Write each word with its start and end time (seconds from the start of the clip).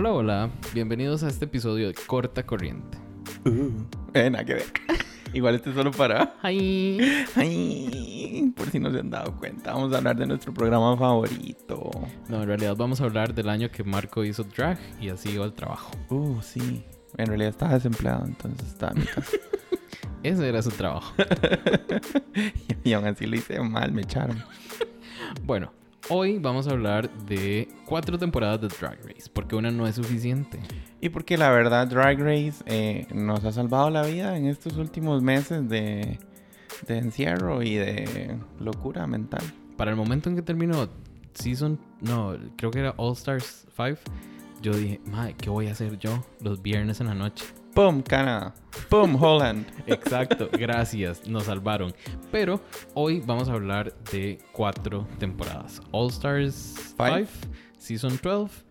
Hola, 0.00 0.12
hola, 0.14 0.50
bienvenidos 0.72 1.22
a 1.24 1.28
este 1.28 1.44
episodio 1.44 1.88
de 1.88 1.92
Corta 1.92 2.46
Corriente. 2.46 2.96
Uh, 3.44 3.84
eh, 4.14 4.30
nada 4.30 4.46
que 4.46 4.54
ver. 4.54 4.64
Igual 5.34 5.56
este 5.56 5.68
es 5.68 5.76
solo 5.76 5.90
para. 5.90 6.36
¡Ay! 6.40 7.26
Ay, 7.36 8.50
por 8.56 8.70
si 8.70 8.80
no 8.80 8.90
se 8.90 9.00
han 9.00 9.10
dado 9.10 9.36
cuenta, 9.36 9.74
vamos 9.74 9.92
a 9.92 9.98
hablar 9.98 10.16
de 10.16 10.26
nuestro 10.26 10.54
programa 10.54 10.96
favorito. 10.96 11.90
No, 12.30 12.40
en 12.40 12.48
realidad 12.48 12.76
vamos 12.76 13.02
a 13.02 13.04
hablar 13.04 13.34
del 13.34 13.50
año 13.50 13.70
que 13.70 13.84
Marco 13.84 14.24
hizo 14.24 14.42
drag 14.42 14.78
y 15.02 15.10
así 15.10 15.32
iba 15.32 15.44
al 15.44 15.52
trabajo. 15.52 15.90
Uh, 16.08 16.40
sí. 16.40 16.82
En 17.18 17.26
realidad 17.26 17.50
estaba 17.50 17.74
desempleado, 17.74 18.24
entonces 18.24 18.68
estaba 18.68 18.92
en 18.92 19.00
mi 19.00 19.04
casa. 19.04 19.36
Ese 20.22 20.48
era 20.48 20.62
su 20.62 20.70
trabajo. 20.70 21.12
y 22.84 22.94
aún 22.94 23.04
así 23.04 23.26
lo 23.26 23.36
hice 23.36 23.60
mal, 23.60 23.92
me 23.92 24.00
echaron. 24.00 24.42
Bueno, 25.42 25.74
hoy 26.08 26.38
vamos 26.38 26.66
a 26.66 26.70
hablar 26.70 27.10
de 27.26 27.68
cuatro 27.84 28.18
temporadas 28.18 28.60
de 28.60 28.68
Drag 28.68 28.98
Race, 29.04 29.30
porque 29.32 29.56
una 29.56 29.70
no 29.70 29.86
es 29.86 29.96
suficiente. 29.96 30.60
Y 31.00 31.08
porque 31.10 31.36
la 31.36 31.50
verdad, 31.50 31.86
Drag 31.86 32.18
Race 32.18 32.62
eh, 32.66 33.06
nos 33.12 33.44
ha 33.44 33.52
salvado 33.52 33.90
la 33.90 34.02
vida 34.02 34.36
en 34.36 34.46
estos 34.46 34.76
últimos 34.76 35.22
meses 35.22 35.68
de, 35.68 36.18
de 36.86 36.98
encierro 36.98 37.62
y 37.62 37.74
de 37.74 38.36
locura 38.58 39.06
mental. 39.06 39.42
Para 39.76 39.90
el 39.90 39.96
momento 39.96 40.28
en 40.28 40.36
que 40.36 40.42
terminó 40.42 40.88
Season, 41.34 41.78
no, 42.00 42.36
creo 42.56 42.70
que 42.70 42.80
era 42.80 42.94
All 42.96 43.12
Stars 43.12 43.66
5, 43.76 43.98
yo 44.62 44.74
dije, 44.74 45.00
madre, 45.06 45.34
¿qué 45.38 45.48
voy 45.48 45.68
a 45.68 45.72
hacer 45.72 45.98
yo 45.98 46.24
los 46.40 46.60
viernes 46.60 47.00
en 47.00 47.06
la 47.06 47.14
noche? 47.14 47.46
¡Pum! 47.74 48.02
Canadá. 48.02 48.52
¡Pum! 48.88 49.16
Holland. 49.20 49.64
Exacto, 49.86 50.48
gracias, 50.52 51.26
nos 51.28 51.44
salvaron. 51.44 51.94
Pero 52.32 52.60
hoy 52.94 53.22
vamos 53.24 53.48
a 53.48 53.52
hablar 53.52 53.94
de 54.12 54.38
cuatro 54.52 55.06
temporadas: 55.18 55.80
All 55.92 56.08
Stars 56.10 56.94
5, 56.96 57.28
Season 57.78 58.18
12, 58.20 58.64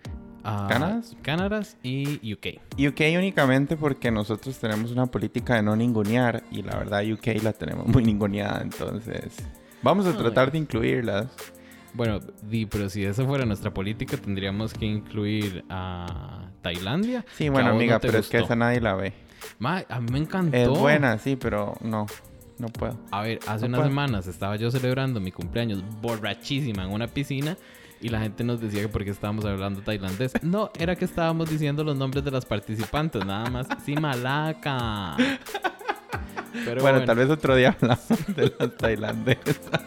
ah, 0.44 0.68
¿Canadas? 0.70 1.16
Canadas 1.22 1.78
y 1.82 2.34
UK. 2.34 2.60
UK 2.78 3.02
únicamente 3.18 3.78
porque 3.78 4.12
nosotros 4.12 4.58
tenemos 4.60 4.92
una 4.92 5.06
política 5.06 5.56
de 5.56 5.64
no 5.64 5.76
ningunear 5.76 6.44
y 6.52 6.62
la 6.62 6.78
verdad 6.78 7.04
UK 7.10 7.42
la 7.42 7.54
tenemos 7.54 7.88
muy 7.88 8.04
ninguneada, 8.04 8.62
entonces 8.62 9.38
vamos 9.82 10.06
a 10.08 10.10
Ay. 10.10 10.18
tratar 10.18 10.52
de 10.52 10.58
incluirlas. 10.58 11.28
Bueno, 11.94 12.20
di, 12.44 12.66
pero 12.66 12.90
si 12.90 13.04
esa 13.04 13.26
fuera 13.26 13.46
nuestra 13.46 13.74
política, 13.74 14.18
tendríamos 14.18 14.74
que 14.74 14.86
incluir 14.86 15.64
a 15.70 16.49
Tailandia. 16.62 17.26
Sí, 17.36 17.50
bueno 17.50 17.70
no 17.70 17.76
amiga, 17.76 18.00
pero 18.00 18.18
es 18.20 18.28
que 18.28 18.40
esa 18.40 18.56
nadie 18.56 18.82
la 18.82 18.96
ve. 18.96 19.14
Ma, 19.60 19.84
a 19.90 20.00
mí 20.00 20.12
me 20.12 20.20
encantó. 20.20 20.56
Es 20.58 20.68
buena, 20.70 21.18
sí, 21.18 21.36
pero 21.36 21.76
no, 21.82 22.06
no 22.58 22.68
puedo. 22.68 22.98
A 23.12 23.22
ver, 23.22 23.40
hace 23.48 23.62
No 23.62 23.68
unas 23.68 23.80
puedo. 23.80 23.90
semanas 23.90 24.28
estaba 24.28 24.56
yo 24.58 24.70
celebrando 24.72 25.20
mi 25.20 25.32
cumpleaños 25.32 25.84
borrachísima 26.02 26.84
en 26.84 26.92
una 26.92 27.08
piscina 27.08 27.58
y 28.02 28.10
la 28.10 28.20
gente 28.22 28.44
nos 28.44 28.62
decía 28.62 28.82
que 28.82 28.88
porque 28.90 29.10
estábamos 29.12 29.46
hablando 29.46 29.82
tailandés. 29.82 30.34
No, 30.44 30.72
era 30.80 30.96
que 30.96 31.06
estábamos 31.06 31.50
diciendo 31.50 31.84
los 31.84 31.96
nombres 31.98 32.24
de 32.24 32.32
las 32.32 32.46
participantes, 32.46 33.26
nada 33.26 33.50
más. 33.50 33.68
Sí, 33.86 33.96
malaca. 33.96 35.16
Pero 36.52 36.82
bueno, 36.82 36.98
bueno, 36.98 37.06
tal 37.06 37.18
vez 37.18 37.30
otro 37.30 37.56
día 37.56 37.76
hablamos 37.80 38.08
de 38.36 38.54
las 38.58 38.76
tailandesas. 38.78 39.82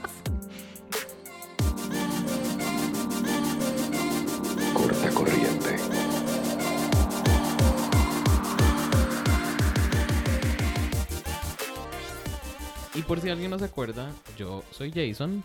Y 13.02 13.04
por 13.04 13.20
si 13.20 13.28
alguien 13.30 13.50
no 13.50 13.58
se 13.58 13.64
acuerda, 13.64 14.12
yo 14.38 14.62
soy 14.70 14.92
Jason. 14.92 15.42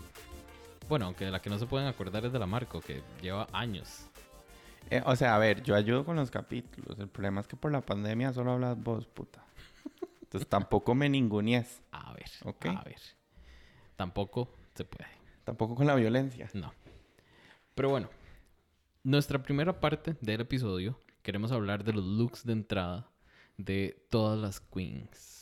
Bueno, 0.88 1.06
aunque 1.06 1.24
de 1.24 1.32
la 1.32 1.42
que 1.42 1.50
no 1.50 1.58
se 1.58 1.66
pueden 1.66 1.88
acordar 1.88 2.24
es 2.24 2.32
de 2.32 2.38
la 2.38 2.46
Marco, 2.46 2.80
que 2.80 3.02
lleva 3.20 3.48
años. 3.52 4.06
Eh, 4.90 5.02
o 5.04 5.16
sea, 5.16 5.34
a 5.34 5.38
ver, 5.38 5.64
yo 5.64 5.74
ayudo 5.74 6.04
con 6.04 6.14
los 6.14 6.30
capítulos. 6.30 6.96
El 7.00 7.08
problema 7.08 7.40
es 7.40 7.48
que 7.48 7.56
por 7.56 7.72
la 7.72 7.80
pandemia 7.80 8.32
solo 8.32 8.52
hablas 8.52 8.80
vos, 8.80 9.08
puta. 9.08 9.44
Entonces 10.22 10.48
tampoco 10.48 10.94
me 10.94 11.08
ningunees. 11.08 11.82
A 11.90 12.12
ver, 12.12 12.30
Ok. 12.44 12.66
a 12.66 12.84
ver. 12.84 13.00
Tampoco 13.96 14.54
se 14.76 14.84
puede. 14.84 15.10
Tampoco 15.42 15.74
con 15.74 15.88
la 15.88 15.96
violencia. 15.96 16.48
No. 16.54 16.72
Pero 17.74 17.88
bueno, 17.90 18.08
nuestra 19.02 19.42
primera 19.42 19.80
parte 19.80 20.16
del 20.20 20.42
episodio 20.42 21.00
queremos 21.22 21.50
hablar 21.50 21.82
de 21.82 21.92
los 21.92 22.04
looks 22.04 22.44
de 22.44 22.52
entrada 22.52 23.10
de 23.56 24.06
todas 24.10 24.38
las 24.38 24.60
queens. 24.60 25.37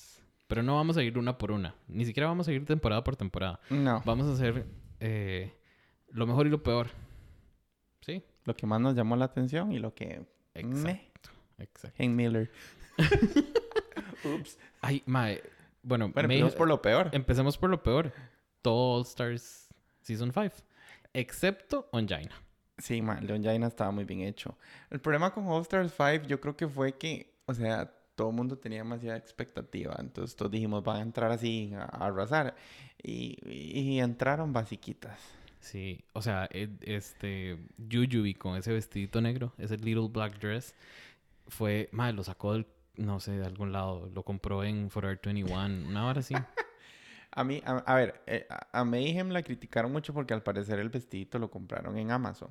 Pero 0.47 0.63
no 0.63 0.77
vamos 0.77 0.97
a 0.97 1.03
ir 1.03 1.19
una 1.19 1.37
por 1.39 1.51
una. 1.51 1.75
Ni 1.89 2.05
siquiera 2.05 2.29
vamos 2.29 2.47
a 2.49 2.53
ir 2.53 2.65
temporada 2.65 3.03
por 3.03 3.17
temporada. 3.17 3.59
No. 3.71 4.03
Vamos 4.05 4.27
a 4.29 4.33
hacer 4.33 4.65
eh, 5.01 5.53
lo 6.11 6.27
mejor 6.27 6.47
y 6.47 6.51
lo 6.51 6.63
peor. 6.63 6.89
¿Sí? 8.01 8.23
Lo 8.45 8.55
que 8.55 8.67
más 8.67 8.81
nos 8.81 8.95
llamó 8.95 9.17
la 9.17 9.25
atención 9.25 9.73
y 9.73 9.79
lo 9.79 9.93
que... 9.95 10.25
Me. 10.55 10.61
Exacto. 10.61 11.31
Exacto. 11.59 11.97
Hank 12.03 12.11
Miller. 12.15 12.51
Ups. 14.25 14.59
Ay, 14.81 15.03
mae. 15.07 15.43
Bueno, 15.83 16.09
Bueno, 16.13 16.27
empecemos 16.33 16.55
por 16.55 16.69
lo 16.69 16.83
peor. 16.83 17.11
empecemos 17.13 17.59
por 17.59 17.71
lo 17.71 17.83
peor. 17.83 18.13
Todo 18.63 18.97
All 18.99 19.03
Stars 19.03 19.69
Season 20.01 20.33
5. 20.33 20.55
Excepto 21.13 21.89
Onjaina. 21.93 22.35
Sí, 22.79 23.01
man, 23.01 23.27
Leon 23.27 23.43
Jaina 23.43 23.67
estaba 23.69 23.91
muy 23.91 24.05
bien 24.05 24.21
hecho. 24.21 24.57
El 24.91 25.01
problema 25.01 25.33
con 25.33 25.47
All 25.47 25.63
Stars 25.63 25.93
5 25.97 26.27
yo 26.27 26.41
creo 26.41 26.57
que 26.57 26.69
fue 26.69 26.97
que, 26.97 27.35
o 27.47 27.55
sea, 27.55 27.93
todo 28.17 28.31
el 28.31 28.37
mundo 28.37 28.59
tenía 28.59 28.81
demasiada 28.81 29.17
expectativa. 29.19 29.97
Entonces 30.01 30.37
todos 30.37 30.51
dijimos, 30.53 30.83
van 30.85 30.99
a 30.99 31.03
entrar 31.03 31.31
así 31.33 31.73
a, 31.75 31.85
a 31.85 32.07
arrasar. 32.09 32.57
Y, 33.03 33.39
y 33.47 34.01
entraron 34.01 34.53
basiquitas. 34.53 35.21
Sí, 35.61 36.05
o 36.13 36.23
sea, 36.23 36.49
e- 36.53 36.79
este 36.83 37.59
Yuyubi 37.79 38.35
con 38.35 38.57
ese 38.57 38.73
vestidito 38.73 39.21
negro, 39.21 39.53
ese 39.59 39.77
little 39.79 40.09
black 40.09 40.39
dress, 40.41 40.75
fue, 41.49 41.89
madre, 41.93 42.15
lo 42.15 42.25
sacó 42.25 42.53
del, 42.55 42.67
no 42.97 43.21
sé, 43.21 43.33
de 43.33 43.47
algún 43.47 43.73
lado, 43.73 44.11
lo 44.15 44.23
compró 44.25 44.65
en 44.65 44.91
Forever 44.91 45.21
21, 45.23 45.89
una 45.89 46.07
hora 46.09 46.21
así. 46.21 46.35
A 47.33 47.45
mí, 47.45 47.63
a, 47.67 47.73
a 47.79 47.95
ver, 47.97 48.23
eh, 48.27 48.47
a, 48.49 48.81
a 48.81 48.85
Mayhem 48.85 49.29
la 49.31 49.43
criticaron 49.43 49.93
mucho 49.93 50.15
porque 50.15 50.33
al 50.33 50.43
parecer 50.43 50.79
el 50.79 50.89
vestidito 50.89 51.39
lo 51.39 51.51
compraron 51.51 51.99
en 51.99 52.11
Amazon. 52.11 52.49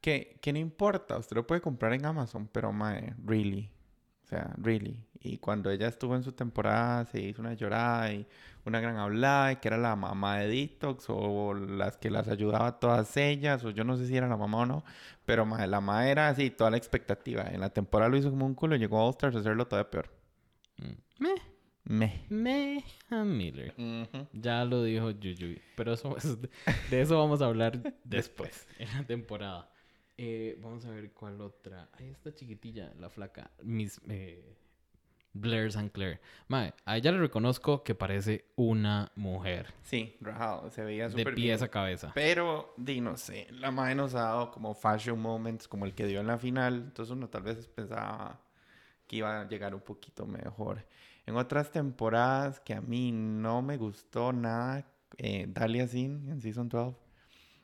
Que, 0.00 0.38
que 0.42 0.52
no 0.52 0.60
importa, 0.60 1.18
usted 1.18 1.36
lo 1.36 1.46
puede 1.46 1.60
comprar 1.60 1.92
en 1.94 2.06
Amazon, 2.06 2.48
pero 2.48 2.72
mae, 2.72 3.14
really. 3.24 3.70
O 4.26 4.28
sea, 4.28 4.52
really. 4.58 4.96
Y 5.20 5.38
cuando 5.38 5.70
ella 5.70 5.86
estuvo 5.86 6.16
en 6.16 6.24
su 6.24 6.32
temporada, 6.32 7.04
se 7.04 7.20
hizo 7.20 7.40
una 7.42 7.54
llorada 7.54 8.12
y 8.12 8.26
una 8.64 8.80
gran 8.80 8.96
hablada, 8.96 9.52
y 9.52 9.56
que 9.56 9.68
era 9.68 9.78
la 9.78 9.94
mamá 9.94 10.38
de 10.40 10.48
Detox, 10.48 11.04
o 11.08 11.54
las 11.54 11.96
que 11.96 12.10
las 12.10 12.26
ayudaba 12.26 12.66
a 12.66 12.78
todas 12.80 13.16
ellas, 13.16 13.64
o 13.64 13.70
yo 13.70 13.84
no 13.84 13.96
sé 13.96 14.08
si 14.08 14.16
era 14.16 14.26
la 14.26 14.36
mamá 14.36 14.58
o 14.58 14.66
no, 14.66 14.84
pero 15.24 15.46
mae, 15.46 15.68
la 15.68 15.80
mamá 15.80 16.08
era 16.08 16.28
así, 16.28 16.50
toda 16.50 16.70
la 16.72 16.76
expectativa. 16.76 17.44
En 17.44 17.60
la 17.60 17.70
temporada 17.70 18.10
lo 18.10 18.16
hizo 18.16 18.30
como 18.30 18.46
un 18.46 18.54
culo 18.56 18.74
y 18.74 18.80
llegó 18.80 18.98
a 18.98 19.04
All 19.04 19.10
Stars 19.10 19.36
a 19.36 19.38
hacerlo 19.40 19.66
todavía 19.68 19.90
peor. 19.90 20.10
Meh. 21.88 22.24
meh, 22.28 22.84
a 23.10 23.22
Miller. 23.22 23.72
Ya 24.32 24.64
lo 24.64 24.82
dijo 24.82 25.10
Yuyubi, 25.12 25.60
pero 25.76 25.92
eso, 25.92 26.16
es- 26.16 26.36
de 26.90 27.00
eso 27.00 27.16
vamos 27.16 27.40
a 27.42 27.46
hablar 27.46 27.80
después, 28.04 28.66
en 28.80 28.88
la 28.92 29.04
temporada. 29.04 29.70
Eh, 30.18 30.56
vamos 30.60 30.84
a 30.86 30.90
ver 30.90 31.12
cuál 31.12 31.40
otra. 31.40 31.88
Ahí 31.92 32.08
está 32.08 32.34
chiquitilla, 32.34 32.92
la 32.98 33.10
flaca. 33.10 33.50
Miss 33.62 34.00
eh, 34.08 34.56
Blair 35.32 35.66
St. 35.68 35.90
Clair. 35.90 36.20
Mae, 36.48 36.72
a 36.84 36.96
ella 36.96 37.12
le 37.12 37.18
reconozco 37.18 37.82
que 37.82 37.94
parece 37.94 38.46
una 38.56 39.12
mujer. 39.14 39.74
Sí, 39.82 40.16
rajado, 40.20 40.70
se 40.70 40.82
veía 40.84 41.04
De 41.08 41.18
súper 41.18 41.34
pies 41.34 41.60
bien. 41.60 41.64
a 41.64 41.70
cabeza. 41.70 42.12
Pero, 42.14 42.72
di, 42.76 43.00
no 43.00 43.16
sé, 43.16 43.46
la 43.50 43.70
madre 43.70 43.94
nos 43.94 44.14
ha 44.14 44.22
dado 44.22 44.50
como 44.50 44.74
fashion 44.74 45.20
moments 45.20 45.68
como 45.68 45.84
el 45.84 45.94
que 45.94 46.06
dio 46.06 46.20
en 46.20 46.26
la 46.26 46.38
final. 46.38 46.74
Entonces 46.76 47.12
uno 47.12 47.28
tal 47.28 47.42
vez 47.42 47.66
pensaba 47.68 48.40
que 49.06 49.16
iba 49.16 49.40
a 49.40 49.48
llegar 49.48 49.74
un 49.74 49.82
poquito 49.82 50.26
mejor. 50.26 50.84
En 51.26 51.36
otras 51.36 51.70
temporadas 51.70 52.60
que 52.60 52.72
a 52.72 52.80
mí 52.80 53.12
no 53.12 53.60
me 53.60 53.76
gustó 53.76 54.32
nada, 54.32 54.86
eh, 55.18 55.46
Dalia 55.48 55.86
Sin 55.86 56.28
en 56.30 56.40
Season 56.40 56.68
12. 56.68 56.96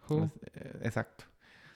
Who? 0.09 0.31
pues, 0.31 0.75
exacto. 0.83 1.25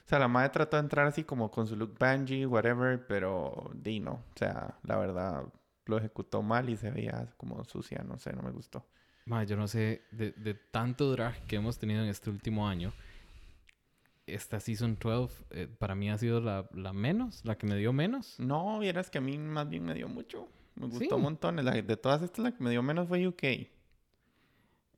O 0.07 0.09
sea, 0.09 0.19
la 0.19 0.29
madre 0.29 0.49
trató 0.51 0.77
de 0.77 0.83
entrar 0.83 1.05
así 1.05 1.25
como 1.25 1.51
con 1.51 1.67
su 1.67 1.75
look 1.75 1.97
Banji, 1.99 2.45
whatever, 2.45 3.05
pero 3.07 3.69
di 3.75 3.99
no. 3.99 4.13
O 4.13 4.37
sea, 4.37 4.77
la 4.83 4.95
verdad 4.97 5.43
lo 5.85 5.97
ejecutó 5.97 6.41
mal 6.41 6.69
y 6.69 6.77
se 6.77 6.91
veía 6.91 7.27
como 7.35 7.61
sucia, 7.65 8.03
no 8.07 8.17
sé, 8.17 8.31
no 8.33 8.41
me 8.41 8.51
gustó. 8.51 8.85
Mae, 9.25 9.45
yo 9.45 9.57
no 9.57 9.67
sé, 9.67 10.03
de, 10.11 10.31
de 10.31 10.53
tanto 10.53 11.11
drag 11.11 11.45
que 11.45 11.57
hemos 11.57 11.77
tenido 11.77 12.01
en 12.03 12.07
este 12.09 12.29
último 12.29 12.67
año, 12.69 12.93
esta 14.25 14.59
Season 14.59 14.97
12 14.99 15.43
eh, 15.51 15.67
para 15.67 15.95
mí 15.95 16.09
ha 16.09 16.17
sido 16.17 16.39
la, 16.41 16.67
la 16.73 16.93
menos, 16.93 17.43
la 17.45 17.57
que 17.57 17.67
me 17.67 17.75
dio 17.75 17.91
menos. 17.93 18.39
No, 18.39 18.79
vieras 18.79 19.09
que 19.09 19.17
a 19.17 19.21
mí 19.21 19.37
más 19.37 19.67
bien 19.69 19.83
me 19.83 19.93
dio 19.93 20.07
mucho. 20.07 20.47
Me 20.75 20.87
gustó 20.87 20.99
Sí. 21.05 21.09
un 21.13 21.21
montón. 21.21 21.63
La- 21.65 21.71
de 21.71 21.97
todas 21.97 22.21
estas, 22.21 22.39
la 22.43 22.51
que 22.53 22.63
me 22.63 22.69
dio 22.69 22.81
menos 22.83 23.07
fue 23.07 23.25
UK. 23.27 23.43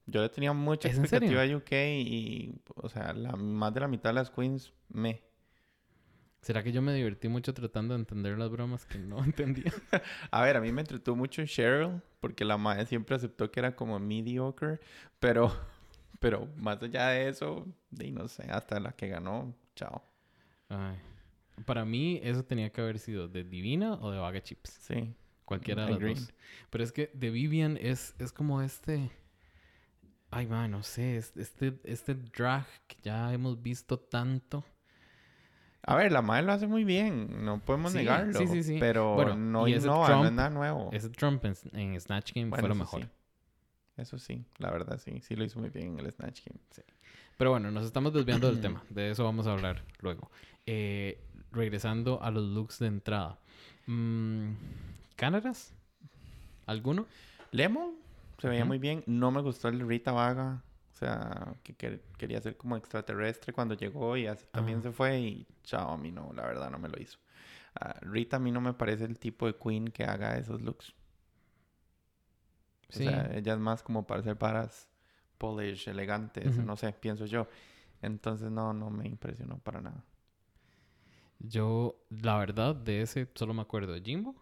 Yo 0.09 0.21
le 0.21 0.29
tenía 0.29 0.53
mucha 0.53 0.89
¿Es 0.89 0.97
en 0.97 1.03
expectativa 1.03 1.43
a 1.43 1.57
UK 1.57 1.71
y, 1.71 2.55
o 2.75 2.89
sea, 2.89 3.13
la, 3.13 3.35
más 3.35 3.73
de 3.73 3.79
la 3.79 3.87
mitad 3.87 4.09
de 4.09 4.15
las 4.15 4.29
queens 4.29 4.73
me. 4.89 5.21
¿Será 6.41 6.63
que 6.63 6.71
yo 6.71 6.81
me 6.81 6.93
divertí 6.93 7.27
mucho 7.27 7.53
tratando 7.53 7.93
de 7.93 7.99
entender 7.99 8.37
las 8.37 8.49
bromas 8.49 8.85
que 8.85 8.97
no 8.97 9.23
entendía? 9.23 9.73
A 10.31 10.41
ver, 10.43 10.57
a 10.57 10.61
mí 10.61 10.71
me 10.71 10.81
entretuvo 10.81 11.15
mucho 11.15 11.45
Cheryl 11.45 12.01
porque 12.19 12.45
la 12.45 12.57
madre 12.57 12.85
siempre 12.85 13.15
aceptó 13.15 13.51
que 13.51 13.59
era 13.59 13.75
como 13.75 13.99
mediocre, 13.99 14.79
pero, 15.19 15.53
pero 16.19 16.47
más 16.57 16.81
allá 16.81 17.09
de 17.09 17.29
eso, 17.29 17.67
de 17.89 18.11
no 18.11 18.27
sé, 18.27 18.43
hasta 18.49 18.79
la 18.79 18.93
que 18.93 19.07
ganó, 19.07 19.53
chao. 19.75 20.03
Ay. 20.69 20.97
Para 21.65 21.83
mí, 21.83 22.21
eso 22.23 22.43
tenía 22.45 22.71
que 22.71 22.79
haber 22.79 22.99
sido 22.99 23.27
de 23.27 23.43
Divina 23.43 23.95
o 23.95 24.11
de 24.11 24.19
Vaga 24.19 24.41
Chips. 24.41 24.69
Sí. 24.69 25.13
Cualquiera 25.43 25.85
de 25.85 25.91
las 25.91 25.99
dos. 25.99 26.33
Pero 26.69 26.83
es 26.83 26.91
que 26.91 27.11
de 27.13 27.31
Vivian 27.31 27.77
es, 27.81 28.15
es 28.19 28.31
como 28.31 28.61
este. 28.61 29.09
Ay, 30.31 30.45
man, 30.47 30.71
no 30.71 30.83
sé. 30.83 31.17
es- 31.17 31.35
Este, 31.35 31.79
este 31.83 32.13
drag 32.15 32.65
que 32.87 32.97
ya 33.03 33.33
hemos 33.33 33.61
visto 33.61 33.97
tanto. 33.99 34.63
A 35.83 35.95
ver, 35.95 36.11
la 36.11 36.21
madre 36.21 36.43
lo 36.45 36.51
hace 36.53 36.67
muy 36.67 36.83
bien, 36.83 37.43
no 37.45 37.59
podemos 37.59 37.91
Sí, 37.93 37.99
negarlo. 37.99 38.37
sí, 38.37 38.47
sí, 38.47 38.63
sí. 38.63 38.77
Pero 38.79 39.15
Bueno, 39.15 39.35
no 39.35 39.67
innova, 39.67 40.09
no 40.09 40.15
es 40.15 40.21
Trump- 40.21 40.35
nada 40.35 40.49
nuevo. 40.49 40.89
Ese 40.91 41.09
Trump 41.09 41.43
en, 41.45 41.55
en 41.73 41.99
Snatch 41.99 42.33
Game 42.33 42.49
Bueno, 42.49 42.61
fue 42.61 42.69
lo 42.69 42.75
mejor. 42.75 43.01
sí. 43.03 43.07
Eso 43.97 44.17
sí, 44.17 44.45
la 44.59 44.71
verdad 44.71 44.97
sí, 45.03 45.19
sí 45.21 45.35
lo 45.35 45.43
hizo 45.43 45.59
muy 45.59 45.69
bien 45.71 45.99
en 45.99 46.05
el 46.05 46.11
Snatch 46.11 46.41
Game. 46.45 46.59
Pero 47.37 47.51
bueno, 47.51 47.69
nos 47.71 47.85
estamos 47.85 48.13
desviando 48.13 48.47
del 48.51 48.61
tema. 48.61 48.83
De 48.89 49.11
eso 49.11 49.23
vamos 49.23 49.47
a 49.47 49.51
hablar 49.53 49.83
luego. 50.01 50.29
Eh, 50.65 51.19
regresando 51.51 52.21
a 52.21 52.29
los 52.31 52.43
looks 52.43 52.79
de 52.79 52.87
entrada. 52.87 53.39
Mm, 53.87 54.51
¿Cánaras? 55.15 55.73
¿Alguno? 56.65 57.07
Lemon 57.51 57.95
se 58.39 58.49
veía 58.49 58.65
muy 58.65 58.79
bien. 58.79 59.03
No 59.07 59.31
me 59.31 59.41
gustó 59.41 59.67
el 59.69 59.87
Rita 59.87 60.11
Vaga. 60.11 60.63
O 60.93 60.95
sea, 60.99 61.55
que, 61.63 61.75
que- 61.75 62.01
quería 62.17 62.41
ser 62.41 62.57
como 62.57 62.75
extraterrestre 62.77 63.53
cuando 63.53 63.73
llegó 63.75 64.17
y 64.17 64.27
así 64.27 64.45
también 64.51 64.81
se 64.81 64.91
fue. 64.91 65.19
Y 65.19 65.47
chao, 65.63 65.91
a 65.93 65.97
mí 65.97 66.11
no, 66.11 66.33
la 66.33 66.43
verdad 66.45 66.69
no 66.69 66.79
me 66.79 66.89
lo 66.89 66.99
hizo. 67.01 67.19
Ah, 67.79 67.95
Rita 68.01 68.37
a 68.37 68.39
mí 68.39 68.51
no 68.51 68.61
me 68.61 68.73
parece 68.73 69.05
el 69.05 69.19
tipo 69.19 69.47
de 69.47 69.55
queen 69.55 69.89
que 69.89 70.03
haga 70.05 70.37
esos 70.37 70.61
looks. 70.61 70.93
Sí. 72.89 73.03
O 73.03 73.03
sea, 73.03 73.29
ella 73.33 73.53
es 73.53 73.59
más 73.59 73.83
como 73.83 74.05
para 74.07 74.21
hacer 74.21 74.35
varas 74.35 74.87
polish, 75.37 75.87
elegantes, 75.87 76.57
Ujú. 76.57 76.61
no 76.61 76.75
sé, 76.77 76.91
pienso 76.93 77.25
yo. 77.25 77.47
Entonces 78.01 78.51
no, 78.51 78.73
no 78.73 78.89
me 78.89 79.07
impresionó 79.07 79.59
para 79.59 79.81
nada. 79.81 80.03
Yo, 81.39 81.95
la 82.09 82.37
verdad, 82.37 82.75
de 82.75 83.01
ese 83.01 83.27
solo 83.35 83.53
me 83.53 83.61
acuerdo 83.61 83.93
de 83.93 84.01
Jimbo. 84.01 84.35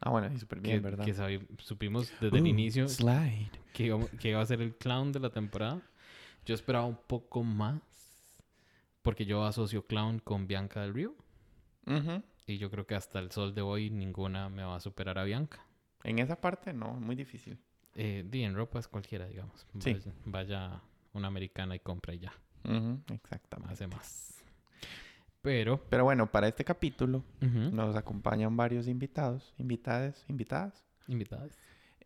Ah, 0.00 0.10
bueno, 0.10 0.30
y 0.32 0.38
súper 0.38 0.60
Que, 0.60 0.70
bien, 0.72 0.82
¿verdad? 0.82 1.04
que 1.04 1.14
sabi- 1.14 1.46
supimos 1.58 2.10
desde 2.20 2.36
el 2.38 2.44
Uh, 2.44 2.46
inicio 2.46 2.88
Slide. 2.88 3.50
que 3.72 3.86
iba, 3.86 4.06
que 4.20 4.30
iba 4.30 4.40
a 4.40 4.46
ser 4.46 4.60
el 4.60 4.74
clown 4.76 5.12
de 5.12 5.20
la 5.20 5.30
temporada. 5.30 5.80
Yo 6.44 6.54
esperaba 6.54 6.84
un 6.86 6.96
poco 7.06 7.42
más. 7.42 7.80
Porque 9.02 9.24
yo 9.24 9.44
asocio 9.44 9.86
clown 9.86 10.18
con 10.18 10.46
Bianca 10.46 10.82
del 10.82 10.92
Río. 10.94 11.14
Ujú. 11.86 12.22
Y 12.46 12.58
yo 12.58 12.70
creo 12.70 12.86
que 12.86 12.94
hasta 12.94 13.18
el 13.20 13.30
sol 13.30 13.54
de 13.54 13.62
hoy 13.62 13.88
ninguna 13.90 14.48
me 14.48 14.62
va 14.64 14.76
a 14.76 14.80
superar 14.80 15.18
a 15.18 15.24
Bianca. 15.24 15.64
En 16.04 16.18
esa 16.18 16.40
parte, 16.40 16.72
no, 16.72 16.92
muy 16.94 17.16
difícil. 17.16 17.58
Eh, 17.94 18.24
di, 18.28 18.42
en 18.42 18.54
ropa 18.54 18.78
es 18.78 18.88
cualquiera, 18.88 19.26
digamos. 19.26 19.66
Sí. 19.78 19.92
Vaya, 19.94 20.12
vaya 20.24 20.80
una 21.12 21.28
americana 21.28 21.74
y 21.74 21.80
compra 21.80 22.14
y 22.14 22.18
ya. 22.18 22.32
Ujú, 22.64 23.00
Exactamente. 23.14 23.72
Hace 23.72 23.86
más. 23.86 24.44
Pero... 25.46 25.80
Pero 25.88 26.02
bueno, 26.02 26.26
para 26.32 26.48
este 26.48 26.64
capítulo 26.64 27.22
ujú, 27.40 27.70
nos 27.72 27.94
acompañan 27.94 28.56
varios 28.56 28.88
invitados, 28.88 29.54
invitadas, 29.58 30.24
invitadas. 30.28 30.84
Invitadas. 31.06 31.56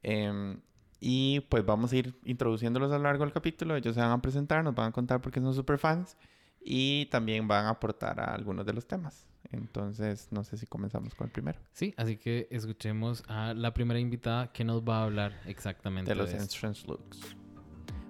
Em, 0.03 0.61
y 1.01 1.41
pues 1.49 1.65
vamos 1.65 1.91
a 1.91 1.97
ir 1.97 2.15
introduciéndolos 2.27 2.93
a 2.93 2.99
lo 2.99 3.05
largo 3.05 3.25
del 3.25 3.33
capítulo. 3.33 3.75
Ellos 3.77 3.95
se 3.95 4.01
van 4.03 4.11
a 4.11 4.21
presentar, 4.21 4.63
nos 4.63 4.75
van 4.75 4.89
a 4.91 4.93
contar 4.93 5.23
por 5.23 5.33
qué 5.33 5.41
son 5.41 5.55
super 5.55 5.79
fans 5.79 6.19
y 6.63 7.07
también 7.07 7.49
van 7.49 7.65
a 7.65 7.71
aportar 7.71 8.21
a 8.21 8.35
algunos 8.35 8.67
de 8.67 8.75
los 8.75 8.87
temas. 8.87 9.27
Entonces, 9.53 10.29
no 10.31 10.45
sé 10.45 10.59
si 10.59 10.67
comenzamos 10.67 11.15
con 11.15 11.29
el 11.29 11.33
primero. 11.33 11.59
Sí, 11.73 11.95
así 11.97 12.19
que 12.19 12.47
escuchemos 12.51 13.25
a 13.27 13.55
la 13.55 13.73
primera 13.73 13.99
invitada 13.99 14.53
que 14.53 14.65
nos 14.65 14.83
va 14.83 14.99
a 14.99 15.05
hablar 15.05 15.41
exactamente 15.47 16.11
De 16.11 16.15
los 16.15 16.29
esto. 16.29 16.43
entrance 16.43 16.87
looks. 16.87 17.35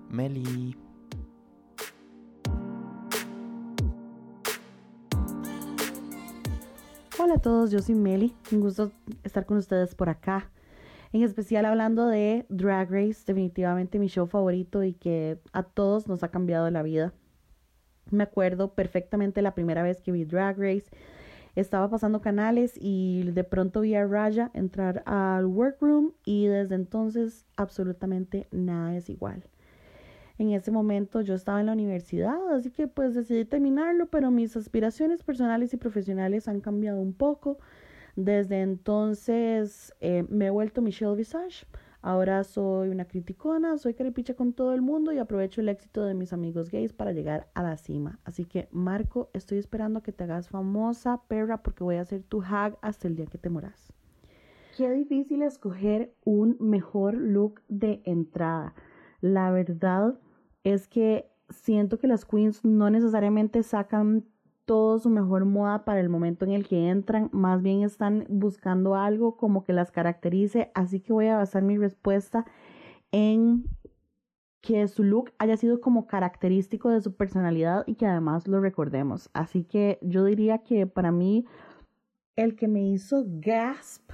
Meli. 0.09 0.77
Hola 7.31 7.39
a 7.39 7.43
todos, 7.43 7.71
yo 7.71 7.79
soy 7.79 7.95
Meli. 7.95 8.35
Un 8.51 8.59
gusto 8.59 8.91
estar 9.23 9.47
con 9.47 9.57
ustedes 9.57 9.95
por 9.95 10.09
acá. 10.09 10.51
En 11.13 11.23
especial 11.23 11.65
hablando 11.65 12.09
de 12.09 12.45
Drag 12.49 12.91
Race, 12.91 13.23
definitivamente 13.25 14.01
mi 14.01 14.09
show 14.09 14.27
favorito 14.27 14.83
y 14.83 14.95
que 14.95 15.39
a 15.53 15.63
todos 15.63 16.09
nos 16.09 16.25
ha 16.25 16.33
cambiado 16.33 16.69
la 16.73 16.83
vida. 16.83 17.13
Me 18.11 18.25
acuerdo 18.25 18.75
perfectamente 18.75 19.43
la 19.43 19.55
primera 19.55 19.85
vez 19.85 20.01
que 20.01 20.11
vi 20.11 20.25
Drag 20.25 20.59
Race. 20.59 20.87
Estaba 21.55 21.89
pasando 21.89 22.21
canales 22.21 22.73
y 22.75 23.23
de 23.31 23.45
pronto 23.45 23.83
vi 23.83 23.95
a 23.95 24.05
Raya 24.05 24.51
entrar 24.53 25.05
al 25.07 25.47
workroom 25.47 26.11
y 26.25 26.49
desde 26.49 26.75
entonces 26.75 27.47
absolutamente 27.57 28.49
nada 28.51 28.97
es 28.97 29.09
igual. 29.09 29.45
En 30.41 30.53
ese 30.53 30.71
momento 30.71 31.21
yo 31.21 31.35
estaba 31.35 31.61
en 31.61 31.67
la 31.67 31.75
universidad, 31.75 32.55
así 32.55 32.71
que 32.71 32.89
pues 32.89 33.15
decidí 33.15 33.45
terminarlo, 33.45 34.07
pero 34.07 34.31
mis 34.31 34.57
aspiraciones 34.57 35.23
personales 35.23 35.75
y 35.75 35.77
profesionales 35.77 36.49
han 36.49 36.63
cambiado 36.63 36.99
un 36.99 37.13
poco. 37.13 37.59
Desde 38.17 38.63
entonces 38.63 39.93
eh, 40.01 40.25
me 40.31 40.47
he 40.47 40.51
vuelto 40.51 40.81
Michelle 40.81 41.15
Visage. 41.15 41.67
Ahora 42.01 42.43
soy 42.43 42.89
una 42.89 43.05
criticona, 43.05 43.77
soy 43.77 43.93
caripicha 43.93 44.33
con 44.33 44.55
todo 44.55 44.73
el 44.73 44.81
mundo 44.81 45.13
y 45.13 45.19
aprovecho 45.19 45.61
el 45.61 45.69
éxito 45.69 46.07
de 46.07 46.15
mis 46.15 46.33
amigos 46.33 46.71
gays 46.71 46.95
para 46.95 47.13
llegar 47.13 47.49
a 47.53 47.63
la 47.63 47.77
cima. 47.77 48.19
Así 48.25 48.47
que 48.47 48.67
Marco, 48.73 49.29
estoy 49.35 49.59
esperando 49.59 50.03
que 50.03 50.13
te 50.13 50.25
hagas 50.25 50.49
famosa, 50.49 51.21
perra, 51.29 51.63
porque 51.63 51.85
voy 51.85 51.97
a 51.97 52.05
ser 52.07 52.23
tu 52.23 52.41
hag 52.41 52.79
hasta 52.81 53.09
el 53.09 53.15
día 53.15 53.27
que 53.27 53.37
te 53.37 53.51
moras. 53.51 53.93
Qué 54.75 54.91
difícil 54.91 55.43
escoger 55.43 56.15
un 56.25 56.57
mejor 56.61 57.13
look 57.13 57.61
de 57.69 58.01
entrada. 58.07 58.73
La 59.21 59.51
verdad 59.51 60.19
es 60.65 60.89
que 60.89 61.31
siento 61.49 61.99
que 61.99 62.07
las 62.07 62.25
queens 62.25 62.65
no 62.65 62.91
necesariamente 62.91 63.63
sacan 63.63 64.25
todo 64.65 64.99
su 64.99 65.11
mejor 65.11 65.47
moda 65.47 65.85
para 65.85 66.01
el 66.01 66.09
momento 66.09 66.45
en 66.45 66.53
el 66.53 66.67
que 66.67 66.89
entran, 66.89 67.29
más 67.33 67.61
bien 67.61 67.83
están 67.83 68.25
buscando 68.29 68.95
algo 68.95 69.37
como 69.37 69.65
que 69.65 69.73
las 69.73 69.91
caracterice, 69.91 70.71
así 70.75 71.01
que 71.01 71.13
voy 71.13 71.27
a 71.27 71.39
basar 71.39 71.63
mi 71.63 71.77
respuesta 71.77 72.45
en 73.11 73.65
que 74.61 74.87
su 74.89 75.03
look 75.03 75.33
haya 75.39 75.57
sido 75.57 75.81
como 75.81 76.07
característico 76.07 76.91
de 76.91 77.01
su 77.01 77.17
personalidad 77.17 77.85
y 77.87 77.95
que 77.95 78.07
además 78.07 78.47
lo 78.47 78.61
recordemos. 78.61 79.31
Así 79.33 79.65
que 79.65 79.99
yo 80.03 80.25
diría 80.25 80.59
que 80.59 80.87
para 80.87 81.11
mí 81.11 81.47
el 82.37 82.57
que 82.57 82.69
me 82.69 82.83
hizo 82.83 83.25
gasp 83.27 84.11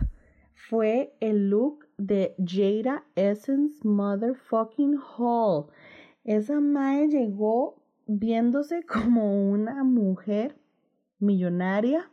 fue 0.55 1.15
el 1.21 1.51
look 1.51 1.87
de 1.99 2.35
Jada 2.39 3.05
Essence 3.15 3.87
Motherfucking 3.87 4.99
Hall. 4.99 5.67
Esa 6.27 6.61
mae 6.61 7.07
llegó 7.07 7.77
viéndose 8.09 8.83
como 8.85 9.49
una 9.49 9.85
mujer 9.85 10.57
millonaria 11.21 12.11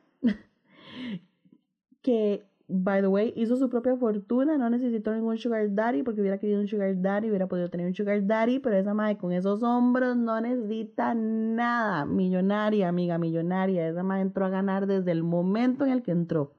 que, 2.04 2.46
by 2.68 3.02
the 3.02 3.08
way, 3.08 3.34
hizo 3.36 3.56
su 3.56 3.72
propia 3.72 3.96
fortuna, 3.96 4.56
no 4.60 4.70
necesitó 4.70 5.16
ningún 5.16 5.40
sugar 5.40 5.74
daddy 5.74 6.04
porque 6.04 6.22
hubiera 6.22 6.38
querido 6.38 6.62
un 6.62 6.68
sugar 6.68 7.02
daddy, 7.02 7.30
hubiera 7.30 7.48
podido 7.48 7.72
tener 7.72 7.88
un 7.88 7.96
sugar 7.96 8.24
daddy, 8.28 8.60
pero 8.60 8.78
esa 8.78 8.94
mae 8.94 9.18
con 9.18 9.32
esos 9.32 9.64
hombros 9.64 10.16
no 10.16 10.40
necesita 10.40 11.16
nada. 11.16 12.06
Millonaria, 12.06 12.90
amiga, 12.90 13.18
millonaria. 13.18 13.88
Esa 13.88 14.04
mae 14.04 14.22
entró 14.22 14.46
a 14.46 14.50
ganar 14.50 14.86
desde 14.86 15.12
el 15.12 15.24
momento 15.24 15.86
en 15.86 15.92
el 15.92 16.04
que 16.04 16.12
entró. 16.12 16.54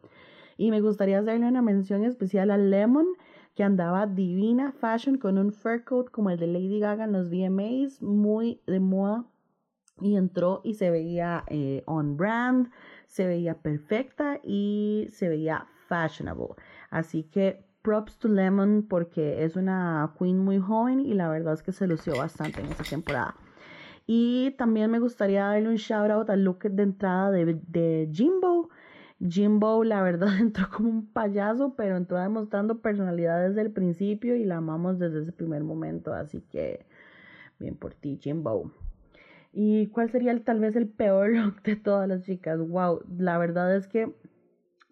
Y 0.57 0.73
me 0.73 0.81
gustaría 0.81 1.21
hacerle 1.21 1.47
una 1.47 1.63
mención 1.63 2.03
especial 2.05 2.51
a 2.51 2.59
Lemon, 2.59 3.07
que 3.55 3.63
andaba 3.63 4.07
divina 4.07 4.73
fashion 4.73 5.17
con 5.17 5.39
un 5.39 5.53
fur 5.53 5.85
coat 5.85 6.11
como 6.11 6.31
el 6.31 6.39
de 6.39 6.49
Lady 6.49 6.81
Gaga 6.81 7.05
en 7.05 7.13
los 7.13 7.31
VMAs, 7.31 8.03
muy 8.03 8.61
de 8.67 8.81
moda. 8.81 9.25
Y 10.01 10.17
entró 10.17 10.61
y 10.65 10.75
se 10.75 10.91
veía 10.91 11.45
eh, 11.47 11.85
on 11.87 12.17
brand, 12.17 12.71
se 13.07 13.27
veía 13.27 13.55
perfecta 13.63 14.41
y 14.43 15.07
se 15.13 15.29
veía 15.29 15.69
fashionable. 15.87 16.57
Así 16.91 17.23
que 17.23 17.65
props 17.83 18.19
to 18.19 18.29
Lemon 18.29 18.87
porque 18.89 19.45
es 19.45 19.55
una 19.55 20.13
queen 20.19 20.39
muy 20.39 20.59
joven 20.59 20.99
y 20.99 21.15
la 21.15 21.29
verdad 21.29 21.55
es 21.55 21.63
que 21.63 21.71
se 21.71 21.87
lució 21.87 22.17
bastante 22.17 22.61
en 22.61 22.67
esta 22.67 22.83
temporada. 22.83 23.37
Y 24.07 24.51
también 24.59 24.91
me 24.91 24.99
gustaría 24.99 25.45
darle 25.45 25.69
un 25.69 25.77
shout 25.77 26.11
out 26.11 26.29
al 26.29 26.43
look 26.43 26.65
de 26.65 26.83
entrada 26.83 27.31
de, 27.31 27.61
de 27.69 28.11
Jimbo. 28.13 28.71
Jimbo, 29.29 29.85
la 29.85 30.03
verdad, 30.03 30.29
entró 30.41 30.69
como 30.71 30.91
un 30.91 31.07
payaso, 31.07 31.75
pero 31.77 31.97
entró 31.97 32.19
demostrando 32.19 32.81
personalidad 32.81 33.49
desde 33.49 33.63
el 33.63 33.71
principio 33.71 34.37
y 34.37 34.45
la 34.45 34.59
amamos 34.59 34.99
desde 34.99 35.23
ese 35.23 35.33
primer 35.33 35.65
momento. 35.65 36.13
Así 36.13 36.41
que, 36.43 36.85
bien 37.59 37.77
por 37.77 37.95
ti, 37.95 38.19
Jimbo. 38.21 38.71
¿Y 39.53 39.87
cuál 39.89 40.11
sería 40.11 40.39
tal 40.43 40.61
vez 40.61 40.77
el 40.77 40.89
peor 40.89 41.31
look 41.37 41.63
de 41.63 41.77
todas 41.77 42.09
las 42.09 42.25
chicas? 42.25 42.59
Wow, 42.59 43.03
la 43.19 43.39
verdad 43.39 43.75
es 43.75 43.87
que 43.87 44.15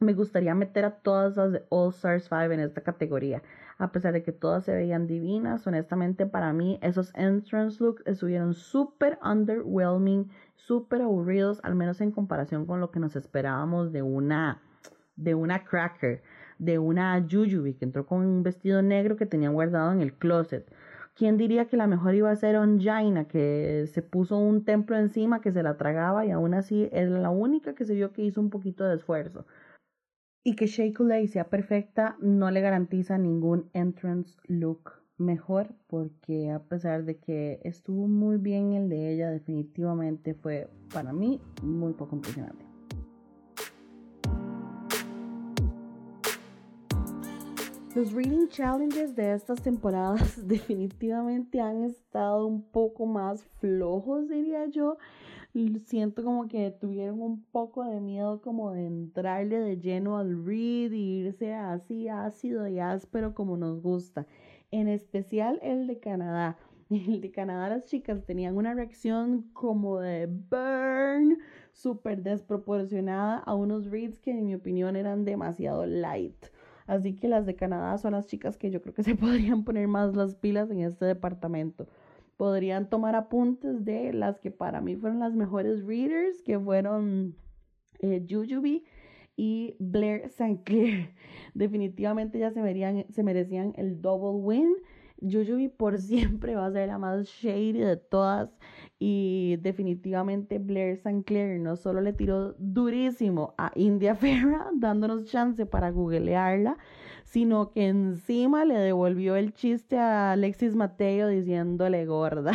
me 0.02 0.14
gustaría 0.14 0.54
meter 0.54 0.84
a 0.84 0.96
todas 0.96 1.36
las 1.36 1.52
de 1.52 1.64
All 1.68 1.90
Stars 1.90 2.24
5 2.24 2.52
en 2.52 2.60
esta 2.60 2.80
categoría. 2.82 3.42
A 3.78 3.90
pesar 3.90 4.12
de 4.12 4.22
que 4.22 4.32
todas 4.32 4.64
se 4.64 4.72
veían 4.72 5.06
divinas, 5.06 5.66
honestamente 5.66 6.26
para 6.26 6.52
mí 6.52 6.78
esos 6.82 7.12
entrance 7.14 7.82
looks 7.82 8.02
estuvieron 8.06 8.54
súper 8.54 9.18
underwhelming, 9.24 10.30
súper 10.54 11.02
aburridos, 11.02 11.60
al 11.64 11.74
menos 11.74 12.00
en 12.00 12.12
comparación 12.12 12.66
con 12.66 12.80
lo 12.80 12.90
que 12.90 13.00
nos 13.00 13.16
esperábamos 13.16 13.92
de 13.92 14.02
una, 14.02 14.60
de 15.16 15.34
una 15.34 15.64
cracker, 15.64 16.22
de 16.58 16.78
una 16.78 17.20
Jujubee 17.28 17.76
que 17.76 17.84
entró 17.84 18.06
con 18.06 18.18
un 18.20 18.42
vestido 18.42 18.82
negro 18.82 19.16
que 19.16 19.26
tenía 19.26 19.50
guardado 19.50 19.92
en 19.92 20.00
el 20.00 20.12
closet. 20.12 20.72
¿Quién 21.14 21.36
diría 21.36 21.66
que 21.66 21.76
la 21.76 21.86
mejor 21.86 22.14
iba 22.14 22.30
a 22.30 22.36
ser 22.36 22.56
Onjaina, 22.56 23.26
que 23.26 23.86
se 23.92 24.00
puso 24.00 24.38
un 24.38 24.64
templo 24.64 24.96
encima, 24.96 25.40
que 25.42 25.52
se 25.52 25.62
la 25.62 25.76
tragaba 25.76 26.24
y 26.24 26.30
aún 26.30 26.54
así 26.54 26.88
es 26.92 27.10
la 27.10 27.28
única 27.30 27.74
que 27.74 27.84
se 27.84 27.94
vio 27.94 28.12
que 28.12 28.22
hizo 28.22 28.40
un 28.40 28.48
poquito 28.48 28.84
de 28.84 28.94
esfuerzo? 28.94 29.44
Y 30.44 30.56
que 30.56 30.66
Shea 30.66 30.92
sea 31.28 31.44
perfecta 31.44 32.16
no 32.20 32.50
le 32.50 32.60
garantiza 32.60 33.16
ningún 33.16 33.70
entrance 33.74 34.36
look 34.48 34.92
mejor 35.16 35.68
porque 35.86 36.50
a 36.50 36.58
pesar 36.58 37.04
de 37.04 37.18
que 37.18 37.60
estuvo 37.62 38.08
muy 38.08 38.38
bien 38.38 38.72
el 38.72 38.88
de 38.88 39.12
ella, 39.14 39.30
definitivamente 39.30 40.34
fue 40.34 40.68
para 40.92 41.12
mí 41.12 41.40
muy 41.62 41.92
poco 41.92 42.16
impresionante. 42.16 42.72
Los 47.94 48.12
reading 48.12 48.48
challenges 48.48 49.14
de 49.14 49.34
estas 49.34 49.60
temporadas 49.60 50.46
definitivamente 50.48 51.60
han 51.60 51.84
estado 51.84 52.46
un 52.46 52.62
poco 52.62 53.04
más 53.06 53.44
flojos, 53.60 54.28
diría 54.28 54.66
yo. 54.66 54.96
Siento 55.84 56.24
como 56.24 56.48
que 56.48 56.70
tuvieron 56.70 57.20
un 57.20 57.42
poco 57.44 57.84
de 57.84 58.00
miedo 58.00 58.40
como 58.40 58.72
de 58.72 58.86
entrarle 58.86 59.58
de 59.58 59.78
lleno 59.78 60.16
al 60.16 60.46
read 60.46 60.92
y 60.92 61.20
irse 61.20 61.52
así 61.52 62.08
ácido 62.08 62.66
y 62.68 62.78
áspero 62.78 63.34
como 63.34 63.58
nos 63.58 63.82
gusta. 63.82 64.26
En 64.70 64.88
especial 64.88 65.58
el 65.62 65.86
de 65.86 65.98
Canadá. 66.00 66.56
El 66.90 67.20
de 67.20 67.30
Canadá 67.30 67.68
las 67.68 67.84
chicas 67.84 68.24
tenían 68.24 68.56
una 68.56 68.74
reacción 68.74 69.42
como 69.52 69.98
de 70.00 70.26
burn, 70.26 71.38
súper 71.72 72.22
desproporcionada 72.22 73.38
a 73.38 73.54
unos 73.54 73.86
reads 73.90 74.18
que 74.20 74.30
en 74.30 74.44
mi 74.46 74.54
opinión 74.54 74.96
eran 74.96 75.24
demasiado 75.24 75.84
light. 75.86 76.46
Así 76.86 77.14
que 77.14 77.28
las 77.28 77.46
de 77.46 77.56
Canadá 77.56 77.96
son 77.98 78.12
las 78.12 78.26
chicas 78.26 78.56
que 78.56 78.70
yo 78.70 78.82
creo 78.82 78.94
que 78.94 79.02
se 79.02 79.14
podrían 79.16 79.64
poner 79.64 79.88
más 79.88 80.16
las 80.16 80.34
pilas 80.34 80.70
en 80.70 80.80
este 80.80 81.04
departamento. 81.04 81.88
Podrían 82.36 82.88
tomar 82.88 83.14
apuntes 83.14 83.84
de 83.84 84.12
las 84.12 84.40
que 84.40 84.50
para 84.50 84.80
mí 84.80 84.96
fueron 84.96 85.20
las 85.20 85.34
mejores 85.34 85.84
readers, 85.84 86.42
que 86.42 86.58
fueron 86.58 87.36
eh, 88.00 88.24
y 89.36 89.76
Blair 89.78 90.22
St. 90.26 90.62
Clair. 90.64 91.14
Definitivamente 91.54 92.38
ya 92.38 92.50
se, 92.50 92.62
verían, 92.62 93.06
se 93.10 93.22
merecían 93.22 93.72
el 93.76 94.00
double 94.00 94.40
win. 94.40 94.74
Jujubee 95.20 95.68
por 95.68 95.98
siempre 96.00 96.56
va 96.56 96.66
a 96.66 96.72
ser 96.72 96.88
la 96.88 96.98
más 96.98 97.26
shady 97.26 97.78
de 97.78 97.96
todas 97.96 98.50
y 98.98 99.56
definitivamente 99.60 100.58
Blair 100.58 100.94
St. 100.94 101.22
Clair 101.24 101.60
no 101.60 101.76
solo 101.76 102.00
le 102.00 102.12
tiró 102.12 102.54
durísimo 102.58 103.54
a 103.56 103.72
India 103.74 104.14
Ferra 104.16 104.70
dándonos 104.74 105.24
chance 105.24 105.64
para 105.66 105.90
googlearla, 105.90 106.76
sino 107.32 107.70
que 107.70 107.88
encima 107.88 108.66
le 108.66 108.74
devolvió 108.74 109.36
el 109.36 109.54
chiste 109.54 109.96
a 109.96 110.32
Alexis 110.32 110.76
Mateo 110.76 111.28
diciéndole 111.28 112.04
gorda. 112.04 112.52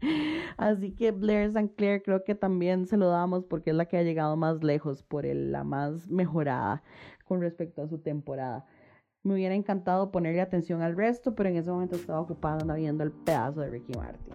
Así 0.56 0.92
que 0.92 1.10
Blair 1.10 1.48
St. 1.48 1.72
Clair 1.74 2.04
creo 2.04 2.22
que 2.22 2.36
también 2.36 2.86
se 2.86 2.96
lo 2.96 3.08
damos 3.08 3.44
porque 3.44 3.70
es 3.70 3.76
la 3.76 3.86
que 3.86 3.96
ha 3.96 4.04
llegado 4.04 4.36
más 4.36 4.62
lejos, 4.62 5.02
por 5.02 5.26
el, 5.26 5.50
la 5.50 5.64
más 5.64 6.08
mejorada 6.08 6.84
con 7.24 7.40
respecto 7.40 7.82
a 7.82 7.88
su 7.88 7.98
temporada. 7.98 8.64
Me 9.24 9.34
hubiera 9.34 9.56
encantado 9.56 10.12
ponerle 10.12 10.40
atención 10.40 10.82
al 10.82 10.96
resto, 10.96 11.34
pero 11.34 11.48
en 11.48 11.56
ese 11.56 11.72
momento 11.72 11.96
estaba 11.96 12.20
ocupada 12.20 12.76
viendo 12.76 13.02
el 13.02 13.10
pedazo 13.10 13.60
de 13.62 13.70
Ricky 13.70 13.92
Martin. 13.94 14.34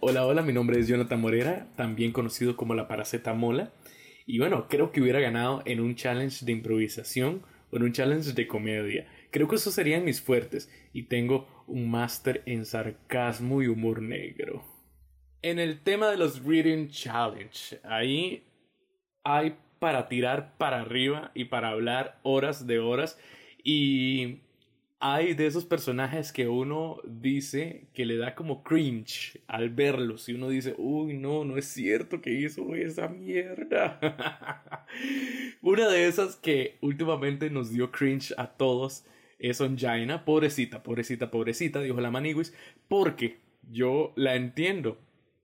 Hola, 0.00 0.26
hola, 0.26 0.42
mi 0.42 0.52
nombre 0.52 0.78
es 0.78 0.88
Jonathan 0.88 1.20
Morera, 1.22 1.68
también 1.74 2.12
conocido 2.12 2.54
como 2.54 2.74
la 2.74 2.86
Paracetamola. 2.86 3.70
Y 4.26 4.38
bueno, 4.38 4.68
creo 4.68 4.92
que 4.92 5.00
hubiera 5.00 5.20
ganado 5.20 5.62
en 5.64 5.80
un 5.80 5.94
challenge 5.94 6.44
de 6.44 6.52
improvisación 6.52 7.42
o 7.70 7.76
en 7.76 7.82
un 7.84 7.92
challenge 7.92 8.32
de 8.32 8.46
comedia. 8.46 9.06
Creo 9.30 9.48
que 9.48 9.56
esos 9.56 9.74
serían 9.74 10.04
mis 10.04 10.20
fuertes 10.20 10.70
y 10.92 11.04
tengo 11.04 11.64
un 11.66 11.90
máster 11.90 12.42
en 12.46 12.64
sarcasmo 12.64 13.62
y 13.62 13.68
humor 13.68 14.02
negro. 14.02 14.64
En 15.42 15.58
el 15.58 15.80
tema 15.80 16.10
de 16.10 16.16
los 16.16 16.44
Reading 16.44 16.88
Challenge, 16.88 17.80
ahí 17.84 18.44
hay 19.24 19.56
para 19.78 20.08
tirar 20.08 20.56
para 20.58 20.82
arriba 20.82 21.32
y 21.34 21.46
para 21.46 21.70
hablar 21.70 22.20
horas 22.22 22.66
de 22.66 22.78
horas 22.78 23.18
y 23.64 24.40
hay 25.00 25.32
de 25.32 25.46
esos 25.46 25.64
personajes 25.64 26.30
que 26.30 26.46
uno 26.46 26.98
dice 27.06 27.86
que 27.94 28.04
le 28.04 28.18
da 28.18 28.34
como 28.34 28.62
cringe 28.62 29.40
al 29.46 29.70
verlos 29.70 30.28
y 30.28 30.34
uno 30.34 30.50
dice, 30.50 30.74
uy, 30.76 31.14
no, 31.14 31.44
no 31.46 31.56
es 31.56 31.64
cierto 31.64 32.20
que 32.20 32.32
hizo 32.32 32.74
esa 32.74 33.08
mierda. 33.08 34.86
Una 35.62 35.88
de 35.88 36.06
esas 36.06 36.36
que 36.36 36.76
últimamente 36.82 37.48
nos 37.48 37.70
dio 37.70 37.90
cringe 37.90 38.34
a 38.36 38.48
todos 38.48 39.04
es 39.38 39.62
Onjaina, 39.62 40.26
pobrecita, 40.26 40.82
pobrecita, 40.82 41.30
pobrecita, 41.30 41.80
dijo 41.80 41.98
la 42.02 42.10
Maniguis, 42.10 42.52
porque 42.86 43.38
yo 43.70 44.12
la 44.16 44.36
entiendo. 44.36 44.98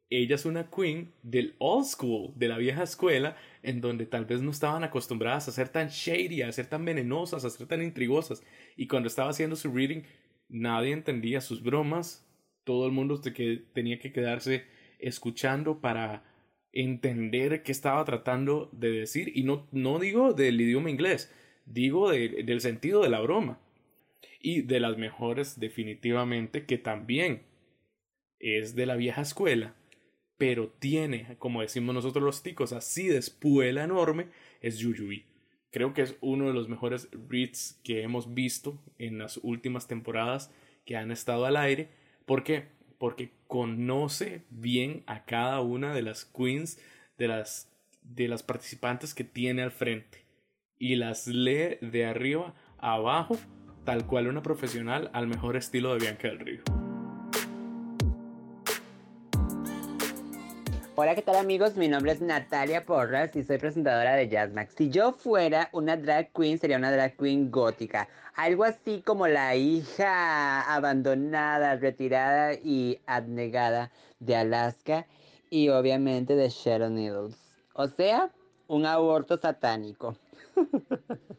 Ella 0.08 0.36
es 0.36 0.44
una 0.44 0.70
queen 0.70 1.12
del 1.22 1.56
old 1.58 1.84
school, 1.84 2.32
de 2.36 2.48
la 2.48 2.58
vieja 2.58 2.84
escuela, 2.84 3.36
en 3.62 3.80
donde 3.80 4.06
tal 4.06 4.24
vez 4.24 4.40
no 4.40 4.52
estaban 4.52 4.84
acostumbradas 4.84 5.48
a 5.48 5.52
ser 5.52 5.68
tan 5.68 5.88
shady, 5.88 6.42
a 6.42 6.52
ser 6.52 6.66
tan 6.66 6.84
venenosas, 6.84 7.44
a 7.44 7.50
ser 7.50 7.66
tan 7.66 7.82
intrigosas. 7.82 8.44
Y 8.76 8.86
cuando 8.86 9.08
estaba 9.08 9.30
haciendo 9.30 9.56
su 9.56 9.72
reading, 9.72 10.02
nadie 10.48 10.92
entendía 10.92 11.40
sus 11.40 11.62
bromas. 11.62 12.24
Todo 12.62 12.86
el 12.86 12.92
mundo 12.92 13.20
tenía 13.20 13.98
que 13.98 14.12
quedarse 14.12 14.64
escuchando 14.98 15.80
para 15.80 16.24
entender 16.72 17.62
qué 17.62 17.72
estaba 17.72 18.04
tratando 18.04 18.70
de 18.72 18.90
decir. 18.90 19.32
Y 19.34 19.42
no, 19.42 19.66
no 19.72 19.98
digo 19.98 20.34
del 20.34 20.60
idioma 20.60 20.90
inglés, 20.90 21.32
digo 21.64 22.10
del 22.10 22.60
sentido 22.60 23.02
de 23.02 23.08
la 23.08 23.20
broma 23.20 23.58
y 24.40 24.62
de 24.62 24.78
las 24.78 24.96
mejores 24.98 25.58
definitivamente 25.58 26.66
que 26.66 26.78
también 26.78 27.42
es 28.38 28.76
de 28.76 28.86
la 28.86 28.96
vieja 28.96 29.22
escuela, 29.22 29.74
pero 30.38 30.68
tiene, 30.68 31.36
como 31.38 31.62
decimos 31.62 31.94
nosotros 31.94 32.24
los 32.24 32.42
ticos, 32.42 32.72
así 32.72 33.08
de 33.08 33.18
espuela 33.18 33.84
enorme, 33.84 34.28
es 34.60 34.78
Yuyubi. 34.78 35.24
Creo 35.70 35.94
que 35.94 36.02
es 36.02 36.16
uno 36.20 36.46
de 36.46 36.54
los 36.54 36.68
mejores 36.68 37.08
reads 37.28 37.80
que 37.82 38.02
hemos 38.02 38.34
visto 38.34 38.78
en 38.98 39.18
las 39.18 39.38
últimas 39.42 39.86
temporadas 39.86 40.50
que 40.84 40.96
han 40.96 41.10
estado 41.10 41.44
al 41.44 41.56
aire. 41.56 41.90
¿Por 42.24 42.44
qué? 42.44 42.68
Porque 42.98 43.32
conoce 43.46 44.42
bien 44.50 45.02
a 45.06 45.24
cada 45.24 45.60
una 45.60 45.94
de 45.94 46.02
las 46.02 46.24
queens, 46.24 46.80
de 47.18 47.28
las, 47.28 47.70
de 48.02 48.28
las 48.28 48.42
participantes 48.42 49.14
que 49.14 49.24
tiene 49.24 49.62
al 49.62 49.72
frente. 49.72 50.24
Y 50.78 50.96
las 50.96 51.26
lee 51.26 51.78
de 51.80 52.04
arriba 52.06 52.54
a 52.78 52.94
abajo 52.94 53.36
tal 53.84 54.06
cual 54.06 54.28
una 54.28 54.42
profesional 54.42 55.10
al 55.14 55.26
mejor 55.26 55.56
estilo 55.56 55.94
de 55.94 56.00
Bianca 56.00 56.28
del 56.28 56.40
Río. 56.40 56.85
Hola, 60.98 61.14
¿qué 61.14 61.20
tal 61.20 61.36
amigos? 61.36 61.76
Mi 61.76 61.88
nombre 61.88 62.12
es 62.12 62.22
Natalia 62.22 62.86
Porras 62.86 63.36
y 63.36 63.42
soy 63.42 63.58
presentadora 63.58 64.14
de 64.14 64.30
Jazzmax. 64.30 64.72
Si 64.76 64.88
yo 64.88 65.12
fuera 65.12 65.68
una 65.72 65.94
drag 65.94 66.32
queen, 66.32 66.58
sería 66.58 66.78
una 66.78 66.90
drag 66.90 67.18
queen 67.18 67.50
gótica. 67.50 68.08
Algo 68.34 68.64
así 68.64 69.02
como 69.02 69.28
la 69.28 69.54
hija 69.56 70.62
abandonada, 70.62 71.76
retirada 71.76 72.54
y 72.54 72.98
abnegada 73.04 73.92
de 74.20 74.36
Alaska 74.36 75.06
y 75.50 75.68
obviamente 75.68 76.34
de 76.34 76.48
Sharon 76.48 76.94
Needles. 76.94 77.36
O 77.74 77.88
sea, 77.88 78.30
un 78.66 78.86
aborto 78.86 79.36
satánico. 79.36 80.16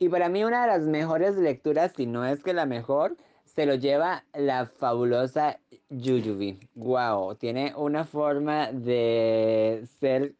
Y 0.00 0.08
para 0.08 0.28
mí 0.28 0.44
una 0.44 0.62
de 0.62 0.68
las 0.68 0.82
mejores 0.82 1.34
lecturas, 1.34 1.92
si 1.96 2.06
no 2.06 2.24
es 2.24 2.44
que 2.44 2.52
la 2.52 2.66
mejor, 2.66 3.16
se 3.58 3.66
lo 3.66 3.74
lleva 3.74 4.22
la 4.34 4.66
fabulosa 4.66 5.58
Yuyubi. 5.90 6.60
Wow, 6.76 7.34
tiene 7.34 7.74
una 7.76 8.04
forma 8.04 8.70
de 8.70 9.84
ser 9.98 10.36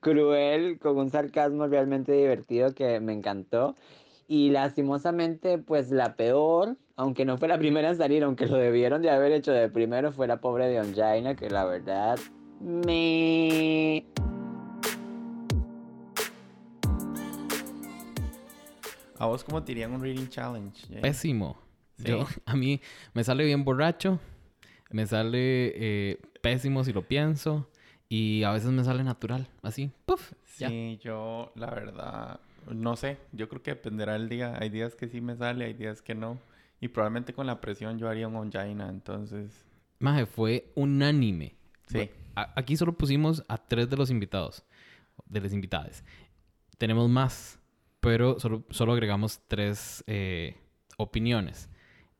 cruel 0.00 0.78
con 0.78 0.96
un 0.96 1.10
sarcasmo 1.10 1.66
realmente 1.66 2.12
divertido 2.12 2.74
que 2.74 2.98
me 3.00 3.12
encantó. 3.12 3.76
Y 4.26 4.48
lastimosamente, 4.48 5.58
pues 5.58 5.90
la 5.90 6.16
peor, 6.16 6.78
aunque 6.96 7.26
no 7.26 7.36
fue 7.36 7.48
la 7.48 7.58
primera 7.58 7.90
en 7.90 7.96
salir, 7.98 8.24
aunque 8.24 8.46
lo 8.46 8.56
debieron 8.56 9.02
de 9.02 9.10
haber 9.10 9.32
hecho 9.32 9.52
de 9.52 9.68
primero, 9.68 10.10
fue 10.10 10.26
la 10.26 10.40
pobre 10.40 10.66
de 10.68 10.80
Onjaina, 10.80 11.34
que 11.36 11.50
la 11.50 11.66
verdad 11.66 12.18
me... 12.58 14.06
¿A 19.18 19.26
vos 19.26 19.44
cómo 19.44 19.62
te 19.62 19.72
irían 19.72 19.92
un 19.92 20.00
reading 20.00 20.28
challenge? 20.28 20.86
Jay? 20.88 21.02
Pésimo. 21.02 21.71
Sí. 21.98 22.08
Yo, 22.08 22.26
a 22.46 22.56
mí 22.56 22.80
me 23.14 23.24
sale 23.24 23.44
bien 23.44 23.64
borracho, 23.64 24.18
me 24.90 25.06
sale 25.06 25.72
eh, 25.74 26.20
pésimo 26.40 26.84
si 26.84 26.92
lo 26.92 27.02
pienso 27.02 27.68
y 28.08 28.42
a 28.44 28.52
veces 28.52 28.70
me 28.70 28.84
sale 28.84 29.04
natural, 29.04 29.48
así, 29.62 29.90
puff, 30.04 30.32
ya. 30.58 30.68
Sí, 30.68 30.98
yo 31.02 31.52
la 31.54 31.70
verdad, 31.70 32.40
no 32.70 32.96
sé, 32.96 33.18
yo 33.32 33.48
creo 33.48 33.62
que 33.62 33.72
dependerá 33.72 34.12
del 34.14 34.28
día. 34.28 34.56
Hay 34.60 34.68
días 34.68 34.94
que 34.94 35.08
sí 35.08 35.20
me 35.20 35.36
sale, 35.36 35.64
hay 35.64 35.74
días 35.74 36.02
que 36.02 36.14
no. 36.14 36.38
Y 36.80 36.88
probablemente 36.88 37.32
con 37.32 37.46
la 37.46 37.60
presión 37.60 37.98
yo 37.98 38.08
haría 38.08 38.28
un 38.28 38.36
onjaina, 38.36 38.88
entonces... 38.88 39.64
Maje, 39.98 40.26
fue 40.26 40.72
unánime. 40.74 41.54
Sí. 41.86 42.10
Aquí 42.34 42.76
solo 42.76 42.92
pusimos 42.94 43.44
a 43.48 43.58
tres 43.58 43.88
de 43.88 43.96
los 43.96 44.10
invitados, 44.10 44.64
de 45.26 45.40
las 45.40 45.52
invitadas. 45.52 46.04
Tenemos 46.78 47.08
más, 47.08 47.60
pero 48.00 48.40
solo, 48.40 48.64
solo 48.70 48.92
agregamos 48.92 49.40
tres 49.46 50.02
eh, 50.06 50.56
opiniones. 50.96 51.68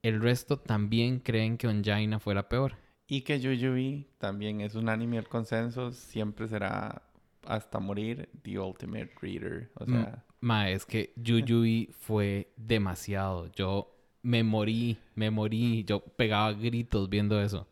El 0.03 0.21
resto 0.21 0.59
también 0.59 1.21
creen 1.21 1.57
que 1.57 1.69
Onjaina 1.69 2.19
fue 2.19 2.35
la 2.35 2.49
peor. 2.49 2.75
Y 3.07 3.23
que 3.23 3.41
Yuyubi 3.41 4.09
también 4.19 4.61
es 4.61 4.75
unánime 4.75 5.19
el 5.19 5.29
consenso, 5.29 5.93
siempre 5.93 6.49
será 6.49 7.03
hasta 7.47 7.79
morir 7.79 8.29
The 8.43 8.59
Ultimate 8.59 9.11
Reader. 9.21 9.71
O 9.75 9.85
sea, 9.87 10.25
Ma, 10.41 10.71
es 10.71 10.87
que 10.87 11.13
Yuyui 11.17 11.91
fue 11.99 12.49
demasiado. 12.57 13.51
Yo 13.53 13.95
me 14.23 14.43
morí, 14.43 14.99
me 15.15 15.31
morí. 15.31 15.85
Yo 15.85 16.01
pegaba 16.01 16.53
gritos 16.53 17.09
viendo 17.09 17.41
eso. 17.41 17.69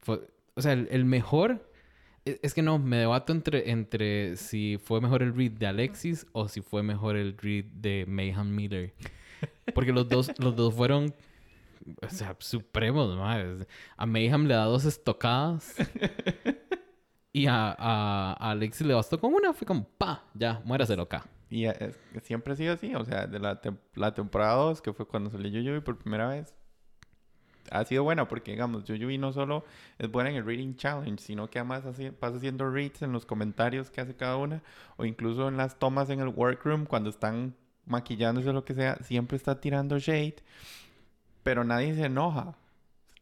Fue, 0.00 0.20
o 0.54 0.60
sea, 0.62 0.72
el, 0.72 0.88
el 0.90 1.04
mejor... 1.04 1.70
e- 2.26 2.40
Es 2.42 2.52
que 2.52 2.62
no, 2.62 2.78
me 2.78 2.96
debato 2.96 3.32
entre, 3.32 3.70
entre 3.70 4.36
si 4.36 4.78
fue 4.82 5.00
mejor 5.00 5.22
el 5.22 5.34
read 5.34 5.52
de 5.52 5.66
Alexis 5.66 6.26
o 6.32 6.48
si 6.48 6.60
fue 6.60 6.82
mejor 6.82 7.16
el 7.16 7.36
read 7.38 7.64
de 7.66 8.04
Mayhem 8.08 8.54
Miller. 8.54 8.92
Porque 9.74 9.92
los 9.92 10.08
dos, 10.08 10.32
los 10.38 10.56
dos 10.56 10.74
fueron, 10.74 11.14
o 12.02 12.08
sea, 12.08 12.36
supremos, 12.38 13.16
ma. 13.16 13.40
Es- 13.40 13.66
A 13.96 14.06
Mayhem 14.06 14.46
le 14.46 14.54
da 14.54 14.64
dos 14.64 14.84
estocadas. 14.84 15.74
Y 17.36 17.46
a, 17.48 17.70
a, 17.76 18.32
a 18.38 18.50
Alexis 18.52 18.86
le 18.86 18.94
bastó 18.94 19.18
con 19.18 19.34
una. 19.34 19.52
Fue 19.52 19.66
como, 19.66 19.84
pa, 19.98 20.22
ya, 20.34 20.62
muéraselo 20.64 21.02
acá. 21.02 21.26
y 21.50 21.64
eh, 21.66 21.74
es- 21.80 21.98
que 22.12 22.20
siempre 22.20 22.52
ha 22.52 22.56
sido 22.56 22.74
así. 22.74 22.94
O 22.94 23.04
sea, 23.04 23.26
de 23.26 23.40
la, 23.40 23.60
la 23.96 24.14
temporada 24.14 24.54
2, 24.54 24.80
que 24.80 24.92
fue 24.92 25.06
cuando 25.08 25.30
salió 25.30 25.50
Yuyubi 25.50 25.80
por 25.80 25.98
primera 25.98 26.28
vez, 26.28 26.54
ha 27.72 27.84
sido 27.84 28.04
buena 28.04 28.28
porque, 28.28 28.52
digamos, 28.52 28.84
Yuyubi 28.84 29.18
no 29.18 29.32
solo 29.32 29.64
es 29.98 30.08
buena 30.12 30.30
en 30.30 30.36
el 30.36 30.44
Reading 30.46 30.76
Challenge, 30.76 31.20
sino 31.20 31.50
que 31.50 31.58
además 31.58 31.84
hace- 31.86 32.12
pasa 32.12 32.36
haciendo 32.36 32.70
reads 32.70 33.02
en 33.02 33.10
los 33.10 33.26
comentarios 33.26 33.90
que 33.90 34.00
hace 34.00 34.14
cada 34.14 34.36
una, 34.36 34.62
o 34.96 35.04
incluso 35.04 35.48
en 35.48 35.56
las 35.56 35.76
tomas 35.80 36.10
en 36.10 36.20
el 36.20 36.28
workroom 36.28 36.84
cuando 36.86 37.10
están 37.10 37.56
maquillándose 37.86 38.48
o 38.50 38.52
lo 38.52 38.64
que 38.64 38.74
sea, 38.74 38.96
siempre 39.02 39.36
está 39.36 39.60
tirando 39.60 39.98
shade, 39.98 40.36
pero 41.44 41.62
nadie 41.62 41.94
se 41.94 42.06
enoja. 42.06 42.56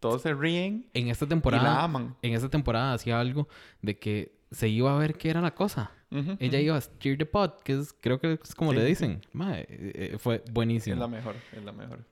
Todos 0.00 0.22
se 0.22 0.32
ríen 0.34 0.86
En 0.94 1.08
esta 1.08 1.26
y 1.26 1.28
temporada... 1.28 1.62
la 1.62 1.82
aman. 1.84 2.16
en 2.22 2.32
esa 2.32 2.48
temporada 2.48 2.94
hacía 2.94 3.20
algo 3.20 3.46
de 3.82 3.98
que 3.98 4.34
se 4.50 4.68
iba 4.68 4.92
a 4.94 4.98
ver 4.98 5.14
qué 5.18 5.28
era 5.30 5.40
la 5.40 5.54
cosa. 5.54 5.90
Ujú, 6.10 6.36
Ella 6.40 6.58
ujú. 6.58 6.64
iba 6.66 6.76
a 6.76 6.80
steer 6.80 7.16
the 7.18 7.24
pot, 7.26 7.62
que 7.62 7.74
es, 7.78 7.94
creo 8.00 8.18
que 8.18 8.38
es 8.42 8.54
como 8.54 8.70
Sí, 8.72 8.76
le 8.78 8.82
sí, 8.82 8.88
dicen. 8.88 9.20
Mae, 9.32 9.60
eh, 9.60 9.66
eh, 10.14 10.18
fue 10.18 10.42
Es 10.44 10.52
buenísimo. 10.52 10.96
la 10.96 11.06
mejor, 11.08 11.36
es 11.52 11.62
la 11.64 11.72
mejor. 11.72 12.04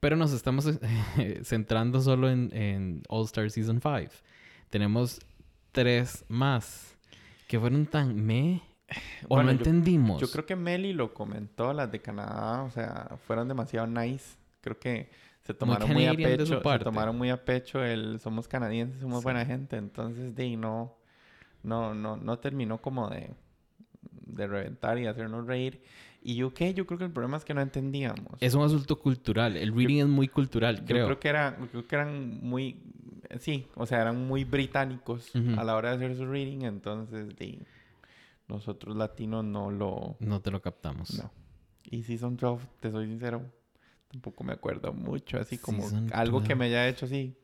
Pero 0.00 0.16
nos 0.16 0.32
estamos 0.32 0.66
eh, 0.66 1.40
centrando 1.44 2.00
solo 2.00 2.28
en, 2.30 2.50
en 2.54 3.02
All 3.08 3.24
Star 3.26 3.50
Season 3.50 3.80
5. 3.80 4.12
Tenemos 4.70 5.20
tres 5.72 6.24
más 6.28 6.96
que 7.48 7.58
fueron 7.60 7.86
tan 7.86 8.14
me 8.26 8.60
o 9.24 9.36
Bueno, 9.36 9.44
no 9.44 9.52
yo- 9.52 9.58
entendimos. 9.58 10.20
Yo 10.20 10.28
creo 10.30 10.44
que 10.46 10.56
Meli 10.56 10.92
lo 10.92 11.14
comentó, 11.14 11.72
las 11.72 11.90
de 11.92 12.00
Canadá, 12.02 12.62
o 12.62 12.70
sea, 12.70 13.16
fueron 13.26 13.48
demasiado 13.48 13.86
nice. 13.86 14.36
Creo 14.60 14.78
que 14.78 15.08
se 15.46 15.54
tomaron 15.54 15.92
muy, 15.92 16.06
a 16.06 16.14
pecho, 16.14 16.60
se 16.60 16.78
tomaron 16.80 17.16
muy 17.16 17.30
a 17.30 17.44
pecho 17.44 17.84
el 17.84 18.18
somos 18.18 18.48
canadienses, 18.48 19.00
somos 19.00 19.22
buena 19.22 19.44
gente, 19.46 19.76
entonces 19.76 20.34
de 20.34 20.56
no 20.56 20.96
no 21.62 21.94
no 21.94 22.16
no 22.16 22.38
terminó 22.38 22.78
como 22.78 23.08
de 23.08 23.32
de 24.26 24.46
reventar 24.46 24.98
y 24.98 25.06
hacernos 25.06 25.46
reír. 25.46 25.80
Y 26.22 26.42
UK, 26.42 26.74
yo 26.74 26.86
creo 26.86 26.98
que 26.98 27.04
el 27.04 27.12
problema 27.12 27.36
es 27.36 27.44
que 27.44 27.54
no 27.54 27.60
entendíamos. 27.60 28.34
Es 28.40 28.54
un 28.54 28.64
asunto 28.64 28.98
cultural. 28.98 29.56
El 29.56 29.72
reading 29.72 30.00
es 30.00 30.08
muy 30.08 30.26
cultural, 30.26 30.80
Yo 30.80 30.86
creo. 30.86 31.06
creo 31.06 31.20
que 31.20 31.28
era, 31.28 31.56
creo 31.70 31.86
que 31.86 31.94
eran 31.94 32.40
muy, 32.42 32.82
sí, 33.38 33.68
o 33.76 33.86
sea, 33.86 34.02
eran 34.02 34.26
muy 34.26 34.42
británicos 34.42 35.30
a 35.56 35.62
la 35.62 35.76
hora 35.76 35.90
de 35.90 35.96
hacer 35.96 36.16
su 36.16 36.26
reading, 36.26 36.62
entonces 36.62 37.28
de, 37.36 37.60
nosotros 38.48 38.96
latinos 38.96 39.44
no 39.44 39.70
lo, 39.70 40.16
No 40.18 40.40
te 40.40 40.50
lo 40.50 40.60
captamos. 40.60 41.16
no. 41.16 41.30
Y 41.88 42.02
Season 42.02 42.36
12, 42.36 42.66
te 42.80 42.90
soy 42.90 43.06
sincero, 43.06 43.42
tampoco 44.10 44.44
me 44.44 44.52
acuerdo 44.52 44.92
mucho, 44.92 45.38
así 45.38 45.58
como 45.58 45.82
Season 45.82 46.10
algo 46.12 46.38
que 46.40 46.48
12. 46.48 46.54
me 46.56 46.64
haya 46.66 46.88
hecho 46.88 47.06
así, 47.06 47.36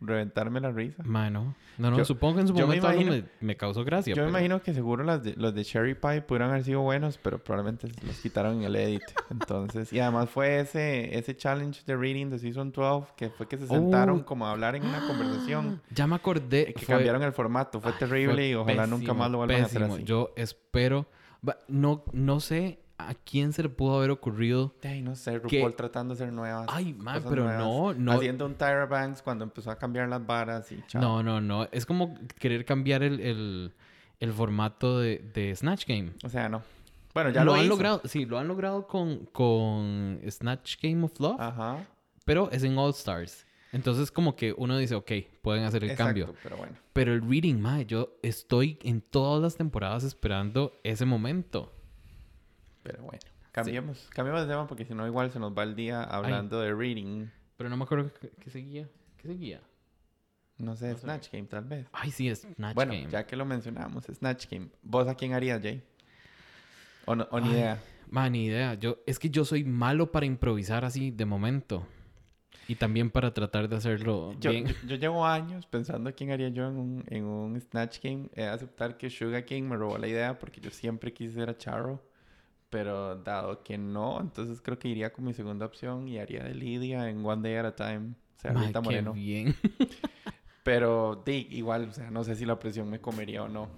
reventarme 0.00 0.60
la 0.60 0.70
risa. 0.70 1.02
Mae, 1.04 1.30
no. 1.30 1.54
No, 1.76 1.96
Yo- 1.96 2.04
supongo 2.04 2.36
que 2.36 2.40
en 2.42 2.46
su 2.48 2.52
yo 2.54 2.60
me 2.68 2.76
momento 2.76 2.86
algo 2.88 3.02
imagino- 3.02 3.26
me, 3.40 3.46
me 3.48 3.56
causó 3.56 3.84
gracia. 3.84 4.14
Yo 4.14 4.22
me 4.22 4.26
pero- 4.26 4.30
imagino 4.38 4.62
que 4.62 4.74
seguro 4.74 5.02
las 5.02 5.24
de, 5.24 5.34
los 5.36 5.54
de 5.54 5.64
Cherry 5.64 5.94
Pie 5.94 6.22
pudieran 6.22 6.50
haber 6.50 6.62
sido 6.62 6.82
buenos, 6.82 7.18
pero 7.18 7.42
probablemente 7.42 7.88
los 8.06 8.18
quitaron 8.20 8.58
en 8.58 8.62
el 8.64 8.76
edit. 8.76 9.02
Entonces, 9.30 9.92
y 9.92 9.98
además 9.98 10.30
fue 10.30 10.60
ese, 10.60 11.18
ese 11.18 11.36
challenge 11.36 11.82
de 11.84 11.96
reading 11.96 12.28
de 12.30 12.38
Season 12.38 12.70
12 12.70 13.08
que 13.16 13.28
fue 13.30 13.48
que 13.48 13.56
se 13.58 13.66
sentaron 13.66 14.20
Oh. 14.20 14.24
como 14.24 14.46
a 14.46 14.52
hablar 14.52 14.76
en 14.76 14.84
una 14.86 15.04
conversación. 15.06 15.80
Ya 15.94 16.06
me 16.06 16.14
acordé. 16.14 16.66
Que 16.74 16.84
fue- 16.86 16.94
cambiaron 16.94 17.22
el 17.24 17.32
formato, 17.32 17.80
fue 17.80 17.92
terrible 17.92 18.34
fue 18.34 18.48
y 18.50 18.54
ojalá 18.54 18.86
nunca 18.86 19.14
más 19.14 19.30
lo 19.32 19.38
vuelvan 19.38 19.62
a 19.62 19.64
hacer 19.66 19.80
pésimo. 19.80 19.94
así. 19.96 20.04
Yo 20.04 20.32
espero. 20.36 21.06
va- 21.46 21.58
No, 21.68 22.04
no 22.12 22.38
sé 22.40 22.78
a 22.98 23.14
quién 23.14 23.52
se 23.52 23.62
le 23.62 23.68
pudo 23.68 23.96
haber 23.98 24.10
ocurrido. 24.10 24.74
Ay, 24.82 25.02
no 25.02 25.14
sé, 25.16 25.40
que- 25.42 25.58
RuPaul 25.58 25.74
tratando 25.74 26.14
de 26.14 26.22
hacer 26.22 26.32
nuevas. 26.32 26.66
Ay, 26.70 26.92
man, 26.94 27.16
cosas 27.16 27.30
pero 27.30 27.44
nuevas. 27.44 27.62
no, 27.64 27.94
no. 27.94 28.12
Haciendo 28.12 28.46
un 28.46 28.54
Tyra 28.54 28.86
Banks 28.86 29.20
cuando 29.22 29.44
empezó 29.44 29.70
a 29.70 29.76
cambiar 29.78 30.08
las 30.08 30.24
varas 30.24 30.70
y 30.72 30.80
chao. 30.86 31.00
No, 31.02 31.22
no, 31.22 31.40
no. 31.40 31.68
Es 31.72 31.86
como 31.86 32.16
querer 32.38 32.64
cambiar 32.64 33.02
el, 33.02 33.20
el, 33.20 33.72
el 34.20 34.32
formato 34.32 34.98
de, 35.00 35.18
de 35.34 35.54
Snatch 35.56 35.86
Game. 35.86 36.12
O 36.22 36.28
sea, 36.28 36.48
no. 36.48 36.62
Bueno, 37.12 37.30
ya 37.30 37.44
lo, 37.44 37.52
lo, 37.52 37.54
han 37.58 37.60
hizo. 37.66 37.68
logrado. 37.70 38.02
Sí, 38.04 38.24
lo 38.26 38.38
han 38.38 38.48
logrado 38.48 38.86
con, 38.88 39.26
con 39.26 40.20
Snatch 40.28 40.76
Game 40.82 41.04
of 41.04 41.18
Love, 41.20 41.40
Ajá. 41.40 41.86
pero 42.24 42.50
es 42.50 42.62
en 42.64 42.76
All 42.78 42.90
Stars. 42.90 43.46
Entonces, 43.72 44.12
como 44.12 44.36
que 44.36 44.54
uno 44.56 44.78
dice, 44.78 44.94
ok, 44.94 45.10
pueden 45.42 45.64
hacer 45.64 45.82
el 45.82 45.90
Exacto, 45.90 46.06
cambio. 46.26 46.34
pero 46.44 46.56
bueno. 46.56 46.76
Pero 46.92 47.12
el 47.12 47.22
reading, 47.28 47.56
mae, 47.56 47.84
yo 47.86 48.16
estoy 48.22 48.78
en 48.84 49.00
todas 49.00 49.42
las 49.42 49.56
temporadas 49.56 50.04
esperando 50.04 50.78
ese 50.84 51.04
momento. 51.04 51.72
Pero 52.84 53.02
bueno. 53.02 53.18
Cambiemos, 53.50 54.08
cambiemos 54.12 54.42
de 54.42 54.48
tema 54.48 54.66
porque 54.68 54.84
si 54.84 54.94
no 54.94 55.06
igual 55.06 55.30
se 55.32 55.38
nos 55.40 55.52
va 55.56 55.62
el 55.64 55.74
día 55.74 56.02
hablando 56.04 56.60
de 56.60 56.72
reading. 56.74 57.26
Pero 57.56 57.68
no 57.70 57.76
me 57.76 57.84
acuerdo 57.84 58.10
qué, 58.40 58.50
seguía. 58.50 58.88
¿Qué 59.16 59.28
seguía? 59.28 59.60
No 60.58 60.76
sé, 60.76 60.90
No 60.90 60.94
sé. 60.96 61.00
Snatch 61.02 61.30
Game 61.32 61.46
tal 61.46 61.64
vez. 61.64 61.86
Ay, 61.92 62.10
sí, 62.10 62.32
Snatch 62.34 62.74
bueno, 62.74 62.92
Game. 62.92 63.08
ya 63.10 63.26
que 63.26 63.34
lo 63.36 63.44
mencionamos, 63.44 64.04
Snatch 64.04 64.48
Game. 64.50 64.68
¿Vos 64.82 65.08
a 65.08 65.14
quién 65.16 65.32
harías, 65.32 65.60
Jay? 65.62 65.82
O, 67.06 67.14
no- 67.16 67.28
o 67.30 67.40
ni 67.40 67.48
Ay, 67.48 67.54
idea. 67.54 67.82
Man, 68.10 68.32
ni 68.32 68.46
idea. 68.46 68.74
Yo, 68.74 68.98
es 69.06 69.18
que 69.18 69.30
yo 69.30 69.44
soy 69.44 69.64
malo 69.64 70.10
para 70.12 70.26
improvisar 70.26 70.84
así 70.84 71.10
de 71.10 71.24
momento. 71.24 71.86
Y 72.66 72.76
también 72.76 73.10
para 73.10 73.32
tratar 73.34 73.68
de 73.68 73.76
hacerlo 73.76 74.32
Yo, 74.40 74.50
bien. 74.50 74.66
yo, 74.66 74.74
yo 74.86 74.96
llevo 74.96 75.26
años 75.26 75.66
pensando 75.66 76.12
quién 76.14 76.30
haría 76.30 76.48
yo 76.48 76.66
en 76.68 76.76
un, 76.76 77.04
en 77.08 77.24
un 77.24 77.60
Snatch 77.60 78.00
Game. 78.02 78.30
He 78.34 78.42
de 78.42 78.48
aceptar 78.48 78.96
que 78.96 79.10
Sugar 79.10 79.44
King 79.44 79.64
me 79.64 79.76
robó 79.76 79.98
la 79.98 80.06
idea 80.08 80.38
porque 80.38 80.60
yo 80.60 80.70
siempre 80.70 81.12
quise 81.12 81.34
ser 81.34 81.50
a 81.50 81.56
Charo. 81.58 82.02
Pero 82.74 83.14
dado 83.14 83.62
que 83.62 83.78
no, 83.78 84.20
entonces 84.20 84.60
creo 84.60 84.80
que 84.80 84.88
iría 84.88 85.12
con 85.12 85.24
mi 85.24 85.32
segunda 85.32 85.64
opción 85.64 86.08
y 86.08 86.18
haría 86.18 86.42
de 86.42 86.56
Lidia 86.56 87.08
en 87.08 87.24
One 87.24 87.40
Day 87.40 87.54
at 87.58 87.66
a 87.66 87.76
Time. 87.76 88.14
O 88.36 88.40
sea, 88.40 88.52
Rita 88.52 88.80
qué 88.80 88.84
Moreno. 88.84 89.12
bien. 89.12 89.54
Pero 90.64 91.22
di, 91.24 91.46
igual, 91.52 91.90
o 91.90 91.92
sea, 91.92 92.10
no 92.10 92.24
sé 92.24 92.34
si 92.34 92.44
la 92.44 92.58
presión 92.58 92.90
me 92.90 93.00
comería 93.00 93.44
o 93.44 93.48
no. 93.48 93.68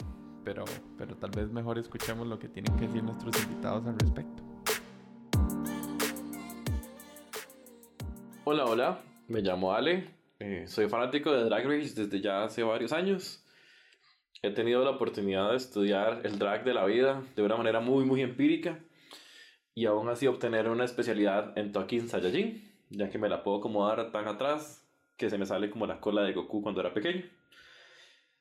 Pero, 0.44 0.64
pero 0.96 1.14
tal 1.16 1.30
vez 1.30 1.50
mejor 1.50 1.78
escuchemos 1.78 2.26
lo 2.26 2.38
que 2.38 2.48
tienen 2.48 2.74
que 2.78 2.86
decir 2.86 3.02
nuestros 3.02 3.38
invitados 3.42 3.86
al 3.86 3.98
respecto. 3.98 4.42
Hola, 8.44 8.64
hola, 8.64 9.02
me 9.28 9.42
llamo 9.42 9.74
Ale, 9.74 10.08
eh, 10.38 10.64
soy 10.68 10.88
fanático 10.88 11.32
de 11.32 11.44
Drag 11.44 11.66
Race 11.66 11.92
desde 11.94 12.22
ya 12.22 12.44
hace 12.44 12.62
varios 12.62 12.94
años. 12.94 13.44
He 14.40 14.52
tenido 14.52 14.84
la 14.84 14.90
oportunidad 14.90 15.50
de 15.50 15.56
estudiar 15.56 16.20
el 16.24 16.38
drag 16.38 16.64
de 16.64 16.72
la 16.72 16.86
vida 16.86 17.22
de 17.34 17.42
una 17.42 17.56
manera 17.56 17.80
muy, 17.80 18.06
muy 18.06 18.22
empírica 18.22 18.78
y 19.76 19.84
aún 19.84 20.08
así 20.08 20.26
obtener 20.26 20.70
una 20.70 20.86
especialidad 20.86 21.56
en 21.58 21.70
Tokin 21.70 22.08
Saiyajin, 22.08 22.66
ya 22.88 23.10
que 23.10 23.18
me 23.18 23.28
la 23.28 23.44
puedo 23.44 23.58
acomodar 23.58 24.10
tan 24.10 24.26
atrás 24.26 24.82
que 25.18 25.28
se 25.28 25.36
me 25.36 25.44
sale 25.44 25.68
como 25.68 25.86
la 25.86 26.00
cola 26.00 26.22
de 26.22 26.32
Goku 26.32 26.62
cuando 26.62 26.80
era 26.80 26.94
pequeño. 26.94 27.24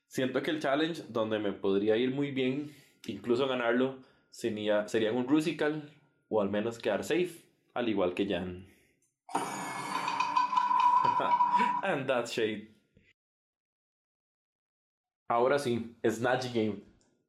Siento 0.07 0.41
que 0.41 0.51
el 0.51 0.61
challenge 0.61 1.03
donde 1.09 1.39
me 1.39 1.51
podría 1.51 1.97
ir 1.97 2.11
muy 2.11 2.31
bien, 2.31 2.73
incluso 3.05 3.49
ganarlo, 3.49 3.97
sería, 4.29 4.85
un 5.11 5.27
Rusical 5.27 5.91
o 6.29 6.41
al 6.41 6.49
menos 6.49 6.79
quedar 6.79 7.03
safe, 7.03 7.43
al 7.73 7.89
igual 7.89 8.13
que 8.13 8.27
Jan. 8.27 8.67
And 11.83 12.07
that's 12.07 12.31
shade. 12.31 12.69
Ahora 15.27 15.59
sí, 15.59 15.97
Snatch 16.07 16.53
Game. 16.53 16.77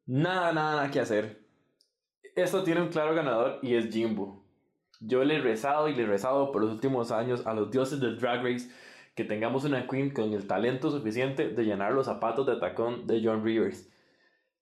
Nada, 0.07 0.53
nada, 0.53 0.77
nada 0.77 0.91
que 0.93 1.01
hacer. 1.01 1.46
Esto 2.37 2.63
tiene 2.63 2.83
un 2.83 2.89
claro 2.89 3.15
ganador 3.15 3.61
y 3.63 3.77
es 3.77 3.91
Jimbo. 3.91 4.45
Yo 5.01 5.25
le 5.25 5.37
he 5.37 5.39
rezado 5.41 5.89
y 5.89 5.95
le 5.95 6.03
he 6.03 6.07
rezado 6.07 6.53
por 6.53 6.63
los 6.63 6.71
últimos 6.71 7.11
años 7.11 7.47
a 7.47 7.55
los 7.55 7.71
dioses 7.71 7.99
del 7.99 8.19
Drag 8.19 8.45
Race 8.45 8.71
que 9.15 9.25
tengamos 9.25 9.65
una 9.65 9.89
queen 9.89 10.11
con 10.11 10.35
el 10.35 10.47
talento 10.47 10.91
suficiente 10.91 11.49
de 11.49 11.65
llenar 11.65 11.95
los 11.95 12.05
zapatos 12.05 12.47
de 12.47 12.57
tacón 12.57 13.07
de 13.07 13.23
John 13.25 13.43
Rivers. 13.43 13.89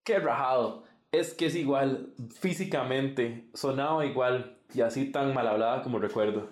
¡Qué 0.04 0.20
rajado! 0.20 0.84
Es 1.10 1.34
que 1.34 1.46
es 1.46 1.56
igual, 1.56 2.14
físicamente, 2.38 3.50
sonaba 3.54 4.06
igual 4.06 4.56
y 4.72 4.82
así 4.82 5.10
tan 5.10 5.34
mal 5.34 5.48
hablada 5.48 5.82
como 5.82 5.98
recuerdo. 5.98 6.50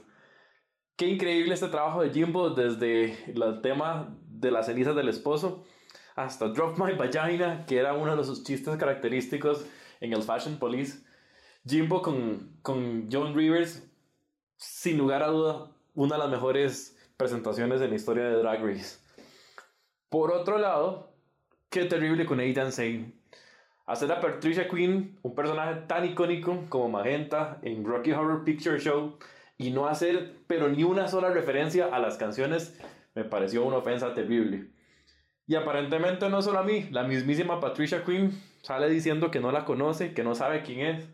Qué 0.97 1.07
increíble 1.07 1.55
este 1.55 1.69
trabajo 1.69 2.03
de 2.03 2.11
Jimbo 2.11 2.51
desde 2.51 3.17
el 3.33 3.61
tema 3.63 4.19
de 4.27 4.51
las 4.51 4.67
cenizas 4.67 4.97
del 4.97 5.09
esposo 5.09 5.65
hasta 6.17 6.49
Drop 6.49 6.77
My 6.81 6.95
Vagina, 6.95 7.65
que 7.65 7.79
era 7.79 7.95
uno 7.95 8.17
de 8.17 8.25
sus 8.25 8.43
chistes 8.43 8.77
característicos 8.77 9.65
en 10.01 10.13
el 10.13 10.23
Fashion 10.25 10.59
Police. 10.59 11.12
Jimbo 11.65 12.03
con, 12.03 12.59
con 12.63 13.09
John 13.11 13.37
Rivers, 13.37 13.89
sin 14.57 14.99
lugar 14.99 15.23
a 15.23 15.29
duda, 15.29 15.71
una 15.95 16.17
de 16.17 16.23
las 16.23 16.31
mejores 16.31 16.99
presentaciones 17.17 17.81
en 17.81 17.91
la 17.91 17.97
historia 17.97 18.25
de 18.25 18.35
Drag 18.35 18.65
Race. 18.65 18.99
Por 20.09 20.33
otro 20.33 20.59
lado, 20.59 21.13
qué 21.71 21.85
terrible 21.85 22.27
con 22.27 22.41
Aidan 22.41 22.73
Zane. 22.73 23.13
Hacer 23.87 24.11
a 24.11 24.21
Patricia 24.21 24.69
Quinn 24.69 25.19
un 25.23 25.35
personaje 25.35 25.83
tan 25.87 26.05
icónico 26.05 26.65
como 26.69 26.89
Magenta 26.89 27.61
en 27.63 27.85
Rocky 27.85 28.11
Horror 28.11 28.45
Picture 28.45 28.81
Show 28.81 29.19
y 29.57 29.71
no 29.71 29.87
hacer 29.87 30.35
pero 30.49 30.69
ni 30.69 30.83
una 30.83 31.07
sola 31.07 31.31
referencia 31.31 31.87
a 31.87 32.01
las 32.01 32.17
canciones 32.17 32.79
me 33.15 33.25
pareció 33.25 33.65
una 33.65 33.77
ofensa 33.77 34.15
terrible. 34.15 34.71
Y 35.47 35.55
aparentemente 35.55 36.29
no 36.29 36.43
solo 36.43 36.59
a 36.59 36.65
mí, 36.65 36.89
la 36.91 37.05
mismísima 37.05 37.61
Patricia 37.61 38.05
Quinn 38.05 38.33
sale 38.63 38.89
diciendo 38.89 39.31
que 39.31 39.41
no 39.41 39.53
la 39.53 39.65
conoce, 39.65 40.13
que 40.13 40.25
no 40.25 40.35
sabe 40.35 40.63
quién 40.63 40.81
es. 40.81 41.09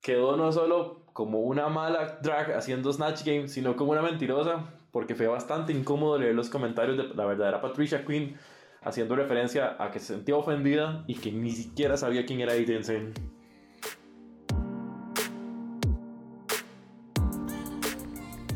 Quedó 0.00 0.34
no 0.34 0.50
solo 0.50 1.02
como 1.12 1.40
una 1.40 1.68
mala 1.68 2.20
drag 2.22 2.52
haciendo 2.52 2.90
Snatch 2.90 3.22
Game, 3.22 3.48
sino 3.48 3.76
como 3.76 3.92
una 3.92 4.00
mentirosa, 4.00 4.64
porque 4.92 5.14
fue 5.14 5.26
bastante 5.26 5.74
incómodo 5.74 6.16
leer 6.16 6.34
los 6.34 6.48
comentarios 6.48 6.96
de 6.96 7.14
la 7.14 7.26
verdadera 7.26 7.60
Patricia 7.60 8.06
Quinn 8.06 8.34
haciendo 8.80 9.14
referencia 9.14 9.76
a 9.78 9.90
que 9.90 9.98
se 9.98 10.14
sentía 10.14 10.36
ofendida 10.36 11.04
y 11.06 11.16
que 11.16 11.30
ni 11.30 11.50
siquiera 11.50 11.98
sabía 11.98 12.24
quién 12.24 12.40
era 12.40 12.52
Aiden. 12.54 13.12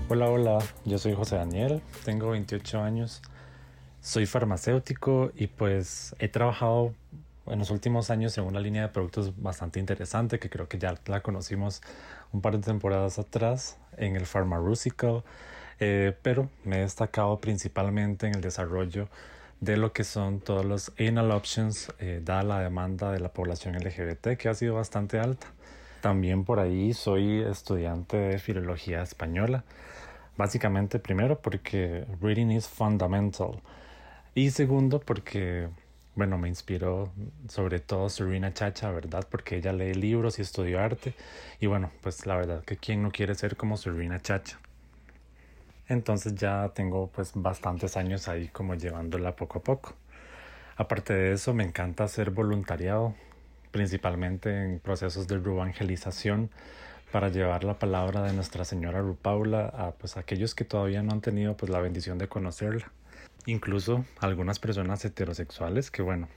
Hola, 0.08 0.30
hola, 0.30 0.58
yo 0.86 0.96
soy 0.96 1.12
José 1.12 1.36
Daniel, 1.36 1.82
tengo 2.06 2.30
28 2.30 2.80
años, 2.80 3.20
soy 4.00 4.24
farmacéutico 4.24 5.30
y 5.36 5.48
pues 5.48 6.16
he 6.18 6.28
trabajado 6.28 6.94
en 7.46 7.58
los 7.58 7.70
últimos 7.70 8.10
años 8.10 8.36
en 8.38 8.44
una 8.44 8.60
línea 8.60 8.82
de 8.82 8.88
productos 8.88 9.40
bastante 9.40 9.80
interesante 9.80 10.38
que 10.38 10.50
creo 10.50 10.68
que 10.68 10.78
ya 10.78 10.94
la 11.06 11.20
conocimos 11.20 11.82
un 12.32 12.40
par 12.40 12.56
de 12.56 12.62
temporadas 12.62 13.18
atrás 13.18 13.78
en 13.96 14.16
el 14.16 14.26
Pharmaceutical, 14.26 15.22
eh, 15.80 16.16
pero 16.22 16.50
me 16.64 16.78
he 16.78 16.80
destacado 16.80 17.40
principalmente 17.40 18.26
en 18.26 18.34
el 18.34 18.40
desarrollo 18.40 19.08
de 19.60 19.76
lo 19.76 19.92
que 19.92 20.04
son 20.04 20.40
todos 20.40 20.64
los 20.64 20.92
anal 20.98 21.30
options, 21.30 21.92
eh, 21.98 22.20
dada 22.22 22.42
la 22.42 22.60
demanda 22.60 23.10
de 23.12 23.20
la 23.20 23.32
población 23.32 23.74
LGBT 23.74 24.36
que 24.36 24.48
ha 24.48 24.54
sido 24.54 24.74
bastante 24.74 25.18
alta. 25.18 25.46
También 26.00 26.44
por 26.44 26.60
ahí 26.60 26.92
soy 26.92 27.40
estudiante 27.40 28.16
de 28.16 28.38
filología 28.38 29.02
española. 29.02 29.64
Básicamente, 30.36 30.98
primero 30.98 31.40
porque 31.40 32.04
reading 32.20 32.50
is 32.50 32.68
fundamental. 32.68 33.62
Y 34.34 34.50
segundo 34.50 35.00
porque, 35.00 35.68
bueno, 36.16 36.38
me 36.38 36.48
inspiró 36.48 37.12
sobre 37.48 37.80
todo 37.80 38.08
Serena 38.08 38.52
Chacha, 38.52 38.90
¿verdad? 38.90 39.26
Porque 39.30 39.56
ella 39.56 39.72
lee 39.72 39.94
libros 39.94 40.38
y 40.38 40.42
estudió 40.42 40.80
arte. 40.80 41.14
Y 41.60 41.66
bueno, 41.66 41.90
pues 42.02 42.26
la 42.26 42.36
verdad 42.36 42.64
que 42.64 42.76
quién 42.76 43.02
no 43.02 43.10
quiere 43.10 43.34
ser 43.34 43.56
como 43.56 43.76
Serena 43.76 44.20
Chacha. 44.20 44.58
Entonces 45.88 46.34
ya 46.34 46.70
tengo 46.74 47.08
pues 47.08 47.32
bastantes 47.34 47.96
años 47.96 48.28
ahí 48.28 48.48
como 48.48 48.74
llevándola 48.74 49.36
poco 49.36 49.58
a 49.58 49.62
poco. 49.62 49.94
Aparte 50.76 51.12
de 51.14 51.32
eso, 51.32 51.54
me 51.54 51.64
encanta 51.64 52.04
hacer 52.04 52.30
voluntariado 52.30 53.14
principalmente 53.70 54.64
en 54.64 54.78
procesos 54.78 55.26
de 55.26 55.36
evangelización 55.36 56.50
para 57.12 57.28
llevar 57.28 57.64
la 57.64 57.78
palabra 57.78 58.22
de 58.22 58.32
Nuestra 58.32 58.64
Señora 58.64 59.00
Rupaula 59.00 59.66
a 59.66 59.92
pues, 59.92 60.16
aquellos 60.16 60.54
que 60.54 60.64
todavía 60.64 61.02
no 61.02 61.12
han 61.12 61.20
tenido 61.20 61.56
pues, 61.56 61.70
la 61.70 61.80
bendición 61.80 62.18
de 62.18 62.28
conocerla. 62.28 62.90
Incluso 63.46 64.04
algunas 64.20 64.58
personas 64.58 65.04
heterosexuales 65.04 65.90
que, 65.90 66.02
bueno, 66.02 66.28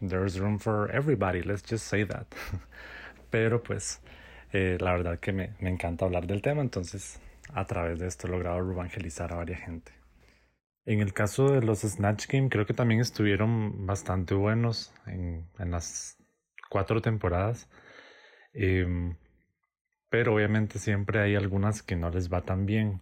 there's 0.00 0.38
room 0.38 0.58
for 0.58 0.90
everybody, 0.94 1.42
let's 1.42 1.62
just 1.68 1.86
say 1.86 2.04
that. 2.04 2.26
Pero 3.30 3.62
pues 3.62 4.00
eh, 4.52 4.78
la 4.80 4.92
verdad 4.92 5.18
que 5.18 5.32
me, 5.32 5.54
me 5.60 5.70
encanta 5.70 6.04
hablar 6.04 6.26
del 6.26 6.42
tema, 6.42 6.62
entonces 6.62 7.20
a 7.52 7.66
través 7.66 7.98
de 7.98 8.06
esto 8.06 8.26
he 8.26 8.30
logrado 8.30 8.58
evangelizar 8.58 9.32
a 9.32 9.36
varias 9.36 9.60
gente. 9.60 9.92
En 10.86 11.00
el 11.00 11.14
caso 11.14 11.50
de 11.50 11.62
los 11.62 11.80
Snatch 11.80 12.26
Game, 12.28 12.50
creo 12.50 12.66
que 12.66 12.74
también 12.74 13.00
estuvieron 13.00 13.86
bastante 13.86 14.34
buenos 14.34 14.92
en, 15.06 15.46
en 15.58 15.70
las 15.70 16.18
cuatro 16.68 17.00
temporadas. 17.00 17.68
Em, 18.52 19.16
pero 20.10 20.34
obviamente 20.34 20.78
siempre 20.78 21.20
hay 21.20 21.36
algunas 21.36 21.82
que 21.82 21.96
no 21.96 22.10
les 22.10 22.32
va 22.32 22.42
tan 22.42 22.66
bien. 22.66 23.00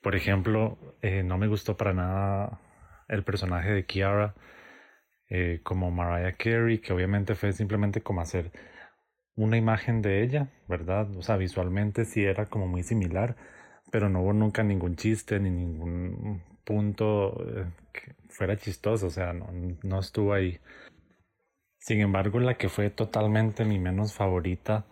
Por 0.00 0.14
ejemplo, 0.14 0.78
eh, 1.02 1.22
no 1.22 1.38
me 1.38 1.48
gustó 1.48 1.76
para 1.76 1.92
nada 1.92 2.60
el 3.08 3.24
personaje 3.24 3.72
de 3.72 3.84
Kiara 3.86 4.34
eh, 5.28 5.60
como 5.62 5.90
Mariah 5.90 6.36
Carey, 6.36 6.78
que 6.78 6.92
obviamente 6.92 7.34
fue 7.34 7.52
simplemente 7.52 8.00
como 8.00 8.20
hacer 8.20 8.52
una 9.36 9.56
imagen 9.56 10.02
de 10.02 10.22
ella, 10.22 10.48
¿verdad? 10.68 11.08
O 11.16 11.22
sea, 11.22 11.36
visualmente 11.36 12.04
sí 12.04 12.24
era 12.24 12.46
como 12.46 12.66
muy 12.66 12.82
similar, 12.82 13.36
pero 13.90 14.08
no 14.08 14.22
hubo 14.22 14.32
nunca 14.32 14.62
ningún 14.62 14.96
chiste 14.96 15.38
ni 15.40 15.50
ningún 15.50 16.42
punto 16.64 17.36
eh, 17.48 17.66
que 17.92 18.14
fuera 18.28 18.56
chistoso, 18.56 19.06
o 19.06 19.10
sea, 19.10 19.32
no, 19.32 19.48
no 19.82 20.00
estuvo 20.00 20.32
ahí. 20.34 20.60
Sin 21.78 22.00
embargo, 22.00 22.40
la 22.40 22.54
que 22.56 22.68
fue 22.68 22.90
totalmente 22.90 23.64
mi 23.64 23.78
menos 23.78 24.14
favorita 24.14 24.86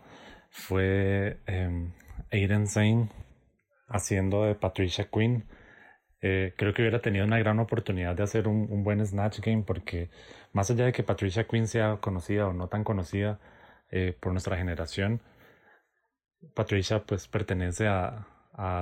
fue 0.50 1.38
eh, 1.46 1.90
Aiden 2.32 2.66
Zane 2.68 3.08
haciendo 3.88 4.44
de 4.44 4.54
Patricia 4.54 5.08
Quinn. 5.10 5.44
Eh, 6.20 6.54
creo 6.56 6.74
que 6.74 6.82
hubiera 6.82 7.00
tenido 7.00 7.24
una 7.24 7.38
gran 7.38 7.58
oportunidad 7.60 8.16
de 8.16 8.22
hacer 8.22 8.48
un, 8.48 8.82
buen 8.82 9.04
Snatch 9.06 9.40
Game 9.40 9.64
porque 9.66 10.10
más 10.52 10.70
allá 10.70 10.86
de 10.86 10.92
que 10.92 11.02
Patricia 11.02 11.46
Quinn 11.46 11.66
sea 11.68 11.98
conocida 12.00 12.48
o 12.48 12.52
no 12.52 12.68
tan 12.68 12.84
conocida 12.84 13.38
eh, 13.90 14.16
por 14.18 14.32
nuestra 14.32 14.56
generación, 14.56 15.20
Patricia 16.54 17.02
pues 17.04 17.28
pertenece 17.28 17.86
a, 17.86 18.26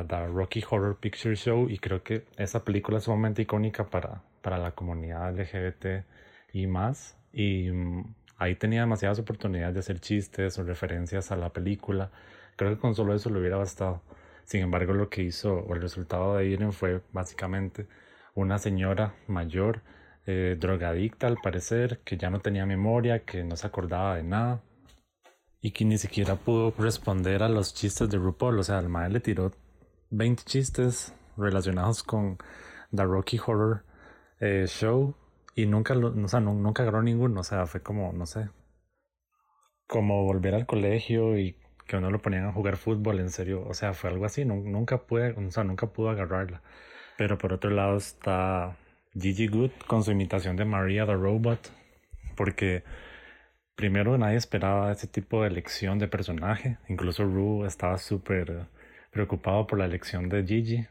The 0.08 0.28
Rocky 0.28 0.62
Horror 0.70 1.00
Picture 1.00 1.34
Show 1.34 1.68
y 1.68 1.78
creo 1.78 2.02
que 2.04 2.26
esa 2.36 2.64
película 2.64 2.98
es 2.98 3.04
sumamente 3.04 3.42
icónica 3.42 3.90
para, 3.90 4.22
para 4.40 4.56
la 4.56 4.70
comunidad 4.70 5.36
LGBT 5.36 6.04
y 6.52 6.68
más. 6.68 7.18
Y 7.32 7.70
um, 7.70 8.14
ahí 8.38 8.54
tenía 8.54 8.82
demasiadas 8.82 9.18
oportunidades 9.18 9.74
de 9.74 9.80
hacer 9.80 9.98
chistes 9.98 10.58
o 10.58 10.62
referencias 10.62 11.32
a 11.32 11.36
la 11.36 11.50
película. 11.50 12.12
Creo 12.54 12.70
que 12.70 12.80
con 12.80 12.94
solo 12.94 13.14
eso 13.14 13.30
le 13.30 13.40
hubiera 13.40 13.56
bastado. 13.56 14.00
Sin 14.44 14.62
embargo, 14.62 14.92
lo 14.92 15.08
que 15.08 15.22
hizo 15.22 15.54
o 15.54 15.74
el 15.74 15.80
resultado 15.82 16.36
de 16.36 16.46
Irene 16.46 16.72
fue 16.72 17.02
básicamente 17.12 17.86
una 18.34 18.58
señora 18.58 19.14
mayor, 19.26 19.82
eh, 20.26 20.56
drogadicta 20.58 21.26
al 21.26 21.36
parecer, 21.42 22.00
que 22.04 22.16
ya 22.16 22.30
no 22.30 22.40
tenía 22.40 22.66
memoria, 22.66 23.24
que 23.24 23.44
no 23.44 23.56
se 23.56 23.66
acordaba 23.66 24.16
de 24.16 24.22
nada 24.22 24.62
y 25.60 25.70
que 25.72 25.84
ni 25.84 25.98
siquiera 25.98 26.36
pudo 26.36 26.74
responder 26.78 27.42
a 27.42 27.48
los 27.48 27.74
chistes 27.74 28.10
de 28.10 28.18
RuPaul. 28.18 28.58
O 28.58 28.62
sea, 28.62 28.78
el 28.80 28.88
madre 28.88 29.14
le 29.14 29.20
tiró 29.20 29.52
20 30.10 30.44
chistes 30.44 31.14
relacionados 31.36 32.02
con 32.02 32.38
The 32.94 33.04
Rocky 33.04 33.38
Horror 33.44 33.84
eh, 34.40 34.66
Show 34.66 35.14
y 35.54 35.66
nunca, 35.66 35.94
o 35.94 36.28
sea, 36.28 36.40
nunca 36.40 36.82
agarró 36.82 37.02
ninguno. 37.02 37.40
O 37.40 37.44
sea, 37.44 37.66
fue 37.66 37.82
como, 37.82 38.12
no 38.12 38.26
sé, 38.26 38.50
como 39.86 40.24
volver 40.24 40.54
al 40.54 40.66
colegio 40.66 41.38
y 41.38 41.56
que 41.86 41.96
uno 41.96 42.10
lo 42.10 42.20
ponían 42.20 42.46
a 42.46 42.52
jugar 42.52 42.76
fútbol, 42.76 43.20
en 43.20 43.30
serio. 43.30 43.64
O 43.66 43.74
sea, 43.74 43.94
fue 43.94 44.10
algo 44.10 44.24
así. 44.24 44.44
Nunca 44.44 44.98
pude, 45.06 45.32
o 45.32 45.50
sea, 45.50 45.64
nunca 45.64 45.86
pudo 45.88 46.10
agarrarla. 46.10 46.62
Pero 47.16 47.38
por 47.38 47.52
otro 47.52 47.70
lado 47.70 47.96
está 47.96 48.76
Gigi 49.18 49.46
Good 49.48 49.70
con 49.86 50.02
su 50.02 50.10
imitación 50.12 50.56
de 50.56 50.64
Maria 50.64 51.06
the 51.06 51.14
Robot. 51.14 51.70
Porque 52.36 52.84
primero 53.76 54.16
nadie 54.18 54.36
esperaba 54.36 54.92
ese 54.92 55.06
tipo 55.06 55.42
de 55.42 55.48
elección 55.48 55.98
de 55.98 56.08
personaje. 56.08 56.78
Incluso 56.88 57.24
Rue 57.24 57.66
estaba 57.66 57.98
súper 57.98 58.66
preocupado 59.14 59.66
por 59.66 59.78
la 59.78 59.86
elección 59.86 60.28
de 60.28 60.44
Gigi, 60.44 60.86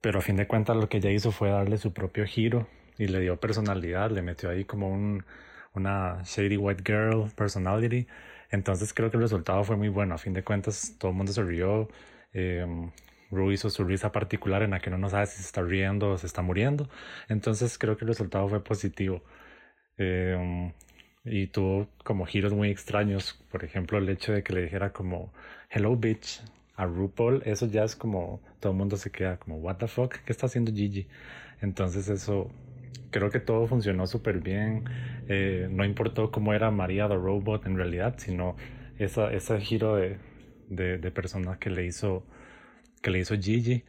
pero 0.00 0.18
a 0.18 0.22
fin 0.22 0.36
de 0.36 0.46
cuentas 0.46 0.76
lo 0.76 0.88
que 0.88 0.96
ella 0.98 1.10
hizo 1.10 1.32
fue 1.32 1.50
darle 1.50 1.76
su 1.78 1.92
propio 1.92 2.24
giro 2.26 2.66
y 2.98 3.06
le 3.08 3.20
dio 3.20 3.38
personalidad, 3.38 4.10
le 4.10 4.22
metió 4.22 4.50
ahí 4.50 4.64
como 4.64 4.88
un, 4.88 5.24
una 5.74 6.22
shady 6.24 6.56
white 6.56 6.82
girl 6.84 7.30
personality. 7.36 8.06
Entonces 8.52 8.94
creo 8.94 9.10
que 9.10 9.16
el 9.16 9.22
resultado 9.22 9.64
fue 9.64 9.76
muy 9.76 9.88
bueno. 9.88 10.14
A 10.14 10.18
fin 10.18 10.32
de 10.34 10.44
cuentas 10.44 10.94
todo 10.98 11.10
el 11.10 11.16
mundo 11.16 11.32
se 11.32 11.42
rió. 11.42 11.88
Eh, 12.32 12.66
Rue 13.30 13.54
hizo 13.54 13.70
su 13.70 13.84
risa 13.84 14.12
particular 14.12 14.62
en 14.62 14.70
la 14.70 14.80
que 14.80 14.90
uno 14.90 14.98
no 14.98 15.08
sabe 15.08 15.26
si 15.26 15.38
se 15.38 15.42
está 15.42 15.62
riendo 15.62 16.10
o 16.12 16.18
se 16.18 16.26
está 16.26 16.42
muriendo. 16.42 16.88
Entonces 17.28 17.78
creo 17.78 17.96
que 17.96 18.04
el 18.04 18.10
resultado 18.10 18.48
fue 18.48 18.62
positivo. 18.62 19.22
Eh, 19.98 20.72
y 21.24 21.46
tuvo 21.48 21.88
como 22.04 22.26
giros 22.26 22.52
muy 22.52 22.70
extraños. 22.70 23.34
Por 23.50 23.64
ejemplo, 23.64 23.98
el 23.98 24.08
hecho 24.08 24.32
de 24.32 24.42
que 24.42 24.52
le 24.52 24.62
dijera 24.62 24.92
como 24.92 25.32
Hello 25.70 25.96
bitch 25.96 26.42
a 26.76 26.86
RuPaul, 26.86 27.42
eso 27.44 27.66
ya 27.66 27.84
es 27.84 27.96
como 27.96 28.40
todo 28.60 28.72
el 28.72 28.78
mundo 28.78 28.96
se 28.96 29.10
queda 29.10 29.38
como, 29.38 29.56
¿What 29.56 29.76
the 29.76 29.88
fuck? 29.88 30.16
¿Qué 30.24 30.32
está 30.32 30.46
haciendo 30.46 30.72
Gigi? 30.72 31.08
Entonces, 31.60 32.08
eso 32.08 32.50
creo 33.10 33.30
que 33.30 33.40
todo 33.40 33.66
funcionó 33.66 34.06
súper 34.06 34.40
bien. 34.40 34.84
Eh, 35.28 35.68
no 35.70 35.84
importó 35.84 36.30
cómo 36.30 36.54
era 36.54 36.70
María 36.70 37.08
the 37.08 37.14
Robot 37.14 37.66
en 37.66 37.76
realidad, 37.76 38.14
sino 38.18 38.56
esa, 38.98 39.32
ese 39.32 39.60
giro 39.60 39.96
de, 39.96 40.18
de, 40.68 40.98
de 40.98 41.10
persona 41.10 41.58
que 41.58 41.70
le 41.70 41.84
hizo, 41.86 42.26
que 43.02 43.10
le 43.10 43.20
hizo 43.20 43.36
Gigi. 43.36 43.84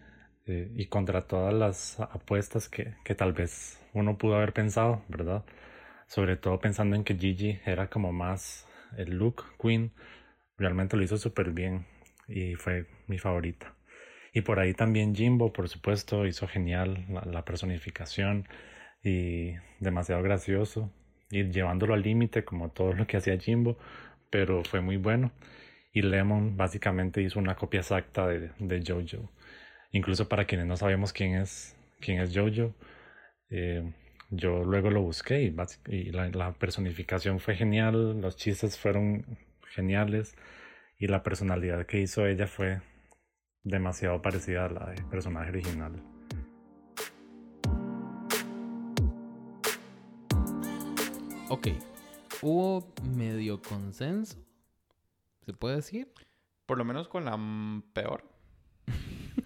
Eh, 0.46 0.70
y 0.76 0.88
contra 0.88 1.22
todas 1.26 1.54
las 1.54 2.00
apuestas 2.02 2.68
que, 2.68 2.96
que 3.06 3.16
tal 3.16 3.32
vez 3.32 3.82
uno 3.94 4.18
pudo 4.18 4.36
haber 4.36 4.52
pensado, 4.52 5.02
¿verdad? 5.08 5.46
Sobre 6.08 6.36
todo 6.36 6.60
pensando 6.60 6.96
en 6.98 7.06
que 7.06 7.16
Gigi 7.16 7.60
era 7.66 7.90
como 7.90 8.12
más 8.12 8.68
el 8.98 9.18
look 9.18 9.46
queen 9.58 9.94
realmente 10.58 10.98
lo 10.98 11.04
hizo 11.04 11.18
súper 11.18 11.52
bien 11.52 11.86
y 12.28 12.56
fue 12.56 12.88
mi 13.08 13.20
favorita. 13.20 13.74
Y 14.34 14.42
por 14.42 14.60
ahí 14.60 14.74
también 14.74 15.16
Jimbo, 15.16 15.54
por 15.54 15.70
supuesto, 15.70 16.26
hizo 16.26 16.48
genial 16.48 17.06
la, 17.10 17.22
la 17.26 17.46
personificación 17.46 18.48
y 19.04 19.54
demasiado 19.80 20.24
gracioso 20.24 20.92
y 21.30 21.50
llevándolo 21.52 21.94
al 21.94 22.04
límite 22.04 22.46
como 22.46 22.70
todo 22.70 22.94
lo 22.94 23.08
que 23.08 23.18
hacía 23.18 23.38
Jimbo, 23.38 23.78
pero 24.30 24.64
fue 24.64 24.82
muy 24.82 24.98
bueno. 24.98 25.32
Y 25.92 26.02
Lemon 26.02 26.58
básicamente 26.58 27.22
hizo 27.22 27.40
una 27.40 27.56
copia 27.56 27.82
exacta 27.82 28.28
de, 28.28 28.52
de 28.60 28.84
Jojo. 28.86 29.30
Incluso 29.92 30.28
para 30.30 30.46
quienes 30.46 30.68
no 30.68 30.78
sabemos 30.78 31.14
quién 31.14 31.36
es, 31.36 31.76
quién 32.00 32.20
es 32.20 32.36
Jojo, 32.36 32.74
eh, 33.50 33.94
yo 34.30 34.64
luego 34.64 34.90
lo 34.90 35.02
busqué 35.02 35.42
y, 35.44 36.12
la, 36.12 36.30
la 36.30 36.54
personificación 36.54 37.40
fue 37.40 37.56
genial, 37.56 38.20
los 38.22 38.36
chistes 38.36 38.80
fueron 38.80 39.26
geniales 39.74 40.36
y 40.98 41.08
la 41.08 41.24
personalidad 41.24 41.86
que 41.86 42.00
hizo 42.00 42.26
ella 42.26 42.48
fue 42.48 42.82
demasiado 43.64 44.22
parecida 44.22 44.66
a 44.66 44.70
la 44.70 44.86
del 44.92 45.06
personaje 45.06 45.50
original. 45.50 46.13
Ok. 51.50 51.68
Hubo 52.42 52.86
medio 53.16 53.62
consenso. 53.62 54.38
¿Se 55.46 55.54
puede 55.54 55.78
decir? 55.78 56.12
Por 56.66 56.78
lo 56.78 56.86
menos 56.86 57.08
con 57.08 57.26
la 57.26 57.38
peor. 57.94 58.24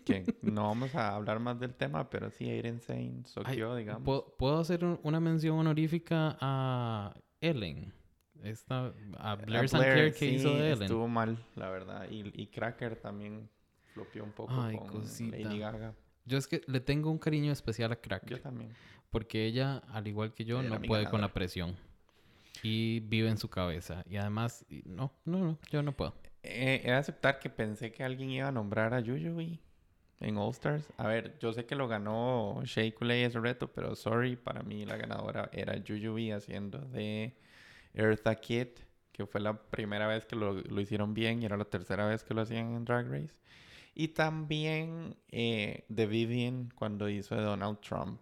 que 0.06 0.24
no 0.42 0.64
vamos 0.68 0.96
a 0.96 1.16
hablar 1.16 1.40
más 1.40 1.60
del 1.60 1.74
tema, 1.74 2.10
pero 2.10 2.30
sí, 2.32 2.50
Aiden 2.50 2.80
Sane, 2.82 3.24
Sokyo, 3.26 3.76
digamos. 3.76 4.04
¿Puedo, 4.04 4.36
puedo 4.38 4.60
hacer 4.60 4.86
un- 4.86 5.00
una 5.04 5.20
mención 5.20 5.58
honorífica 5.60 6.38
a 6.40 7.14
Ellen? 7.42 7.94
Esta, 8.44 8.94
a 9.18 9.32
A 9.32 9.36
Blair 9.36 9.68
Clair 9.70 10.14
que 10.14 10.20
sí, 10.20 10.36
hizo 10.36 10.50
de 10.54 10.72
Ellen. 10.72 10.84
Estuvo 10.84 11.08
mal, 11.08 11.38
la 11.56 11.70
verdad. 11.70 12.08
Y, 12.10 12.32
y 12.42 12.48
Cracker 12.48 12.96
también 13.02 13.50
flopió 13.94 14.24
un 14.24 14.32
poco 14.32 14.54
Ay, 14.54 14.78
con 14.78 14.88
cosita. 14.88 15.36
Lady 15.38 15.60
Gaga. 15.60 15.94
Yo 16.26 16.38
es 16.38 16.48
que 16.48 16.62
le 16.68 16.80
tengo 16.80 17.10
un 17.10 17.18
cariño 17.18 17.52
especial 17.52 17.92
a 17.92 17.96
Cracker. 17.98 18.38
Yo 18.38 18.42
también. 18.42 18.72
Porque 19.10 19.46
ella, 19.46 19.78
al 19.92 20.08
igual 20.08 20.34
que 20.34 20.46
yo, 20.46 20.60
Era 20.62 20.70
no 20.70 20.82
puede 20.82 21.10
con 21.10 21.22
la 21.22 21.34
presión. 21.34 21.76
Y 22.64 23.02
vive 23.02 23.30
en 23.30 23.38
su 23.38 23.50
cabeza. 23.50 24.04
Y 24.10 24.18
además, 24.18 24.66
no, 24.86 25.14
no, 25.26 25.40
no, 25.40 25.60
yo 25.70 25.84
no 25.84 25.96
puedo. 25.96 26.16
Eh, 26.44 26.82
he 26.84 26.88
de 26.88 26.96
aceptar 26.96 27.40
que 27.40 27.50
pensé 27.50 27.92
que 27.92 28.04
alguien 28.04 28.30
iba 28.30 28.48
a 28.48 28.52
nombrar 28.52 28.94
a 28.94 29.00
Yuyubi 29.00 29.60
en 30.20 30.38
All 30.38 30.52
Stars. 30.52 30.88
A 30.98 31.08
ver, 31.08 31.38
yo 31.40 31.54
sé 31.54 31.66
que 31.66 31.76
lo 31.76 31.88
ganó 31.88 32.62
Shea 32.64 32.94
Coulee 32.94 33.24
ese 33.24 33.40
reto, 33.40 33.72
pero 33.72 33.96
sorry, 33.96 34.36
para 34.36 34.64
mí 34.64 34.86
la 34.86 34.98
ganadora 34.98 35.50
era 35.52 35.78
Yuyubi 35.78 36.32
haciendo 36.32 36.80
de 36.80 37.36
Eartha 37.94 38.36
Kitt, 38.36 38.80
que 39.12 39.26
fue 39.26 39.42
la 39.42 39.60
primera 39.70 40.08
vez 40.08 40.26
que 40.26 40.36
lo, 40.36 40.54
lo 40.54 40.82
hicieron 40.82 41.14
bien 41.14 41.42
y 41.42 41.46
era 41.46 41.58
la 41.58 41.66
tercera 41.66 42.08
vez 42.08 42.24
que 42.24 42.34
lo 42.34 42.42
hacían 42.42 42.76
en 42.76 42.86
Drag 42.86 43.10
Race. 43.10 43.36
Y 44.00 44.10
también 44.10 45.18
eh, 45.30 45.86
de 45.90 46.06
Vivian 46.06 46.72
cuando 46.76 47.10
hizo 47.10 47.36
de 47.36 47.42
Donald 47.42 47.80
Trump. 47.80 48.22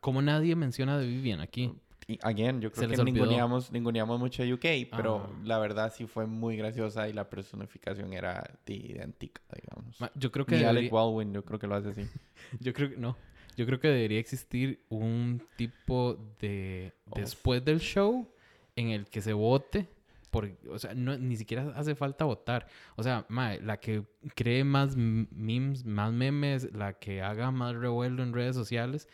Como 0.00 0.20
nadie 0.20 0.54
menciona 0.54 0.98
de 0.98 1.06
Vivian 1.06 1.40
aquí. 1.40 1.72
Y, 2.06 2.18
again, 2.22 2.60
yo 2.60 2.70
creo 2.70 2.88
que 2.88 2.96
ninguneamos, 3.02 3.72
ninguneamos 3.72 4.18
mucho 4.20 4.42
a 4.42 4.46
UK, 4.46 4.88
pero 4.94 5.26
Ah. 5.26 5.40
la 5.44 5.58
verdad 5.58 5.92
sí 5.94 6.06
fue 6.06 6.26
muy 6.26 6.56
graciosa 6.56 7.08
y 7.08 7.12
la 7.14 7.28
personificación 7.30 8.12
era 8.12 8.42
ti- 8.64 8.86
idéntica, 8.90 9.40
digamos. 9.54 10.00
Ma- 10.00 10.10
Yo 10.14 10.30
creo 10.30 10.44
que 10.44 10.56
debería- 10.56 10.70
Alec 10.80 10.92
Baldwin, 10.92 11.32
yo 11.32 11.44
creo 11.44 11.58
que 11.58 11.66
lo 11.66 11.74
hace 11.76 11.88
así. 11.90 12.02
Yo 12.60 12.72
creo 12.74 12.90
que 12.90 12.96
no. 12.98 13.16
Yo 13.56 13.64
creo 13.66 13.78
que 13.80 13.88
debería 13.88 14.18
existir 14.18 14.84
un 14.88 15.40
tipo 15.56 16.18
de 16.40 16.92
después 17.14 17.64
del 17.64 17.78
show 17.80 18.28
en 18.76 18.88
el 18.90 19.06
que 19.06 19.20
se 19.22 19.32
vote. 19.32 19.88
Por, 20.30 20.50
o 20.68 20.78
sea, 20.80 20.92
no, 20.94 21.16
ni 21.16 21.36
siquiera 21.36 21.72
hace 21.76 21.94
falta 21.94 22.24
votar. 22.24 22.66
O 22.96 23.02
sea, 23.04 23.24
mae, 23.28 23.60
la 23.60 23.78
que 23.78 24.02
cree 24.34 24.64
más 24.64 24.96
memes, 24.96 25.84
más 25.84 26.12
memes, 26.12 26.72
la 26.74 26.94
que 26.94 27.22
haga 27.22 27.52
más 27.52 27.76
revuelo 27.76 28.24
en 28.24 28.32
redes 28.32 28.56
sociales, 28.56 29.08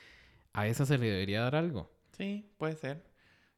a 0.55 0.66
esa 0.66 0.87
se 0.87 0.96
le 0.96 1.07
debería 1.11 1.42
dar 1.42 1.55
algo. 1.57 1.90
Sí, 2.16 2.51
puede 2.59 2.77
ser. 2.77 3.03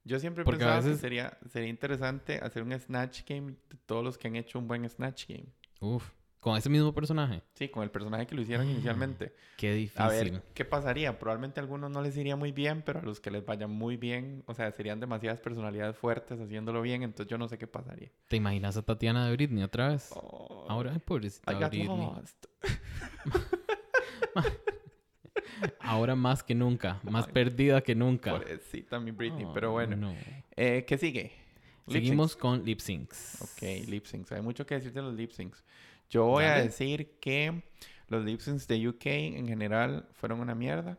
Yo 0.04 0.18
siempre 0.18 0.44
Porque 0.44 0.64
a 0.64 0.66
pensado 0.66 0.82
veces- 0.84 0.96
que 0.96 1.00
sería, 1.00 1.38
sería 1.50 1.68
interesante 1.68 2.38
hacer 2.42 2.62
un 2.62 2.72
Snatch 2.78 3.22
Game 3.28 3.52
de 3.70 3.76
todos 3.86 4.02
los 4.04 4.18
que 4.18 4.28
han 4.28 4.36
hecho 4.36 4.58
un 4.58 4.66
buen 4.66 4.88
Snatch 4.88 5.26
Game. 5.28 5.46
Uf, 5.80 6.10
con 6.40 6.56
ese 6.56 6.68
mismo 6.68 6.92
personaje. 6.92 7.40
Sí, 7.54 7.68
con 7.68 7.84
el 7.84 7.90
personaje 7.92 8.26
que 8.26 8.34
lo 8.34 8.42
hicieron 8.42 8.66
Ah, 8.66 8.70
inicialmente. 8.70 9.32
Qué 9.56 9.72
difícil. 9.74 10.02
A 10.02 10.08
ver, 10.08 10.42
¿qué 10.54 10.64
pasaría? 10.64 11.16
Probablemente 11.20 11.60
a 11.60 11.62
algunos 11.62 11.88
no 11.90 12.02
les 12.02 12.16
iría 12.16 12.34
muy 12.34 12.50
bien, 12.50 12.82
pero 12.82 12.98
a 12.98 13.02
los 13.02 13.20
que 13.20 13.30
les 13.30 13.46
vaya 13.46 13.68
muy 13.68 13.96
bien, 13.96 14.42
o 14.46 14.54
sea, 14.54 14.72
serían 14.72 14.98
demasiadas 14.98 15.38
personalidades 15.38 15.96
fuertes 15.96 16.40
haciéndolo 16.40 16.82
bien, 16.82 17.04
entonces 17.04 17.30
yo 17.30 17.38
no 17.38 17.46
sé 17.48 17.58
qué 17.58 17.68
pasaría. 17.68 18.10
¿Te 18.26 18.36
imaginas 18.36 18.76
a 18.76 18.82
Tatiana 18.82 19.26
de 19.28 19.36
Britney 19.36 19.62
otra 19.62 19.88
vez? 19.90 20.10
Oh, 20.16 20.66
Ahora, 20.68 20.98
pobrecita 21.04 21.52
I 21.52 21.54
got 21.60 21.70
Britney. 21.70 21.86
lost. 21.96 22.46
Ahora 25.80 26.14
más 26.16 26.42
que 26.42 26.54
nunca. 26.54 27.00
Más 27.04 27.26
Ay, 27.26 27.32
perdida 27.32 27.80
que 27.82 27.94
nunca. 27.94 28.32
Pobrecita 28.32 28.98
mi 29.00 29.10
Britney, 29.10 29.44
Oh, 29.44 29.52
pero 29.52 29.72
bueno. 29.72 29.96
no. 29.96 30.14
Eh, 30.56 30.84
¿Qué 30.86 30.98
sigue? 30.98 31.32
Lip 31.86 31.94
Seguimos 31.94 32.36
con 32.36 32.64
lip 32.64 32.78
syncs. 32.80 33.42
Ok, 33.42 33.62
lip 33.88 34.04
syncs. 34.06 34.32
Hay 34.32 34.42
mucho 34.42 34.64
que 34.64 34.74
decir 34.76 34.92
de 34.92 35.02
los 35.02 35.14
lip 35.14 35.30
syncs. 35.32 35.64
Yo 36.08 36.26
voy 36.26 36.44
a 36.44 36.50
Dale. 36.50 36.62
decir 36.64 37.18
que 37.20 37.62
los 38.08 38.24
lip 38.24 38.40
syncs 38.40 38.68
de 38.68 38.88
UK 38.88 39.06
en 39.06 39.48
general 39.48 40.06
fueron 40.12 40.40
una 40.40 40.54
mierda. 40.54 40.98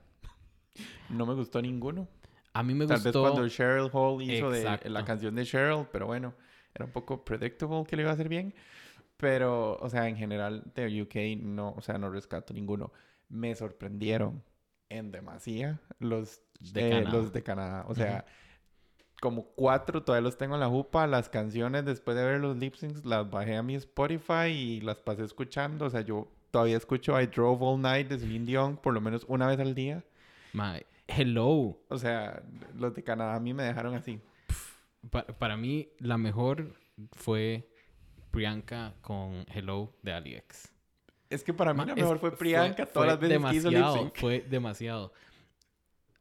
No 1.10 1.26
me 1.26 1.34
gustó 1.36 1.62
ninguno. 1.62 2.08
A 2.54 2.64
mí 2.64 2.74
me 2.74 2.86
Tal 2.88 2.98
gustó. 3.02 3.24
vez 3.24 3.32
cuando 3.32 3.50
Cheryl 3.50 3.90
Hall 3.94 4.22
hizo 4.22 4.50
de 4.50 4.90
la 4.90 5.06
canción 5.06 5.36
de 5.36 5.46
Cheryl, 5.46 5.86
pero 5.92 6.08
bueno, 6.08 6.34
era 6.74 6.86
un 6.86 6.92
poco 6.92 7.24
predictable 7.24 7.84
que 7.88 7.96
le 7.96 8.02
iba 8.04 8.12
a 8.12 8.14
hacer 8.16 8.30
bien. 8.30 8.54
Pero, 9.18 9.78
o 9.80 9.90
sea, 9.90 10.08
en 10.10 10.18
general 10.18 10.64
de 10.76 11.02
UK 11.02 11.42
no, 11.42 11.74
o 11.78 11.82
sea, 11.82 11.98
no 11.98 12.10
rescato 12.10 12.54
ninguno. 12.54 12.92
Me 13.30 13.56
sorprendieron 13.56 14.44
en 14.98 15.12
demasía 15.12 15.80
los 16.00 16.42
De 16.60 16.88
eh, 16.88 16.90
Canadá. 16.92 17.12
los 17.18 17.34
de 17.34 17.44
Canadá. 17.44 17.86
O 17.88 17.96
sea, 17.96 18.26
como 19.22 19.46
cuatro 19.56 20.04
todavía 20.04 20.24
los 20.24 20.38
tengo 20.38 20.56
en 20.56 20.60
la 20.62 20.68
jupa. 20.70 21.08
Las 21.08 21.30
canciones, 21.30 21.86
después 21.86 22.16
de 22.18 22.26
ver 22.26 22.42
los 22.42 22.58
lip 22.58 22.76
syncs, 22.76 23.06
las 23.06 23.30
bajé 23.30 23.56
a 23.56 23.64
mi 23.64 23.76
Spotify 23.76 24.48
y 24.48 24.82
las 24.82 24.98
pasé 24.98 25.24
escuchando. 25.24 25.86
O 25.86 25.90
sea, 25.90 26.02
yo 26.02 26.28
todavía 26.52 26.78
escucho 26.78 27.20
I 27.20 27.28
Drove 27.28 27.62
All 27.66 27.82
Night 27.82 28.08
de 28.10 28.20
Celine 28.20 28.46
Dion 28.46 28.78
por 28.78 28.94
lo 28.94 29.02
menos 29.02 29.26
una 29.28 29.48
vez 29.48 29.60
al 29.60 29.74
día. 29.76 30.04
Mae, 30.54 30.86
hello. 31.08 31.78
O 31.90 31.98
sea, 31.98 32.44
los 32.76 32.94
de 32.94 33.04
Canadá 33.04 33.36
a 33.36 33.40
mí 33.40 33.54
me 33.54 33.64
dejaron 33.64 33.96
así. 33.96 34.20
Pa- 35.10 35.26
para 35.26 35.58
mí, 35.58 35.90
la 36.00 36.18
mejor 36.18 36.76
fue 37.14 37.68
Priyanka 38.32 38.94
con 39.02 39.46
Hello 39.54 39.94
de 40.02 40.14
AliEx. 40.14 40.73
Es 41.34 41.44
que 41.44 41.54
para 41.54 41.74
mí 41.74 41.84
la 41.86 41.96
mejor 41.96 42.20
fue 42.20 42.36
Priyanka 42.36 42.86
todas 42.86 43.10
las 43.10 43.20
veces 43.20 43.44
que 43.44 43.56
hizo 43.56 43.72
lip 43.72 43.86
sync. 43.94 44.20
Fue 44.20 44.42
demasiado. 44.42 45.12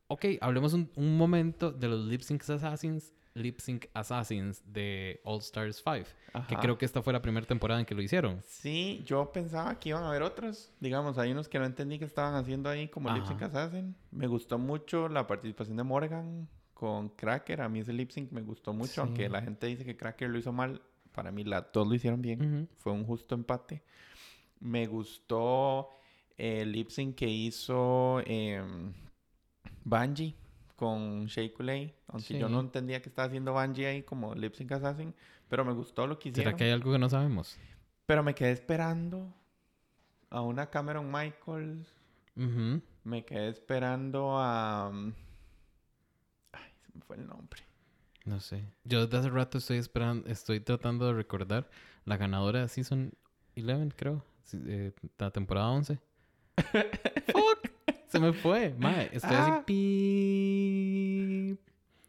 Ok, 0.09 0.27
hablemos 0.41 0.73
un, 0.75 0.91
un 0.97 1.17
momento 1.17 1.73
de 1.73 1.89
los 1.89 2.05
Lip 2.05 2.21
Sync 2.21 2.43
Assassins, 2.43 3.15
Lip 3.33 3.61
Sync 3.61 3.87
Assassins 3.95 4.63
de 4.67 5.21
All 5.25 5.39
Stars 5.39 5.83
5. 5.83 6.05
Que 6.33 6.39
Ajá. 6.39 6.61
creo 6.61 6.77
que 6.77 6.85
esta 6.85 7.03
fue 7.03 7.15
la 7.15 7.23
primera 7.23 7.47
temporada 7.47 7.81
en 7.81 7.87
que 7.87 7.95
lo 7.95 8.03
hicieron. 8.03 8.43
Sí, 8.47 9.03
yo 9.07 9.33
pensaba 9.33 9.79
que 9.79 9.89
iban 9.91 10.03
a 10.05 10.09
haber 10.09 10.23
otros. 10.23 10.71
Digamos, 10.81 11.17
hay 11.17 11.33
unos 11.33 11.49
que 11.49 11.59
no 11.59 11.65
entendí 11.65 11.99
que 11.99 12.05
estaban 12.05 12.35
haciendo 12.35 12.69
ahí 12.69 12.89
como 12.89 13.11
lip 13.11 13.25
sync 13.25 13.43
Ajá. 13.43 13.47
assassin. 13.47 13.95
Me 14.11 14.27
gustó 14.27 14.59
mucho 14.59 15.09
la 15.09 15.27
participación 15.27 15.79
de 15.79 15.83
Morgan 15.83 16.47
con 16.75 17.09
Cracker. 17.11 17.63
A 17.63 17.69
mí 17.71 17.81
ese 17.81 17.95
lip 17.95 18.11
sync 18.11 18.33
me 18.33 18.43
gustó 18.43 18.75
mucho, 18.75 19.01
aunque 19.01 19.31
la 19.31 19.41
gente 19.41 19.67
dice 19.67 19.85
que 19.85 19.97
Cracker 19.97 20.29
lo 20.29 20.39
hizo 20.39 20.53
mal. 20.53 20.83
Para 21.13 21.31
mí 21.31 21.45
la, 21.45 21.63
todos 21.63 21.89
lo 21.89 21.95
hicieron 21.95 22.21
bien. 22.21 22.69
Fue 22.79 22.93
un 22.93 23.05
justo 23.05 23.35
empate. 23.35 23.83
Me 24.63 24.87
gustó 24.87 25.91
el 26.39 26.73
lip 26.73 26.91
sync 26.91 27.17
que 27.17 27.29
hizo 27.29 28.21
em, 28.25 28.93
Bungie 29.85 30.35
con 30.77 31.27
Shea. 31.27 31.51
Aunque 32.09 32.39
yo 32.39 32.49
no 32.49 32.61
entendía 32.61 33.03
que 33.03 33.09
estaba 33.09 33.27
haciendo 33.27 33.53
Bungie 33.53 33.87
ahí 33.87 34.03
como 34.03 34.35
lip 34.35 34.55
sync 34.55 34.73
assassin. 34.73 35.15
Pero 35.49 35.65
me 35.65 35.73
gustó 35.73 36.07
lo 36.07 36.19
que 36.19 36.31
hicieron. 36.31 36.53
¿Será 36.53 36.57
que 36.57 36.65
hay 36.65 36.71
algo 36.71 36.93
que 36.93 36.99
no 36.99 37.09
sabemos? 37.09 37.59
Pero 38.07 38.23
me 38.23 38.35
quedé 38.35 38.53
esperando 38.53 39.35
a 40.31 40.41
una 40.41 40.71
Cameron 40.71 41.11
Michaels. 41.11 41.93
Me 43.05 43.25
quedé 43.25 43.49
esperando 43.49 44.39
a... 44.39 44.89
um, 44.89 45.13
Ay, 46.53 46.71
se 46.81 46.93
me 46.95 47.03
fue 47.03 47.17
el 47.17 47.27
nombre. 47.27 47.63
No 48.25 48.41
sé. 48.41 48.65
Yo 48.85 49.05
desde 49.05 49.19
hace 49.19 49.31
rato 49.31 49.59
estoy 49.59 49.79
esperando, 49.79 50.29
estoy 50.29 50.61
tratando 50.61 51.07
de 51.07 51.15
recordar 51.15 51.69
la 52.05 52.17
ganadora 52.17 52.61
de 52.63 52.69
Season 52.69 53.13
11, 53.57 53.95
creo. 53.97 54.25
Sí, 54.45 54.59
eh, 54.67 54.93
la 55.19 55.31
temporada 55.31 55.71
11. 55.71 55.99
¡Fuck! 57.33 57.71
Se 58.09 58.19
me 58.21 58.33
fue. 58.33 58.75
Mae, 58.79 59.09
estoy 59.13 59.31
Ah. 59.35 59.63
así. 59.63 61.59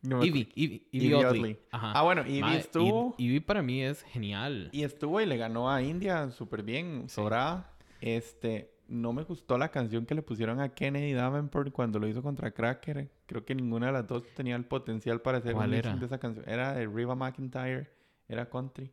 No 0.02 0.20
acu- 0.22 0.26
Ivy, 0.28 0.52
Ivy 0.56 0.88
Ivy 0.92 1.14
Oddly. 1.14 1.40
Oddly. 1.40 1.58
Ajá. 1.72 1.94
Ah, 1.96 2.04
bueno, 2.04 2.24
Mae, 2.42 2.58
estuvo... 2.60 3.16
Ivy 3.18 3.40
para 3.40 3.62
mí 3.62 3.82
es 3.82 4.04
genial. 4.04 4.68
Y 4.74 4.84
estuvo 4.84 5.22
y 5.22 5.26
le 5.26 5.38
ganó 5.38 5.72
a 5.72 5.82
India 5.82 6.30
súper 6.32 6.62
bien, 6.64 7.08
sobrada. 7.08 7.74
Este, 8.02 8.74
no 8.90 9.14
me 9.14 9.24
gustó 9.24 9.58
la 9.58 9.70
canción 9.72 10.06
que 10.06 10.14
le 10.14 10.22
pusieron 10.22 10.60
a 10.60 10.68
Kennedy 10.74 11.14
Davenport 11.14 11.72
cuando 11.72 12.00
lo 12.00 12.08
hizo 12.10 12.22
contra 12.22 12.52
Cracker. 12.52 13.10
Creo 13.26 13.46
que 13.46 13.56
ninguna 13.56 13.86
de 13.88 13.94
las 13.94 14.06
dos 14.08 14.24
tenía 14.36 14.58
el 14.58 14.66
potencial 14.66 15.22
para 15.22 15.38
hacer 15.38 15.54
¿Cuál 15.54 15.74
un 15.74 16.00
de 16.02 16.06
esa 16.06 16.18
canción. 16.20 16.44
Era 16.50 16.74
de 16.74 16.86
Riva 16.86 17.16
McIntyre, 17.16 17.90
era 18.28 18.50
country. 18.50 18.92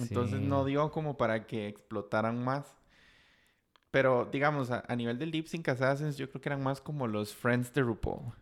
Entonces 0.00 0.38
Sí. 0.40 0.46
no 0.46 0.64
dio 0.64 0.90
como 0.90 1.16
para 1.16 1.46
que 1.46 1.68
explotaran 1.68 2.42
más. 2.42 2.74
Pero 3.90 4.28
digamos, 4.30 4.70
a, 4.70 4.84
a 4.86 4.96
nivel 4.96 5.18
del 5.18 5.30
lip 5.30 5.46
sync 5.46 5.68
assassins, 5.68 6.16
yo 6.16 6.28
creo 6.30 6.40
que 6.40 6.48
eran 6.50 6.62
más 6.62 6.80
como 6.80 7.06
los 7.06 7.34
friends 7.34 7.72
de 7.72 7.82
RuPaul. 7.82 8.32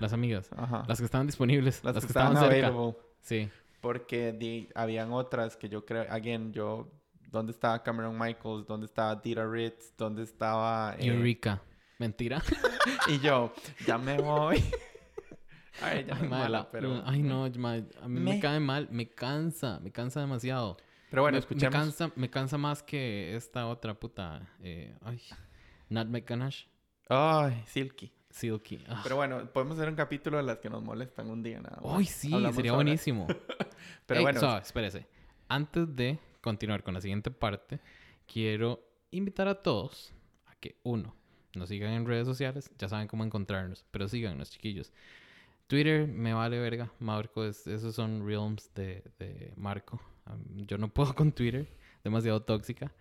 Las 0.00 0.12
amigas. 0.14 0.48
Ajá. 0.56 0.84
Las 0.88 0.98
que 0.98 1.04
estaban 1.04 1.26
disponibles. 1.26 1.84
Las 1.84 1.94
Las, 1.94 2.04
que 2.04 2.08
que, 2.08 2.10
estaban, 2.12 2.32
estaban 2.32 2.50
cerca. 2.52 2.66
available. 2.68 2.98
Sí. 3.20 3.50
Porque 3.82 4.32
di- 4.32 4.68
habían 4.74 5.12
otras 5.12 5.56
que 5.56 5.68
yo 5.68 5.84
creo, 5.84 6.06
again, 6.10 6.52
yo, 6.52 6.90
¿dónde 7.30 7.52
estaba 7.52 7.82
Cameron 7.82 8.18
Michaels? 8.18 8.66
¿Dónde 8.66 8.86
estaba 8.86 9.14
Dita 9.16 9.46
Ritz? 9.46 9.94
¿Dónde 9.98 10.22
estaba... 10.22 10.94
eh, 10.98 11.06
Eureka. 11.08 11.60
Mentira. 11.98 12.42
Y 13.08 13.18
yo, 13.20 13.52
ya 13.86 13.98
me 13.98 14.16
voy. 14.16 14.62
Ay, 15.82 16.04
ya 16.06 16.14
Ay, 16.14 16.18
no 16.20 16.24
es 16.24 16.30
mala, 16.30 16.48
la- 16.48 16.70
pero... 16.70 17.02
ay, 17.06 17.22
no, 17.22 17.48
mae, 17.58 17.84
a 18.02 18.08
mí 18.08 18.20
me... 18.20 18.34
Me- 18.34 18.40
cae 18.40 18.60
mal, 18.60 18.88
me 18.90 19.08
cansa, 19.08 19.78
me 19.80 19.90
cansa 19.92 20.20
demasiado. 20.20 20.76
Pero 21.10 21.22
bueno, 21.22 21.36
me, 21.36 21.40
escuchemos. 21.40 21.74
me 21.74 21.80
cansa, 21.80 22.12
me 22.16 22.30
cansa 22.30 22.58
más 22.58 22.82
que 22.82 23.34
esta 23.36 23.66
otra 23.66 23.94
puta, 23.94 24.48
eh, 24.62 24.94
ay, 25.02 25.20
Nat 25.88 26.06
McGanache, 26.08 26.68
Ay, 27.08 27.62
Silky. 27.66 28.12
Silky. 28.30 28.78
Ah. 28.88 29.00
Pero 29.02 29.16
bueno, 29.16 29.44
podemos 29.52 29.76
hacer 29.76 29.88
un 29.88 29.96
capítulo 29.96 30.36
de 30.36 30.44
las 30.44 30.58
que 30.58 30.70
nos 30.70 30.82
molestan 30.84 31.28
un 31.28 31.42
día 31.42 31.60
nada 31.60 31.80
más. 31.82 31.98
Ay, 31.98 32.04
sí, 32.04 32.32
Hablamos 32.32 32.54
sería 32.54 32.70
ahora. 32.70 32.84
buenísimo. 32.84 33.26
Pero 34.06 34.20
Ey, 34.20 34.24
bueno, 34.24 34.38
suave, 34.38 34.62
espérese. 34.62 35.06
Antes 35.48 35.96
de 35.96 36.18
continuar 36.40 36.84
con 36.84 36.94
la 36.94 37.00
siguiente 37.00 37.32
parte, 37.32 37.80
quiero 38.32 38.80
invitar 39.10 39.48
a 39.48 39.56
todos 39.56 40.12
a 40.46 40.54
que, 40.54 40.76
uno, 40.84 41.16
nos 41.56 41.68
sigan 41.70 41.90
en 41.92 42.06
redes 42.06 42.26
sociales. 42.28 42.70
Ya 42.78 42.88
saben 42.88 43.08
cómo 43.08 43.24
encontrarnos, 43.24 43.84
pero 43.90 44.06
síganos, 44.06 44.50
chiquillos. 44.50 44.92
Twitter 45.70 46.08
me 46.08 46.32
vale 46.34 46.58
verga. 46.58 46.90
Marco, 46.98 47.44
es- 47.44 47.66
esos 47.68 47.94
son 47.94 48.26
realms 48.26 48.74
de, 48.74 49.04
de 49.20 49.52
Marco. 49.56 50.00
Yo 50.66 50.76
no 50.78 50.88
puedo 50.92 51.14
con 51.14 51.30
Twitter, 51.30 51.68
demasiado 52.02 52.42
tóxica. 52.42 52.92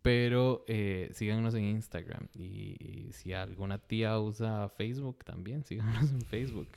Pero 0.00 0.64
eh, 0.68 1.08
síganos 1.12 1.54
en 1.54 1.64
Instagram. 1.64 2.28
Y, 2.34 2.76
y 2.78 3.12
si 3.12 3.32
alguna 3.32 3.78
tía 3.78 4.18
usa 4.20 4.68
Facebook 4.68 5.24
también, 5.24 5.64
síganos 5.70 6.10
en 6.12 6.20
Facebook. 6.22 6.68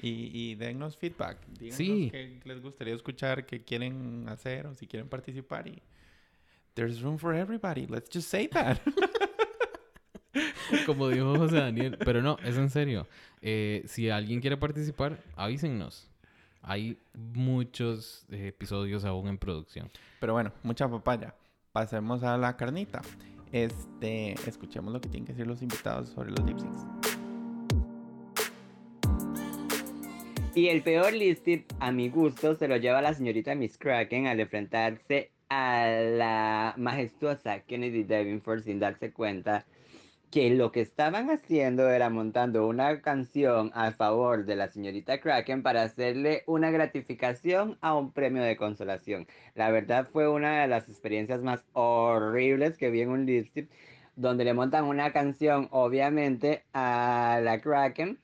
y, 0.00 0.30
y 0.32 0.54
dennos 0.54 0.96
feedback. 0.96 1.44
Díganos 1.48 1.76
Sí. 1.76 2.08
qué 2.10 2.40
les 2.44 2.62
gustaría 2.62 2.94
escuchar, 2.94 3.44
qué 3.44 3.62
quieren 3.64 4.26
hacer 4.30 4.66
o 4.66 4.74
si 4.74 4.86
quieren 4.86 5.08
participar. 5.08 5.66
Y 5.68 5.82
there's 6.74 7.02
room 7.02 7.18
for 7.18 7.34
everybody. 7.34 7.86
Let's 7.86 8.08
just 8.10 8.28
say 8.30 8.48
that. 8.48 8.78
Como 10.86 11.08
dijo 11.08 11.36
José 11.36 11.56
Daniel. 11.56 11.96
Pero 11.98 12.22
no, 12.22 12.38
es 12.44 12.56
en 12.56 12.70
serio. 12.70 13.06
Eh, 13.42 13.82
si 13.86 14.10
alguien 14.10 14.40
quiere 14.40 14.56
participar, 14.56 15.18
avísennos. 15.36 16.08
Hay 16.62 16.98
muchos 17.14 18.26
eh, 18.30 18.48
episodios 18.48 19.04
aún 19.04 19.28
en 19.28 19.38
producción. 19.38 19.90
Pero 20.20 20.32
bueno, 20.32 20.52
mucha 20.62 20.88
papaya. 20.88 21.34
Pasemos 21.72 22.22
a 22.22 22.36
la 22.36 22.56
carnita. 22.56 23.02
Este, 23.52 24.32
escuchemos 24.46 24.92
lo 24.92 25.00
que 25.00 25.08
tienen 25.08 25.26
que 25.26 25.32
decir 25.32 25.46
los 25.46 25.62
invitados 25.62 26.08
sobre 26.08 26.30
los 26.30 26.44
lip 26.44 26.58
syncs. 26.58 26.82
Y 30.56 30.68
el 30.68 30.82
peor 30.82 31.12
listing, 31.12 31.64
a 31.80 31.92
mi 31.92 32.08
gusto, 32.08 32.54
se 32.54 32.66
lo 32.66 32.78
lleva 32.78 33.02
la 33.02 33.12
señorita 33.12 33.54
Miss 33.54 33.76
Kraken 33.76 34.26
al 34.26 34.40
enfrentarse 34.40 35.30
a 35.48 35.86
la 35.86 36.74
majestuosa 36.78 37.60
Kennedy 37.60 38.04
Davenport 38.04 38.64
sin 38.64 38.80
darse 38.80 39.12
cuenta 39.12 39.66
que 40.30 40.50
lo 40.50 40.72
que 40.72 40.80
estaban 40.80 41.30
haciendo 41.30 41.88
era 41.88 42.10
montando 42.10 42.66
una 42.66 43.00
canción 43.00 43.70
a 43.74 43.92
favor 43.92 44.44
de 44.44 44.56
la 44.56 44.68
señorita 44.68 45.20
Kraken 45.20 45.62
para 45.62 45.82
hacerle 45.82 46.42
una 46.46 46.70
gratificación 46.70 47.78
a 47.80 47.94
un 47.94 48.12
premio 48.12 48.42
de 48.42 48.56
consolación. 48.56 49.26
La 49.54 49.70
verdad 49.70 50.08
fue 50.12 50.28
una 50.28 50.62
de 50.62 50.68
las 50.68 50.88
experiencias 50.88 51.42
más 51.42 51.64
horribles 51.72 52.76
que 52.76 52.90
vi 52.90 53.02
en 53.02 53.10
un 53.10 53.26
lip 53.26 53.48
sync, 53.52 53.70
donde 54.16 54.44
le 54.44 54.54
montan 54.54 54.84
una 54.84 55.12
canción, 55.12 55.68
obviamente, 55.70 56.64
a 56.72 57.40
la 57.42 57.60
Kraken 57.60 58.18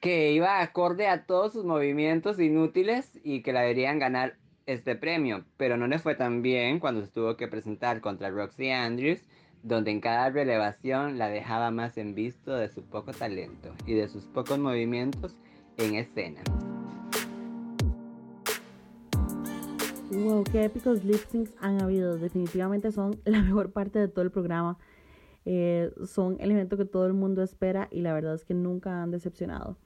que 0.00 0.32
iba 0.32 0.60
acorde 0.60 1.08
a 1.08 1.26
todos 1.26 1.52
sus 1.52 1.64
movimientos 1.64 2.38
inútiles 2.38 3.18
y 3.24 3.42
que 3.42 3.52
la 3.52 3.62
deberían 3.62 3.98
ganar 3.98 4.36
este 4.66 4.96
premio, 4.96 5.44
pero 5.56 5.76
no 5.76 5.86
le 5.86 5.98
fue 5.98 6.14
tan 6.14 6.42
bien 6.42 6.80
cuando 6.80 7.04
se 7.04 7.10
tuvo 7.12 7.36
que 7.36 7.48
presentar 7.48 8.00
contra 8.00 8.30
Roxy 8.30 8.70
Andrews, 8.70 9.22
donde 9.62 9.90
en 9.90 10.00
cada 10.00 10.30
relevación 10.30 11.18
la 11.18 11.28
dejaba 11.28 11.70
más 11.70 11.98
en 11.98 12.14
visto 12.14 12.54
de 12.54 12.68
su 12.68 12.82
poco 12.82 13.12
talento 13.12 13.74
y 13.86 13.94
de 13.94 14.08
sus 14.08 14.24
pocos 14.24 14.58
movimientos 14.58 15.34
en 15.76 15.96
escena. 15.96 16.42
Wow, 20.12 20.44
qué 20.44 20.64
épicos 20.64 21.04
lip 21.04 21.20
syncs 21.30 21.52
han 21.60 21.82
habido. 21.82 22.16
Definitivamente 22.16 22.92
son 22.92 23.20
la 23.24 23.42
mejor 23.42 23.72
parte 23.72 23.98
de 23.98 24.08
todo 24.08 24.24
el 24.24 24.30
programa. 24.30 24.78
Eh, 25.44 25.92
son 26.06 26.36
el 26.40 26.50
evento 26.50 26.76
que 26.76 26.84
todo 26.84 27.06
el 27.06 27.12
mundo 27.12 27.42
espera 27.42 27.88
y 27.90 28.00
la 28.00 28.12
verdad 28.12 28.34
es 28.34 28.44
que 28.44 28.54
nunca 28.54 29.02
han 29.02 29.10
decepcionado. 29.10 29.76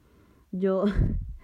Yo 0.52 0.84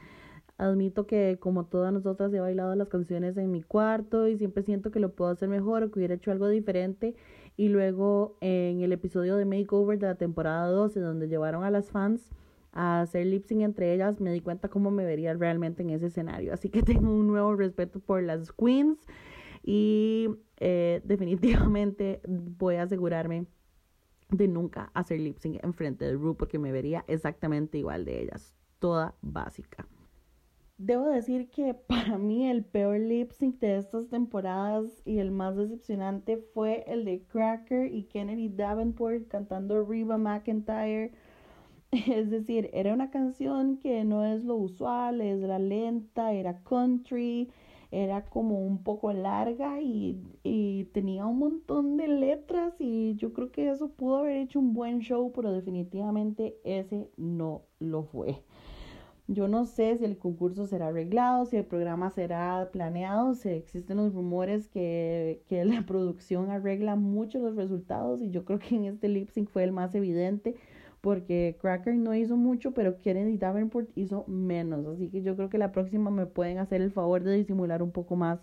admito 0.58 1.06
que 1.06 1.38
como 1.40 1.64
todas 1.66 1.92
nosotras 1.92 2.32
he 2.32 2.40
bailado 2.40 2.74
las 2.76 2.88
canciones 2.88 3.36
en 3.36 3.50
mi 3.50 3.62
cuarto 3.62 4.28
y 4.28 4.36
siempre 4.36 4.62
siento 4.62 4.90
que 4.90 5.00
lo 5.00 5.12
puedo 5.12 5.30
hacer 5.30 5.48
mejor 5.48 5.82
o 5.82 5.90
que 5.90 5.98
hubiera 5.98 6.14
hecho 6.14 6.30
algo 6.30 6.48
diferente. 6.48 7.14
Y 7.56 7.68
luego 7.68 8.36
en 8.40 8.82
el 8.82 8.92
episodio 8.92 9.36
de 9.36 9.44
Makeover 9.46 9.98
de 9.98 10.06
la 10.06 10.14
temporada 10.16 10.68
12 10.68 11.00
donde 11.00 11.28
llevaron 11.28 11.64
a 11.64 11.70
las 11.70 11.90
fans 11.90 12.30
a 12.72 13.00
hacer 13.00 13.26
lip 13.26 13.46
sync 13.46 13.62
entre 13.62 13.94
ellas, 13.94 14.20
me 14.20 14.30
di 14.30 14.42
cuenta 14.42 14.68
cómo 14.68 14.90
me 14.90 15.06
vería 15.06 15.32
realmente 15.32 15.82
en 15.82 15.90
ese 15.90 16.06
escenario. 16.06 16.52
Así 16.52 16.68
que 16.68 16.82
tengo 16.82 17.10
un 17.10 17.26
nuevo 17.26 17.56
respeto 17.56 18.00
por 18.00 18.22
las 18.22 18.52
queens 18.52 18.98
y 19.62 20.28
eh, 20.58 21.00
definitivamente 21.04 22.20
voy 22.26 22.76
a 22.76 22.82
asegurarme 22.82 23.46
de 24.30 24.48
nunca 24.48 24.90
hacer 24.92 25.20
lip 25.20 25.38
sync 25.38 25.62
enfrente 25.64 26.04
de 26.04 26.14
Ru 26.14 26.36
porque 26.36 26.58
me 26.58 26.72
vería 26.72 27.04
exactamente 27.08 27.78
igual 27.78 28.04
de 28.04 28.22
ellas, 28.22 28.54
toda 28.78 29.14
básica. 29.22 29.86
Debo 30.78 31.06
decir 31.06 31.48
que 31.50 31.74
para 31.88 32.18
mí 32.18 32.46
el 32.48 32.64
peor 32.64 32.98
lip 33.00 33.30
sync 33.32 33.58
de 33.60 33.78
estas 33.78 34.08
temporadas 34.08 35.02
y 35.06 35.18
el 35.18 35.30
más 35.30 35.56
decepcionante 35.56 36.36
fue 36.36 36.84
el 36.86 37.04
de 37.04 37.22
Cracker 37.22 37.92
y 37.94 38.04
Kennedy 38.04 38.48
Davenport 38.50 39.28
cantando 39.28 39.84
Reba 39.84 40.18
McIntyre. 40.18 41.12
Es 41.92 42.30
decir, 42.30 42.68
era 42.74 42.92
una 42.92 43.10
canción 43.10 43.78
que 43.78 44.04
no 44.04 44.24
es 44.26 44.44
lo 44.44 44.56
usual, 44.56 45.20
era 45.20 45.58
lenta, 45.58 46.32
era 46.32 46.62
country, 46.62 47.50
era 47.90 48.26
como 48.26 48.60
un 48.60 48.82
poco 48.82 49.12
larga 49.12 49.80
y, 49.80 50.20
y 50.42 50.84
tenía 50.92 51.26
un 51.26 51.38
montón 51.38 51.96
de 51.96 52.08
letras 52.08 52.74
y 52.80 53.14
yo 53.16 53.32
creo 53.32 53.50
que 53.52 53.70
eso 53.70 53.88
pudo 53.92 54.18
haber 54.18 54.36
hecho 54.38 54.58
un 54.60 54.74
buen 54.74 55.00
show, 55.00 55.32
pero 55.32 55.52
definitivamente 55.52 56.58
ese 56.64 57.08
no 57.16 57.62
lo 57.78 58.02
fue. 58.04 58.42
Yo 59.28 59.48
no 59.48 59.64
sé 59.66 59.96
si 59.98 60.04
el 60.04 60.18
concurso 60.18 60.66
será 60.66 60.88
arreglado, 60.88 61.46
si 61.46 61.56
el 61.56 61.64
programa 61.64 62.10
será 62.10 62.70
planeado, 62.72 63.34
si 63.34 63.48
existen 63.48 63.96
los 63.96 64.14
rumores 64.14 64.68
que, 64.68 65.42
que 65.48 65.64
la 65.64 65.84
producción 65.86 66.50
arregla 66.50 66.96
mucho 66.96 67.38
los 67.40 67.56
resultados 67.56 68.22
y 68.22 68.30
yo 68.30 68.44
creo 68.44 68.58
que 68.58 68.76
en 68.76 68.84
este 68.84 69.08
lip 69.08 69.30
sync 69.30 69.50
fue 69.50 69.64
el 69.64 69.72
más 69.72 69.94
evidente 69.94 70.54
porque 71.00 71.56
Cracker 71.60 71.94
no 71.94 72.14
hizo 72.14 72.36
mucho, 72.36 72.72
pero 72.72 73.00
Kennedy 73.00 73.38
Davenport 73.38 73.90
hizo 73.96 74.24
menos. 74.26 74.86
Así 74.86 75.08
que 75.08 75.22
yo 75.22 75.36
creo 75.36 75.48
que 75.48 75.58
la 75.58 75.70
próxima 75.72 76.10
me 76.10 76.26
pueden 76.26 76.58
hacer 76.58 76.82
el 76.82 76.90
favor 76.90 77.22
de 77.22 77.36
disimular 77.36 77.82
un 77.82 77.92
poco 77.92 78.16
más 78.16 78.40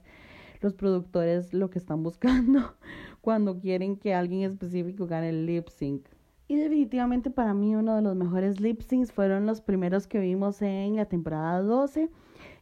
los 0.62 0.74
productores 0.74 1.54
lo 1.54 1.69
que 1.69 1.80
están 1.80 2.04
buscando 2.04 2.76
cuando 3.22 3.60
quieren 3.60 3.98
que 3.98 4.13
alguien 4.13 4.43
específico 4.50 5.08
gane 5.08 5.30
el 5.30 5.46
lip 5.46 5.67
sync. 5.67 6.12
Y 6.47 6.56
definitivamente 6.58 7.29
para 7.29 7.53
mí 7.53 7.75
uno 7.75 7.95
de 7.95 8.01
los 8.01 8.15
mejores 8.15 8.60
lip 8.60 8.82
syncs 8.82 9.12
fueron 9.12 9.45
los 9.45 9.62
primeros 9.62 10.08
que 10.08 10.19
vimos 10.19 10.62
en 10.62 10.95
la 10.97 11.06
temporada 11.06 11.62
12. 11.62 12.10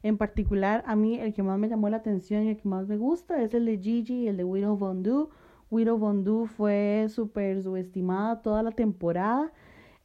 En 0.03 0.17
particular, 0.17 0.83
a 0.87 0.95
mí 0.95 1.19
el 1.19 1.33
que 1.33 1.43
más 1.43 1.59
me 1.59 1.69
llamó 1.69 1.89
la 1.89 1.97
atención 1.97 2.43
y 2.43 2.49
el 2.49 2.57
que 2.57 2.67
más 2.67 2.87
me 2.87 2.97
gusta 2.97 3.41
es 3.41 3.53
el 3.53 3.65
de 3.65 3.77
Gigi 3.77 4.23
y 4.23 4.27
el 4.27 4.37
de 4.37 4.43
Widow 4.43 4.77
Von 4.77 5.03
Du. 5.03 5.29
Widow 5.69 5.97
Von 5.97 6.23
Du 6.23 6.45
fue 6.45 7.07
súper 7.09 7.61
subestimada 7.63 8.41
toda 8.41 8.63
la 8.63 8.71
temporada. 8.71 9.51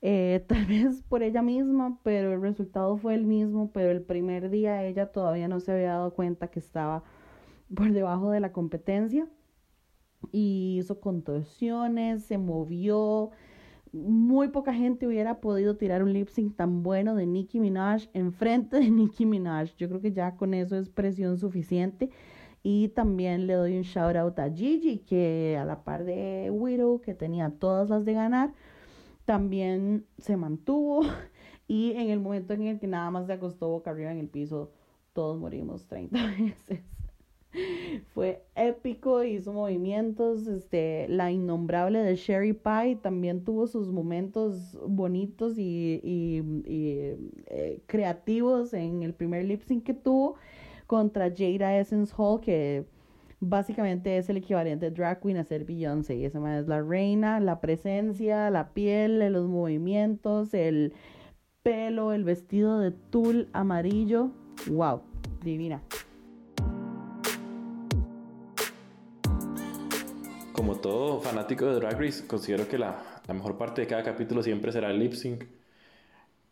Eh, 0.03 0.45
tal 0.49 0.65
vez 0.67 1.03
por 1.03 1.23
ella 1.23 1.43
misma, 1.43 1.99
pero 2.03 2.33
el 2.33 2.41
resultado 2.41 2.97
fue 2.97 3.15
el 3.15 3.25
mismo, 3.27 3.71
pero 3.73 3.91
el 3.91 4.03
primer 4.03 4.51
día 4.51 4.85
ella 4.85 5.13
todavía 5.13 5.49
no 5.49 5.61
se 5.61 5.73
había 5.73 5.93
dado 5.93 6.15
cuenta 6.15 6.49
que 6.49 6.61
estaba 6.61 7.03
por 7.75 7.93
debajo 7.93 8.31
de 8.31 8.41
la 8.41 8.53
competencia 8.53 9.29
y 10.33 10.79
hizo 10.79 11.01
contorsiones, 11.01 12.25
se 12.25 12.39
movió. 12.39 13.31
Muy 13.97 14.49
poca 14.49 14.75
gente 14.75 15.07
hubiera 15.07 15.41
podido 15.41 15.77
tirar 15.77 16.03
un 16.03 16.13
lip 16.13 16.29
sync 16.29 16.57
tan 16.57 16.83
bueno 16.83 17.15
de 17.15 17.27
Nicki 17.27 17.61
Minaj 17.61 18.09
enfrente 18.13 18.79
de 18.79 18.91
Nicki 18.91 19.27
Minaj. 19.27 19.75
Yo 19.77 19.89
creo 19.89 20.01
que 20.01 20.13
ya 20.13 20.37
con 20.37 20.55
eso 20.55 20.77
es 20.77 20.89
presión 20.89 21.39
suficiente. 21.39 22.11
Y 22.63 22.89
también 22.89 23.47
le 23.47 23.55
doy 23.55 23.77
un 23.77 23.83
shout 23.83 24.17
out 24.17 24.39
a 24.41 24.51
Gigi, 24.51 24.99
que 24.99 25.57
a 25.59 25.65
la 25.65 25.85
par 25.85 26.05
de 26.05 26.51
Widow, 26.51 27.01
que 27.01 27.15
tenía 27.15 27.51
todas 27.51 27.89
las 27.89 28.05
de 28.05 28.13
ganar, 28.13 28.55
también 29.25 30.07
se 30.19 30.37
mantuvo 30.37 31.03
y 31.69 31.93
en 31.93 32.11
el 32.11 32.21
momento 32.21 32.55
en 32.55 32.63
el 32.63 32.81
que 32.81 32.87
nada 32.87 33.11
más 33.11 33.27
se 33.27 33.35
acostó 33.35 33.69
boca 33.69 33.91
arriba 33.91 34.11
en 34.11 34.19
el 34.19 34.29
piso, 34.29 34.73
todos 35.13 35.39
morimos 35.39 35.87
30 35.87 36.19
veces. 36.39 36.81
Fue 38.15 38.43
épico, 38.55 39.25
hizo 39.25 39.53
movimientos, 39.53 40.47
este, 40.47 41.07
la 41.09 41.31
innombrable 41.31 42.01
de 42.01 42.17
Sherry 42.17 42.53
Pie 42.53 42.99
también 43.03 43.45
tuvo 43.45 43.67
sus 43.67 43.91
momentos 43.91 44.79
bonitos 44.87 45.59
y, 45.59 46.01
y, 46.03 46.43
y 46.65 46.99
eh, 47.47 47.81
creativos 47.87 48.75
en 48.75 49.03
el 49.03 49.15
primer 49.15 49.45
lip 49.45 49.63
sync 49.63 49.85
que 49.85 49.95
tuvo 49.95 50.37
contra 50.87 51.31
Jada 51.31 51.79
Essence 51.79 52.15
Hall, 52.17 52.41
que 52.41 52.85
básicamente 53.41 54.17
es 54.17 54.29
el 54.29 54.39
equivalente 54.39 54.87
de 54.87 54.93
drag 54.93 55.21
queen 55.21 55.37
a 55.37 55.45
ser 55.45 55.65
Beyoncé. 55.65 56.17
Y 56.17 56.25
esa 56.25 56.59
es 56.59 56.69
la 56.69 56.83
reina, 56.83 57.41
la 57.41 57.61
presencia, 57.61 58.51
la 58.51 58.73
piel, 58.73 59.19
los 59.33 59.49
movimientos, 59.49 60.55
el 60.55 60.95
pelo, 61.63 62.13
el 62.13 62.25
vestido 62.25 62.79
de 62.79 62.93
tul 62.93 63.49
amarillo. 63.53 64.31
¡Wow! 64.71 65.01
Divina. 65.43 65.83
Como 70.57 70.77
todo 70.77 71.21
fanático 71.21 71.67
de 71.67 71.75
Drag 71.75 72.01
Race, 72.01 72.27
considero 72.27 72.67
que 72.67 72.79
la, 72.79 73.21
mejor 73.29 73.59
parte 73.59 73.83
de 73.83 73.87
cada 73.87 74.03
capítulo 74.03 74.43
siempre 74.43 74.73
será 74.73 74.91
el 74.91 74.99
lip 74.99 75.13
sync. 75.13 75.45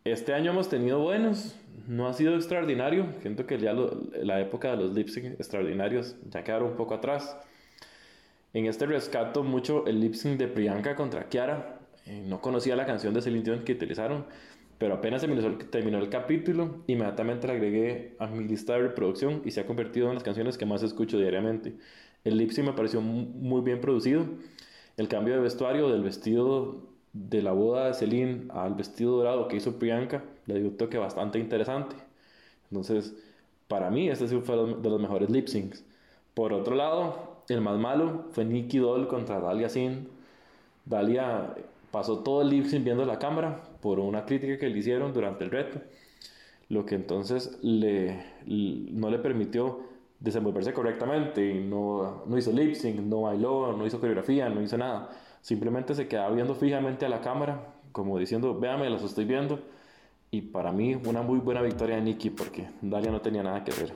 Este 0.04 0.34
año 0.34 0.50
hemos 0.50 0.68
tenido 0.68 0.98
buenos, 0.98 1.56
no 1.88 2.06
ha 2.06 2.12
sido 2.12 2.34
extraordinario. 2.34 3.06
Siento 3.22 3.46
que 3.46 3.58
ya 3.58 3.72
lo, 3.72 4.02
la 4.12 4.42
época 4.42 4.72
de 4.72 4.76
los 4.76 4.94
lip 4.94 5.08
sync 5.08 5.40
extraordinarios 5.40 6.16
ya 6.28 6.44
quedaron 6.44 6.72
un 6.72 6.76
poco 6.76 6.92
atrás. 6.92 7.34
En 8.52 8.66
este 8.66 8.84
rescato 8.84 9.42
mucho 9.42 9.86
el 9.86 10.00
lip 10.00 10.12
sync 10.12 10.38
de 10.38 10.48
Priyanka 10.48 10.96
contra 10.96 11.30
Kiara. 11.30 11.80
Eh, 12.04 12.22
no 12.26 12.42
conocía 12.42 12.76
la 12.76 12.84
canción 12.84 13.14
de 13.14 13.22
Celine 13.22 13.42
Dion 13.42 13.64
que 13.64 13.72
utilizaron, 13.72 14.26
pero 14.76 14.94
apenas 14.96 15.22
terminó 15.22 15.46
el, 15.46 15.56
terminó 15.70 15.96
el 15.96 16.10
capítulo, 16.10 16.82
inmediatamente 16.88 17.46
la 17.46 17.54
agregué 17.54 18.16
a 18.18 18.26
mi 18.26 18.44
lista 18.44 18.74
de 18.74 18.80
reproducción 18.80 19.40
y 19.46 19.50
se 19.52 19.60
ha 19.60 19.66
convertido 19.66 20.08
en 20.08 20.14
las 20.14 20.22
canciones 20.22 20.58
que 20.58 20.66
más 20.66 20.82
escucho 20.82 21.16
diariamente. 21.16 21.72
El 22.24 22.38
lip 22.38 22.50
sync 22.50 22.66
me 22.66 22.72
pareció 22.72 23.00
muy 23.00 23.60
bien 23.60 23.80
producido. 23.80 24.24
El 24.96 25.08
cambio 25.08 25.34
de 25.34 25.40
vestuario 25.40 25.88
del 25.90 26.02
vestido 26.02 26.76
de 27.12 27.42
la 27.42 27.52
boda 27.52 27.86
de 27.86 27.94
Celine 27.94 28.46
al 28.50 28.74
vestido 28.74 29.18
dorado 29.18 29.46
que 29.46 29.56
hizo 29.56 29.78
Priyanka, 29.78 30.24
le 30.46 30.58
dio 30.58 30.68
un 30.68 30.76
toque 30.76 30.98
bastante 30.98 31.38
interesante. 31.38 31.96
Entonces, 32.70 33.14
para 33.68 33.90
mí, 33.90 34.08
este 34.08 34.26
fue 34.40 34.56
de 34.56 34.90
los 34.90 35.00
mejores 35.00 35.30
lip 35.30 35.46
syncs. 35.46 35.84
Por 36.34 36.52
otro 36.52 36.74
lado, 36.74 37.42
el 37.48 37.60
más 37.60 37.78
malo 37.78 38.24
fue 38.32 38.44
Nicky 38.44 38.78
Doll 38.78 39.06
contra 39.06 39.38
Dalia 39.38 39.68
Sin. 39.68 40.08
Dalia 40.86 41.54
pasó 41.90 42.20
todo 42.20 42.42
el 42.42 42.48
lip 42.48 42.66
sync 42.66 42.84
viendo 42.84 43.04
la 43.04 43.18
cámara 43.18 43.62
por 43.80 44.00
una 44.00 44.24
crítica 44.24 44.58
que 44.58 44.68
le 44.68 44.78
hicieron 44.78 45.12
durante 45.12 45.44
el 45.44 45.50
reto, 45.50 45.80
lo 46.68 46.84
que 46.86 46.94
entonces 46.94 47.58
no 47.62 49.10
le 49.10 49.18
permitió 49.18 49.80
desenvolverse 50.20 50.72
correctamente 50.72 51.54
no, 51.54 52.22
no 52.26 52.38
hizo 52.38 52.52
lip 52.52 52.74
sync, 52.74 53.00
no 53.00 53.22
bailó, 53.22 53.74
no 53.76 53.86
hizo 53.86 54.00
coreografía, 54.00 54.48
no 54.48 54.62
hizo 54.62 54.78
nada. 54.78 55.10
Simplemente 55.40 55.94
se 55.94 56.08
quedaba 56.08 56.34
viendo 56.34 56.54
fijamente 56.54 57.04
a 57.04 57.08
la 57.08 57.20
cámara, 57.20 57.74
como 57.92 58.18
diciendo, 58.18 58.58
véame, 58.58 58.88
los 58.88 59.02
estoy 59.02 59.24
viendo. 59.24 59.60
Y 60.30 60.40
para 60.40 60.72
mí, 60.72 60.94
una 60.94 61.22
muy 61.22 61.38
buena 61.38 61.62
victoria 61.62 61.96
de 61.96 62.02
Nikki, 62.02 62.30
porque 62.30 62.68
Dalia 62.80 63.10
no 63.10 63.20
tenía 63.20 63.42
nada 63.42 63.62
que 63.62 63.70
hacer. 63.70 63.92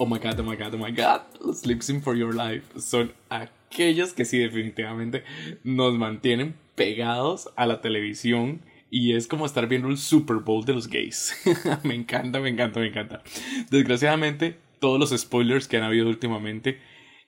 Oh 0.00 0.06
my 0.06 0.18
god, 0.18 0.38
oh 0.38 0.44
my 0.44 0.56
god, 0.56 0.74
oh 0.74 0.78
my 0.78 0.92
god. 0.92 1.22
Los 1.44 1.66
Lip 1.66 1.82
Sync 1.82 2.04
for 2.04 2.14
Your 2.14 2.34
Life 2.34 2.80
son 2.80 3.12
aquellos 3.30 4.12
que 4.12 4.24
sí, 4.24 4.38
definitivamente 4.38 5.24
nos 5.64 5.94
mantienen 5.94 6.54
pegados 6.76 7.50
a 7.56 7.66
la 7.66 7.80
televisión. 7.80 8.60
Y 8.90 9.14
es 9.14 9.26
como 9.26 9.44
estar 9.44 9.68
viendo 9.68 9.88
el 9.88 9.98
Super 9.98 10.38
Bowl 10.38 10.64
de 10.64 10.74
los 10.74 10.88
gays. 10.88 11.34
me 11.84 11.94
encanta, 11.94 12.40
me 12.40 12.48
encanta, 12.48 12.80
me 12.80 12.88
encanta. 12.88 13.22
Desgraciadamente, 13.70 14.58
todos 14.80 14.98
los 14.98 15.18
spoilers 15.18 15.68
que 15.68 15.76
han 15.76 15.82
habido 15.82 16.08
últimamente 16.08 16.80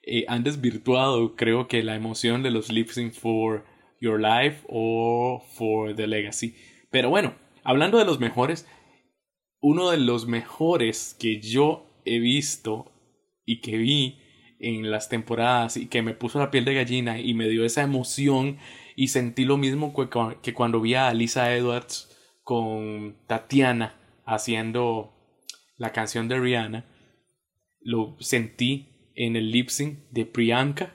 eh, 0.03 0.25
han 0.27 0.43
desvirtuado, 0.43 1.35
creo 1.35 1.67
que, 1.67 1.83
la 1.83 1.95
emoción 1.95 2.41
de 2.41 2.51
los 2.51 2.71
lip 2.71 2.89
for 3.11 3.65
Your 3.99 4.19
Life 4.19 4.65
o 4.67 5.43
for 5.53 5.95
The 5.95 6.07
Legacy. 6.07 6.55
Pero 6.89 7.09
bueno, 7.09 7.35
hablando 7.63 7.99
de 7.99 8.05
los 8.05 8.19
mejores, 8.19 8.67
uno 9.61 9.91
de 9.91 9.97
los 9.97 10.27
mejores 10.27 11.15
que 11.19 11.39
yo 11.39 11.85
he 12.05 12.19
visto 12.19 12.91
y 13.45 13.61
que 13.61 13.77
vi 13.77 14.17
en 14.59 14.89
las 14.89 15.09
temporadas 15.09 15.77
y 15.77 15.87
que 15.87 16.01
me 16.01 16.13
puso 16.13 16.39
la 16.39 16.51
piel 16.51 16.65
de 16.65 16.73
gallina 16.73 17.19
y 17.19 17.33
me 17.33 17.47
dio 17.47 17.63
esa 17.63 17.83
emoción 17.83 18.57
y 19.01 19.07
sentí 19.07 19.45
lo 19.45 19.57
mismo 19.57 19.95
que 20.43 20.53
cuando 20.53 20.79
vi 20.79 20.93
a 20.93 21.11
Lisa 21.11 21.55
Edwards 21.55 22.15
con 22.43 23.15
Tatiana 23.25 23.95
haciendo 24.27 25.11
la 25.77 25.91
canción 25.91 26.27
de 26.27 26.39
Rihanna. 26.39 26.85
Lo 27.79 28.15
sentí 28.19 29.09
en 29.15 29.35
el 29.35 29.49
lip 29.49 29.69
sync 29.69 30.01
de 30.11 30.27
Priyanka 30.27 30.93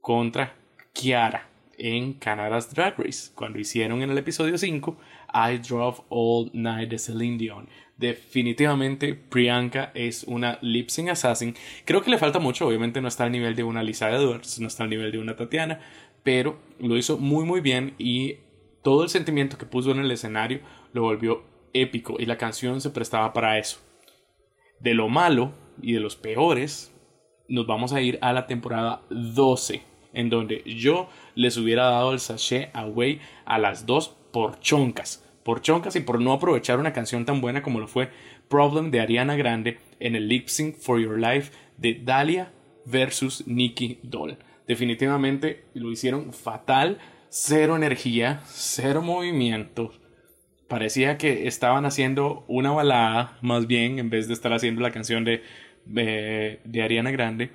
contra 0.00 0.56
Kiara 0.94 1.50
en 1.76 2.14
Canada's 2.14 2.74
Drag 2.74 2.98
Race, 2.98 3.30
cuando 3.34 3.58
hicieron 3.58 4.00
en 4.00 4.08
el 4.08 4.16
episodio 4.16 4.56
5 4.56 4.96
I 5.34 5.58
Drove 5.58 6.00
All 6.08 6.50
Night 6.54 6.88
de 6.88 6.98
Celine 6.98 7.36
Dion. 7.36 7.68
Definitivamente 7.98 9.14
Priyanka 9.14 9.92
es 9.94 10.24
una 10.24 10.58
lip 10.62 10.88
sync 10.88 11.10
assassin. 11.10 11.54
Creo 11.84 12.00
que 12.00 12.10
le 12.10 12.18
falta 12.18 12.38
mucho, 12.38 12.66
obviamente 12.66 13.02
no 13.02 13.08
está 13.08 13.24
al 13.24 13.32
nivel 13.32 13.54
de 13.54 13.64
una 13.64 13.82
Lisa 13.82 14.10
Edwards, 14.10 14.58
no 14.60 14.68
está 14.68 14.84
al 14.84 14.90
nivel 14.90 15.12
de 15.12 15.18
una 15.18 15.36
Tatiana, 15.36 15.80
pero 16.28 16.58
lo 16.78 16.98
hizo 16.98 17.16
muy 17.16 17.46
muy 17.46 17.62
bien 17.62 17.94
y 17.96 18.34
todo 18.82 19.02
el 19.02 19.08
sentimiento 19.08 19.56
que 19.56 19.64
puso 19.64 19.92
en 19.92 20.00
el 20.00 20.10
escenario 20.10 20.60
lo 20.92 21.00
volvió 21.00 21.42
épico 21.72 22.16
y 22.18 22.26
la 22.26 22.36
canción 22.36 22.82
se 22.82 22.90
prestaba 22.90 23.32
para 23.32 23.56
eso. 23.58 23.78
De 24.78 24.92
lo 24.92 25.08
malo 25.08 25.54
y 25.80 25.94
de 25.94 26.00
los 26.00 26.16
peores, 26.16 26.94
nos 27.48 27.66
vamos 27.66 27.94
a 27.94 28.02
ir 28.02 28.18
a 28.20 28.34
la 28.34 28.46
temporada 28.46 29.00
12, 29.08 29.80
en 30.12 30.28
donde 30.28 30.62
yo 30.66 31.08
les 31.34 31.56
hubiera 31.56 31.84
dado 31.84 32.12
el 32.12 32.20
sachet 32.20 32.68
away 32.76 33.22
a 33.46 33.58
las 33.58 33.86
dos 33.86 34.14
por 34.30 34.60
choncas. 34.60 35.24
Por 35.44 35.62
choncas 35.62 35.96
y 35.96 36.00
por 36.00 36.20
no 36.20 36.34
aprovechar 36.34 36.78
una 36.78 36.92
canción 36.92 37.24
tan 37.24 37.40
buena 37.40 37.62
como 37.62 37.80
lo 37.80 37.88
fue 37.88 38.10
Problem 38.50 38.90
de 38.90 39.00
Ariana 39.00 39.34
Grande 39.34 39.78
en 39.98 40.14
el 40.14 40.28
lip 40.28 40.48
sync 40.48 40.76
for 40.76 41.00
your 41.00 41.18
life 41.18 41.52
de 41.78 41.94
Dalia 41.94 42.52
versus 42.84 43.46
Nikki 43.46 43.98
Doll. 44.02 44.36
Definitivamente 44.68 45.64
lo 45.74 45.90
hicieron 45.90 46.32
fatal, 46.32 46.98
cero 47.28 47.74
energía, 47.74 48.40
cero 48.46 49.02
movimiento. 49.02 49.92
Parecía 50.68 51.18
que 51.18 51.48
estaban 51.48 51.86
haciendo 51.86 52.44
una 52.46 52.70
balada, 52.70 53.38
más 53.40 53.66
bien, 53.66 53.98
en 53.98 54.10
vez 54.10 54.28
de 54.28 54.34
estar 54.34 54.52
haciendo 54.52 54.82
la 54.82 54.92
canción 54.92 55.24
de 55.24 55.42
de, 55.88 56.82
Ariana 56.82 57.10
Grande. 57.10 57.50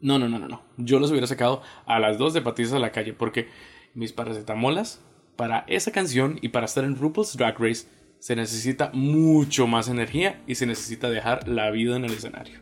No, 0.00 0.18
no, 0.18 0.28
no, 0.28 0.38
no, 0.38 0.48
no. 0.48 0.62
Yo 0.76 0.98
los 0.98 1.10
hubiera 1.10 1.26
sacado 1.26 1.62
a 1.86 1.98
las 1.98 2.18
dos 2.18 2.34
de 2.34 2.42
Patricia 2.42 2.76
a 2.76 2.80
la 2.80 2.92
calle 2.92 3.12
porque 3.14 3.48
mis 3.94 4.12
paracetamolas 4.12 5.00
para 5.36 5.64
esa 5.66 5.92
canción 5.92 6.38
y 6.42 6.48
para 6.48 6.66
estar 6.66 6.84
en 6.84 6.96
RuPaul's 6.96 7.36
Drag 7.36 7.58
Race 7.58 7.86
se 8.18 8.36
necesita 8.36 8.90
mucho 8.92 9.66
más 9.66 9.88
energía 9.88 10.42
y 10.46 10.54
se 10.56 10.66
necesita 10.66 11.10
dejar 11.10 11.48
la 11.48 11.70
vida 11.70 11.96
en 11.96 12.04
el 12.04 12.12
escenario. 12.12 12.60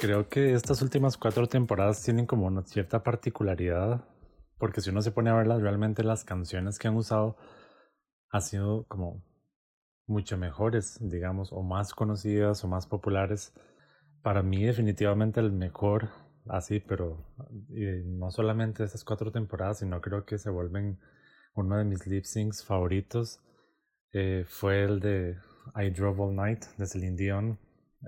Creo 0.00 0.30
que 0.30 0.54
estas 0.54 0.80
últimas 0.80 1.18
cuatro 1.18 1.46
temporadas 1.46 2.02
tienen 2.02 2.24
como 2.24 2.46
una 2.46 2.62
cierta 2.62 3.02
particularidad, 3.02 4.02
porque 4.56 4.80
si 4.80 4.88
uno 4.88 5.02
se 5.02 5.10
pone 5.12 5.28
a 5.28 5.34
verlas, 5.34 5.60
realmente 5.60 6.02
las 6.02 6.24
canciones 6.24 6.78
que 6.78 6.88
han 6.88 6.96
usado 6.96 7.36
han 8.30 8.40
sido 8.40 8.86
como 8.88 9.22
mucho 10.06 10.38
mejores, 10.38 10.96
digamos, 11.02 11.52
o 11.52 11.62
más 11.62 11.92
conocidas 11.92 12.64
o 12.64 12.68
más 12.68 12.86
populares. 12.86 13.52
Para 14.22 14.42
mí 14.42 14.64
definitivamente 14.64 15.38
el 15.38 15.52
mejor, 15.52 16.08
así, 16.48 16.80
pero 16.80 17.22
no 17.68 18.30
solamente 18.30 18.84
estas 18.84 19.04
cuatro 19.04 19.30
temporadas, 19.30 19.80
sino 19.80 20.00
creo 20.00 20.24
que 20.24 20.38
se 20.38 20.48
vuelven 20.48 20.98
uno 21.54 21.76
de 21.76 21.84
mis 21.84 22.06
lip 22.06 22.24
syncs 22.24 22.64
favoritos. 22.64 23.42
Eh, 24.14 24.46
fue 24.48 24.82
el 24.82 24.98
de 24.98 25.36
I 25.76 25.90
Drove 25.90 26.22
All 26.22 26.34
Night 26.34 26.64
de 26.78 26.86
Celine 26.86 27.16
Dion, 27.16 27.58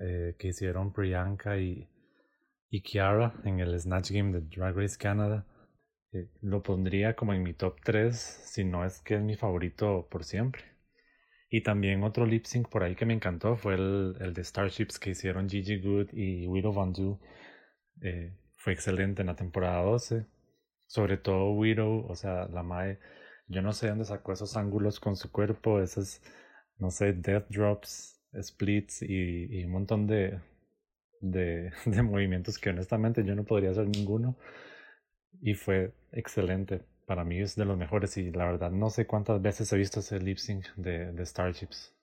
eh, 0.00 0.36
que 0.38 0.48
hicieron 0.48 0.92
Priyanka 0.92 1.58
y, 1.58 1.88
Kiara 2.82 3.34
en 3.44 3.60
el 3.60 3.78
Snatch 3.78 4.10
Game 4.12 4.32
de 4.32 4.40
Drag 4.40 4.74
Race 4.74 4.96
Canada. 4.98 5.46
Eh, 6.12 6.28
lo 6.40 6.62
pondría 6.62 7.14
como 7.14 7.34
en 7.34 7.42
mi 7.42 7.52
top 7.52 7.80
3, 7.84 8.16
si 8.16 8.64
no 8.64 8.84
es 8.84 9.00
que 9.00 9.16
es 9.16 9.22
mi 9.22 9.36
favorito 9.36 10.08
por 10.10 10.24
siempre. 10.24 10.64
Y 11.50 11.62
también 11.62 12.02
otro 12.02 12.24
lip 12.24 12.46
sync 12.46 12.68
por 12.70 12.82
ahí 12.82 12.94
que 12.96 13.04
me 13.06 13.14
encantó 13.14 13.56
fue 13.56 13.74
el, 13.74 14.16
el 14.20 14.32
de 14.34 14.42
Starships 14.42 14.98
que 14.98 15.10
hicieron 15.10 15.48
Gigi 15.50 15.80
Good 15.80 16.08
y 16.14 16.46
Widow 16.46 16.72
Van 16.72 16.92
Du. 16.94 17.20
Eh, 18.00 18.32
fue 18.56 18.72
excelente 18.72 19.22
en 19.22 19.28
la 19.28 19.36
temporada 19.36 19.82
12. 19.82 20.26
Sobre 20.86 21.16
todo 21.18 21.52
Widow, 21.52 22.06
o 22.08 22.14
sea, 22.16 22.46
la 22.48 22.62
Mae, 22.62 22.98
yo 23.48 23.62
no 23.62 23.72
sé 23.72 23.88
dónde 23.88 24.04
sacó 24.04 24.32
esos 24.32 24.56
ángulos 24.56 25.00
con 25.00 25.16
su 25.16 25.30
cuerpo, 25.32 25.80
esos, 25.80 26.22
no 26.78 26.90
sé, 26.90 27.12
death 27.12 27.46
drops, 27.50 28.11
splits 28.40 29.02
y, 29.02 29.46
y 29.50 29.64
un 29.64 29.72
montón 29.72 30.06
de, 30.06 30.40
de, 31.20 31.72
de 31.86 32.02
movimientos 32.02 32.58
que 32.58 32.70
honestamente 32.70 33.24
yo 33.24 33.34
no 33.34 33.44
podría 33.44 33.70
hacer 33.70 33.86
ninguno. 33.88 34.36
Y 35.40 35.54
fue 35.54 35.92
excelente. 36.12 36.82
para 37.06 37.24
mí 37.24 37.40
es 37.40 37.56
de 37.56 37.64
los 37.64 37.76
mejores 37.78 38.16
y 38.16 38.30
la 38.30 38.46
verdad 38.46 38.70
no 38.70 38.90
sé 38.90 39.06
cuántas 39.06 39.42
veces 39.42 39.72
he 39.72 39.76
visto 39.76 40.00
ese 40.00 40.20
lip 40.20 40.38
sync 40.38 40.66
de, 40.76 41.12
de 41.12 41.26
Starships. 41.26 41.94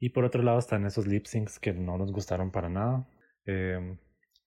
Y 0.00 0.10
por 0.10 0.24
otro 0.24 0.42
lado 0.42 0.58
están 0.58 0.86
esos 0.86 1.06
lip 1.06 1.26
syncs 1.26 1.58
que 1.58 1.72
no 1.72 1.98
nos 1.98 2.12
gustaron 2.12 2.50
para 2.52 2.68
nada. 2.68 3.08
Eh, 3.46 3.96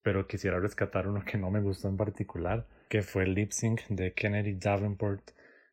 pero 0.03 0.27
quisiera 0.27 0.59
rescatar 0.59 1.07
uno 1.07 1.23
que 1.25 1.37
no 1.37 1.51
me 1.51 1.61
gustó 1.61 1.87
en 1.87 1.97
particular, 1.97 2.67
que 2.89 3.01
fue 3.01 3.23
el 3.23 3.33
lip 3.35 3.51
sync 3.51 3.81
de 3.89 4.13
Kennedy 4.13 4.53
Davenport 4.53 5.31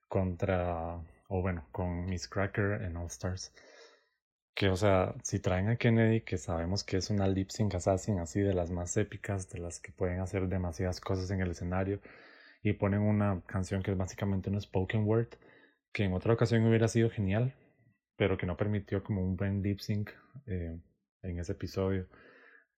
contra, 0.09 0.97
o 1.29 1.41
bueno, 1.43 1.67
con 1.73 2.07
Miss 2.07 2.29
Cracker 2.29 2.83
en 2.83 2.97
All 2.97 3.07
Stars. 3.07 3.53
Que, 4.59 4.69
o 4.71 4.77
sea, 4.77 5.15
si 5.23 5.39
traen 5.39 5.69
a 5.69 5.77
Kennedy, 5.77 6.23
que 6.23 6.37
sabemos 6.37 6.83
que 6.83 6.97
es 6.97 7.11
una 7.11 7.29
lip 7.29 7.51
sync 7.51 7.77
assassin 7.77 8.19
así 8.19 8.41
de 8.41 8.55
las 8.55 8.73
más 8.73 8.97
épicas, 8.97 9.49
de 9.51 9.61
las 9.61 9.79
que 9.79 9.93
pueden 9.93 10.19
hacer 10.21 10.49
demasiadas 10.49 11.01
cosas 11.01 11.31
en 11.31 11.41
el 11.41 11.53
escenario, 11.53 12.01
y 12.61 12.73
ponen 12.73 13.03
una 13.03 13.41
canción 13.47 13.85
que 13.85 13.93
es 13.93 13.97
básicamente 13.97 14.51
un 14.51 14.61
spoken 14.61 15.05
word, 15.07 15.29
que 15.93 16.03
en 16.05 16.13
otra 16.13 16.33
ocasión 16.35 16.67
hubiera 16.67 16.89
sido 16.89 17.09
genial, 17.09 17.55
pero 18.17 18.37
que 18.37 18.47
no 18.47 18.57
permitió 18.57 19.05
como 19.05 19.23
un 19.23 19.37
buen 19.37 19.63
lip 19.63 19.79
sync 19.79 20.11
eh, 20.47 20.77
en 21.23 21.39
ese 21.39 21.53
episodio. 21.53 22.09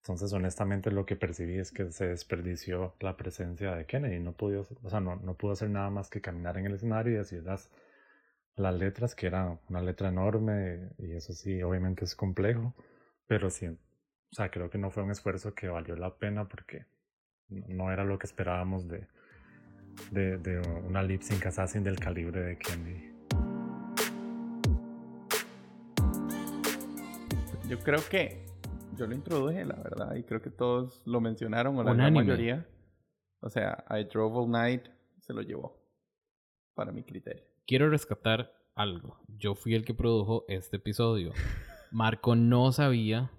Entonces, 0.02 0.34
honestamente, 0.34 0.90
lo 0.90 1.06
que 1.06 1.16
percibí 1.16 1.58
es 1.58 1.72
que 1.72 1.90
se 1.92 2.08
desperdició 2.08 2.94
la 3.00 3.16
presencia 3.16 3.74
de 3.74 3.86
Kennedy. 3.86 4.20
No 4.20 4.34
pudo, 4.34 4.66
o 4.82 4.90
sea, 4.90 5.00
no, 5.00 5.16
no 5.16 5.34
pudo 5.34 5.52
hacer 5.52 5.70
nada 5.70 5.88
más 5.88 6.10
que 6.10 6.20
caminar 6.20 6.58
en 6.58 6.66
el 6.66 6.74
escenario 6.74 7.14
y 7.14 7.16
decir 7.16 7.42
las, 7.42 7.70
las 8.56 8.74
letras, 8.74 9.14
que 9.14 9.26
era 9.26 9.58
una 9.68 9.80
letra 9.80 10.08
enorme, 10.08 10.90
y 10.98 11.12
eso 11.12 11.32
sí, 11.32 11.62
obviamente 11.62 12.04
es 12.04 12.14
complejo, 12.14 12.74
pero 13.26 13.50
sí, 13.50 13.66
o 13.66 13.76
sea, 14.32 14.50
creo 14.50 14.70
que 14.70 14.78
no 14.78 14.90
fue 14.90 15.02
un 15.02 15.10
esfuerzo 15.10 15.54
que 15.54 15.68
valió 15.68 15.96
la 15.96 16.16
pena 16.16 16.46
porque 16.46 16.86
no 17.48 17.90
era 17.90 18.04
lo 18.04 18.18
que 18.18 18.26
esperábamos 18.26 18.86
de, 18.86 19.08
de, 20.10 20.38
de 20.38 20.60
una 20.86 21.02
lip 21.02 21.22
sync 21.22 21.46
assassin 21.46 21.82
del 21.82 21.98
calibre 21.98 22.40
de 22.40 22.58
Kennedy. 22.58 23.10
Yo 27.68 27.78
creo 27.80 28.00
que 28.08 28.46
yo 28.96 29.06
lo 29.06 29.14
introduje, 29.14 29.64
la 29.64 29.76
verdad, 29.76 30.14
y 30.14 30.22
creo 30.24 30.42
que 30.42 30.50
todos 30.50 31.02
lo 31.06 31.20
mencionaron, 31.20 31.76
o 31.78 31.82
la 31.82 31.94
gran 31.94 32.12
mayoría. 32.12 32.66
O 33.40 33.48
sea, 33.48 33.84
I 33.88 34.04
Drove 34.04 34.36
All 34.36 34.50
Night 34.50 34.88
se 35.18 35.32
lo 35.32 35.40
llevó, 35.42 35.82
para 36.74 36.92
mi 36.92 37.02
criterio. 37.02 37.49
Quiero 37.70 37.88
rescatar 37.88 38.52
algo. 38.74 39.16
Yo 39.38 39.54
fui 39.54 39.76
el 39.76 39.84
que 39.84 39.94
produjo 39.94 40.44
este 40.48 40.78
episodio. 40.78 41.30
Marco 41.92 42.34
no 42.34 42.72
sabía 42.72 43.30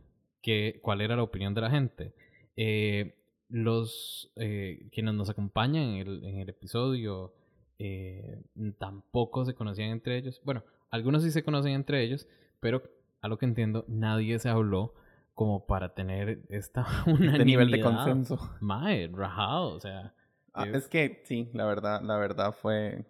que, 0.42 0.80
cuál 0.82 1.02
era 1.02 1.18
la 1.18 1.24
opinión 1.24 1.54
de 1.54 1.60
la 1.60 1.70
gente. 1.70 2.14
Eh, 2.56 3.18
los 3.50 4.32
eh, 4.38 4.88
quienes 4.94 5.16
nos 5.16 5.30
acompañan 5.30 5.84
en 5.84 6.08
el, 6.08 6.24
en 6.24 6.38
el 6.40 6.48
episodio 6.48 7.34
eh, 7.78 8.42
tampoco 8.78 9.44
se 9.44 9.54
conocían 9.54 9.90
entre 9.90 10.16
ellos. 10.18 10.42
Bueno, 10.46 10.64
algunos 10.92 11.24
sí 11.24 11.32
se 11.32 11.44
conocen 11.44 11.74
entre 11.74 12.02
ellos, 12.02 12.26
pero 12.62 12.84
a 13.20 13.28
lo 13.28 13.38
que 13.38 13.46
entiendo, 13.46 13.84
nadie 13.90 14.40
se 14.40 14.48
habló 14.48 14.94
como 15.34 15.66
para 15.66 15.94
tener 15.94 16.40
esta 16.48 16.86
unanimidad. 17.06 17.32
Este 17.34 17.46
nivel 17.46 17.72
de 17.72 17.82
consenso. 17.82 18.56
Mae, 18.62 19.10
rajado, 19.14 19.76
o 19.76 19.80
sea. 19.82 20.14
Ah, 20.54 20.64
es- 20.68 20.76
es 20.76 20.88
que 20.88 21.22
sí, 21.26 21.50
la 21.54 21.66
verdad, 21.66 22.02
la 22.02 22.16
verdad 22.16 22.54
fue, 22.54 23.04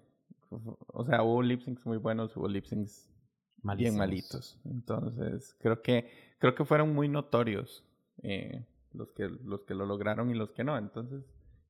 o 0.52 1.06
sea, 1.06 1.24
hubo 1.24 1.41
lip 1.41 1.62
syncs 1.62 1.86
muy 1.86 1.97
buenos, 1.97 2.36
hubo 2.36 2.47
lip 2.47 2.66
syncs 2.66 3.10
bien 3.78 3.97
malitos. 3.97 4.60
Entonces, 4.66 5.56
creo 5.60 5.82
que, 5.82 6.10
creo 6.39 6.56
que 6.56 6.66
fueron 6.66 6.93
muy 6.93 7.08
notorios 7.08 7.86
eh, 8.24 8.66
los 8.93 9.12
que, 9.12 9.30
los 9.30 9.64
que 9.64 9.74
lo 9.74 9.86
lograron 9.86 10.30
y 10.30 10.34
los 10.34 10.52
que 10.52 10.64
no. 10.64 10.78
Entonces, 10.78 11.24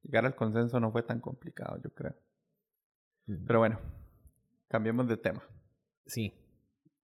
llegar 0.04 0.26
al 0.26 0.36
consenso 0.36 0.80
no 0.80 0.92
fue 0.92 1.04
tan 1.04 1.20
complicado, 1.20 1.80
yo 1.84 1.94
creo. 1.94 2.16
Mm. 3.28 3.46
Pero 3.46 3.60
bueno, 3.60 3.80
cambiemos 4.68 5.08
de 5.08 5.18
tema. 5.18 5.44
Sí. 6.06 6.34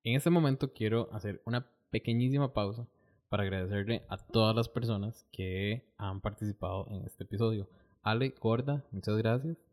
En 0.04 0.16
este 0.16 0.30
momento 0.30 0.72
quiero 0.72 1.12
hacer 1.12 1.42
una 1.44 1.70
pequeñísima 1.90 2.52
pausa 2.52 2.88
para 3.28 3.42
agradecerle 3.42 4.04
a 4.08 4.16
todas 4.16 4.56
las 4.56 4.68
personas 4.68 5.26
que 5.32 5.92
han 5.98 6.20
participado 6.20 6.86
en 6.88 7.04
este 7.04 7.24
episodio. 7.24 7.68
Ale, 8.02 8.34
Gorda, 8.40 8.86
muchas 8.90 9.16
gracias. 9.18 9.67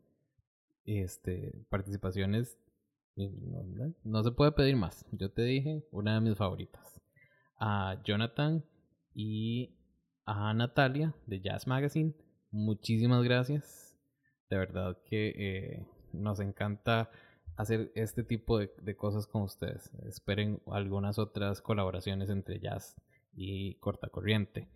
Este, 0.86 1.52
participaciones, 1.68 2.58
no, 3.16 3.92
no- 4.04 4.22
se 4.22 4.30
puede 4.30 4.52
pedir 4.52 4.76
más. 4.76 5.04
Yo 5.12 5.30
te 5.30 5.42
dije, 5.42 5.84
una 5.90 6.14
de 6.14 6.20
mis 6.20 6.36
favoritas. 6.38 7.00
A 7.58 8.00
Jonathan 8.04 8.64
y 9.14 9.74
a 10.26 10.52
Natalia 10.54 11.14
de 11.26 11.40
Jazz 11.40 11.66
Magazine, 11.66 12.14
muchísimas 12.50 13.22
gracias. 13.24 13.96
De 14.50 14.58
verdad 14.58 14.96
que 15.06 15.28
eh, 15.36 15.86
nos 16.12 16.38
encanta 16.40 17.10
hacer 17.56 17.90
este 17.94 18.22
tipo 18.22 18.58
de, 18.58 18.70
de 18.82 18.94
cosas 18.96 19.26
con 19.26 19.42
ustedes. 19.42 19.90
Esperen 20.06 20.60
algunas 20.66 21.18
otras 21.18 21.60
colaboraciones 21.62 22.28
entre 22.30 22.60
Jazz 22.60 22.94
y 23.34 23.74
Cortacorriente. 23.76 24.68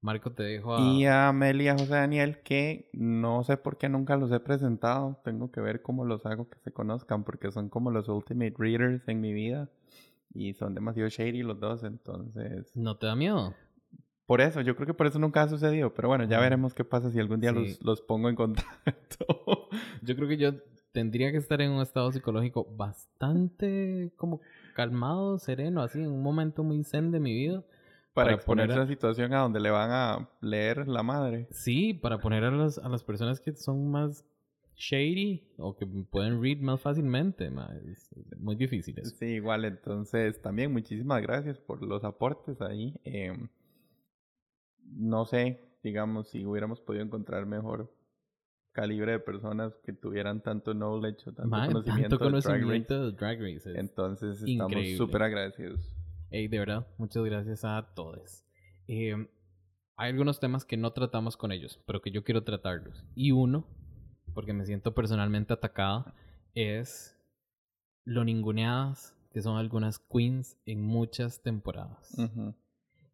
Marco, 0.00 0.30
te 0.32 0.44
dejo 0.44 0.76
a... 0.76 0.80
Y 0.80 1.06
a 1.06 1.32
Mel 1.32 1.60
y 1.60 1.68
a 1.68 1.72
José 1.72 1.94
Daniel, 1.94 2.38
que 2.42 2.88
no 2.92 3.42
sé 3.42 3.56
por 3.56 3.78
qué 3.78 3.88
nunca 3.88 4.16
los 4.16 4.30
he 4.30 4.38
presentado. 4.40 5.20
Tengo 5.24 5.50
que 5.50 5.60
ver 5.60 5.82
cómo 5.82 6.04
los 6.04 6.24
hago 6.24 6.48
que 6.48 6.58
se 6.60 6.72
conozcan, 6.72 7.24
porque 7.24 7.50
son 7.50 7.68
como 7.68 7.90
los 7.90 8.08
ultimate 8.08 8.54
readers 8.56 9.06
en 9.08 9.20
mi 9.20 9.32
vida. 9.32 9.68
Y 10.34 10.54
son 10.54 10.74
demasiado 10.74 11.08
shady 11.08 11.42
los 11.42 11.58
dos, 11.58 11.82
entonces... 11.82 12.70
¿No 12.76 12.96
te 12.96 13.06
da 13.06 13.16
miedo? 13.16 13.54
Por 14.26 14.40
eso, 14.42 14.60
yo 14.60 14.76
creo 14.76 14.86
que 14.86 14.94
por 14.94 15.06
eso 15.06 15.18
nunca 15.18 15.42
ha 15.42 15.48
sucedido. 15.48 15.94
Pero 15.94 16.08
bueno, 16.08 16.24
ya 16.24 16.38
veremos 16.38 16.74
qué 16.74 16.84
pasa 16.84 17.10
si 17.10 17.18
algún 17.18 17.40
día 17.40 17.50
Sí. 17.52 17.56
los, 17.56 17.82
los 17.82 18.00
pongo 18.02 18.28
en 18.28 18.36
contacto. 18.36 19.26
Yo 20.02 20.14
creo 20.14 20.28
que 20.28 20.36
yo 20.36 20.52
tendría 20.92 21.32
que 21.32 21.38
estar 21.38 21.60
en 21.60 21.70
un 21.72 21.80
estado 21.82 22.12
psicológico 22.12 22.64
bastante 22.76 24.12
como 24.16 24.40
calmado, 24.74 25.38
sereno, 25.38 25.82
así, 25.82 26.00
en 26.00 26.10
un 26.10 26.22
momento 26.22 26.62
muy 26.62 26.82
zen 26.84 27.10
de 27.10 27.20
mi 27.20 27.32
vida. 27.34 27.64
Para 28.24 28.36
Para 28.36 28.44
poner 28.46 28.70
a- 28.70 28.74
esa 28.74 28.86
situación 28.86 29.32
a 29.34 29.40
donde 29.40 29.60
le 29.60 29.70
van 29.70 29.90
a 29.90 30.28
leer 30.40 30.86
la 30.88 31.02
madre. 31.02 31.46
Sí, 31.50 31.94
para 31.94 32.18
poner 32.18 32.44
a 32.44 32.50
las, 32.50 32.78
a 32.78 32.88
las 32.88 33.02
personas 33.04 33.40
que 33.40 33.52
son 33.52 33.90
más 33.90 34.24
shady 34.76 35.42
o 35.56 35.76
que 35.76 35.86
pueden 35.86 36.40
read 36.42 36.58
más 36.58 36.80
fácilmente. 36.80 37.50
ma, 37.50 37.68
Es 37.90 38.10
muy 38.38 38.54
difícil 38.56 38.98
eso. 38.98 39.14
Sí, 39.16 39.26
igual. 39.26 39.64
Entonces, 39.64 40.40
también 40.40 40.72
muchísimas 40.72 41.20
gracias 41.22 41.58
por 41.58 41.82
los 41.82 42.04
aportes 42.04 42.60
ahí. 42.60 42.94
Em, 43.04 43.48
no 44.84 45.24
sé, 45.26 45.60
digamos, 45.82 46.28
si 46.30 46.44
hubiéramos 46.46 46.80
podido 46.80 47.04
encontrar 47.04 47.46
mejor 47.46 47.92
calibre 48.72 49.12
de 49.12 49.18
personas 49.18 49.74
que 49.84 49.92
tuvieran 49.92 50.40
tanto 50.42 50.72
knowledge 50.72 51.28
o 51.28 51.32
tanto 51.32 51.50
conocimiento, 51.50 52.18
tanto 52.18 52.24
de 52.24 52.30
Drag 52.30 52.42
Race. 52.42 52.48
conocimiento 52.48 53.06
de 53.06 53.12
Drag 53.12 53.38
Race. 53.40 53.70
es- 53.72 53.76
Entonces, 53.76 54.42
estamos 54.42 54.86
súper 54.96 55.22
agradecidos. 55.22 55.94
Ey, 56.30 56.46
de 56.46 56.58
verdad, 56.58 56.86
muchas 56.98 57.24
gracias 57.24 57.64
a 57.64 57.90
todos. 57.94 58.44
Eh, 58.86 59.16
hay 59.96 60.10
algunos 60.10 60.40
temas 60.40 60.66
que 60.66 60.76
no 60.76 60.92
tratamos 60.92 61.38
con 61.38 61.52
ellos, 61.52 61.80
pero 61.86 62.02
que 62.02 62.10
yo 62.10 62.22
quiero 62.22 62.44
tratarlos. 62.44 63.02
Y 63.14 63.32
uno, 63.32 63.66
porque 64.34 64.52
me 64.52 64.66
siento 64.66 64.94
personalmente 64.94 65.54
atacada, 65.54 66.14
es 66.54 67.16
lo 68.04 68.24
ninguneadas 68.24 69.16
que 69.30 69.40
son 69.40 69.56
algunas 69.56 69.98
queens 69.98 70.58
en 70.66 70.82
muchas 70.82 71.42
temporadas. 71.42 72.14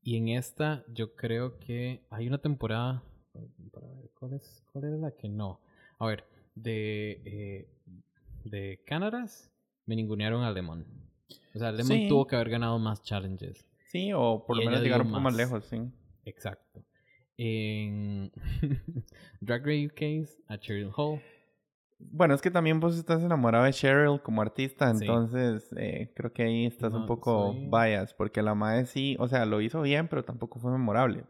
Y 0.03 0.17
en 0.17 0.29
esta 0.31 0.85
yo 0.93 1.15
creo 1.15 1.61
que 1.61 2.05
hay 2.11 2.27
una 2.27 2.39
temporada, 2.39 3.05
para 3.73 3.87
ver, 3.87 4.11
¿cuál, 4.19 4.35
es, 4.35 4.65
cuál 4.73 4.87
era 4.87 4.97
la 4.97 5.12
que 5.12 5.29
no? 5.29 5.61
A 6.01 6.07
ver, 6.07 6.25
de, 6.57 7.23
eh, 7.25 7.69
de 8.45 8.83
Canadas 8.85 9.53
me 9.87 9.95
ningunearon 9.95 10.43
a 10.43 10.51
Lemon. 10.51 11.04
O 11.55 11.59
sea, 11.59 11.71
Lemon 11.73 11.87
Sí. 11.99 12.09
tuvo 12.09 12.27
que 12.27 12.37
haber 12.37 12.51
ganado 12.51 12.79
más 12.79 13.03
challenges. 13.03 13.67
Sí, 13.87 14.13
o 14.13 14.45
por 14.47 14.57
lo 14.57 14.65
menos 14.65 14.83
llegar 14.83 15.01
un 15.03 15.09
poco 15.09 15.21
más 15.21 15.35
lejos, 15.37 15.65
sí. 15.67 15.79
Exacto. 16.25 16.83
En 17.37 18.31
Drag 19.41 19.63
Race 19.65 19.87
UK, 19.87 20.29
a 20.49 20.59
Cheryl 20.59 20.91
Hall. 20.97 21.21
Bueno, 21.99 22.35
es 22.35 22.43
que 22.43 22.51
también 22.51 22.81
vos 22.81 22.97
estás 22.99 23.23
enamorado 23.23 23.65
de 23.65 23.73
Cheryl 23.73 24.21
como 24.21 24.43
artista, 24.43 24.93
Sí. 24.95 25.05
entonces 25.05 25.71
eh, 25.77 26.13
creo 26.15 26.33
que 26.33 26.43
ahí 26.43 26.67
estás 26.67 26.93
un 26.93 27.07
poco 27.07 27.53
soy- 27.53 27.67
bias, 27.71 28.13
porque 28.15 28.43
la 28.43 28.55
Mae 28.55 28.85
sí, 28.87 29.17
o 29.21 29.29
sea, 29.29 29.47
lo 29.47 29.61
hizo 29.61 29.81
bien, 29.83 30.09
pero 30.09 30.25
tampoco 30.25 30.59
fue 30.59 30.71
memorable. 30.73 31.25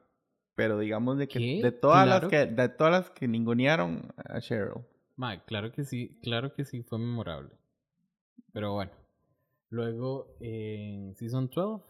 Pero 0.56 0.78
digamos 0.78 1.18
de 1.18 1.28
que 1.28 1.38
¿Qué? 1.38 1.60
de 1.62 1.72
todas 1.72 2.04
Claro. 2.06 2.28
las 2.28 2.30
que 2.30 2.52
de 2.52 2.68
todas 2.70 2.92
las 2.92 3.10
que 3.10 3.28
ningunearon 3.28 4.12
a 4.16 4.40
Cheryl. 4.40 4.84
Claro 5.46 5.70
que 5.70 5.84
sí, 5.84 6.18
claro 6.22 6.54
que 6.54 6.64
sí 6.64 6.82
fue 6.82 6.98
memorable. 6.98 7.50
Pero 8.52 8.72
bueno. 8.72 8.90
Luego 9.74 10.28
en 10.40 11.14
Season 11.16 11.50
12 11.52 11.82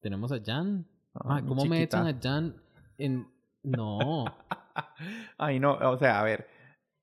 tenemos 0.00 0.32
a 0.32 0.40
Jan. 0.44 0.84
Ah, 1.14 1.40
mi 1.40 1.46
¿cómo 1.48 1.64
me 1.66 1.76
chiquita. 1.76 1.98
echan 2.00 2.06
a 2.08 2.20
Jan 2.20 2.56
en 2.98 3.28
no? 3.62 4.24
Ay, 5.38 5.60
no, 5.60 5.74
o 5.74 5.96
sea, 5.98 6.18
a 6.20 6.24
ver, 6.24 6.48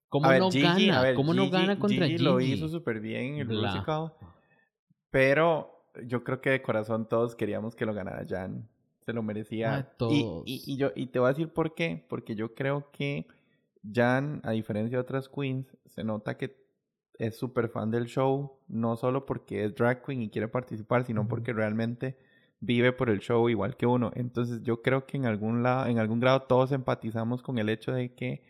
¿Cómo 0.10 0.26
a 0.28 0.32
ver, 0.32 0.40
no 0.42 0.52
Gigi, 0.52 0.64
gana? 0.64 1.00
a 1.00 1.04
ver, 1.04 1.16
¿Cómo 1.16 1.34
no 1.34 1.50
gana 1.50 1.80
contra 1.80 2.06
Gigi 2.08 2.18
Gigi? 2.18 2.24
lo 2.26 2.42
hizo 2.42 2.68
súper 2.68 3.00
bien 3.00 3.36
en 3.36 3.50
el 3.52 3.58
musical, 3.62 4.12
pero 5.10 5.86
yo 6.06 6.24
creo 6.26 6.42
que 6.42 6.50
de 6.50 6.62
corazón 6.62 7.08
todos 7.08 7.36
queríamos 7.36 7.76
que 7.76 7.86
lo 7.86 7.94
ganara 7.94 8.26
Jan. 8.28 8.68
Se 9.06 9.14
lo 9.14 9.24
merecía. 9.24 9.76
Ah, 9.76 9.80
Y- 9.80 9.98
todos. 9.98 10.44
Y, 10.46 10.64
y 10.74 10.78
yo 10.78 10.92
y 10.96 11.08
te 11.08 11.20
voy 11.20 11.28
a 11.28 11.30
decir 11.30 11.54
por 11.54 11.74
qué, 11.76 12.06
porque 12.10 12.36
yo 12.36 12.54
creo 12.56 12.92
que 12.92 13.26
Jan, 13.90 14.42
a 14.44 14.52
diferencia 14.52 14.98
de 14.98 15.02
otras 15.02 15.30
queens, 15.30 15.78
se 15.86 16.04
nota 16.04 16.36
que 16.38 16.58
es 17.20 17.38
súper 17.38 17.70
fan 17.70 17.92
del 17.92 18.06
show, 18.06 18.54
no 18.70 18.96
solo 18.96 19.26
porque 19.26 19.66
es 19.66 19.76
drag 19.76 20.04
queen 20.04 20.22
y 20.24 20.30
quiere 20.30 20.48
participar, 20.48 21.04
sino 21.06 21.28
porque 21.28 21.54
realmente 21.54 22.18
vive 22.62 22.94
por 22.94 23.10
el 23.10 23.20
show 23.20 23.50
igual 23.50 23.76
que 23.76 23.86
uno. 23.86 24.12
Entonces 24.16 24.64
yo 24.64 24.82
creo 24.82 25.06
que 25.06 25.18
en 25.18 25.26
algún, 25.26 25.62
lado, 25.62 25.88
en 25.88 26.00
algún 26.00 26.22
grado 26.22 26.44
todos 26.44 26.72
empatizamos 26.72 27.44
con 27.44 27.58
el 27.60 27.68
hecho 27.68 27.92
de 27.92 28.14
que 28.16 28.42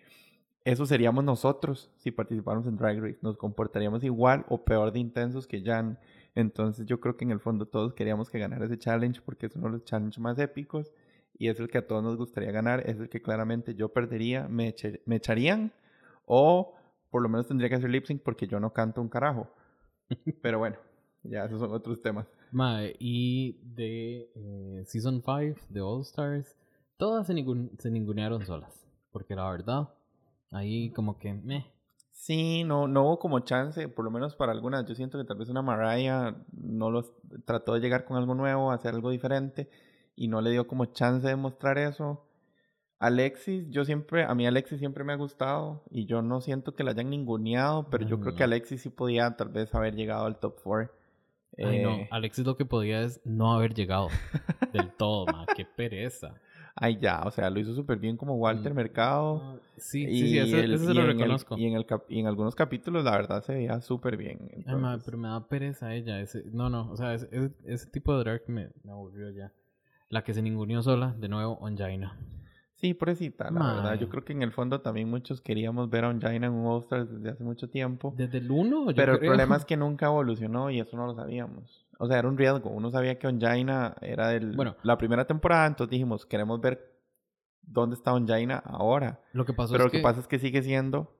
eso 0.66 0.86
seríamos 0.86 1.24
nosotros 1.24 1.90
si 1.98 2.12
participáramos 2.12 2.68
en 2.68 2.78
Drag 2.78 3.02
Race. 3.02 3.18
Nos 3.24 3.38
comportaríamos 3.38 4.04
igual 4.04 4.46
o 4.50 4.64
peor 4.64 4.92
de 4.92 5.00
intensos 5.00 5.48
que 5.48 5.64
Jan. 5.64 5.98
Entonces 6.36 6.86
yo 6.86 7.00
creo 7.00 7.18
que 7.18 7.26
en 7.26 7.32
el 7.32 7.40
fondo 7.40 7.66
todos 7.66 7.96
queríamos 7.96 8.30
que 8.30 8.38
ganara 8.38 8.66
ese 8.66 8.78
challenge 8.78 9.20
porque 9.26 9.48
es 9.48 9.56
uno 9.56 9.66
de 9.66 9.72
los 9.74 9.84
challenges 9.84 10.20
más 10.20 10.38
épicos 10.38 10.94
y 11.40 11.48
es 11.48 11.60
el 11.60 11.70
que 11.70 11.80
a 11.80 11.88
todos 11.88 12.04
nos 12.04 12.18
gustaría 12.18 12.52
ganar. 12.52 12.88
Es 12.88 13.00
el 13.00 13.10
que 13.10 13.20
claramente 13.20 13.74
yo 13.74 13.90
perdería, 13.90 14.48
me, 14.48 14.76
me 15.06 15.16
echarían 15.16 15.72
o 16.26 16.76
por 17.10 17.22
lo 17.22 17.30
menos 17.30 17.48
tendría 17.48 17.70
que 17.70 17.76
hacer 17.76 17.90
lip 17.90 18.06
sync 18.06 18.22
porque 18.24 18.48
yo 18.48 18.60
no 18.60 18.74
canto 18.74 19.02
un 19.02 19.10
carajo. 19.10 19.48
Pero 20.42 20.60
bueno, 20.60 20.78
ya 21.24 21.46
esos 21.46 21.60
son 21.60 21.72
otros 21.72 22.02
temas. 22.02 22.28
Mae, 22.52 22.96
y 23.00 23.60
de 23.64 24.32
eh, 24.36 24.84
Season 24.86 25.22
5 25.24 25.60
de 25.70 25.82
All 25.82 26.02
Stars, 26.02 26.56
todas 26.98 27.28
se, 27.28 27.34
ningun 27.34 27.72
se 27.78 27.92
ningunearon 27.92 28.46
solas. 28.46 28.86
Porque 29.12 29.36
la 29.36 29.50
verdad, 29.50 29.90
ahí 30.52 30.92
como 30.92 31.18
que 31.18 31.34
meh. 31.34 31.66
Sí, 32.12 32.64
no, 32.64 32.88
no 32.88 33.04
hubo 33.06 33.20
como 33.20 33.40
chance, 33.40 33.88
por 33.88 34.04
lo 34.04 34.12
menos 34.12 34.36
para 34.36 34.52
algunas. 34.52 34.86
Yo 34.86 34.94
siento 34.94 35.18
que 35.18 35.24
tal 35.24 35.38
vez 35.38 35.50
una 35.50 35.62
Mariah 35.62 36.36
no 36.52 36.92
los 36.92 37.14
trató 37.46 37.74
de 37.74 37.80
llegar 37.80 38.06
con 38.06 38.18
algo 38.18 38.36
nuevo, 38.36 38.72
hacer 38.72 38.94
algo 38.94 39.10
diferente 39.10 39.70
y 40.16 40.28
no 40.28 40.42
le 40.42 40.52
dio 40.52 40.68
como 40.68 40.86
chance 40.86 41.28
de 41.28 41.36
mostrar 41.38 41.78
eso. 41.78 42.29
Alexis, 43.00 43.70
yo 43.70 43.86
siempre, 43.86 44.26
a 44.26 44.36
mí 44.36 44.46
Alexis 44.46 44.80
siempre 44.80 45.06
me 45.06 45.14
ha 45.14 45.16
gustado 45.16 45.84
y 45.90 46.06
yo 46.06 46.22
no 46.22 46.42
siento 46.42 46.76
que 46.76 46.84
la 46.84 46.92
hayan 46.92 47.10
ninguneado, 47.10 47.90
pero 47.90 48.06
yo 48.06 48.20
creo 48.20 48.36
que 48.36 48.44
Alexis 48.44 48.82
sí 48.82 48.90
podía 48.90 49.38
tal 49.38 49.50
vez 49.50 49.74
haber 49.74 49.96
llegado 49.96 50.26
al 50.26 50.38
top 50.38 50.56
4. 50.62 50.92
Ay, 51.58 51.82
no, 51.82 51.92
eh, 51.92 52.08
Alexis 52.12 52.46
lo 52.46 52.58
que 52.58 52.66
podía 52.66 53.02
es 53.02 53.22
no 53.24 53.54
haber 53.54 53.74
llegado 53.74 54.10
del 54.74 54.92
todo, 54.92 55.26
ma, 55.28 55.46
qué 55.56 55.66
pereza. 55.66 56.36
Ay, 56.76 56.98
ya, 57.02 57.24
o 57.26 57.32
sea, 57.32 57.50
lo 57.50 57.60
hizo 57.60 57.74
súper 57.74 58.00
bien 58.00 58.18
como 58.18 58.36
Walter 58.36 58.74
mm, 58.74 58.76
Mercado. 58.76 59.42
Ah, 59.44 59.56
sí, 59.78 60.06
sí, 60.06 60.30
sí, 60.30 60.38
eso, 60.38 60.86
se 60.86 60.94
lo 60.94 61.06
reconozco. 61.06 61.58
y, 61.58 61.68
en 61.68 61.76
el 61.76 61.86
y 62.10 62.20
en 62.20 62.28
algunos 62.28 62.56
capítulos, 62.56 63.04
la 63.04 63.12
verdad, 63.12 63.44
se 63.44 63.54
veía 63.54 63.80
súper 63.82 64.18
bien. 64.18 64.40
Ay, 64.66 64.76
ma, 64.76 64.98
pero 65.04 65.18
me 65.18 65.30
da 65.30 65.48
pereza 65.48 65.94
ella. 65.94 66.20
Ese, 66.20 66.44
no, 66.52 66.70
no, 66.70 66.90
o 66.92 66.98
sea, 66.98 67.14
ese, 67.14 67.52
ese, 67.66 67.90
tipo 67.90 68.18
de 68.18 68.24
drag 68.24 68.42
me, 68.48 68.70
me 68.84 68.92
aburrió 68.92 69.30
ya. 69.30 69.52
La 70.10 70.24
que 70.24 70.34
se 70.34 70.42
ninguneó 70.42 70.82
sola, 70.82 71.16
de 71.18 71.28
nuevo, 71.28 71.58
Onjaina. 71.60 72.18
Sí, 72.80 72.94
pobrecita, 72.94 73.52
la 73.52 73.74
verdad. 73.74 74.00
Yo 74.00 74.08
creo 74.08 74.24
que 74.24 74.32
en 74.32 74.42
el 74.42 74.54
fondo 74.54 74.80
también 74.80 75.10
muchos 75.10 75.42
queríamos 75.42 75.90
ver 75.90 76.06
a 76.06 76.10
Onjaina 76.10 76.48
en 76.48 76.54
un 76.54 76.66
all 76.66 76.86
desde 76.90 77.30
hace 77.30 77.44
mucho 77.44 77.70
tiempo. 77.70 78.14
¿Desde 78.16 78.38
el 78.38 78.50
1? 78.50 78.94
Pero 78.96 79.14
el 79.14 79.20
problema 79.20 79.58
es 79.58 79.66
que 79.66 79.76
nunca 79.76 80.06
evolucionó 80.06 80.70
y 80.70 80.80
eso 80.80 80.96
no 80.96 81.06
lo 81.06 81.14
sabíamos. 81.14 81.86
O 81.98 82.08
sea, 82.08 82.20
era 82.20 82.30
un 82.30 82.38
riesgo. 82.38 82.70
Uno 82.70 82.90
sabía 82.90 83.20
que 83.20 83.28
Onjaina 83.28 83.96
era 84.00 84.30
del, 84.30 84.56
bueno, 84.56 84.78
la 84.84 84.98
primera 84.98 85.28
temporada, 85.28 85.68
entonces 85.68 85.92
dijimos, 85.92 86.26
queremos 86.26 86.62
ver 86.62 86.96
dónde 87.62 87.98
está 87.98 88.14
Onjaina 88.14 88.58
ahora. 88.60 89.20
Lo 89.34 89.46
que 89.46 89.54
pasó 89.54 89.74
Pero 89.74 89.86
es 89.86 89.88
lo 89.88 89.92
que, 89.92 90.02
pasa 90.02 90.22
es 90.22 90.28
que 90.28 90.40
sigue 90.40 90.64
siendo 90.64 91.14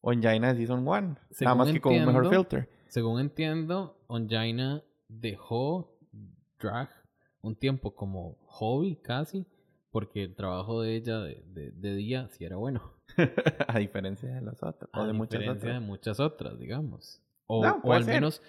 Onjaina 0.00 0.52
de 0.52 0.56
Season 0.56 0.86
1. 0.86 1.16
Nada 1.42 1.54
más 1.54 1.70
que 1.70 1.80
con 1.80 1.94
un 1.94 2.06
mejor 2.06 2.28
filter. 2.28 2.68
Según 2.88 3.20
entiendo, 3.20 3.96
Onjaina 4.08 4.82
dejó 5.08 5.96
drag 6.58 6.88
un 7.40 7.54
tiempo 7.54 7.94
como 7.94 8.36
hobby 8.46 8.96
casi 8.96 9.46
porque 9.94 10.24
el 10.24 10.34
trabajo 10.34 10.82
de 10.82 10.96
ella 10.96 11.20
de, 11.20 11.70
de, 11.70 11.94
día 11.94 12.26
sí 12.30 12.44
era 12.44 12.56
bueno. 12.56 12.82
a 13.68 13.78
diferencia 13.78 14.28
de 14.28 14.40
las 14.40 14.60
otras. 14.60 14.90
o 14.92 15.06
de 15.06 15.12
muchas 15.12 15.42
otras. 15.42 15.62
de 15.62 15.78
muchas 15.78 16.18
otras, 16.18 16.58
digamos. 16.58 17.22
O, 17.46 17.60
o 17.60 17.92
al 17.92 18.04
menos 18.04 18.42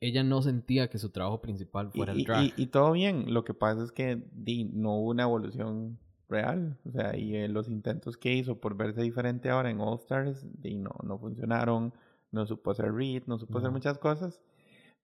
ella 0.00 0.22
no 0.22 0.42
sentía 0.42 0.90
que 0.90 0.98
su 0.98 1.08
trabajo 1.08 1.40
principal 1.40 1.90
fuera 1.90 2.12
el 2.12 2.22
drag. 2.24 2.52
Y, 2.54 2.66
todo 2.66 2.92
bien. 2.92 3.32
Lo 3.32 3.44
que 3.44 3.54
pasa 3.54 3.82
es 3.82 3.92
que 3.92 4.22
di, 4.32 4.64
no 4.64 4.98
hubo 4.98 5.08
una 5.08 5.22
evolución 5.22 5.98
real. 6.28 6.78
O 6.86 6.90
sea, 6.90 7.16
y 7.16 7.34
eh, 7.34 7.48
los 7.48 7.70
intentos 7.70 8.18
que 8.18 8.34
hizo 8.34 8.60
por 8.60 8.76
verse 8.76 9.00
diferente 9.00 9.48
ahora 9.48 9.70
en 9.70 9.80
All 9.80 9.98
Stars, 10.00 10.44
di, 10.60 10.76
no, 10.76 10.94
no 11.02 11.18
funcionaron. 11.18 11.94
No 12.30 12.44
supo 12.44 12.72
hacer 12.72 12.92
read, 12.92 13.22
no 13.24 13.38
supo 13.38 13.56
hacer 13.56 13.70
muchas 13.70 13.96
cosas. 13.96 14.42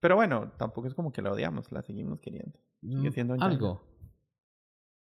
Pero 0.01 0.17
bueno, 0.17 0.53
tampoco 0.59 0.89
es 0.89 0.95
como 0.95 1.11
que 1.11 1.23
la 1.23 1.33
odiamos, 1.33 1.73
la 1.73 1.81
seguimos 1.81 2.21
queriendo. 2.21 2.59
Sigue 2.83 3.09
mm, 3.09 3.13
siendo 3.13 3.35
algo. 3.41 3.81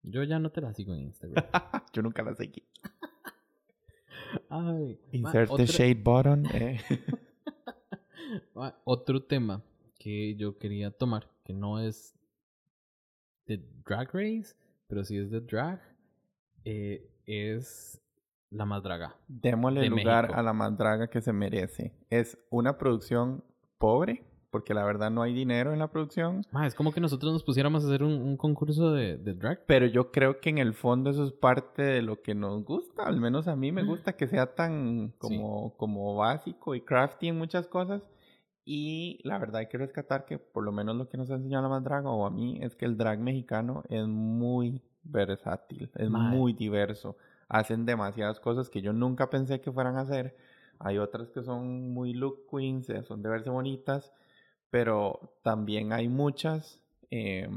Yo 0.04 0.24
ya 0.24 0.38
no 0.38 0.52
te 0.52 0.62
la 0.62 0.74
sigo 0.74 0.94
en 0.94 1.02
Instagram. 1.02 1.44
Yo 1.94 2.02
nunca 2.02 2.22
la 2.24 2.36
seguí. 2.36 2.64
Ay, 4.50 5.00
Insert 5.12 5.56
the 5.56 5.66
shade 5.66 6.02
button. 6.04 6.46
Eh. 6.54 6.80
otro 8.84 9.24
tema 9.24 9.64
que 10.00 10.36
yo 10.36 10.58
quería 10.58 10.92
tomar, 10.92 11.30
que 11.44 11.54
no 11.54 11.80
es 11.80 12.16
de 13.46 13.64
Drag 13.86 14.10
Race, 14.14 14.56
pero 14.88 15.04
sí 15.04 15.18
es 15.18 15.30
de 15.32 15.42
drag, 15.42 15.82
eh, 16.66 17.10
es 17.26 18.02
La 18.50 18.66
Madraga. 18.66 19.16
Démosle 19.28 19.88
lugar 19.88 20.34
a 20.34 20.42
La 20.42 20.54
Madraga 20.54 21.10
que 21.10 21.22
se 21.22 21.32
merece. 21.32 21.96
Es 22.10 22.38
una 22.50 22.78
producción 22.78 23.44
pobre, 23.78 24.24
porque 24.54 24.76
la 24.76 24.84
verdad 24.84 25.10
no 25.10 25.24
hay 25.24 25.34
dinero 25.34 25.74
en 25.74 25.80
la 25.80 25.88
producción. 25.88 26.46
es 26.64 26.76
como 26.76 26.94
que 26.94 27.02
nosotros 27.02 27.34
nos 27.34 27.44
pusiéramos 27.44 27.84
a 27.84 27.88
hacer 27.88 28.04
un, 28.04 28.38
concurso 28.38 28.92
de, 28.92 29.18
drag. 29.18 29.66
Pero 29.66 29.88
yo 29.88 30.12
creo 30.12 30.40
que 30.40 30.52
en 30.52 30.60
el 30.60 30.76
fondo 30.76 31.10
eso 31.10 31.26
es 31.26 31.32
parte 31.32 31.82
de 31.82 32.04
lo 32.04 32.22
que 32.22 32.36
nos 32.36 32.64
gusta, 32.64 33.02
al 33.04 33.20
menos 33.20 33.48
a 33.48 33.56
mí 33.56 33.72
me 33.72 33.84
gusta 33.84 34.14
que 34.14 34.28
sea 34.28 34.54
tan 34.54 35.12
como, 35.18 35.76
como 35.76 36.16
básico 36.16 36.76
y 36.76 36.82
crafty 36.82 37.30
en 37.30 37.40
muchas 37.40 37.68
cosas. 37.68 38.04
Y 38.64 39.22
la 39.24 39.40
verdad 39.40 39.62
hay 39.62 39.70
que 39.70 39.80
rescatar 39.80 40.26
que 40.26 40.38
por 40.38 40.64
lo 40.64 40.72
menos 40.72 40.96
lo 40.98 41.10
que 41.10 41.18
nos 41.18 41.32
ha 41.32 41.34
enseñado 41.34 41.64
la 41.64 41.70
más 41.70 41.84
drag 41.84 42.06
o 42.06 42.28
a 42.28 42.30
mí 42.30 42.60
es 42.62 42.76
que 42.76 42.86
el 42.86 42.96
drag 42.96 43.20
mexicano 43.20 43.82
es 43.90 44.06
muy 44.06 44.84
versátil, 45.02 45.90
es 45.96 46.12
muy 46.12 46.54
diverso. 46.54 47.18
Hacen 47.50 47.88
demasiadas 47.88 48.40
cosas 48.40 48.70
que 48.70 48.84
yo 48.84 48.94
nunca 48.94 49.32
pensé 49.32 49.62
que 49.62 49.72
fueran 49.72 49.98
a 49.98 50.02
hacer. 50.02 50.38
Hay 50.78 51.00
otras 51.00 51.32
que 51.32 51.42
son 51.42 51.92
muy 51.92 52.14
look 52.14 52.46
queens, 52.52 52.88
eh, 52.92 53.02
son 53.02 53.24
de 53.24 53.30
verse 53.30 53.50
bonitas 53.50 54.14
pero 54.74 55.38
también 55.44 55.94
hay 55.94 56.08
muchas 56.10 56.82
eh, 57.12 57.48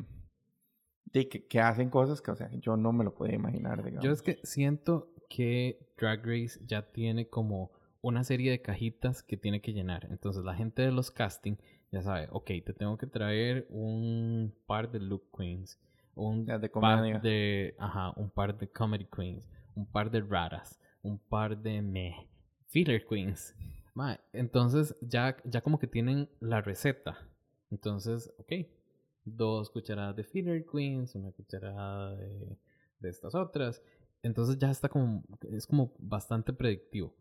de 1.07 1.29
que, 1.31 1.61
hacen 1.61 1.89
cosas 1.89 2.21
que, 2.21 2.31
o 2.31 2.37
sea, 2.37 2.51
yo 2.61 2.77
no 2.77 2.93
me 2.93 3.05
lo 3.05 3.15
podía 3.15 3.37
imaginar, 3.37 3.83
digamos. 3.83 4.05
Yo 4.05 4.13
es 4.13 4.21
que 4.21 4.39
siento 4.43 5.15
que 5.31 5.95
Drag 5.97 6.21
Race 6.27 6.61
ya 6.67 6.93
tiene 6.93 7.31
como 7.31 7.71
una 8.03 8.23
serie 8.23 8.51
de 8.51 8.61
cajitas 8.61 9.23
que 9.23 9.39
tiene 9.39 9.63
que 9.63 9.73
llenar. 9.73 10.07
Entonces 10.11 10.45
la 10.45 10.55
gente 10.55 10.83
de 10.83 10.93
los 10.93 11.11
casting 11.11 11.57
ya 11.91 12.03
sabe, 12.03 12.29
ok, 12.33 12.49
te 12.67 12.75
tengo 12.75 12.99
que 12.99 13.07
traer 13.07 13.67
un 13.71 14.55
par 14.67 14.91
de 14.91 15.01
look 15.01 15.31
queens, 15.35 15.81
un 16.15 16.45
de 16.45 16.69
par 16.69 17.23
de, 17.23 17.75
ajá, 17.79 18.13
un 18.17 18.29
par 18.29 18.59
de 18.59 18.69
comedy 18.69 19.07
queens, 19.07 19.49
un 19.75 19.87
par 19.87 20.11
de 20.11 20.21
raras, 20.21 20.79
un 21.01 21.19
par 21.19 21.57
de 21.57 21.81
me, 21.81 22.29
filler 22.67 23.07
queens 23.07 23.55
entonces 24.33 24.97
ya, 25.01 25.37
ya 25.45 25.63
como 25.63 25.79
que 25.79 25.87
tienen 25.87 26.29
la 26.41 26.61
receta. 26.61 27.19
Entonces, 27.71 28.33
ok, 28.39 28.53
dos 29.25 29.71
cucharadas 29.71 30.17
de 30.17 30.25
filler 30.25 30.67
queens, 30.67 31.15
una 31.15 31.33
cucharada 31.33 32.17
de, 32.17 32.59
de 33.01 33.09
estas 33.09 33.35
otras. 33.35 33.83
Entonces 34.23 34.59
ya 34.59 34.71
está 34.71 34.89
como, 34.89 35.25
es 35.51 35.67
como 35.67 35.95
bastante 35.99 36.53
predictivo. 36.53 37.15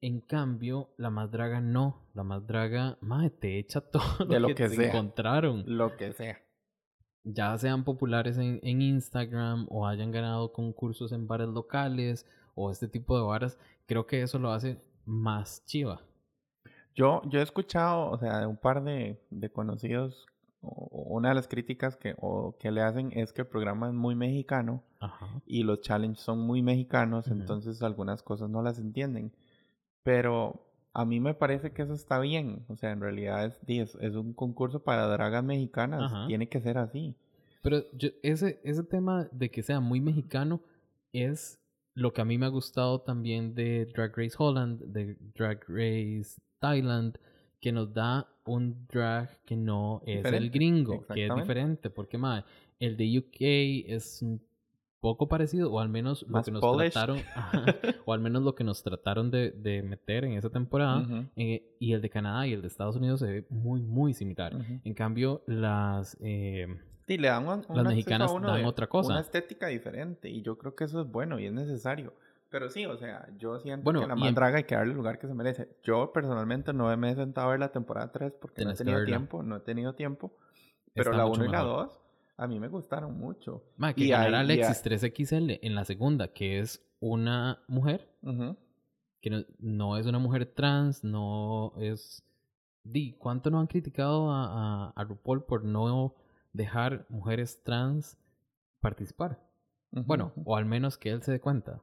En 0.00 0.20
cambio, 0.20 0.90
la 0.98 1.10
más 1.10 1.30
draga 1.30 1.60
no. 1.60 2.06
La 2.14 2.24
más 2.24 2.46
draga, 2.46 2.98
madre, 3.00 3.30
te 3.30 3.58
echa 3.58 3.80
todo 3.90 4.26
de 4.26 4.38
lo, 4.38 4.54
que, 4.54 4.68
se 4.68 4.88
encontraron. 4.88 5.64
Lo 5.66 5.96
que 5.96 6.12
sea. 6.12 6.40
Ya 7.24 7.56
sean 7.56 7.84
populares 7.84 8.36
en, 8.36 8.60
en, 8.62 8.82
Instagram 8.82 9.66
o 9.70 9.86
hayan 9.86 10.10
ganado 10.10 10.52
concursos 10.52 11.10
en 11.12 11.26
bares 11.26 11.48
locales 11.48 12.26
o 12.54 12.70
este 12.70 12.86
tipo 12.86 13.16
de 13.16 13.24
varas, 13.24 13.58
creo 13.86 14.06
que 14.06 14.20
eso 14.20 14.38
lo 14.38 14.52
hace 14.52 14.78
más 15.06 15.64
chiva. 15.64 16.00
Yo, 16.94 17.22
yo 17.26 17.40
he 17.40 17.42
escuchado, 17.42 18.10
o 18.10 18.18
sea, 18.18 18.40
de 18.40 18.46
un 18.46 18.56
par 18.56 18.82
de, 18.84 19.20
de 19.30 19.50
conocidos, 19.50 20.26
una 20.60 21.30
de 21.30 21.34
las 21.34 21.48
críticas 21.48 21.96
que, 21.96 22.14
o, 22.18 22.56
que 22.58 22.70
le 22.70 22.82
hacen 22.82 23.12
es 23.14 23.32
que 23.32 23.42
el 23.42 23.48
programa 23.48 23.88
es 23.88 23.94
muy 23.94 24.14
mexicano 24.14 24.82
y 25.46 25.62
los 25.62 25.80
challenges 25.82 26.20
son 26.20 26.40
muy 26.40 26.62
mexicanos, 26.62 27.28
entonces 27.28 27.82
algunas 27.82 28.22
cosas 28.22 28.48
no 28.48 28.62
las 28.62 28.78
entienden. 28.78 29.32
Pero 30.02 30.66
a 30.94 31.04
mí 31.04 31.20
me 31.20 31.34
parece 31.34 31.72
que 31.72 31.82
eso 31.82 31.92
está 31.92 32.18
bien, 32.20 32.64
o 32.68 32.76
sea, 32.76 32.92
en 32.92 33.00
realidad 33.00 33.44
es, 33.66 33.94
es, 33.96 34.14
un 34.14 34.32
concurso 34.32 34.82
para 34.82 35.06
dragas 35.06 35.44
mexicanas, 35.44 36.26
tiene 36.26 36.48
que 36.48 36.60
ser 36.60 36.78
así. 36.78 37.16
Pero 37.62 37.82
yo, 37.92 38.10
ese, 38.22 38.60
ese 38.64 38.82
tema 38.84 39.28
de 39.32 39.50
que 39.50 39.62
sea 39.62 39.80
muy 39.80 40.00
mexicano 40.00 40.60
es 41.12 41.58
lo 41.94 42.12
que 42.12 42.20
a 42.20 42.24
mí 42.24 42.38
me 42.38 42.46
ha 42.46 42.50
gustado 42.50 43.00
también 43.00 43.54
de 43.54 43.86
Drag 43.86 44.12
Race 44.16 44.34
Holland, 44.36 44.80
de 44.82 45.16
Drag 45.34 45.60
Race 45.68 46.40
Thailand, 46.58 47.18
que 47.60 47.72
nos 47.72 47.92
da 47.94 48.28
un 48.44 48.86
drag 48.88 49.42
que 49.44 49.56
no 49.56 50.02
es 50.04 50.24
el 50.24 50.50
gringo, 50.50 51.06
que 51.06 51.26
es 51.26 51.34
diferente, 51.34 51.90
porque 51.90 52.18
más 52.18 52.44
el 52.78 52.96
de 52.96 53.18
UK 53.18 53.86
es 53.90 54.20
un 54.22 54.42
poco 55.00 55.28
parecido, 55.28 55.70
o 55.70 55.80
al 55.80 55.88
menos 55.88 56.24
lo 56.28 56.42
que 56.42 56.50
nos 56.50 56.60
polished. 56.60 56.92
trataron, 56.92 57.18
ajá, 57.34 57.64
o 58.04 58.12
al 58.12 58.20
menos 58.20 58.42
lo 58.42 58.54
que 58.54 58.64
nos 58.64 58.82
trataron 58.82 59.30
de, 59.30 59.50
de 59.50 59.82
meter 59.82 60.24
en 60.24 60.32
esa 60.32 60.50
temporada, 60.50 61.06
eh, 61.36 61.76
y 61.78 61.92
el 61.92 62.00
de 62.00 62.10
Canadá 62.10 62.46
y 62.46 62.54
el 62.54 62.62
de 62.62 62.68
Estados 62.68 62.96
Unidos 62.96 63.20
se 63.20 63.26
ve 63.26 63.46
muy, 63.50 63.82
muy 63.82 64.14
similar. 64.14 64.56
En 64.82 64.94
cambio, 64.94 65.42
las... 65.46 66.16
eh, 66.20 66.66
Sí, 67.06 67.18
le 67.18 67.28
dan 67.28 67.42
un, 67.42 67.48
un 67.48 67.54
Las 67.58 67.62
acceso 67.68 67.78
a 67.80 67.82
mexicanas 67.90 68.32
uno 68.32 68.48
dan 68.48 68.60
de 68.62 68.66
otra 68.66 68.86
cosa. 68.86 69.12
Una 69.12 69.20
estética 69.20 69.66
diferente 69.68 70.30
y 70.30 70.42
yo 70.42 70.56
creo 70.56 70.74
que 70.74 70.84
eso 70.84 71.00
es 71.02 71.06
bueno 71.10 71.38
y 71.38 71.46
es 71.46 71.52
necesario. 71.52 72.14
Pero 72.50 72.70
sí, 72.70 72.86
o 72.86 72.96
sea, 72.96 73.28
yo 73.38 73.58
siento 73.58 73.84
Bueno, 73.84 74.00
que 74.00 74.06
la 74.06 74.14
y 74.14 74.18
más 74.20 74.28
en- 74.28 74.34
draga 74.34 74.56
hay 74.58 74.64
que 74.64 74.74
darle 74.76 74.92
el 74.92 74.96
lugar 74.96 75.18
que 75.18 75.26
se 75.26 75.34
merece. 75.34 75.68
Yo 75.82 76.12
personalmente 76.12 76.72
no 76.72 76.96
me 76.96 77.10
he 77.10 77.14
sentado 77.14 77.48
a 77.48 77.50
ver 77.50 77.60
la 77.60 77.72
temporada 77.72 78.12
3 78.12 78.32
porque 78.40 78.64
no 78.64 78.70
he 78.70 78.74
tenido 78.74 79.04
tiempo, 79.04 79.42
no 79.42 79.56
he 79.56 79.60
tenido 79.60 79.94
tiempo. 79.94 80.32
Pero 80.94 81.10
Está 81.10 81.16
la 81.22 81.26
mucho 81.28 81.40
1 81.40 81.50
y 81.50 81.52
la 81.52 81.62
mejor. 81.64 81.86
2 81.88 82.00
a 82.36 82.46
mí 82.46 82.58
me 82.60 82.68
gustaron 82.68 83.18
mucho. 83.18 83.64
ma, 83.76 83.92
que 83.92 84.04
Y 84.04 84.08
ganara 84.08 84.40
ahí- 84.40 84.46
y 84.58 84.62
Alexis 84.62 84.82
3XL 84.82 85.58
en 85.62 85.74
la 85.74 85.84
segunda, 85.84 86.28
que 86.32 86.58
es 86.60 86.84
una 87.00 87.60
mujer, 87.68 88.08
Ujú. 88.22 88.56
que 89.20 89.30
no, 89.30 89.44
no 89.58 89.96
es 89.98 90.06
una 90.06 90.18
mujer 90.18 90.46
trans, 90.46 91.02
no 91.04 91.72
es... 91.78 92.24
Di, 92.84 93.12
¿cuánto 93.18 93.50
nos 93.50 93.60
han 93.62 93.66
criticado 93.66 94.30
a, 94.30 94.44
a, 94.88 94.90
a 94.94 95.04
RuPaul 95.04 95.44
por 95.44 95.64
no 95.64 96.14
dejar 96.54 97.04
mujeres 97.10 97.62
trans 97.62 98.16
participar? 98.80 99.38
Bueno, 99.90 100.32
o 100.44 100.56
al 100.56 100.64
menos 100.64 100.96
que 100.96 101.10
él 101.10 101.22
se 101.22 101.32
dé 101.32 101.40
cuenta. 101.40 101.80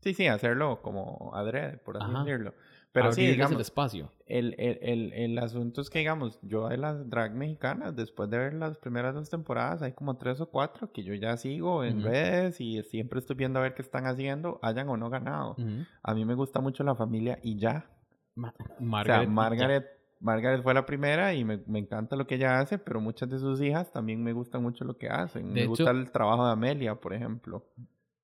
Sí, 0.00 0.14
sí, 0.14 0.26
hacerlo 0.26 0.80
como 0.80 1.32
adrede, 1.34 1.76
por 1.76 1.98
así 1.98 2.06
Ajá. 2.10 2.24
decirlo. 2.24 2.54
Pero 2.92 3.12
sí, 3.12 3.26
digamos, 3.26 3.56
el 3.56 3.60
espacio. 3.60 4.10
El, 4.26 4.54
el, 4.58 4.78
el, 4.82 5.12
el 5.12 5.38
asunto 5.38 5.80
es 5.80 5.90
que, 5.90 6.00
digamos, 6.00 6.40
yo 6.42 6.68
de 6.68 6.76
las 6.76 7.08
drag 7.08 7.34
mexicanas, 7.34 7.94
después 7.94 8.28
de 8.30 8.38
ver 8.38 8.54
las 8.54 8.78
primeras 8.78 9.14
dos 9.14 9.28
temporadas, 9.30 9.82
hay 9.82 9.92
como 9.92 10.16
tres 10.16 10.40
o 10.40 10.46
cuatro 10.50 10.90
que 10.90 11.04
yo 11.04 11.14
ya 11.14 11.36
sigo 11.36 11.84
en 11.84 12.02
redes 12.02 12.60
y 12.60 12.82
siempre 12.82 13.20
estoy 13.20 13.36
viendo 13.36 13.58
a 13.60 13.62
ver 13.62 13.74
qué 13.74 13.82
están 13.82 14.06
haciendo, 14.06 14.58
hayan 14.62 14.88
o 14.88 14.96
no 14.96 15.08
ganado. 15.10 15.56
A 16.02 16.14
mí 16.14 16.24
me 16.24 16.34
gusta 16.34 16.60
mucho 16.60 16.82
la 16.82 16.94
familia 16.96 17.38
y 17.42 17.58
ya. 17.58 17.88
Ma- 18.34 18.54
o 18.58 18.80
Margaret. 18.82 19.04
sea, 19.06 19.22
y 19.22 19.26
ya. 19.26 19.32
Margaret, 19.32 19.86
Margaret 20.20 20.62
fue 20.62 20.74
la 20.74 20.86
primera 20.86 21.34
y 21.34 21.44
me, 21.44 21.62
me 21.66 21.78
encanta 21.78 22.14
lo 22.14 22.26
que 22.26 22.36
ella 22.36 22.60
hace, 22.60 22.78
pero 22.78 23.00
muchas 23.00 23.28
de 23.30 23.38
sus 23.38 23.60
hijas 23.60 23.90
también 23.90 24.22
me 24.22 24.32
gusta 24.32 24.58
mucho 24.58 24.84
lo 24.84 24.96
que 24.96 25.08
hacen. 25.08 25.54
De 25.54 25.62
me 25.62 25.66
gusta 25.66 25.90
el 25.90 26.10
trabajo 26.12 26.44
de 26.46 26.52
Amelia, 26.52 26.94
por 26.94 27.14
ejemplo. 27.14 27.66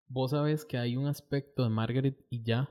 Vos 0.08 0.30
sabés 0.30 0.64
que 0.64 0.78
hay 0.78 0.96
un 0.96 1.06
aspecto 1.06 1.64
de 1.64 1.70
Margaret 1.70 2.16
y 2.30 2.42
ya 2.42 2.70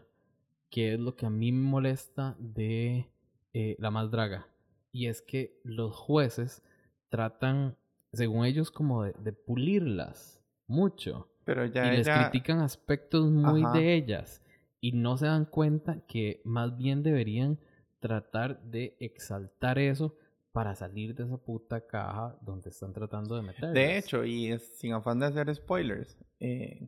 que 0.70 0.94
es 0.94 1.00
lo 1.00 1.16
que 1.16 1.26
a 1.26 1.30
mí 1.30 1.52
me 1.52 1.68
molesta 1.68 2.36
de 2.38 3.10
eh, 3.54 3.76
la 3.80 3.92
más 3.92 4.12
draga. 4.12 4.48
Y 4.92 5.08
es 5.08 5.22
que 5.22 5.60
los 5.64 5.96
jueces 5.96 6.64
tratan, 7.08 7.78
según 8.12 8.46
ellos, 8.46 8.72
como 8.72 9.04
de, 9.04 9.14
de 9.14 9.32
pulirlas 9.32 10.44
mucho. 10.68 11.30
Pero 11.46 11.66
ya 11.66 11.94
y 11.94 11.98
les 11.98 12.10
critican 12.10 12.60
aspectos 12.60 13.32
muy 13.32 13.64
Ajá. 13.64 13.78
de 13.78 13.94
ellas. 13.94 14.42
Y 14.82 14.92
no 14.92 15.18
se 15.18 15.28
dan 15.28 15.46
cuenta 15.46 16.02
que 16.08 16.42
más 16.44 16.78
bien 16.78 17.04
deberían 17.04 17.58
tratar 18.06 18.62
de 18.62 18.96
exaltar 19.00 19.80
eso 19.80 20.16
para 20.52 20.76
salir 20.76 21.16
de 21.16 21.24
esa 21.24 21.38
puta 21.38 21.88
caja 21.88 22.38
donde 22.42 22.70
están 22.70 22.94
tratando 22.94 23.36
de 23.36 23.42
meterlas. 23.42 23.74
De 23.74 23.98
hecho, 23.98 24.24
y 24.24 24.52
es- 24.52 24.78
sin 24.78 24.94
afán 24.94 25.20
de 25.20 25.26
hacer 25.26 25.54
spoilers, 25.56 26.18
eh, 26.40 26.88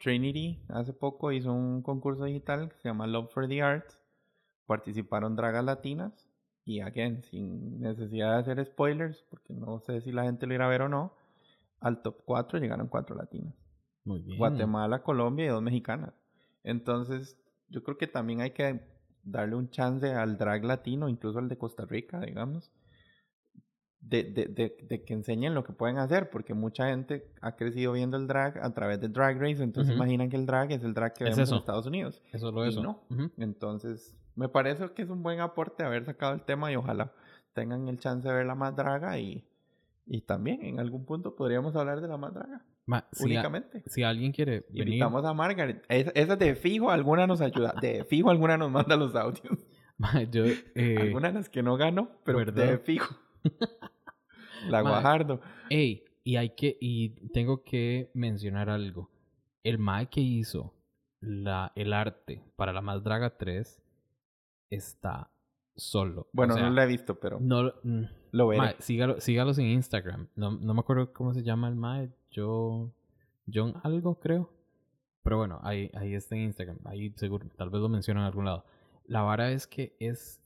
Trinity 0.00 0.60
hace 0.68 0.92
poco 0.92 1.30
hizo 1.32 1.52
un 1.52 1.82
concurso 1.82 2.24
digital 2.24 2.68
que 2.70 2.76
se 2.78 2.88
llama 2.88 3.06
Love 3.06 3.30
for 3.32 3.46
the 3.48 3.62
Arts. 3.62 4.02
Participaron 4.66 5.36
dragas 5.36 5.64
latinas 5.64 6.28
y, 6.64 6.80
again, 6.80 7.22
sin 7.22 7.80
necesidad 7.80 8.34
de 8.34 8.40
hacer 8.40 8.64
spoilers, 8.66 9.22
porque 9.30 9.54
no 9.54 9.78
sé 9.80 10.00
si 10.00 10.10
la 10.12 10.24
gente 10.24 10.46
lo 10.46 10.54
irá 10.54 10.66
a 10.66 10.68
ver 10.68 10.82
o 10.82 10.88
no, 10.88 11.14
al 11.80 12.02
top 12.02 12.16
4 12.24 12.58
llegaron 12.58 12.88
cuatro 12.88 13.14
latinas. 13.16 13.54
Muy 14.04 14.20
bien. 14.20 14.38
Guatemala, 14.38 15.02
Colombia 15.02 15.46
y 15.46 15.48
dos 15.48 15.62
mexicanas. 15.62 16.12
Entonces, 16.64 17.38
yo 17.68 17.82
creo 17.84 17.96
que 17.96 18.06
también 18.08 18.40
hay 18.40 18.50
que 18.50 18.97
darle 19.22 19.56
un 19.56 19.70
chance 19.70 20.12
al 20.12 20.38
drag 20.38 20.64
latino, 20.64 21.08
incluso 21.08 21.38
al 21.38 21.48
de 21.48 21.58
Costa 21.58 21.84
Rica, 21.84 22.20
digamos, 22.20 22.70
de, 24.00 24.22
de, 24.24 24.46
de, 24.46 24.76
de 24.88 25.04
que 25.04 25.12
enseñen 25.12 25.54
lo 25.54 25.64
que 25.64 25.72
pueden 25.72 25.98
hacer, 25.98 26.30
porque 26.30 26.54
mucha 26.54 26.88
gente 26.88 27.30
ha 27.40 27.56
crecido 27.56 27.92
viendo 27.92 28.16
el 28.16 28.26
drag 28.26 28.58
a 28.58 28.72
través 28.72 29.00
de 29.00 29.08
Drag 29.08 29.38
Race, 29.38 29.62
entonces 29.62 29.90
Ujú. 29.90 29.96
imaginan 30.02 30.30
que 30.30 30.36
el 30.36 30.46
drag 30.46 30.70
es 30.72 30.82
el 30.84 30.94
drag 30.94 31.14
que 31.14 31.24
Es 31.24 31.30
vemos 31.30 31.48
eso. 31.48 31.54
en 31.56 31.58
Estados 31.60 31.86
Unidos. 31.86 32.22
Eso 32.32 32.50
lo 32.52 32.64
es. 32.64 32.76
no. 32.76 33.02
Ujú. 33.10 33.30
Entonces, 33.36 34.16
me 34.36 34.48
parece 34.48 34.88
que 34.92 35.02
es 35.02 35.10
un 35.10 35.22
buen 35.22 35.40
aporte 35.40 35.84
haber 35.84 36.04
sacado 36.04 36.32
el 36.32 36.42
tema 36.42 36.70
y 36.72 36.76
ojalá 36.76 37.12
tengan 37.54 37.88
el 37.88 37.98
chance 37.98 38.26
de 38.28 38.32
ver 38.32 38.46
la 38.46 38.54
más 38.54 38.76
draga 38.76 39.18
y, 39.18 39.44
y 40.06 40.20
también 40.22 40.64
en 40.64 40.78
algún 40.78 41.04
punto 41.04 41.34
podríamos 41.34 41.74
hablar 41.74 42.00
de 42.00 42.06
la 42.08 42.16
más 42.16 42.32
draga, 42.32 42.64
Ma, 42.88 43.06
si, 43.12 43.36
a- 43.36 43.52
si 43.86 44.02
alguien 44.02 44.32
quiere 44.32 44.60
venir, 44.70 44.88
Invitamos 44.88 45.24
a 45.24 45.34
Margaret. 45.34 45.84
Es- 45.88 46.10
esa 46.14 46.36
de 46.36 46.54
fijo, 46.56 46.90
alguna 46.90 47.26
nos 47.26 47.40
ayuda. 47.42 47.74
De 47.80 48.04
fijo, 48.08 48.30
alguna 48.30 48.56
nos 48.56 48.70
manda 48.70 48.96
los 48.96 49.14
audios. 49.14 49.58
ma, 49.98 50.22
yo, 50.22 50.44
eh, 50.74 50.96
Alguna 50.98 51.28
de 51.28 51.34
las 51.34 51.48
que 51.50 51.62
no 51.62 51.76
ganó, 51.76 52.10
pero 52.24 52.38
¿verdad? 52.38 52.66
de 52.66 52.78
fijo. 52.78 53.14
La 54.68 54.82
Ma, 54.82 54.90
Guajardo. 54.90 55.40
Ey, 55.70 56.04
y 56.24 56.36
hay 56.36 56.50
que, 56.56 56.76
y 56.80 57.10
tengo 57.32 57.62
que 57.62 58.10
mencionar 58.14 58.70
algo. 58.70 59.10
El 59.62 59.78
Mae 59.78 60.06
que 60.08 60.20
hizo 60.20 60.74
la, 61.20 61.72
el 61.76 61.92
arte 61.92 62.42
para 62.56 62.72
la 62.72 62.80
más 62.80 63.02
draga 63.04 63.36
3 63.36 63.82
está 64.70 65.30
solo. 65.78 66.22
O 66.22 66.28
Bueno, 66.34 66.54
sea, 66.54 66.64
no 66.64 66.70
la 66.70 66.84
he 66.84 66.86
visto, 66.86 67.18
pero 67.18 67.38
no 67.40 67.62
lo- 67.62 67.74
mm, 67.82 68.02
lo 68.32 68.48
veré. 68.48 68.60
Mae, 68.60 68.76
sígalo- 68.78 69.20
sígalos 69.20 69.58
en 69.58 69.66
Instagram. 69.66 70.28
No, 70.36 70.50
no 70.50 70.74
me 70.74 70.80
acuerdo 70.80 71.12
cómo 71.14 71.32
se 71.32 71.42
llama 71.42 71.68
el 71.68 71.76
Mae. 71.76 72.10
Yo, 72.30 72.90
John 73.52 73.74
algo, 73.82 74.18
creo. 74.20 74.50
Pero 75.22 75.38
bueno, 75.38 75.58
ahí, 75.62 75.90
ahí 75.94 76.14
está 76.14 76.36
en 76.36 76.42
Instagram. 76.42 76.78
Ahí 76.84 77.10
seguro, 77.16 77.46
tal 77.56 77.70
vez 77.70 77.80
lo 77.80 77.88
menciono 77.88 78.20
en 78.20 78.26
algún 78.26 78.44
lado. 78.44 78.64
La 79.06 79.22
vara 79.22 79.50
es 79.52 79.66
que 79.66 79.96
es 80.00 80.42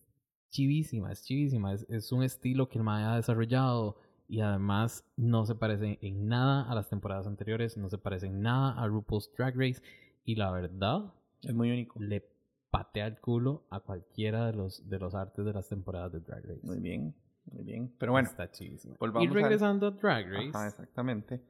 chivísima, 0.50 1.10
es 1.12 1.24
chivísima. 1.24 1.72
Es, 1.72 1.86
es 1.88 2.12
un 2.12 2.22
estilo 2.22 2.68
que 2.68 2.78
el 2.78 2.84
Mae 2.84 3.04
ha 3.04 3.16
desarrollado. 3.16 3.96
Y 4.28 4.40
además 4.40 5.04
no 5.16 5.44
se 5.44 5.54
parece 5.54 5.98
en 6.00 6.26
nada 6.28 6.62
a 6.70 6.74
las 6.74 6.88
temporadas 6.88 7.26
anteriores. 7.26 7.76
No 7.76 7.90
se 7.90 7.98
parece 7.98 8.26
en 8.28 8.40
nada 8.40 8.72
a 8.80 8.86
RuPaul's 8.86 9.30
Drag 9.36 9.54
Race. 9.56 9.82
Y 10.24 10.36
la 10.36 10.50
verdad, 10.50 11.12
Es 11.42 11.52
muy 11.54 11.70
único. 11.70 12.00
le 12.00 12.20
patea 12.72 13.06
el 13.06 13.20
culo 13.20 13.66
a 13.70 13.78
cualquiera 13.80 14.46
de 14.46 14.54
los, 14.54 14.88
de 14.88 14.98
los 14.98 15.14
artes 15.14 15.44
de 15.44 15.52
las 15.52 15.68
temporadas 15.68 16.10
de 16.12 16.20
Drag 16.20 16.42
Race. 16.44 16.60
Muy 16.66 16.80
bien, 16.80 17.14
muy 17.52 17.62
bien. 17.62 17.94
Pero 17.98 18.12
bueno, 18.12 18.28
Está 18.28 18.48
volvamos 18.98 19.28
y 19.28 19.32
regresando 19.32 19.86
a 19.88 19.90
Drag 19.92 20.26
Race, 20.28 20.48
ajá, 20.48 20.66
exactamente. 20.68 21.40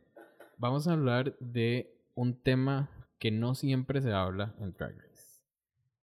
vamos 0.58 0.86
a 0.88 0.92
hablar 0.92 1.34
de 1.38 1.96
un 2.14 2.42
tema 2.42 2.90
que 3.18 3.30
no 3.30 3.54
siempre 3.54 4.02
se 4.02 4.12
habla 4.12 4.54
en 4.58 4.72
Drag 4.72 4.96
Race. 4.98 5.40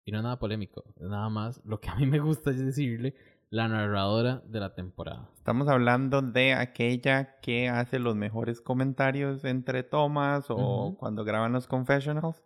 Y 0.05 0.13
no 0.13 0.19
es 0.19 0.23
nada 0.25 0.39
polémico, 0.39 0.85
es 0.97 1.09
nada 1.09 1.29
más 1.31 1.61
lo 1.65 1.81
que 1.81 1.89
a 1.89 1.97
mí 1.97 2.07
me 2.07 2.21
gusta 2.21 2.51
es 2.51 2.65
decirle 2.65 3.15
la 3.49 3.69
narradora 3.69 4.43
de 4.47 4.61
la 4.61 4.75
temporada. 4.75 5.31
Estamos 5.35 5.67
hablando 5.69 6.21
de 6.21 6.53
aquella 6.53 7.39
que 7.41 7.69
hace 7.71 7.99
los 7.99 8.17
mejores 8.17 8.61
comentarios 8.61 9.45
entre 9.45 9.83
tomas 9.83 10.51
o 10.51 10.89
Ujú. 10.89 10.97
cuando 10.99 11.25
graban 11.25 11.53
los 11.53 11.67
confessionals, 11.67 12.43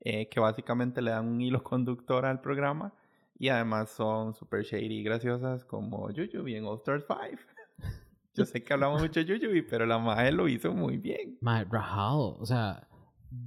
eh, 0.00 0.28
que 0.28 0.40
básicamente 0.40 1.02
le 1.02 1.10
dan 1.10 1.26
un 1.28 1.40
hilo 1.40 1.62
conductor 1.64 2.24
al 2.26 2.40
programa 2.40 2.92
y 3.38 3.48
además 3.48 3.90
son 3.90 4.34
super 4.34 4.62
shady 4.64 4.98
y 4.98 5.02
graciosas 5.02 5.64
como 5.64 6.10
Yuyubi 6.10 6.56
en 6.56 6.64
All 6.64 6.76
Stars 6.78 7.04
5. 7.06 7.42
Yo 8.34 8.44
sé 8.44 8.62
que 8.62 8.72
hablamos 8.72 9.00
mucho 9.02 9.20
de 9.20 9.26
Yuyubi, 9.26 9.62
pero 9.62 9.84
la 9.86 9.98
madre 9.98 10.30
lo 10.32 10.46
hizo 10.48 10.72
muy 10.72 10.96
bien. 10.96 11.38
Mae, 11.40 11.64
rajado. 11.64 12.36
O 12.38 12.46
sea, 12.46 12.86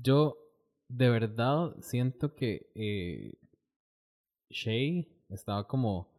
yo 0.02 0.36
de 0.90 1.10
verdad 1.10 1.74
siento 1.80 2.36
que 2.36 2.70
eh, 2.76 3.34
Shay 4.50 5.08
estaba 5.30 5.66
como 5.68 6.10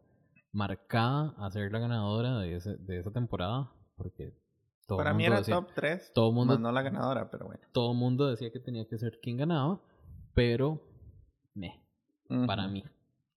marcada 0.53 1.35
a 1.39 1.51
ser 1.51 1.71
la 1.73 1.79
ganadora 1.81 2.39
de, 2.39 2.57
ese- 2.57 2.77
de 2.79 2.99
esa 2.99 3.11
temporada. 3.11 3.71
Porque 3.97 4.35
todo 4.87 4.99
Para 4.99 5.13
mí 5.15 5.25
era 5.27 5.39
decía- 5.39 5.55
top 5.57 5.69
3, 5.75 6.13
todo 6.15 6.33
mundo- 6.33 6.55
más 6.55 6.61
no 6.61 6.73
la 6.73 6.83
ganadora, 6.83 7.31
pero 7.31 7.47
bueno. 7.47 7.61
todo 7.73 7.93
el 7.93 7.99
mundo 7.99 8.27
decía 8.29 8.51
que 8.51 8.59
tenía 8.59 8.87
que 8.89 8.99
ser 8.99 9.19
quien 9.21 9.37
ganaba, 9.37 9.81
pero 10.35 10.83
me, 11.55 11.81
para 12.47 12.67
mí, 12.69 12.85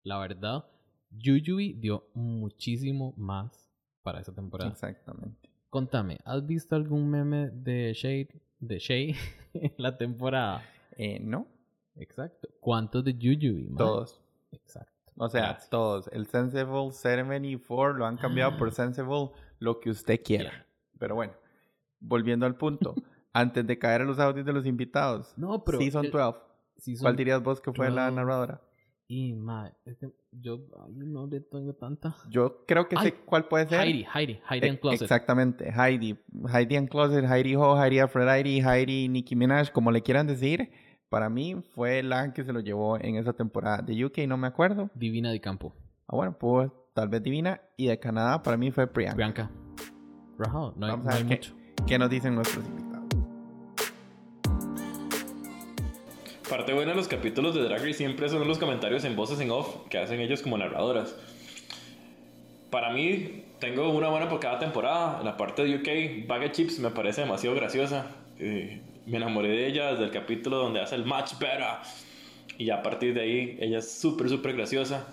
la 0.03 0.19
verdad, 0.19 0.65
Yuyui 1.11 1.75
dio 1.75 2.09
muchísimo 2.15 3.15
más 3.17 3.71
para 4.03 4.21
esa 4.21 4.35
temporada. 4.35 4.71
Exactamente. 4.71 5.49
Contame, 5.71 6.19
¿has 6.25 6.47
visto 6.47 6.77
algún 6.77 7.11
meme 7.11 7.51
de 7.51 7.93
Shade, 7.95 8.29
de 8.61 8.79
Shay 8.79 9.17
en 9.55 9.75
la 9.79 9.97
temporada? 9.97 10.63
Eh, 10.97 11.19
no, 11.21 11.49
Exacto. 11.97 12.49
¿Cuántos 12.61 13.05
de 13.05 13.15
Yuyui? 13.15 13.69
mae? 13.69 13.77
todos. 13.79 14.21
Exacto. 14.51 14.93
O 15.17 15.29
sea, 15.29 15.43
Gracias. 15.43 15.71
todos. 15.71 16.09
El 16.09 16.27
Sensible 16.27 16.91
74 16.91 17.95
lo 17.97 18.05
han 18.07 18.17
cambiado 18.17 18.57
por 18.57 18.73
Sensible 18.73 19.31
lo 19.61 19.79
que 19.79 19.91
usted 19.91 20.21
quiera. 20.25 20.67
Pero 20.99 21.15
bueno, 21.15 21.35
volviendo 22.01 22.47
al 22.47 22.57
punto. 22.57 22.95
Antes 23.33 23.65
de 23.67 23.79
caer 23.79 24.01
a 24.03 24.05
los 24.05 24.19
audios 24.19 24.45
de 24.47 24.53
los 24.53 24.67
invitados. 24.67 25.33
No, 25.37 25.63
pero 25.65 25.79
Season 25.79 26.05
el- 26.07 26.11
12. 26.13 26.39
¿Cuál 27.01 27.17
dirías 27.17 27.43
vos 27.43 27.61
que 27.61 27.73
fue 27.73 27.91
la 27.91 28.05
12. 28.07 28.17
narradora? 28.17 28.61
Y, 29.07 29.35
ma, 29.35 29.71
es 29.85 29.97
que 29.99 30.09
yo 30.33 30.61
no 30.89 31.27
le 31.27 31.41
tengo 31.41 31.75
tanta. 31.75 32.17
Yo 32.31 32.65
creo 32.67 32.89
que 32.89 32.97
sé 32.97 33.13
cuál 33.15 33.47
puede 33.49 33.69
ser. 33.69 33.81
Heidi, 33.81 34.07
Heidi, 34.15 34.41
Heidi 34.49 34.67
E- 34.67 34.71
and 34.71 34.81
Closet. 34.81 35.03
Exactamente, 35.03 35.71
Heidi. 35.71 36.19
Heidi 36.53 36.77
and 36.77 36.89
Closet, 36.89 37.25
Heidi 37.25 37.55
Ho, 37.55 37.77
Heidi 37.81 37.99
Aphrodite, 37.99 38.63
Heidi 38.67 39.09
Nicki 39.09 39.37
Minaj, 39.37 39.71
como 39.73 39.91
le 39.91 40.03
quieran 40.03 40.27
decir. 40.27 40.71
Para 41.11 41.29
mí 41.29 41.55
fue 41.75 42.03
la 42.03 42.33
que 42.33 42.45
se 42.45 42.53
lo 42.53 42.61
llevó 42.61 42.99
en 42.99 43.17
esa 43.17 43.35
temporada. 43.35 43.83
De 43.83 44.05
UK 44.05 44.21
no 44.27 44.37
me 44.39 44.47
acuerdo. 44.49 44.91
Divina 44.95 45.31
de 45.31 45.41
campo. 45.41 45.75
Ah, 46.09 46.17
bueno, 46.17 46.37
pues 46.39 46.71
tal 46.95 47.09
vez 47.09 47.23
Divina. 47.23 47.61
Y 47.77 47.87
de 47.87 47.99
Canadá 48.01 48.43
para 48.43 48.57
mí 48.57 48.71
fue 48.73 48.87
Priyanka. 48.87 49.17
Bianca. 49.17 49.51
Rajado, 50.39 50.75
no 50.77 50.87
hay, 50.87 50.93
Vamos 50.93 51.07
no 51.07 51.13
a 51.13 51.15
hay 51.15 51.25
qué, 51.25 51.35
mucho. 51.37 51.55
qué 51.87 51.99
nos 51.99 52.11
dicen 52.11 52.35
nuestros 52.35 52.67
invitados. 52.67 52.94
Parte 56.49 56.75
buena 56.75 56.91
de 56.91 56.97
los 56.97 57.09
capítulos 57.09 57.55
de 57.55 57.63
Drag 57.63 57.81
Race 57.81 57.95
siempre 57.95 58.29
son 58.29 58.47
los 58.47 58.59
comentarios 58.59 59.03
en 59.05 59.17
voces 59.17 59.41
en 59.41 59.51
off 59.51 59.89
que 59.89 59.97
hacen 59.97 60.21
ellos 60.21 60.43
como 60.43 60.59
narradoras. 60.59 61.17
Para 62.69 62.93
mí, 62.93 63.45
tengo 63.61 63.89
una 63.91 64.09
buena 64.09 64.29
por 64.29 64.41
cada 64.41 64.59
temporada. 64.59 65.23
La 65.23 65.39
parte 65.39 65.65
de 65.65 65.77
UK, 65.77 66.29
Bag 66.29 66.53
Chips, 66.53 66.81
me 66.81 66.91
parece 66.91 67.23
demasiado 67.23 67.57
graciosa. 67.57 68.11
Eh, 68.39 68.83
me 69.07 69.17
enamoré 69.17 69.49
de 69.49 69.67
ella 69.67 69.93
desde 69.93 70.05
el 70.05 70.11
capítulo 70.11 70.59
donde 70.59 70.83
hace 70.83 70.97
el 70.97 71.07
match 71.07 71.39
better. 71.39 71.65
Y 72.59 72.69
a 72.69 72.83
partir 72.83 73.15
de 73.15 73.23
ahí, 73.23 73.57
ella 73.61 73.79
es 73.79 73.91
súper, 73.91 74.29
súper 74.29 74.55
graciosa. 74.55 75.07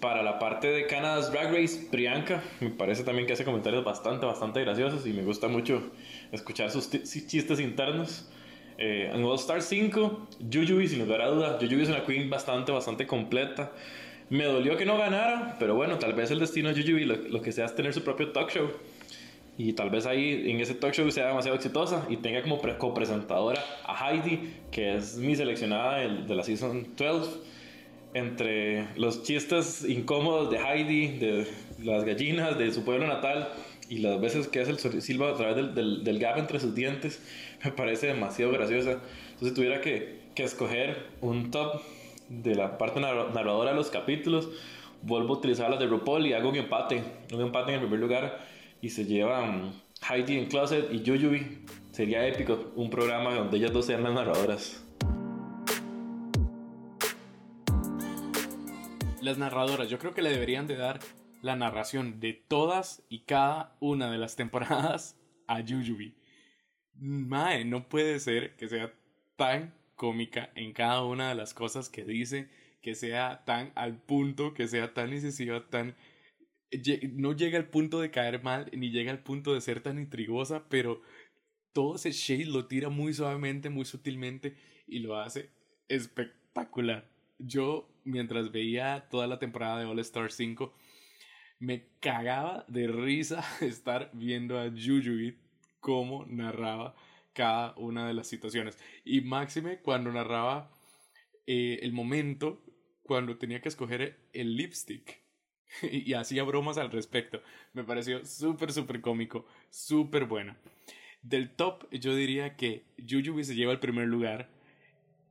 Para 0.00 0.22
la 0.24 0.40
parte 0.40 0.66
de 0.66 0.86
Canada's 0.86 1.30
Drag 1.30 1.52
Race, 1.52 1.86
Priyanka, 1.92 2.42
me 2.60 2.70
parece 2.70 3.04
también 3.04 3.26
que 3.28 3.34
hace 3.34 3.44
comentarios 3.44 3.84
bastante, 3.84 4.26
bastante 4.26 4.62
graciosos 4.62 5.06
y 5.06 5.12
me 5.12 5.22
gusta 5.22 5.46
mucho 5.46 5.92
escuchar 6.32 6.72
sus 6.72 6.90
chistes 6.90 7.60
internos. 7.60 8.28
Eh, 8.80 9.10
en 9.14 9.22
All 9.24 9.36
Star 9.36 9.60
5, 9.62 10.28
Jujubee, 10.52 10.88
sin 10.88 11.00
lugar 11.00 11.20
a 11.20 11.26
duda. 11.28 11.58
Jujubee 11.60 11.82
es 11.82 11.88
una 11.90 12.02
queen 12.04 12.30
bastante, 12.30 12.72
bastante 12.72 13.06
completa. 13.06 13.70
Me 14.30 14.44
dolió 14.44 14.76
que 14.76 14.86
no 14.86 14.96
ganara, 14.96 15.56
pero 15.58 15.74
bueno, 15.74 15.98
tal 15.98 16.14
vez 16.14 16.30
el 16.30 16.38
destino 16.38 16.72
de 16.72 16.80
Jujubee 16.80 17.04
lo, 17.04 17.16
lo 17.16 17.42
que 17.42 17.52
sea 17.52 17.66
es 17.66 17.74
tener 17.74 17.92
su 17.92 18.02
propio 18.02 18.32
talk 18.32 18.50
show. 18.50 18.70
Y 19.58 19.74
tal 19.74 19.90
vez 19.90 20.06
ahí 20.06 20.50
en 20.50 20.60
ese 20.60 20.74
talk 20.74 20.94
show 20.94 21.10
sea 21.10 21.26
demasiado 21.28 21.56
exitosa 21.56 22.06
y 22.08 22.16
tenga 22.16 22.40
como 22.40 22.62
pre- 22.62 22.78
copresentadora 22.78 23.62
a 23.84 24.10
Heidi, 24.10 24.54
que 24.70 24.96
es 24.96 25.16
mi 25.16 25.36
seleccionada 25.36 25.98
de 25.98 26.34
la 26.34 26.42
Season 26.42 26.86
12 26.96 27.30
entre 28.14 28.86
los 28.96 29.22
chistes 29.22 29.84
incómodos 29.86 30.50
de 30.50 30.58
Heidi, 30.58 31.18
de 31.18 31.46
las 31.84 32.04
gallinas, 32.04 32.58
de 32.58 32.72
su 32.72 32.84
pueblo 32.84 33.06
natal 33.06 33.48
y 33.88 33.98
las 33.98 34.20
veces 34.20 34.48
que 34.48 34.60
hace 34.60 34.70
el 34.70 35.02
silbo 35.02 35.26
a 35.26 35.36
través 35.36 35.74
del, 35.74 36.02
del 36.04 36.18
gap 36.18 36.38
entre 36.38 36.58
sus 36.60 36.74
dientes, 36.74 37.20
me 37.64 37.72
parece 37.72 38.08
demasiado 38.08 38.52
graciosa. 38.52 39.00
Entonces, 39.30 39.54
tuviera 39.54 39.80
que, 39.80 40.20
que 40.34 40.44
escoger 40.44 41.06
un 41.20 41.50
top 41.50 41.80
de 42.28 42.54
la 42.54 42.78
parte 42.78 43.00
narra- 43.00 43.30
narradora 43.32 43.70
de 43.70 43.76
los 43.76 43.90
capítulos, 43.90 44.48
vuelvo 45.02 45.34
a 45.34 45.38
utilizar 45.38 45.70
las 45.70 45.80
de 45.80 45.86
RuPaul 45.86 46.26
y 46.26 46.32
hago 46.32 46.48
un 46.48 46.56
empate. 46.56 47.02
Un 47.32 47.40
empate 47.40 47.70
en 47.70 47.74
el 47.76 47.80
primer 47.80 48.00
lugar 48.00 48.46
y 48.80 48.90
se 48.90 49.04
llevan 49.04 49.72
Heidi 50.08 50.38
en 50.38 50.46
Closet 50.46 50.92
y 50.92 50.98
Jujubee. 50.98 51.58
Sería 51.92 52.26
épico 52.26 52.72
un 52.76 52.88
programa 52.88 53.34
donde 53.34 53.56
ellas 53.56 53.72
dos 53.72 53.86
sean 53.86 54.02
las 54.04 54.14
narradoras. 54.14 54.84
Las 59.20 59.36
narradoras, 59.36 59.90
yo 59.90 59.98
creo 59.98 60.14
que 60.14 60.22
le 60.22 60.30
deberían 60.30 60.66
de 60.66 60.76
dar 60.76 61.00
la 61.42 61.56
narración 61.56 62.20
de 62.20 62.32
todas 62.32 63.02
y 63.08 63.20
cada 63.20 63.76
una 63.80 64.10
de 64.10 64.18
las 64.18 64.36
temporadas 64.36 65.16
a 65.46 65.60
Jujubee. 65.60 66.14
Mae, 67.00 67.64
no 67.64 67.88
puede 67.88 68.20
ser 68.20 68.56
que 68.56 68.68
sea 68.68 68.92
tan 69.36 69.74
cómica 69.96 70.50
en 70.54 70.74
cada 70.74 71.02
una 71.02 71.30
de 71.30 71.34
las 71.34 71.54
cosas 71.54 71.88
que 71.88 72.04
dice, 72.04 72.50
que 72.82 72.94
sea 72.94 73.42
tan 73.46 73.72
al 73.74 74.02
punto, 74.02 74.52
que 74.52 74.68
sea 74.68 74.92
tan 74.92 75.12
incisiva, 75.12 75.66
tan... 75.70 75.96
No 77.14 77.32
llega 77.34 77.58
al 77.58 77.68
punto 77.70 78.00
de 78.00 78.10
caer 78.10 78.42
mal, 78.42 78.70
ni 78.72 78.90
llega 78.90 79.10
al 79.10 79.22
punto 79.22 79.54
de 79.54 79.62
ser 79.62 79.80
tan 79.82 79.98
intrigosa, 79.98 80.68
pero 80.68 81.00
todo 81.72 81.96
ese 81.96 82.12
shade 82.12 82.46
lo 82.46 82.66
tira 82.66 82.90
muy 82.90 83.14
suavemente, 83.14 83.70
muy 83.70 83.86
sutilmente 83.86 84.56
y 84.86 84.98
lo 84.98 85.16
hace 85.16 85.50
espectacular. 85.88 87.10
Yo, 87.38 87.88
mientras 88.04 88.52
veía 88.52 89.08
toda 89.10 89.26
la 89.26 89.38
temporada 89.38 89.80
de 89.80 89.86
All 89.86 89.98
Star 90.00 90.30
5, 90.30 90.74
me 91.60 91.88
cagaba 92.00 92.66
de 92.68 92.88
risa 92.88 93.42
estar 93.62 94.10
viendo 94.12 94.60
a 94.60 94.68
Jujubee 94.70 95.38
cómo 95.80 96.26
narraba 96.26 96.94
cada 97.32 97.74
una 97.76 98.06
de 98.06 98.14
las 98.14 98.28
situaciones. 98.28 98.78
Y 99.04 99.22
máxime 99.22 99.80
cuando 99.80 100.12
narraba 100.12 100.70
eh, 101.46 101.80
el 101.82 101.92
momento 101.92 102.62
cuando 103.02 103.38
tenía 103.38 103.60
que 103.60 103.68
escoger 103.68 104.18
el 104.32 104.56
lipstick. 104.56 105.20
y 105.82 106.14
hacía 106.14 106.42
bromas 106.42 106.78
al 106.78 106.90
respecto. 106.90 107.42
Me 107.72 107.84
pareció 107.84 108.24
súper, 108.24 108.72
súper 108.72 109.00
cómico, 109.00 109.46
súper 109.70 110.24
buena. 110.24 110.56
Del 111.22 111.54
top, 111.54 111.88
yo 111.92 112.14
diría 112.14 112.56
que 112.56 112.84
Jujubee 112.98 113.44
se 113.44 113.54
lleva 113.54 113.72
el 113.72 113.80
primer 113.80 114.08
lugar. 114.08 114.48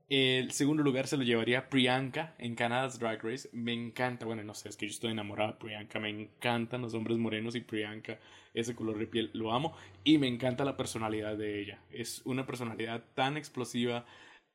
El 0.10 0.52
segundo 0.54 0.82
lugar 0.82 1.06
se 1.06 1.18
lo 1.18 1.24
llevaría 1.24 1.70
Priyanka 1.70 2.34
en 2.40 2.56
Canada's 2.56 2.98
Drag 2.98 3.24
Race. 3.24 3.48
Me 3.54 3.74
encanta, 3.74 4.26
bueno, 4.26 4.44
no 4.44 4.56
sé, 4.56 4.70
es 4.70 4.76
que 4.76 4.88
yo 4.88 4.92
estoy 4.92 5.12
enamorado 5.12 5.52
de 5.52 5.60
Priyanka. 5.60 6.00
Me 6.00 6.10
encantan 6.10 6.82
los 6.82 6.96
hombres 6.96 7.20
morenos 7.20 7.54
y 7.54 7.62
Priyanka, 7.62 8.18
ese 8.56 8.74
color 8.74 8.98
de 8.98 9.06
piel, 9.06 9.30
lo 9.34 9.54
amo. 9.54 9.76
Y 10.04 10.18
me 10.18 10.28
encanta 10.28 10.66
la 10.66 10.78
personalidad 10.78 11.38
de 11.38 11.62
ella. 11.62 11.80
Es 11.92 12.24
una 12.26 12.48
personalidad 12.48 13.04
tan 13.14 13.38
explosiva, 13.38 14.08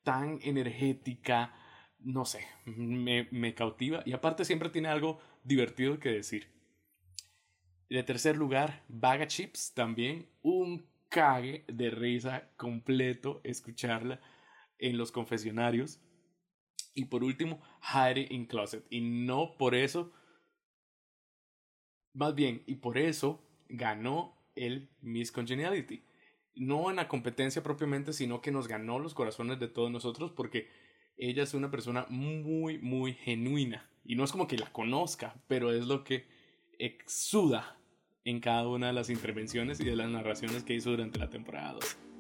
tan 0.02 0.40
energética, 0.42 1.55
no 2.00 2.24
sé, 2.24 2.44
me, 2.64 3.28
me 3.30 3.55
cautiva. 3.55 4.02
Y 4.05 4.12
aparte 4.12 4.44
siempre 4.44 4.70
tiene 4.70 4.88
algo 4.88 5.20
divertido 5.44 6.00
que 6.00 6.11
decir. 6.11 6.48
De 7.88 8.02
tercer 8.02 8.36
lugar, 8.36 8.82
Baga 8.88 9.28
Chips, 9.28 9.72
también 9.72 10.26
un 10.42 10.84
cague 11.09 11.62
de 11.68 11.90
risa 11.90 12.50
completo 12.57 13.40
escucarla 13.44 14.20
en 14.79 14.97
los 14.99 15.12
confesionarios. 15.12 16.01
Y 16.95 17.07
por 17.07 17.25
último, 17.25 17.61
Heidi 17.83 18.27
in 18.31 18.47
Closet. 18.47 18.85
Y 18.91 19.01
no 19.01 19.57
por 19.59 19.75
eso, 19.75 20.12
más 22.12 22.35
bien, 22.35 22.62
y 22.66 22.77
por 22.77 22.99
eso 22.99 23.43
ganó 23.68 24.37
el 24.55 24.91
Miss 25.01 25.33
Congeniality. 25.33 26.05
No 26.55 26.91
en 26.91 26.97
la 26.97 27.09
competencia 27.09 27.62
propiamente, 27.62 28.12
sino 28.12 28.41
que 28.41 28.53
nos 28.53 28.68
ganó 28.68 28.99
los 28.99 29.14
corazones 29.14 29.59
de 29.59 29.68
todos 29.68 29.91
nosotros 29.91 30.31
porque 30.31 30.68
ella 31.16 31.43
es 31.43 31.55
una 31.55 31.70
persona 31.70 32.07
muy, 32.09 32.79
muy 32.79 33.14
genuina. 33.14 33.91
Y 34.05 34.14
no 34.14 34.25
es 34.25 34.33
como 34.33 34.47
que 34.47 34.59
la 34.59 34.72
conozca, 34.72 35.35
pero 35.49 35.72
es 35.72 35.87
lo 35.87 36.05
que 36.05 36.27
exuda 36.79 37.77
en 38.25 38.41
cada 38.41 38.68
una 38.68 38.89
de 38.89 38.93
las 38.93 39.11
intervenciones 39.11 39.81
y 39.81 39.85
de 39.85 39.97
las 39.97 40.09
narraciones 40.09 40.62
que 40.62 40.75
hizo 40.75 40.91
durante 40.91 41.18
la 41.18 41.31
temporada 41.31 41.75
2. 41.75 42.14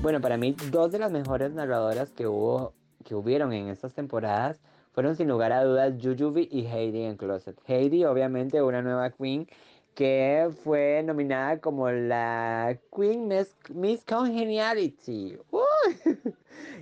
Bueno, 0.00 0.20
para 0.20 0.36
mí, 0.36 0.54
dos 0.70 0.92
de 0.92 1.00
las 1.00 1.10
mejores 1.10 1.52
narradoras 1.52 2.12
que 2.12 2.28
hubo, 2.28 2.72
que 3.04 3.16
hubieron 3.16 3.52
en 3.52 3.68
estas 3.68 3.94
temporadas 3.94 4.60
fueron 4.92 5.16
sin 5.16 5.26
lugar 5.26 5.50
a 5.50 5.64
dudas 5.64 5.94
Jujubee 6.00 6.48
y 6.52 6.66
Heidi 6.66 7.02
en 7.02 7.16
Closet. 7.16 7.58
Heidi, 7.66 8.04
obviamente, 8.04 8.62
una 8.62 8.80
nueva 8.80 9.10
queen 9.10 9.48
que 9.96 10.50
fue 10.62 11.02
nominada 11.04 11.58
como 11.58 11.90
la 11.90 12.78
Queen 12.94 13.28
Miss, 13.70 14.04
Congeniality. 14.04 15.36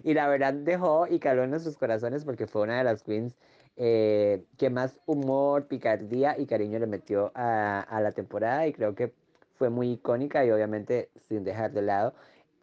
Y 0.05 0.15
la 0.15 0.29
verdad 0.29 0.53
dejó 0.53 1.07
y 1.09 1.19
caló 1.19 1.45
en 1.45 1.51
nuestros 1.51 1.77
corazones 1.77 2.25
porque 2.25 2.47
fue 2.47 2.63
una 2.63 2.79
de 2.79 2.85
las 2.85 3.03
queens 3.03 3.35
eh, 3.77 4.45
que 4.59 4.71
más 4.71 5.01
humor, 5.07 5.67
picardía 5.67 6.39
y 6.39 6.47
cariño 6.47 6.79
le 6.79 6.87
metió 6.87 7.33
a 7.35 7.99
la 8.03 8.13
temporada 8.13 8.67
y 8.67 8.73
creo 8.73 8.95
que 8.95 9.13
fue 9.57 9.71
muy 9.71 9.93
icónica 9.93 10.45
y 10.45 10.51
obviamente 10.51 11.09
sin 11.29 11.45
dejar 11.45 11.73
de 11.73 11.83
lado 11.83 12.15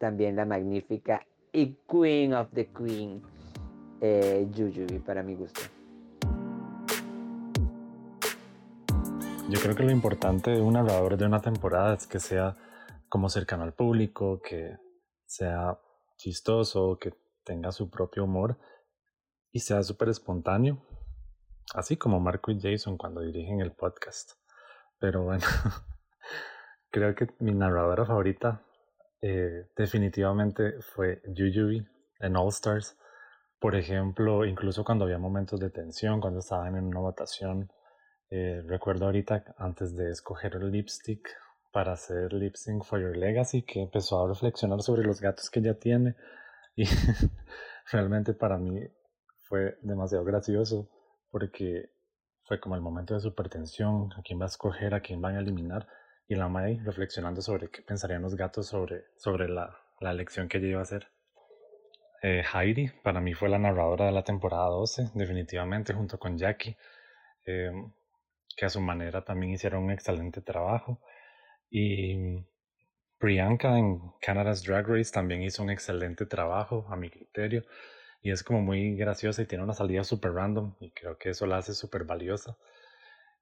también 0.04 0.36
la 0.36 0.44
magnífica 0.44 1.26
y 1.50 1.78
Queen 1.90 2.34
of 2.34 2.50
the 2.52 2.66
Queen, 2.66 3.22
eh, 4.02 4.46
Jujubee, 4.54 5.00
para 5.00 5.22
mi 5.22 5.34
gusto. 5.34 5.62
Yo 9.48 9.58
creo 9.62 9.74
que 9.74 9.82
lo 9.82 9.90
importante 9.90 10.50
de 10.50 10.60
un 10.60 10.74
narrador 10.74 11.16
de 11.16 11.24
una 11.24 11.40
temporada 11.40 11.94
es 11.94 12.06
que 12.06 12.20
sea 12.20 12.54
como 13.08 13.30
cercano 13.30 13.62
al 13.64 13.72
público, 13.72 14.42
que 14.42 14.76
sea 15.24 15.80
chistoso, 16.18 16.98
que 16.98 17.14
tenga 17.42 17.72
su 17.72 17.88
propio 17.88 18.24
humor 18.24 18.58
y 19.52 19.60
sea 19.60 19.82
súper 19.82 20.10
espontáneo, 20.10 20.82
así 21.74 21.96
como 21.96 22.20
Marco 22.20 22.50
y 22.50 22.60
Jason 22.60 22.98
cuando 22.98 23.22
dirigen 23.22 23.62
el 23.62 23.72
podcast. 23.72 24.32
Pero 24.98 25.22
bueno, 25.22 25.46
creo 26.90 27.14
que 27.14 27.28
mi 27.38 27.54
narradora 27.54 28.04
favorita 28.04 28.60
eh, 29.26 29.70
definitivamente 29.74 30.82
fue 30.82 31.22
Jujubee 31.24 31.88
en 32.20 32.36
All 32.36 32.48
Stars. 32.48 32.94
Por 33.58 33.74
ejemplo, 33.74 34.44
incluso 34.44 34.84
cuando 34.84 35.06
había 35.06 35.16
momentos 35.16 35.58
de 35.60 35.70
tensión, 35.70 36.20
cuando 36.20 36.40
estaban 36.40 36.76
en 36.76 36.84
una 36.84 37.00
votación, 37.00 37.70
eh, 38.28 38.60
recuerdo 38.66 39.06
ahorita 39.06 39.54
antes 39.56 39.96
de 39.96 40.10
escoger 40.10 40.56
el 40.56 40.70
lipstick 40.70 41.26
para 41.72 41.92
hacer 41.92 42.34
Lip 42.34 42.54
Sync 42.54 42.84
for 42.84 43.00
Your 43.00 43.16
Legacy, 43.16 43.62
que 43.62 43.80
empezó 43.80 44.22
a 44.22 44.28
reflexionar 44.28 44.82
sobre 44.82 45.04
los 45.04 45.22
gatos 45.22 45.48
que 45.48 45.60
ella 45.60 45.78
tiene. 45.78 46.16
Y 46.76 46.84
realmente 47.92 48.34
para 48.34 48.58
mí 48.58 48.80
fue 49.48 49.78
demasiado 49.82 50.24
gracioso 50.24 50.90
porque 51.30 51.92
fue 52.42 52.60
como 52.60 52.74
el 52.74 52.82
momento 52.82 53.14
de 53.14 53.20
supertensión, 53.20 54.12
a 54.18 54.22
quién 54.22 54.38
va 54.40 54.44
a 54.44 54.48
escoger, 54.48 54.92
a 54.92 55.00
quién 55.00 55.22
van 55.22 55.36
a 55.36 55.40
eliminar, 55.40 55.86
y 56.26 56.34
la 56.34 56.48
May 56.48 56.78
reflexionando 56.78 57.42
sobre 57.42 57.70
qué 57.70 57.82
pensarían 57.82 58.22
los 58.22 58.34
gatos 58.34 58.68
sobre, 58.68 59.04
sobre 59.16 59.48
la, 59.48 59.76
la 60.00 60.10
elección 60.10 60.48
que 60.48 60.58
ella 60.58 60.68
iba 60.68 60.80
a 60.80 60.82
hacer. 60.82 61.08
Eh, 62.22 62.42
Heidi 62.54 62.88
para 63.02 63.20
mí 63.20 63.34
fue 63.34 63.50
la 63.50 63.58
narradora 63.58 64.06
de 64.06 64.12
la 64.12 64.24
temporada 64.24 64.66
12, 64.66 65.10
definitivamente, 65.14 65.92
junto 65.92 66.18
con 66.18 66.38
Jackie, 66.38 66.76
eh, 67.44 67.70
que 68.56 68.64
a 68.64 68.70
su 68.70 68.80
manera 68.80 69.22
también 69.24 69.52
hicieron 69.52 69.84
un 69.84 69.90
excelente 69.90 70.40
trabajo. 70.40 71.00
Y 71.70 72.46
Priyanka 73.18 73.78
en 73.78 74.00
Canada's 74.20 74.62
Drag 74.62 74.86
Race 74.86 75.12
también 75.12 75.42
hizo 75.42 75.62
un 75.62 75.70
excelente 75.70 76.26
trabajo, 76.26 76.86
a 76.90 76.96
mi 76.96 77.10
criterio. 77.10 77.64
Y 78.22 78.30
es 78.30 78.42
como 78.42 78.62
muy 78.62 78.96
graciosa 78.96 79.42
y 79.42 79.46
tiene 79.46 79.64
una 79.64 79.74
salida 79.74 80.02
súper 80.04 80.32
random 80.32 80.76
y 80.80 80.92
creo 80.92 81.18
que 81.18 81.30
eso 81.30 81.46
la 81.46 81.58
hace 81.58 81.74
súper 81.74 82.04
valiosa. 82.04 82.56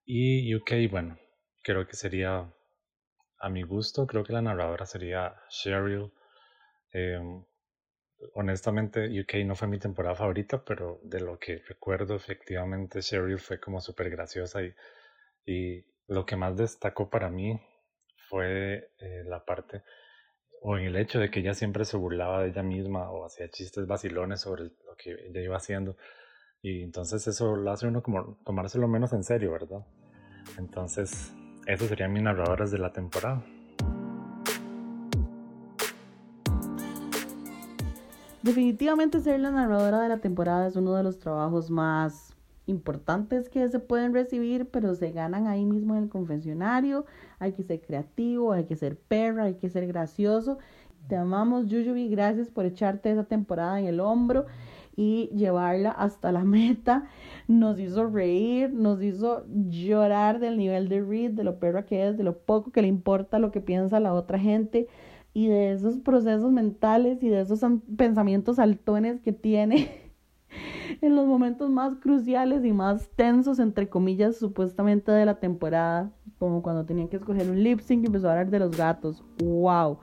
Y 0.05 0.55
UK, 0.57 0.91
bueno, 0.91 1.19
creo 1.63 1.87
que 1.87 1.95
sería 1.95 2.53
a 3.43 3.49
mi 3.49 3.63
gusto, 3.63 4.07
creo 4.07 4.23
que 4.25 4.33
la 4.33 4.41
narradora 4.41 4.87
sería 4.87 5.35
Cheryl. 5.49 6.13
Em, 6.93 7.45
honestamente, 8.35 9.21
UK 9.21 9.45
no 9.45 9.57
fue 9.57 9.69
mi 9.69 9.79
temporada 9.79 10.15
favorita, 10.15 10.65
pero 10.65 11.01
de 11.03 11.21
lo 11.21 11.39
que 11.39 11.59
recuerdo, 11.69 12.15
efectivamente, 12.15 13.01
Cheryl 13.01 13.41
fue 13.41 13.59
como 13.61 13.81
súper 13.81 14.11
graciosa 14.11 14.61
y, 15.45 15.85
lo 16.09 16.27
que 16.27 16.37
más 16.37 16.57
destacó 16.57 17.09
para 17.11 17.31
mí 17.31 17.61
fue 18.29 18.91
eh, 18.99 19.23
la 19.25 19.45
parte 19.45 19.83
o 20.63 20.77
en 20.79 20.85
el 20.85 20.97
hecho 20.97 21.19
de 21.19 21.31
que 21.31 21.41
ella 21.41 21.55
siempre 21.55 21.85
se 21.85 21.97
burlaba 21.97 22.43
de 22.43 22.51
ella 22.51 22.63
misma 22.63 23.11
o 23.11 23.25
hacía 23.25 23.49
chistes 23.51 23.87
vacilones 23.87 24.41
sobre 24.41 24.65
lo 24.65 24.97
que 24.97 25.13
ella 25.29 25.41
iba 25.41 25.57
haciendo. 25.57 25.97
Y 26.63 26.83
entonces 26.83 27.27
eso 27.27 27.57
lo 27.57 27.71
hace 27.71 27.87
uno 27.89 28.03
como 28.03 28.39
tomárselo 28.45 28.87
menos 28.89 29.13
en 29.13 29.25
serio, 29.25 29.53
¿verdad? 29.53 29.85
Entonces, 30.59 31.33
esas 31.67 31.89
serían 31.89 32.13
mis 32.13 32.23
narradoras 32.23 32.71
de 32.71 32.79
la 32.79 32.93
temporada. 32.93 33.43
Definitivamente 38.43 39.21
ser 39.21 39.39
la 39.39 39.53
narradora 39.53 40.01
de 40.01 40.09
la 40.09 40.19
temporada 40.19 40.67
es 40.67 40.75
uno 40.75 40.95
de 40.95 41.05
los 41.05 41.19
trabajos 41.21 41.71
más 41.71 42.35
importantes 42.67 43.49
que 43.49 43.69
se 43.69 43.79
pueden 43.79 44.13
recibir, 44.13 44.69
pero 44.69 44.95
se 44.95 45.13
ganan 45.13 45.47
ahí 45.47 45.65
mismo 45.65 45.95
en 45.95 46.05
el 46.05 46.09
confesionario. 46.09 47.07
Hay 47.39 47.53
que 47.53 47.63
ser 47.63 47.81
creativo, 47.81 48.53
hay 48.53 48.65
que 48.65 48.75
ser 48.75 48.97
perra, 48.97 49.45
hay 49.45 49.55
que 49.55 49.69
ser 49.69 49.87
gracioso. 49.87 50.59
Te 51.09 51.17
amamos, 51.17 51.69
Yuyubi. 51.69 52.09
Gracias 52.09 52.51
por 52.51 52.65
echarte 52.65 53.13
esa 53.13 53.25
temporada 53.25 53.79
en 53.79 53.87
el 53.87 54.01
hombro 54.01 54.47
y 54.97 55.29
llevarla 55.35 55.91
hasta 55.91 56.33
la 56.33 56.45
meta. 56.45 57.05
Nos 57.49 57.79
hizo 57.79 58.07
reír, 58.07 58.73
nos 58.73 59.03
hizo 59.03 59.45
llorar 59.69 60.39
del 60.39 60.57
nivel 60.57 60.89
de 60.89 61.03
Reed, 61.03 61.33
de 61.33 61.45
lo 61.45 61.59
perra 61.59 61.85
que 61.85 62.09
es, 62.09 62.17
de 62.17 62.25
lo 62.25 62.39
poco 62.39 62.71
que 62.71 62.83
le 62.83 62.89
importa 62.89 63.39
lo 63.39 63.51
que 63.51 63.61
piensa 63.61 64.01
la 64.01 64.15
otra 64.15 64.39
gente 64.39 64.89
y 65.35 65.49
de 65.49 65.73
esos 65.73 65.99
procesos 65.99 66.53
mentales 66.53 67.23
y 67.23 67.29
de 67.29 67.41
esos 67.41 67.61
pensamientos 67.97 68.59
altones 68.59 69.21
que 69.21 69.33
tiene 69.33 69.89
en 71.01 71.17
los 71.17 71.27
momentos 71.27 71.71
más 71.71 71.97
cruciales 71.97 72.65
y 72.65 72.73
más 72.73 73.09
tensos, 73.17 73.59
entre 73.59 73.89
comillas, 73.89 74.37
supuestamente 74.37 75.11
de 75.11 75.25
la 75.25 75.41
temporada, 75.41 76.13
como 76.39 76.63
cuando 76.63 76.85
tenían 76.85 77.09
que 77.09 77.17
escoger 77.17 77.51
un 77.51 77.63
lip 77.63 77.81
sync 77.81 78.03
y 78.03 78.07
empezó 78.07 78.29
a 78.29 78.33
hablar 78.33 78.51
de 78.51 78.59
los 78.59 78.77
gatos. 78.77 79.25
¡Wow! 79.43 79.99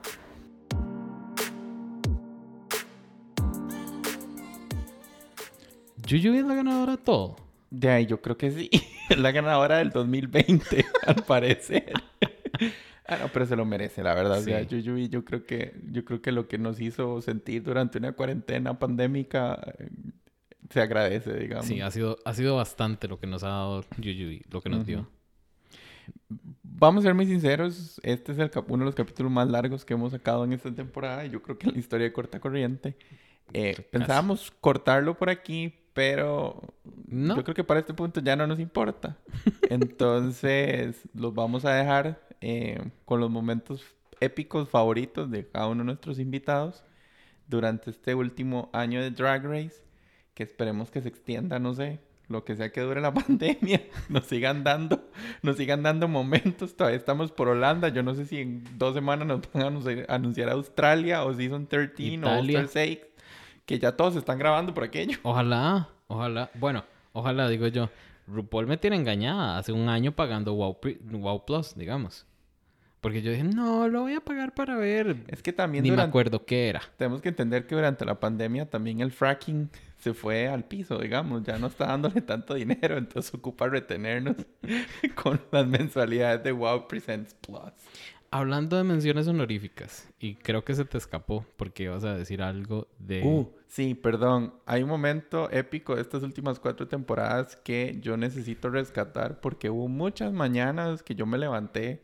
Yuyu 6.18 6.34
es 6.34 6.44
la 6.44 6.54
ganadora 6.54 6.96
de 6.96 7.02
todo. 7.02 7.36
De 7.70 7.88
ahí 7.88 8.06
yo 8.06 8.20
creo 8.20 8.36
que 8.36 8.50
sí. 8.50 8.70
Es 9.08 9.18
la 9.18 9.30
ganadora 9.30 9.78
del 9.78 9.90
2020, 9.90 10.84
al 11.06 11.24
parecer. 11.24 11.92
Ah, 13.06 13.18
no, 13.20 13.28
pero 13.32 13.46
se 13.46 13.56
lo 13.56 13.64
merece, 13.64 14.02
la 14.02 14.14
verdad. 14.14 14.36
Sí. 14.36 14.52
O 14.52 14.54
sea, 14.54 14.62
Yuyubi, 14.62 15.08
yo 15.08 15.24
creo 15.24 15.44
que, 15.44 15.74
yo 15.90 16.04
creo 16.04 16.20
que 16.20 16.32
lo 16.32 16.48
que 16.48 16.58
nos 16.58 16.80
hizo 16.80 17.20
sentir 17.22 17.62
durante 17.62 17.98
una 17.98 18.12
cuarentena 18.12 18.78
pandémica 18.78 19.60
eh, 19.78 19.88
se 20.70 20.80
agradece, 20.80 21.34
digamos. 21.34 21.66
Sí, 21.66 21.80
ha 21.80 21.90
sido, 21.90 22.18
ha 22.24 22.34
sido 22.34 22.56
bastante 22.56 23.08
lo 23.08 23.18
que 23.18 23.26
nos 23.26 23.42
ha 23.42 23.48
dado 23.48 23.84
Yuyu, 23.98 24.40
lo 24.50 24.60
que 24.60 24.68
nos 24.68 24.80
Ujú. 24.80 24.86
dio. 24.86 25.08
Vamos 26.62 27.04
a 27.04 27.08
ser 27.08 27.14
muy 27.14 27.26
sinceros, 27.26 28.00
este 28.02 28.32
es 28.32 28.38
el 28.38 28.50
uno 28.68 28.78
de 28.78 28.86
los 28.86 28.94
capítulos 28.94 29.30
más 29.30 29.48
largos 29.48 29.84
que 29.84 29.94
hemos 29.94 30.12
sacado 30.12 30.44
en 30.44 30.52
esta 30.52 30.72
temporada 30.74 31.24
y 31.26 31.30
yo 31.30 31.42
creo 31.42 31.58
que 31.58 31.66
en 31.68 31.74
la 31.74 31.78
historia 31.78 32.06
de 32.06 32.12
Corta 32.12 32.40
Corriente. 32.40 32.96
Eh, 33.52 33.76
pensábamos 33.90 34.52
cortarlo 34.60 35.18
por 35.18 35.28
aquí, 35.28 35.74
pero 35.92 36.60
No. 37.06 37.36
yo 37.36 37.44
creo 37.44 37.54
que 37.54 37.64
para 37.64 37.80
este 37.80 37.94
punto 37.94 38.20
ya 38.20 38.36
no 38.36 38.46
nos 38.46 38.60
importa. 38.60 39.16
Entonces 39.70 41.08
los 41.14 41.34
vamos 41.34 41.64
a 41.64 41.74
dejar 41.74 42.20
eh, 42.40 42.80
con 43.04 43.20
los 43.20 43.30
momentos 43.30 43.84
épicos 44.20 44.68
favoritos 44.68 45.30
de 45.30 45.46
cada 45.48 45.66
uno 45.68 45.80
de 45.80 45.86
nuestros 45.86 46.18
invitados 46.18 46.84
durante 47.48 47.90
este 47.90 48.14
último 48.14 48.70
año 48.72 49.02
de 49.02 49.10
Drag 49.10 49.44
Race, 49.44 49.82
que 50.34 50.42
esperemos 50.44 50.90
que 50.90 51.00
se 51.00 51.08
extienda, 51.08 51.58
no 51.58 51.74
sé, 51.74 51.98
lo 52.28 52.44
que 52.44 52.54
sea 52.54 52.70
que 52.70 52.80
dure 52.80 53.00
la 53.00 53.12
pandemia, 53.26 53.82
nos 54.08 54.26
sigan 54.26 54.62
dando, 54.62 55.10
nos 55.42 55.56
sigan 55.56 55.82
dando 55.82 56.06
momentos. 56.06 56.76
Todavía 56.76 56.96
estamos 56.98 57.32
por 57.32 57.48
Holanda. 57.48 57.88
Yo 57.88 58.04
no 58.04 58.14
sé 58.14 58.24
si 58.24 58.38
en 58.38 58.64
dos 58.78 58.94
semanas 58.94 59.26
nos 59.26 59.40
van 59.52 59.64
a 59.64 59.66
anunciar, 59.66 60.06
anunciar 60.08 60.48
Australia 60.50 61.24
o 61.24 61.34
Season 61.34 61.66
13 61.66 61.92
o 61.96 62.06
Italia. 62.06 62.38
All 62.38 62.50
Star 62.50 62.68
6, 62.68 62.98
que 63.70 63.78
ya 63.78 63.92
todos 63.92 64.16
están 64.16 64.36
grabando 64.36 64.74
por 64.74 64.82
aquello. 64.82 65.16
Ojalá, 65.22 65.88
ojalá. 66.08 66.50
Bueno, 66.54 66.84
ojalá, 67.12 67.48
digo 67.48 67.68
yo. 67.68 67.88
RuPaul 68.26 68.66
me 68.66 68.76
tiene 68.76 68.96
engañada 68.96 69.58
hace 69.58 69.70
un 69.70 69.88
año 69.88 70.10
pagando 70.10 70.54
Wow, 70.54 71.44
Plus, 71.46 71.76
digamos. 71.76 72.26
Porque 73.00 73.22
yo 73.22 73.30
dije, 73.30 73.44
no, 73.44 73.86
lo 73.86 74.00
voy 74.00 74.14
a 74.14 74.20
pagar 74.20 74.54
para 74.54 74.76
ver. 74.76 75.18
Es 75.28 75.40
que 75.40 75.52
también 75.52 75.84
Ni 75.84 75.92
me 75.92 76.02
acuerdo 76.02 76.44
qué 76.44 76.68
era. 76.68 76.82
tenemos 76.96 77.22
que 77.22 77.28
entender 77.28 77.68
que 77.68 77.76
durante 77.76 78.04
la 78.04 78.18
pandemia 78.18 78.68
también 78.68 79.00
el 79.00 79.12
fracking 79.12 79.70
se 79.98 80.14
fue 80.14 80.48
al 80.48 80.64
piso, 80.64 80.98
digamos, 80.98 81.44
ya 81.44 81.56
no 81.56 81.68
está 81.68 81.86
dándole 81.86 82.22
tanto 82.22 82.54
dinero, 82.54 82.98
entonces 82.98 83.32
ocupa 83.32 83.68
retenernos 83.68 84.34
con 85.14 85.40
las 85.52 85.64
mensualidades 85.68 86.42
de 86.42 86.50
Wow 86.50 86.88
Presents 86.88 87.34
Plus. 87.34 87.72
Hablando 88.32 88.76
de 88.76 88.82
menciones 88.82 89.28
honoríficas, 89.28 90.08
y 90.18 90.34
creo 90.34 90.64
que 90.64 90.74
se 90.74 90.84
te 90.84 90.98
escapó 90.98 91.46
porque 91.56 91.84
ibas 91.84 92.02
a 92.02 92.16
decir 92.16 92.42
algo 92.42 92.88
de... 92.98 93.22
Uh, 93.22 93.59
sí, 93.70 93.94
perdón. 93.94 94.52
Hay 94.66 94.82
un 94.82 94.88
momento 94.88 95.50
épico 95.50 95.94
de 95.94 96.02
estas 96.02 96.22
últimas 96.22 96.58
cuatro 96.58 96.88
temporadas 96.88 97.56
que 97.56 97.98
yo 98.00 98.16
necesito 98.16 98.68
rescatar 98.68 99.40
porque 99.40 99.70
hubo 99.70 99.88
muchas 99.88 100.32
mañanas 100.32 101.02
que 101.02 101.14
yo 101.14 101.24
me 101.26 101.38
levanté 101.38 102.02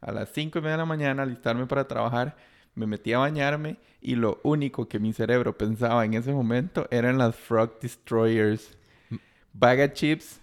a 0.00 0.12
las 0.12 0.28
cinco 0.30 0.58
y 0.58 0.62
media 0.62 0.72
de 0.72 0.78
la 0.78 0.84
mañana 0.86 1.22
a 1.22 1.26
alistarme 1.26 1.66
para 1.66 1.88
trabajar, 1.88 2.36
me 2.74 2.86
metí 2.86 3.12
a 3.12 3.18
bañarme 3.18 3.78
y 4.00 4.14
lo 4.14 4.40
único 4.44 4.88
que 4.88 4.98
mi 4.98 5.12
cerebro 5.12 5.56
pensaba 5.56 6.04
en 6.04 6.14
ese 6.14 6.32
momento 6.32 6.86
eran 6.90 7.18
las 7.18 7.34
Frog 7.34 7.80
Destroyers. 7.80 8.76
Bag 9.52 9.80
of 9.80 9.92
Chips, 9.94 10.38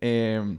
eh, 0.00 0.56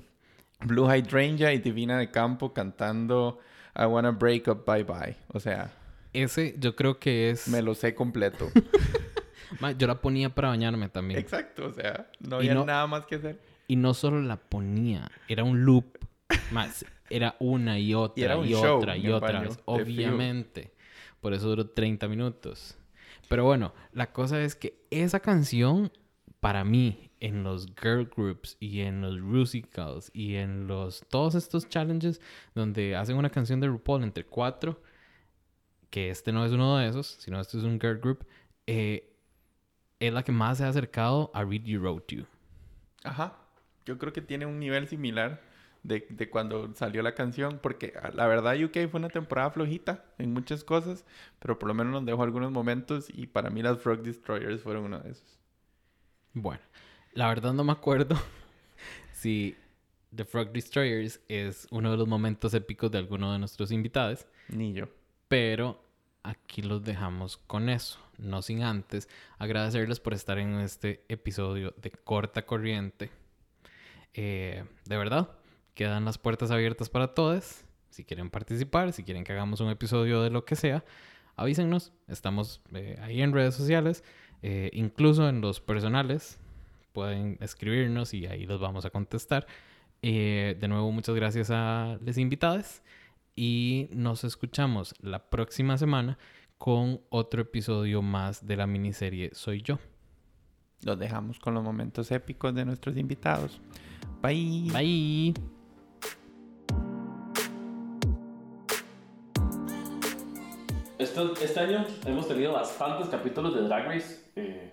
Blue 0.63 0.85
Hydrangea 0.87 1.51
y 1.53 1.57
Divina 1.57 1.97
de 1.97 2.11
Campo 2.11 2.53
cantando 2.53 3.39
I 3.75 3.85
Wanna 3.85 4.11
Break 4.11 4.47
Up 4.47 4.63
Bye 4.65 4.83
Bye. 4.83 5.17
O 5.29 5.39
sea, 5.39 5.71
Ese 6.13 6.55
yo 6.59 6.75
creo 6.75 6.99
que 6.99 7.31
es... 7.31 7.47
me 7.47 7.63
lo 7.63 7.73
sé 7.73 7.95
completo. 7.95 8.49
Ma, 9.59 9.71
Yo 9.71 9.87
la 9.87 10.01
ponía 10.01 10.33
para 10.33 10.49
bañarme 10.49 10.89
también. 10.89 11.19
Exacto, 11.19 11.67
o 11.67 11.73
sea, 11.73 12.09
no 12.19 12.37
Y 12.37 12.39
había 12.49 12.53
no- 12.53 12.65
nada 12.65 12.87
más 12.87 13.05
que 13.05 13.15
hacer. 13.15 13.39
Y 13.67 13.75
no 13.75 13.93
solo 13.93 14.21
la 14.21 14.37
ponía, 14.37 15.09
era 15.27 15.43
un 15.43 15.65
loop. 15.65 15.85
Más, 16.51 16.85
era 17.09 17.35
una 17.39 17.79
y 17.79 17.93
otra 17.93 18.21
y, 18.21 18.23
era 18.25 18.37
un 18.37 18.47
show 18.47 18.77
otra 18.77 18.97
y 18.97 19.09
otra 19.09 19.41
vez. 19.41 19.59
Obviamente. 19.65 20.73
Por 21.21 21.33
eso 21.33 21.47
duró 21.49 21.67
30 21.69 22.07
minutos. 22.07 22.77
Pero 23.27 23.43
bueno, 23.43 23.73
la 23.91 24.11
cosa 24.13 24.41
es 24.41 24.55
que 24.55 24.85
esa 24.89 25.19
canción, 25.19 25.91
para 26.39 26.63
mí, 26.63 27.11
en 27.19 27.43
los 27.43 27.67
girl 27.81 28.09
groups 28.15 28.55
y 28.59 28.81
en 28.81 29.01
los 29.01 29.19
musicals 29.19 30.11
y 30.13 30.35
en 30.35 30.67
los 30.67 31.03
todos 31.09 31.35
estos 31.35 31.67
challenges 31.67 32.21
donde 32.53 32.95
hacen 32.95 33.17
una 33.17 33.29
canción 33.29 33.59
de 33.59 33.67
RuPaul 33.67 34.03
entre 34.03 34.23
cuatro, 34.25 34.81
que 35.89 36.09
este 36.09 36.31
no 36.31 36.45
es 36.45 36.51
uno 36.51 36.77
de 36.77 36.87
esos, 36.89 37.07
sino 37.19 37.39
este 37.39 37.57
es 37.57 37.63
un 37.63 37.79
girl 37.79 37.99
group, 37.99 38.25
eh, 38.67 39.06
es 39.99 40.13
la 40.13 40.23
que 40.23 40.31
más 40.31 40.57
se 40.59 40.63
ha 40.63 40.69
acercado 40.69 41.31
a 41.33 41.43
Read 41.43 41.63
You 41.63 41.79
Wrote 41.81 42.15
You. 42.17 42.25
Ajá. 43.03 43.37
Yo 43.85 43.97
creo 43.97 44.13
que 44.13 44.21
tiene 44.21 44.45
un 44.45 44.59
nivel 44.59 44.87
similar 44.87 45.41
de, 45.83 46.05
de 46.09 46.29
cuando 46.29 46.73
salió 46.75 47.01
la 47.01 47.15
canción, 47.15 47.59
porque 47.61 47.93
a- 48.01 48.09
la 48.11 48.27
verdad 48.27 48.55
UK 48.61 48.89
fue 48.89 48.99
una 48.99 49.09
temporada 49.09 49.49
flojita 49.51 50.03
en 50.17 50.33
muchas 50.33 50.63
cosas, 50.63 51.05
pero 51.39 51.57
por 51.57 51.67
lo 51.69 51.73
menos 51.73 51.93
nos 51.93 52.05
dejó 52.05 52.23
algunos 52.23 52.51
momentos 52.51 53.07
y 53.13 53.27
para 53.27 53.49
mí 53.49 53.61
las 53.61 53.79
Frog 53.79 54.01
Destroyers 54.03 54.61
fueron 54.61 54.85
uno 54.85 54.99
de 54.99 55.11
esos. 55.11 55.39
Bueno, 56.33 56.61
la 57.13 57.29
verdad 57.29 57.53
no 57.53 57.63
me 57.63 57.71
acuerdo 57.71 58.15
si 59.13 59.55
The 60.15 60.25
Frog 60.25 60.51
Destroyers 60.51 61.21
es 61.27 61.67
uno 61.71 61.91
de 61.91 61.97
los 61.97 62.07
momentos 62.07 62.53
épicos 62.53 62.91
de 62.91 62.97
alguno 62.97 63.31
de 63.31 63.39
nuestros 63.39 63.71
invitados, 63.71 64.25
Ni 64.49 64.73
yo. 64.73 64.87
pero 65.27 65.81
aquí 66.23 66.61
los 66.61 66.83
dejamos 66.83 67.37
con 67.37 67.69
eso. 67.69 67.99
No 68.17 68.41
sin 68.41 68.63
antes 68.63 69.07
agradecerles 69.37 69.99
por 69.99 70.13
estar 70.13 70.37
en 70.39 70.59
este 70.59 71.03
episodio 71.09 71.73
de 71.77 71.91
Corta 71.91 72.45
Corriente. 72.45 73.09
Eh, 74.13 74.63
de 74.85 74.97
verdad, 74.97 75.29
quedan 75.73 76.05
las 76.05 76.17
puertas 76.17 76.51
abiertas 76.51 76.89
para 76.89 77.13
todos. 77.13 77.63
Si 77.89 78.03
quieren 78.03 78.29
participar, 78.29 78.93
si 78.93 79.03
quieren 79.03 79.23
que 79.23 79.33
hagamos 79.33 79.59
un 79.59 79.69
episodio 79.69 80.21
de 80.21 80.29
lo 80.29 80.45
que 80.45 80.55
sea, 80.55 80.83
avísenos. 81.35 81.93
Estamos 82.07 82.61
eh, 82.73 82.99
ahí 83.01 83.21
en 83.21 83.33
redes 83.33 83.55
sociales, 83.55 84.03
eh, 84.41 84.69
incluso 84.73 85.29
en 85.29 85.41
los 85.41 85.61
personales. 85.61 86.39
Pueden 86.93 87.37
escribirnos 87.41 88.13
y 88.13 88.25
ahí 88.25 88.45
los 88.45 88.59
vamos 88.59 88.85
a 88.85 88.89
contestar. 88.89 89.45
de 90.01 90.67
nuevo, 90.67 90.91
muchas 90.91 91.15
gracias 91.15 91.49
a 91.51 91.97
los 92.01 92.17
invitados 92.17 92.81
y 93.35 93.87
nos 93.91 94.23
escuchamos 94.23 94.95
la 94.99 95.29
próxima 95.29 95.77
semana 95.77 96.17
con 96.57 97.01
otro 97.09 97.41
episodio 97.41 98.01
más 98.01 98.45
de 98.45 98.55
la 98.57 98.67
miniserie 98.67 99.31
Soy 99.33 99.61
yo. 99.61 99.79
Los 100.83 100.99
dejamos 100.99 101.39
con 101.39 101.53
los 101.53 101.63
momentos 101.63 102.11
épicos 102.11 102.53
de 102.53 102.65
nuestros 102.65 102.97
invitados. 102.97 103.59
Bye. 104.21 104.69
Bye. 104.71 105.33
este 111.41 111.59
año 111.59 111.85
hemos 112.05 112.27
tenido 112.27 112.53
bastantes 112.53 113.07
capítulos 113.09 113.55
de 113.55 113.61
Drag 113.61 113.87
Race. 113.87 114.23
Eh, 114.35 114.71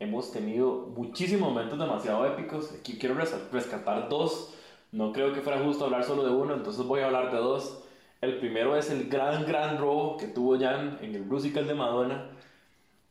hemos 0.00 0.32
tenido 0.32 0.92
muchísimos 0.96 1.48
momentos 1.48 1.78
demasiado 1.78 2.26
épicos. 2.26 2.72
Aquí 2.72 2.98
quiero 2.98 3.14
rescatar 3.14 4.08
dos. 4.08 4.54
No 4.90 5.12
creo 5.12 5.32
que 5.32 5.40
fuera 5.40 5.62
justo 5.62 5.84
hablar 5.84 6.04
solo 6.04 6.24
de 6.24 6.30
uno, 6.30 6.54
entonces 6.54 6.84
voy 6.84 7.00
a 7.00 7.06
hablar 7.06 7.30
de 7.30 7.38
dos. 7.38 7.84
El 8.20 8.38
primero 8.38 8.76
es 8.76 8.90
el 8.90 9.08
gran, 9.08 9.46
gran 9.46 9.78
robo 9.78 10.16
que 10.16 10.26
tuvo 10.26 10.58
Jan 10.58 10.98
en 11.02 11.14
el 11.14 11.24
musical 11.24 11.68
de 11.68 11.74
Madonna. 11.74 12.30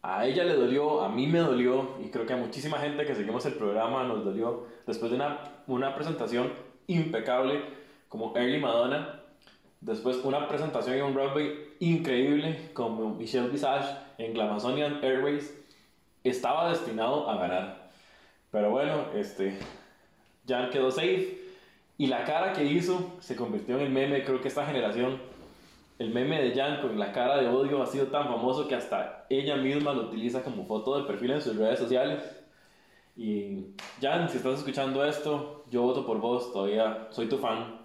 A 0.01 0.25
ella 0.25 0.43
le 0.43 0.55
dolió, 0.55 1.01
a 1.01 1.07
mí 1.07 1.27
me 1.27 1.39
dolió 1.39 1.95
y 2.03 2.09
creo 2.09 2.25
que 2.25 2.33
a 2.33 2.37
muchísima 2.37 2.77
gente 2.79 3.05
que 3.05 3.15
seguimos 3.15 3.45
el 3.45 3.53
programa 3.53 4.03
nos 4.03 4.25
dolió. 4.25 4.65
Después 4.85 5.11
de 5.11 5.17
una, 5.67 5.95
presentación 5.95 6.51
impecable 6.87 7.61
como 8.09 8.35
Early 8.35 8.59
Madonna, 8.59 9.21
después 9.79 10.17
una 10.25 10.45
presentación 10.49 10.97
en 10.97 11.03
un 11.03 11.15
runway 11.15 11.53
increíble 11.79 12.71
como 12.73 13.15
Michelle 13.15 13.47
Visage 13.47 13.87
en 14.17 14.33
Glamazonian 14.33 15.01
Airways, 15.03 15.57
estaba 16.25 16.69
destinado 16.69 17.29
a 17.29 17.37
ganar. 17.37 17.89
Pero 18.51 18.71
bueno, 18.71 19.05
este, 19.15 19.57
Jan 20.45 20.69
quedó 20.69 20.91
safe 20.91 21.46
y 21.97 22.07
la 22.07 22.23
cara 22.25 22.53
que 22.53 22.63
hizo 22.63 23.13
se 23.19 23.35
convirtió 23.35 23.75
en 23.77 23.85
el 23.85 23.89
meme. 23.89 24.23
Creo 24.23 24.41
que 24.41 24.47
esta 24.47 24.65
generación, 24.65 25.19
el 25.97 26.13
meme 26.13 26.41
de 26.41 26.53
Jan 26.53 26.81
con 26.81 26.99
la 26.99 27.11
cara 27.11 27.37
de 27.37 27.47
odio 27.47 27.81
ha 27.81 27.87
sido 27.87 28.07
tan 28.07 28.25
famoso 28.25 28.67
que 28.67 28.75
hasta 28.75 29.25
ella 29.29 29.55
misma 29.55 29.93
lo 29.93 30.03
utiliza 30.03 30.43
como 30.43 30.65
foto 30.65 30.99
de 30.99 31.07
perfil 31.07 31.31
en 31.31 31.41
sus 31.41 31.55
redes 31.55 31.79
sociales. 31.79 32.23
Y 33.15 33.73
Jan, 33.99 34.29
si 34.29 34.37
estás 34.37 34.59
escuchando 34.59 35.03
esto, 35.03 35.65
yo 35.71 35.81
voto 35.81 36.05
por 36.05 36.19
vos, 36.19 36.53
todavía 36.53 37.07
soy 37.09 37.27
tu 37.27 37.39
fan. 37.39 37.81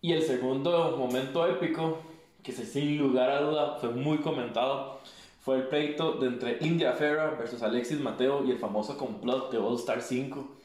Y 0.00 0.12
el 0.12 0.22
segundo 0.22 0.96
momento 0.98 1.46
épico, 1.46 1.98
que 2.42 2.52
sin 2.52 2.98
lugar 2.98 3.30
a 3.30 3.40
duda 3.40 3.76
fue 3.76 3.90
muy 3.90 4.18
comentado, 4.18 4.98
fue 5.40 5.56
el 5.56 5.68
pleito 5.68 6.14
de 6.14 6.26
entre 6.26 6.58
India 6.62 6.92
Ferra 6.94 7.30
versus 7.38 7.62
Alexis 7.62 8.00
Mateo 8.00 8.44
y 8.44 8.50
el 8.50 8.58
famoso 8.58 8.98
complot 8.98 9.52
de 9.52 9.58
All 9.58 9.76
Star 9.76 10.02
5 10.02 10.63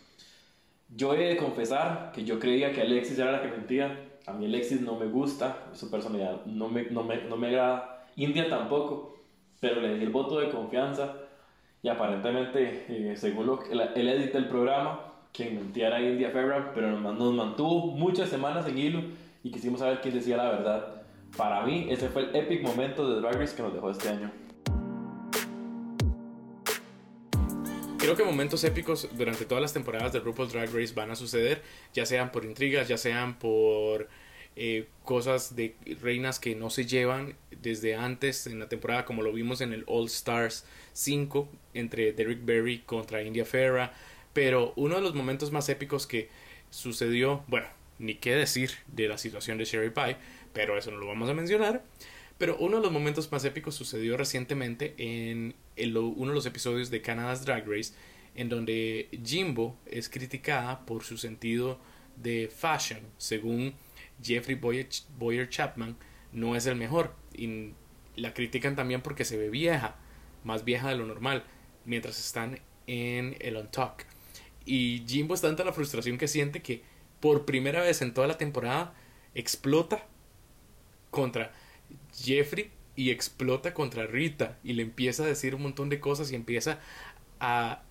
yo 0.95 1.13
he 1.13 1.29
de 1.29 1.37
confesar 1.37 2.11
que 2.13 2.23
yo 2.23 2.39
creía 2.39 2.71
que 2.71 2.81
Alexis 2.81 3.19
era 3.19 3.31
la 3.31 3.41
que 3.41 3.49
mentía. 3.49 4.05
A 4.25 4.33
mí 4.33 4.45
Alexis 4.45 4.81
no 4.81 4.95
me 4.95 5.07
gusta, 5.07 5.65
su 5.73 5.89
personalidad 5.89 6.45
no 6.45 6.67
me, 6.67 6.83
no 6.83 7.03
me, 7.03 7.23
no 7.23 7.37
me 7.37 7.47
agrada. 7.47 8.05
India 8.15 8.49
tampoco, 8.49 9.17
pero 9.59 9.81
le 9.81 9.95
di 9.95 10.03
el 10.03 10.09
voto 10.09 10.39
de 10.39 10.49
confianza 10.49 11.15
y 11.81 11.87
aparentemente, 11.87 12.85
eh, 12.89 13.15
según 13.15 13.45
lo 13.45 13.59
que 13.59 13.71
el 13.71 14.09
edit 14.09 14.33
del 14.33 14.47
programa, 14.47 14.99
quien 15.31 15.55
mentía 15.55 15.87
era 15.87 16.01
India 16.01 16.31
Ferra, 16.31 16.71
pero 16.73 16.99
nos, 16.99 17.17
nos 17.17 17.33
mantuvo 17.33 17.87
muchas 17.87 18.29
semanas 18.29 18.67
en 18.67 18.77
hilo 18.77 19.01
y 19.43 19.51
quisimos 19.51 19.79
saber 19.79 20.01
quién 20.01 20.13
decía 20.13 20.37
la 20.37 20.49
verdad. 20.49 21.01
Para 21.37 21.65
mí, 21.65 21.87
ese 21.89 22.09
fue 22.09 22.23
el 22.23 22.35
epic 22.35 22.63
momento 22.63 23.09
de 23.09 23.21
Drag 23.21 23.35
Race 23.35 23.55
que 23.55 23.61
nos 23.61 23.73
dejó 23.73 23.91
este 23.91 24.09
año. 24.09 24.31
Creo 28.09 28.17
que 28.17 28.23
momentos 28.23 28.63
épicos 28.63 29.07
durante 29.11 29.45
todas 29.45 29.61
las 29.61 29.71
temporadas 29.71 30.11
de 30.11 30.19
RuPaul's 30.19 30.51
Drag 30.51 30.73
Race 30.73 30.95
van 30.95 31.11
a 31.11 31.15
suceder, 31.15 31.61
ya 31.93 32.07
sean 32.07 32.31
por 32.31 32.43
intrigas, 32.43 32.87
ya 32.87 32.97
sean 32.97 33.37
por 33.37 34.09
eh, 34.55 34.87
cosas 35.05 35.55
de 35.55 35.75
reinas 36.01 36.39
que 36.39 36.55
no 36.55 36.71
se 36.71 36.87
llevan 36.87 37.35
desde 37.61 37.93
antes 37.93 38.47
en 38.47 38.57
la 38.57 38.67
temporada, 38.67 39.05
como 39.05 39.21
lo 39.21 39.31
vimos 39.31 39.61
en 39.61 39.73
el 39.73 39.83
All 39.85 40.07
Stars 40.07 40.65
5 40.93 41.47
entre 41.75 42.11
Derrick 42.13 42.43
Berry 42.43 42.79
contra 42.79 43.21
India 43.21 43.45
Ferra. 43.45 43.93
Pero 44.33 44.73
uno 44.75 44.95
de 44.95 45.01
los 45.01 45.13
momentos 45.13 45.51
más 45.51 45.69
épicos 45.69 46.07
que 46.07 46.29
sucedió, 46.71 47.43
bueno, 47.45 47.67
ni 47.99 48.15
qué 48.15 48.33
decir 48.33 48.71
de 48.87 49.07
la 49.07 49.19
situación 49.19 49.59
de 49.59 49.65
Sherry 49.65 49.91
Pie, 49.91 50.17
pero 50.51 50.79
eso 50.79 50.89
no 50.89 50.97
lo 50.97 51.05
vamos 51.05 51.29
a 51.29 51.35
mencionar. 51.35 51.83
Pero 52.39 52.55
uno 52.57 52.77
de 52.77 52.83
los 52.83 52.91
momentos 52.91 53.31
más 53.33 53.43
épicos 53.43 53.75
sucedió 53.75 54.15
recientemente 54.15 54.95
en, 54.97 55.53
uno 55.85 56.31
de 56.31 56.35
los 56.35 56.45
episodios 56.45 56.89
de 56.89 57.01
Canada's 57.01 57.45
Drag 57.45 57.67
Race, 57.67 57.93
en 58.35 58.49
donde 58.49 59.09
Jimbo 59.23 59.77
es 59.85 60.09
criticada 60.09 60.85
por 60.85 61.03
su 61.03 61.17
sentido 61.17 61.79
de 62.15 62.49
fashion, 62.53 63.01
según 63.17 63.73
Jeffrey 64.21 64.55
Boyer, 64.55 65.49
Chapman, 65.49 65.97
no 66.31 66.55
es 66.55 66.65
el 66.65 66.75
mejor. 66.75 67.15
Y 67.33 67.71
la 68.15 68.33
critican 68.33 68.75
también 68.75 69.01
porque 69.01 69.25
se 69.25 69.37
ve 69.37 69.49
vieja, 69.49 69.95
más 70.43 70.65
vieja 70.65 70.89
de 70.89 70.95
lo 70.95 71.05
normal, 71.05 71.43
mientras 71.85 72.19
están 72.19 72.59
en 72.87 73.35
el 73.39 73.55
On 73.55 73.71
Talk. 73.71 74.05
Y 74.65 75.03
Jimbo 75.07 75.33
es 75.33 75.41
tanta 75.41 75.63
la 75.63 75.73
frustración 75.73 76.17
que 76.17 76.27
siente 76.27 76.61
que 76.61 76.83
por 77.19 77.45
primera 77.45 77.81
vez 77.81 78.01
en 78.01 78.13
toda 78.13 78.27
la 78.27 78.37
temporada 78.37 78.93
explota 79.33 80.05
contra 81.09 81.51
Jeffrey 82.13 82.71
y 82.99 83.11
explota 83.11 83.73
contra 83.73 84.07
Rita 84.07 84.59
y 84.61 84.73
le 84.73 84.83
empieza 84.83 85.23
a 85.23 85.25
decir 85.25 85.55
un 85.55 85.61
montón 85.61 85.87
de 85.87 86.01
cosas 86.01 86.33
y 86.33 86.35
empieza 86.35 86.79
a 87.39 87.81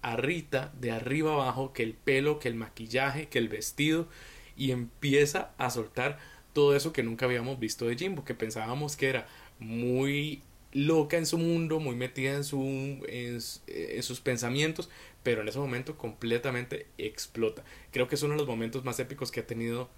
a 0.00 0.16
Rita 0.16 0.72
de 0.80 0.90
arriba 0.90 1.34
abajo 1.34 1.74
que 1.74 1.82
el 1.82 1.92
pelo, 1.92 2.38
que 2.38 2.48
el 2.48 2.54
maquillaje, 2.54 3.28
que 3.28 3.38
el 3.38 3.50
vestido 3.50 4.08
y 4.56 4.70
empieza 4.70 5.50
a 5.58 5.68
soltar 5.68 6.18
todo 6.54 6.74
eso 6.74 6.94
que 6.94 7.02
nunca 7.02 7.26
habíamos 7.26 7.58
visto 7.58 7.84
de 7.86 7.96
Jimbo, 7.96 8.24
que 8.24 8.34
pensábamos 8.34 8.96
que 8.96 9.10
era 9.10 9.26
muy 9.58 10.40
loca 10.72 11.18
en 11.18 11.26
su 11.26 11.36
mundo, 11.36 11.78
muy 11.78 11.94
metida 11.94 12.32
en, 12.36 12.44
su, 12.44 13.04
en, 13.06 14.02
sus 14.02 14.20
pensamientos, 14.20 14.88
pero 15.22 15.42
en 15.42 15.48
ese 15.48 15.58
momento 15.58 15.98
completamente 15.98 16.86
explota. 16.96 17.64
Creo 17.92 18.08
que 18.08 18.14
es 18.14 18.22
uno 18.22 18.32
de 18.32 18.38
los 18.38 18.48
momentos 18.48 18.82
más 18.82 18.98
épicos 18.98 19.30
que 19.30 19.40
ha 19.40 19.46
tenido 19.46 19.90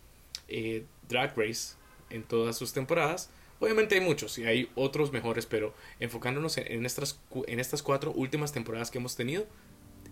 eh, 0.49 0.85
Drag 1.09 1.39
Race 1.39 1.77
en 2.11 2.25
todas 2.25 2.59
sus 2.59 2.73
temporadas. 2.73 3.31
Obviamente 3.59 3.95
hay 3.95 4.01
muchos 4.01 4.39
y 4.39 4.45
hay 4.45 4.71
otros 4.75 5.13
mejores, 5.13 5.47
pero 5.47 5.75
enfocándonos 6.01 6.59
en, 6.59 6.85
estas, 6.85 7.21
en 7.47 7.61
estas 7.61 7.83
cuatro 7.83 8.13
últimas 8.13 8.53
temporadas 8.53 8.91
que 8.91 8.99
hemos 8.99 9.17
tenido, 9.17 9.47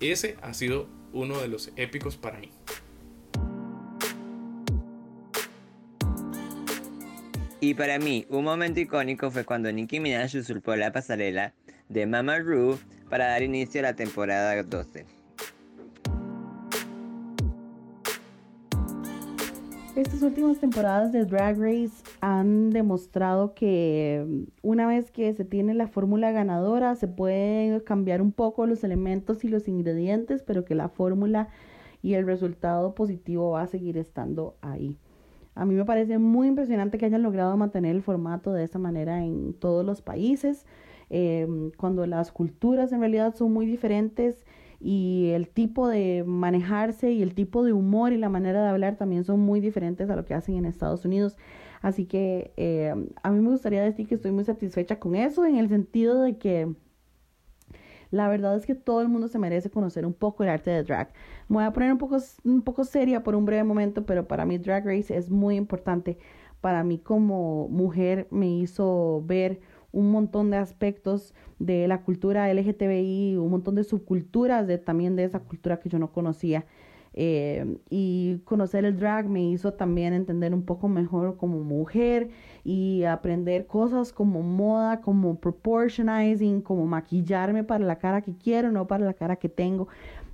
ese 0.00 0.36
ha 0.42 0.54
sido 0.54 0.88
uno 1.12 1.40
de 1.40 1.48
los 1.48 1.70
épicos 1.76 2.16
para 2.16 2.38
mí. 2.38 2.50
Y 7.60 7.74
para 7.74 7.98
mí, 7.98 8.26
un 8.28 8.44
momento 8.44 8.80
icónico 8.80 9.30
fue 9.30 9.44
cuando 9.44 9.72
Nicki 9.72 9.98
Minaj 9.98 10.36
usurpó 10.36 10.76
la 10.76 10.92
pasarela 10.92 11.54
de 11.88 12.06
Mama 12.06 12.38
Ru 12.38 12.78
para 13.08 13.28
dar 13.28 13.42
inicio 13.42 13.80
a 13.80 13.84
la 13.84 13.96
temporada 13.96 14.62
12. 14.62 15.13
Estas 19.96 20.22
últimas 20.22 20.58
temporadas 20.58 21.12
de 21.12 21.24
Drag 21.24 21.56
Race 21.56 22.02
han 22.20 22.70
demostrado 22.70 23.54
que 23.54 24.26
mm, 24.26 24.42
una 24.62 24.88
vez 24.88 25.12
que 25.12 25.32
se 25.34 25.44
tiene 25.44 25.72
la 25.72 25.86
fórmula 25.86 26.32
ganadora 26.32 26.96
se 26.96 27.06
pueden 27.06 27.78
cambiar 27.78 28.20
un 28.20 28.32
poco 28.32 28.66
los 28.66 28.82
elementos 28.82 29.44
y 29.44 29.48
los 29.48 29.68
ingredientes, 29.68 30.42
pero 30.42 30.64
que 30.64 30.74
la 30.74 30.88
fórmula 30.88 31.48
y 32.02 32.14
el 32.14 32.26
resultado 32.26 32.96
positivo 32.96 33.52
va 33.52 33.62
a 33.62 33.66
seguir 33.68 33.96
estando 33.96 34.56
ahí. 34.62 34.98
A 35.54 35.64
mí 35.64 35.76
me 35.76 35.84
parece 35.84 36.18
muy 36.18 36.48
impresionante 36.48 36.98
que 36.98 37.06
hayan 37.06 37.22
logrado 37.22 37.56
mantener 37.56 37.94
el 37.94 38.02
formato 38.02 38.52
de 38.52 38.64
esa 38.64 38.80
manera 38.80 39.24
en 39.24 39.54
todos 39.54 39.86
los 39.86 40.02
países, 40.02 40.66
em, 41.08 41.70
cuando 41.76 42.04
las 42.08 42.32
culturas 42.32 42.90
en 42.90 42.98
realidad 42.98 43.36
son 43.36 43.52
muy 43.52 43.64
diferentes 43.64 44.44
y 44.80 45.30
el 45.34 45.48
tipo 45.48 45.88
de 45.88 46.24
manejarse 46.26 47.12
y 47.12 47.22
el 47.22 47.34
tipo 47.34 47.64
de 47.64 47.72
humor 47.72 48.12
y 48.12 48.18
la 48.18 48.28
manera 48.28 48.62
de 48.62 48.68
hablar 48.68 48.96
también 48.96 49.24
son 49.24 49.40
muy 49.40 49.60
diferentes 49.60 50.10
a 50.10 50.16
lo 50.16 50.24
que 50.24 50.34
hacen 50.34 50.56
en 50.56 50.64
Estados 50.66 51.04
Unidos. 51.04 51.36
Así 51.82 52.06
que 52.06 52.52
eh, 52.56 52.94
a 53.22 53.30
mí 53.30 53.40
me 53.40 53.50
gustaría 53.50 53.82
decir 53.82 54.06
que 54.06 54.14
estoy 54.14 54.32
muy 54.32 54.44
satisfecha 54.44 54.98
con 54.98 55.14
eso 55.14 55.44
en 55.44 55.56
el 55.56 55.68
sentido 55.68 56.22
de 56.22 56.38
que 56.38 56.74
la 58.10 58.28
verdad 58.28 58.56
es 58.56 58.64
que 58.64 58.74
todo 58.74 59.00
el 59.00 59.08
mundo 59.08 59.28
se 59.28 59.38
merece 59.40 59.70
conocer 59.70 60.06
un 60.06 60.14
poco 60.14 60.44
el 60.44 60.48
arte 60.48 60.70
de 60.70 60.84
drag. 60.84 61.12
Me 61.48 61.56
voy 61.56 61.64
a 61.64 61.72
poner 61.72 61.90
un 61.92 61.98
poco, 61.98 62.16
un 62.44 62.62
poco 62.62 62.84
seria 62.84 63.24
por 63.24 63.34
un 63.34 63.44
breve 63.44 63.64
momento, 63.64 64.06
pero 64.06 64.28
para 64.28 64.46
mí 64.46 64.56
Drag 64.56 64.86
Race 64.86 65.16
es 65.16 65.30
muy 65.30 65.56
importante. 65.56 66.18
Para 66.60 66.84
mí 66.84 66.98
como 66.98 67.68
mujer 67.68 68.28
me 68.30 68.48
hizo 68.48 69.22
ver 69.26 69.60
un 69.94 70.10
montón 70.10 70.50
de 70.50 70.58
aspectos 70.58 71.34
de 71.58 71.88
la 71.88 72.02
cultura 72.02 72.52
LGTBI, 72.52 73.36
un 73.38 73.50
montón 73.50 73.76
de 73.76 73.84
subculturas 73.84 74.66
de, 74.66 74.78
también 74.78 75.16
de 75.16 75.24
esa 75.24 75.40
cultura 75.40 75.78
que 75.80 75.88
yo 75.88 75.98
no 75.98 76.12
conocía. 76.12 76.66
Eh, 77.16 77.78
y 77.90 78.38
conocer 78.44 78.84
el 78.84 78.96
drag 78.98 79.28
me 79.28 79.48
hizo 79.48 79.72
también 79.74 80.14
entender 80.14 80.52
un 80.52 80.64
poco 80.64 80.88
mejor 80.88 81.36
como 81.36 81.60
mujer 81.60 82.30
y 82.64 83.04
aprender 83.04 83.68
cosas 83.68 84.12
como 84.12 84.42
moda, 84.42 85.00
como 85.00 85.38
proportionizing, 85.38 86.60
como 86.60 86.86
maquillarme 86.86 87.62
para 87.62 87.84
la 87.84 87.98
cara 87.98 88.22
que 88.22 88.36
quiero, 88.36 88.72
no 88.72 88.88
para 88.88 89.04
la 89.04 89.14
cara 89.14 89.36
que 89.36 89.48
tengo. 89.48 89.86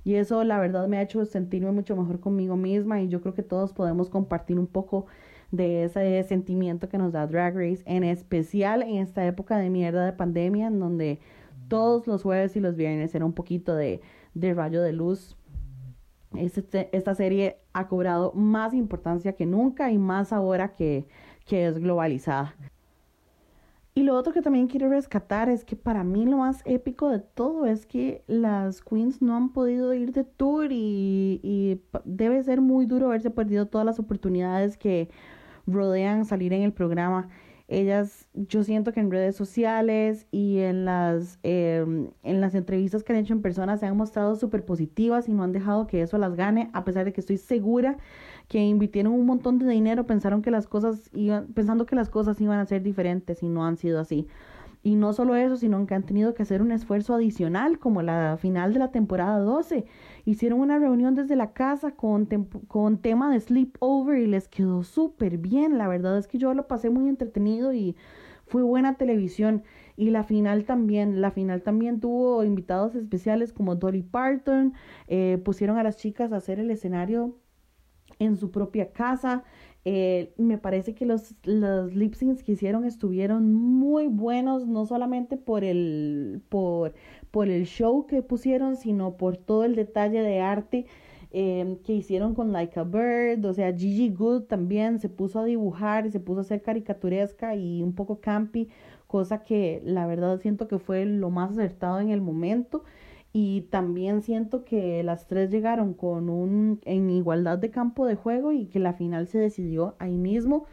Y 0.03 0.15
eso 0.15 0.43
la 0.43 0.59
verdad 0.59 0.87
me 0.87 0.97
ha 0.97 1.03
hecho 1.03 1.23
sentirme 1.25 1.71
mucho 1.71 1.95
mejor 1.95 2.19
conmigo 2.19 2.55
misma 2.55 2.99
y 3.01 3.09
yo 3.09 3.21
creo 3.21 3.35
que 3.35 3.43
todos 3.43 3.73
podemos 3.73 4.09
compartir 4.09 4.57
un 4.57 4.65
poco 4.65 5.05
de 5.51 5.83
ese 5.83 6.23
sentimiento 6.23 6.89
que 6.89 6.97
nos 6.97 7.11
da 7.11 7.27
Drag 7.27 7.55
Race, 7.55 7.83
en 7.85 8.03
especial 8.03 8.81
en 8.83 8.97
esta 8.97 9.25
época 9.25 9.57
de 9.57 9.69
mierda 9.69 10.05
de 10.05 10.13
pandemia, 10.13 10.67
en 10.67 10.79
donde 10.79 11.19
todos 11.67 12.07
los 12.07 12.23
jueves 12.23 12.55
y 12.55 12.59
los 12.59 12.75
viernes 12.75 13.13
era 13.15 13.25
un 13.25 13.33
poquito 13.33 13.75
de, 13.75 14.01
rayo 14.35 14.81
de 14.81 14.93
luz 14.93 15.37
este, 16.35 16.89
esta 16.95 17.13
serie 17.13 17.57
ha 17.73 17.87
cobrado 17.87 18.31
más 18.33 18.73
importancia 18.73 19.33
que 19.33 19.45
nunca 19.45 19.91
y 19.91 19.97
más 19.97 20.31
ahora 20.31 20.73
que, 20.73 21.05
que 21.45 21.67
es 21.67 21.77
globalizada. 21.77 22.55
Y 23.93 24.03
lo 24.03 24.15
otro 24.15 24.31
que 24.31 24.41
también 24.41 24.67
quiero 24.67 24.89
rescatar 24.89 25.49
es 25.49 25.65
que 25.65 25.75
para 25.75 26.05
mí 26.05 26.25
lo 26.25 26.37
más 26.37 26.61
épico 26.65 27.09
de 27.09 27.19
todo 27.19 27.65
es 27.65 27.85
que 27.85 28.23
las 28.25 28.81
queens 28.81 29.21
no 29.21 29.35
han 29.35 29.49
podido 29.51 29.93
ir 29.93 30.13
de 30.13 30.23
tour 30.23 30.71
y, 30.71 31.41
y, 31.43 31.81
debe 32.05 32.41
ser 32.43 32.61
muy 32.61 32.85
duro 32.85 33.07
haberse 33.07 33.31
perdido 33.31 33.67
todas 33.67 33.85
las 33.85 33.99
oportunidades 33.99 34.77
que 34.77 35.09
rodean 35.67 36.25
salir 36.25 36.53
en 36.53 36.63
el 36.63 36.73
programa 36.73 37.29
ellas, 37.71 38.27
yo 38.33 38.63
siento 38.65 38.91
que 38.91 38.99
en 38.99 39.09
redes 39.11 39.33
sociales 39.37 40.27
y 40.29 40.57
en 40.57 40.83
las, 40.83 41.39
em, 41.43 42.09
en 42.21 42.41
las 42.41 42.53
entrevistas 42.53 43.01
que 43.01 43.13
han 43.13 43.19
hecho 43.19 43.33
en 43.33 43.41
persona 43.41 43.77
se 43.77 43.85
han 43.85 43.95
mostrado 43.95 44.35
súper 44.35 44.65
positivas 44.65 45.29
y 45.29 45.33
no 45.33 45.43
han 45.43 45.53
dejado 45.53 45.87
que 45.87 46.01
eso 46.01 46.17
las 46.17 46.35
gane, 46.35 46.69
a 46.73 46.83
pesar 46.83 47.05
de 47.05 47.13
que 47.13 47.21
estoy 47.21 47.37
segura 47.37 47.97
que 48.49 48.59
invirtieron 48.59 49.13
un 49.13 49.25
montón 49.25 49.57
de 49.57 49.67
dinero, 49.67 50.05
pensaron 50.05 50.41
que 50.41 50.51
las 50.51 50.67
cosas 50.67 51.09
iban, 51.13 51.47
pensando 51.53 51.85
que 51.85 51.95
las 51.95 52.09
cosas 52.09 52.41
iban 52.41 52.59
a 52.59 52.65
ser 52.65 52.83
diferentes 52.83 53.41
y 53.41 53.47
no 53.47 53.65
han 53.65 53.77
sido 53.77 54.01
así. 54.01 54.27
Y 54.83 54.95
no 54.95 55.13
solo 55.13 55.35
eso, 55.35 55.57
sino 55.57 55.85
que 55.85 55.93
han 55.93 56.03
tenido 56.03 56.33
que 56.33 56.41
hacer 56.43 56.61
un 56.61 56.71
esfuerzo 56.71 57.13
adicional, 57.13 57.77
como 57.77 58.01
la 58.01 58.37
final 58.37 58.73
de 58.73 58.79
la 58.79 58.91
temporada 58.91 59.39
12. 59.39 59.85
Hicieron 60.25 60.59
una 60.59 60.79
reunión 60.79 61.13
desde 61.13 61.35
la 61.35 61.53
casa 61.53 61.91
con, 61.91 62.27
con 62.67 62.97
tema 62.97 63.31
de 63.31 63.39
sleepover 63.39 64.17
y 64.19 64.27
les 64.27 64.47
quedó 64.47 64.83
súper 64.83 65.37
bien. 65.37 65.77
La 65.77 65.87
verdad 65.87 66.17
es 66.17 66.27
que 66.27 66.39
yo 66.39 66.53
lo 66.55 66.67
pasé 66.67 66.89
muy 66.89 67.09
entretenido 67.09 67.73
y 67.73 67.95
fue 68.47 68.63
buena 68.63 68.95
televisión. 68.97 69.63
Y 69.97 70.09
la 70.09 70.23
final 70.23 70.65
también, 70.65 71.21
la 71.21 71.29
final 71.31 71.61
también 71.61 71.99
tuvo 71.99 72.43
invitados 72.43 72.95
especiales 72.95 73.53
como 73.53 73.75
Dolly 73.75 74.01
Parton. 74.01 74.73
Eh, 75.07 75.39
pusieron 75.45 75.77
a 75.77 75.83
las 75.83 75.97
chicas 75.97 76.31
a 76.33 76.37
hacer 76.37 76.59
el 76.59 76.71
escenario 76.71 77.37
en 78.19 78.37
su 78.37 78.51
propia 78.51 78.91
casa. 78.91 79.43
Eh, 79.83 80.33
me 80.37 80.57
parece 80.59 80.93
que 80.93 81.05
los, 81.05 81.33
los 81.43 81.95
lip 81.95 82.13
syncs 82.13 82.43
que 82.43 82.51
hicieron 82.51 82.85
estuvieron 82.85 83.51
muy 83.53 84.07
buenos, 84.07 84.67
no 84.67 84.85
solamente 84.85 85.37
por 85.37 85.63
el, 85.63 86.41
por, 86.49 86.93
por 87.31 87.49
el 87.49 87.65
show 87.65 88.05
que 88.05 88.21
pusieron, 88.21 88.75
sino 88.75 89.17
por 89.17 89.37
todo 89.37 89.63
el 89.63 89.75
detalle 89.75 90.21
de 90.21 90.39
arte 90.39 90.85
em, 91.31 91.77
que 91.77 91.93
hicieron 91.93 92.35
con 92.35 92.51
Like 92.51 92.79
a 92.79 92.83
Bird. 92.83 93.43
O 93.45 93.53
sea, 93.53 93.73
Gigi 93.75 94.09
Good 94.11 94.43
también 94.43 94.99
se 94.99 95.09
puso 95.09 95.39
a 95.39 95.45
dibujar 95.45 96.05
y 96.05 96.11
se 96.11 96.19
puso 96.19 96.39
a 96.39 96.41
hacer 96.43 96.61
caricaturesca 96.61 97.55
y 97.55 97.81
un 97.81 97.93
poco 97.95 98.19
campy, 98.21 98.69
cosa 99.07 99.43
que 99.43 99.81
la 99.83 100.05
verdad 100.07 100.39
siento 100.39 100.67
que 100.67 100.77
fue 100.79 101.05
lo 101.05 101.29
más 101.31 101.51
acertado 101.51 101.99
en 101.99 102.09
el 102.09 102.21
momento. 102.21 102.83
Y 103.33 103.61
también 103.69 104.21
siento 104.21 104.65
que 104.65 105.03
las 105.03 105.27
tres 105.27 105.49
llegaron 105.51 105.93
con 105.93 106.29
un 106.29 106.81
en 106.83 107.09
igualdad 107.09 107.57
de 107.57 107.71
campo 107.71 108.05
de 108.05 108.15
juego 108.15 108.51
y 108.51 108.65
que 108.65 108.79
la 108.79 108.93
final 108.93 109.27
se 109.27 109.39
decidió 109.39 109.95
ahí 109.99 110.17
mismo, 110.17 110.65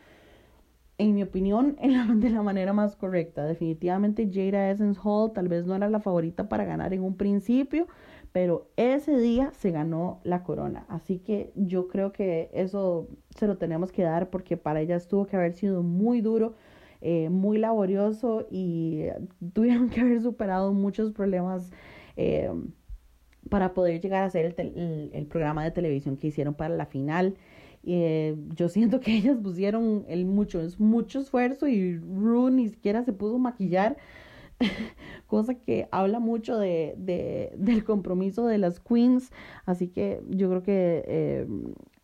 en 0.98 1.14
mi 1.14 1.22
opinión, 1.22 1.76
en 1.80 1.92
la, 1.92 2.06
de 2.14 2.30
la 2.30 2.42
manera 2.42 2.72
más 2.72 2.96
correcta. 2.96 3.44
Definitivamente 3.44 4.28
Jada 4.32 4.70
Essence 4.70 5.00
Hall 5.02 5.32
tal 5.32 5.48
vez 5.48 5.66
no 5.66 5.76
era 5.76 5.88
la 5.88 6.00
favorita 6.00 6.48
para 6.48 6.64
ganar 6.64 6.92
en 6.92 7.04
un 7.04 7.16
principio, 7.16 7.86
pero 8.32 8.68
ese 8.76 9.16
día 9.16 9.52
se 9.52 9.70
ganó 9.70 10.20
la 10.24 10.42
corona. 10.42 10.84
Así 10.88 11.20
que 11.20 11.52
yo 11.54 11.86
creo 11.86 12.12
que 12.12 12.50
eso 12.52 13.08
se 13.36 13.46
lo 13.46 13.56
tenemos 13.56 13.92
que 13.92 14.02
dar 14.02 14.30
porque 14.30 14.56
para 14.56 14.80
ella 14.80 14.98
tuvo 15.00 15.26
que 15.26 15.36
haber 15.36 15.52
sido 15.54 15.82
muy 15.84 16.20
duro. 16.20 16.54
Eh, 17.00 17.28
muy 17.30 17.58
laborioso 17.58 18.48
y 18.50 19.04
tuvieron 19.52 19.88
que 19.88 20.00
haber 20.00 20.20
superado 20.20 20.72
muchos 20.72 21.12
problemas 21.12 21.70
eh, 22.18 22.50
para 23.48 23.72
poder 23.72 24.00
llegar 24.00 24.24
a 24.24 24.26
hacer 24.26 24.54
el, 24.58 25.26
programa 25.26 25.64
de 25.64 25.70
televisión 25.70 26.16
que 26.16 26.26
hicieron 26.26 26.54
para 26.54 26.74
la 26.74 26.84
final. 26.84 27.36
Eh, 27.84 28.36
yo 28.56 28.68
siento 28.68 29.00
que 29.00 29.16
ellas 29.16 29.38
pusieron 29.42 30.04
el 30.08 30.26
mucho, 30.26 30.60
mucho 30.78 31.20
esfuerzo 31.20 31.68
y 31.68 31.96
Rue 31.96 32.50
ni 32.50 32.68
siquiera 32.68 33.04
se 33.04 33.12
puso 33.12 33.36
a 33.36 33.38
maquillar, 33.38 33.96
cosa 35.26 35.54
que 35.54 35.88
habla 35.92 36.18
mucho 36.18 36.58
de, 36.58 37.54
del 37.56 37.84
compromiso 37.84 38.46
de 38.46 38.58
las 38.58 38.80
queens. 38.80 39.30
Así 39.64 39.88
que 39.88 40.20
yo 40.28 40.50
creo 40.50 40.62
que 40.64 41.04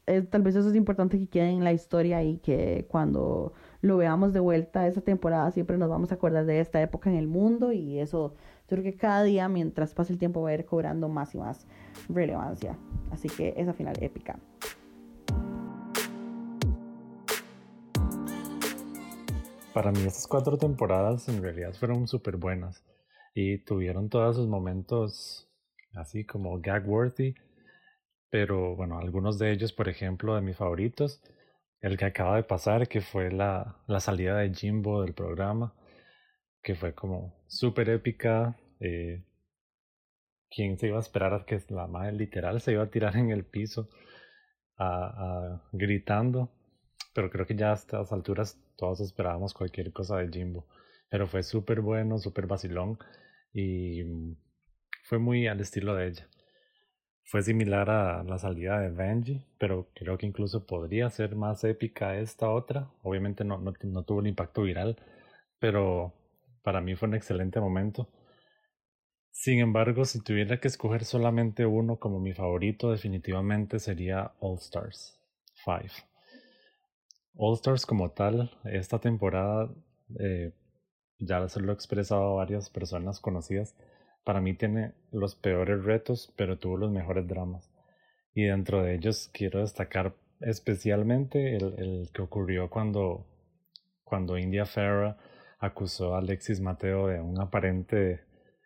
eh, 0.07 0.23
tal 0.31 0.43
vez 0.43 0.55
eso 0.55 0.69
es 0.69 0.77
importante 0.77 1.19
que 1.19 1.27
quede 1.27 1.51
en 1.51 1.65
la 1.65 1.73
historia 1.73 2.23
y 2.23 2.39
que 2.39 2.87
cuando 2.89 3.53
lo 3.81 3.97
veamos 3.97 4.33
de 4.33 4.41
vuelta 4.41 4.87
esa 4.87 5.01
temporada 5.01 5.51
siempre 5.51 5.77
nos 5.77 5.89
vamos 5.89 6.13
a 6.13 6.15
acordar 6.15 6.47
de 6.47 6.61
esta 6.61 6.81
época 6.81 7.11
en 7.11 7.17
el 7.17 7.27
mundo 7.27 7.73
y 7.73 7.99
eso 7.99 8.35
yo 8.67 8.79
creo 8.79 8.83
que 8.83 8.97
cada 8.97 9.23
día 9.25 9.47
mientras 9.47 9.93
pase 9.93 10.15
el 10.15 10.19
tiempo 10.19 10.41
va 10.41 10.49
a 10.49 10.55
ir 10.55 10.65
cobrando 10.65 11.07
más 11.09 11.35
y 11.35 11.39
más 11.39 11.67
relevancia. 12.09 12.79
Así 13.11 13.29
que 13.29 13.53
esa 13.59 13.75
final 13.75 13.95
épica. 14.03 14.39
Para 19.75 19.93
mí 19.93 20.01
estas 20.01 20.27
cuatro 20.27 20.57
temporadas 20.57 21.29
en 21.29 21.43
realidad 21.43 21.75
fueron 21.75 22.09
súper 22.09 22.39
buenas 22.39 22.83
y 23.35 23.59
tuvieron 23.59 24.09
todos 24.09 24.37
sus 24.37 24.47
momentos 24.47 25.51
así 25.95 26.25
como 26.25 26.59
gag 26.61 26.89
worthy, 26.89 27.35
pero 28.31 28.77
bueno, 28.77 28.99
algunos 28.99 29.39
de 29.39 29.53
ellos, 29.53 29.73
por 29.73 29.89
ejemplo, 29.89 30.35
de 30.37 30.41
mis 30.41 30.57
favoritos, 30.57 31.21
el 31.81 31.99
que 31.99 32.07
acaba 32.07 32.37
de 32.37 32.45
pasar, 32.45 32.89
que 32.89 33.03
fue 33.03 33.31
la, 33.31 33.77
la 33.87 34.01
salida 34.01 34.39
de 34.39 34.55
Jimbo 34.55 35.03
del 35.03 35.13
programa, 35.13 35.75
que 36.63 36.75
fue 36.75 36.95
como 36.95 37.44
súper 37.59 37.89
épica. 37.91 38.57
Eh, 38.81 39.23
¿Quién 40.51 40.79
se 40.79 40.89
iba 40.89 40.99
a 40.99 41.01
esperar 41.01 41.35
a 41.35 41.45
que 41.45 41.61
la 41.71 41.87
madre 41.87 42.13
literal 42.13 42.61
se 42.61 42.73
iba 42.73 42.85
a 42.85 42.91
tirar 42.91 43.17
en 43.17 43.31
el 43.31 43.45
piso 43.45 43.89
a, 44.77 45.63
gritando? 45.73 46.51
Pero 47.15 47.31
creo 47.31 47.47
que 47.47 47.57
ya 47.57 47.71
a 47.71 47.75
estas 47.75 48.13
alturas 48.13 48.59
todos 48.77 49.01
esperábamos 49.01 49.55
cualquier 49.55 49.93
cosa 49.93 50.19
de 50.19 50.29
Jimbo. 50.31 50.67
Pero 51.09 51.27
fue 51.27 51.43
súper 51.43 51.81
bueno, 51.81 52.19
súper 52.19 52.47
vacilón 52.47 52.99
y 53.53 54.03
fue 55.05 55.19
muy 55.19 55.47
al 55.47 55.61
estilo 55.61 55.95
de 55.95 56.09
ella. 56.09 56.29
Fue 57.25 57.43
similar 57.43 57.89
a 57.91 58.23
la 58.25 58.39
salida 58.39 58.81
de 58.81 58.91
Benji, 58.91 59.47
pero 59.59 59.89
creo 59.95 60.19
que 60.19 60.27
incluso 60.27 60.67
podría 60.67 61.09
ser 61.11 61.37
más 61.37 61.65
épica 61.65 62.17
esta 62.19 62.51
otra. 62.51 62.91
Obviamente 63.03 63.45
no, 63.45 63.59
no, 63.59 64.03
tuvo 64.05 64.21
el 64.21 64.27
impacto 64.27 64.63
viral, 64.63 64.97
pero 65.59 66.13
para 66.65 66.81
mí 66.81 66.97
fue 66.97 67.09
un 67.09 67.15
excelente 67.15 67.61
momento. 67.61 68.09
Sin 69.31 69.61
embargo, 69.61 70.05
si 70.05 70.21
tuviera 70.21 70.59
que 70.59 70.69
escoger 70.69 71.05
solamente 71.05 71.67
uno 71.67 71.99
como 71.99 72.19
mi 72.19 72.33
favorito, 72.33 72.91
definitivamente 72.91 73.79
sería 73.79 74.33
All 74.41 74.57
Stars 74.59 75.21
5. 75.65 76.09
All 77.37 77.55
Stars 77.55 77.85
como 77.85 78.11
tal, 78.13 78.51
esta 78.65 78.99
temporada, 78.99 79.71
eh, 80.19 80.53
ya 81.19 81.47
se 81.49 81.61
lo 81.61 81.73
he 81.73 81.75
expresado 81.75 82.33
a 82.33 82.37
varias 82.37 82.71
personas 82.71 83.21
conocidas, 83.21 83.77
para 84.25 84.41
mí 84.41 84.55
tiene 84.55 84.95
los 85.13 85.35
peores 85.35 85.85
retos, 85.85 86.33
pero 86.37 86.59
tuvo 86.59 86.79
los 86.79 86.91
mejores 86.91 87.29
dramas. 87.29 87.71
Y 88.33 88.45
dentro 88.45 88.83
de 88.83 88.95
ellos 88.95 89.29
quiero 89.33 89.61
destacar 89.61 90.15
especialmente 90.41 91.57
el, 91.57 92.09
que 92.15 92.23
ocurrió 92.23 92.71
cuando, 92.71 93.27
cuando 94.03 94.39
India 94.39 94.65
Farah 94.65 95.19
acusó 95.65 96.15
a 96.15 96.19
Alexis 96.19 96.61
Mateo 96.61 97.07
de 97.07 97.21
un 97.21 97.41
aparente 97.41 98.21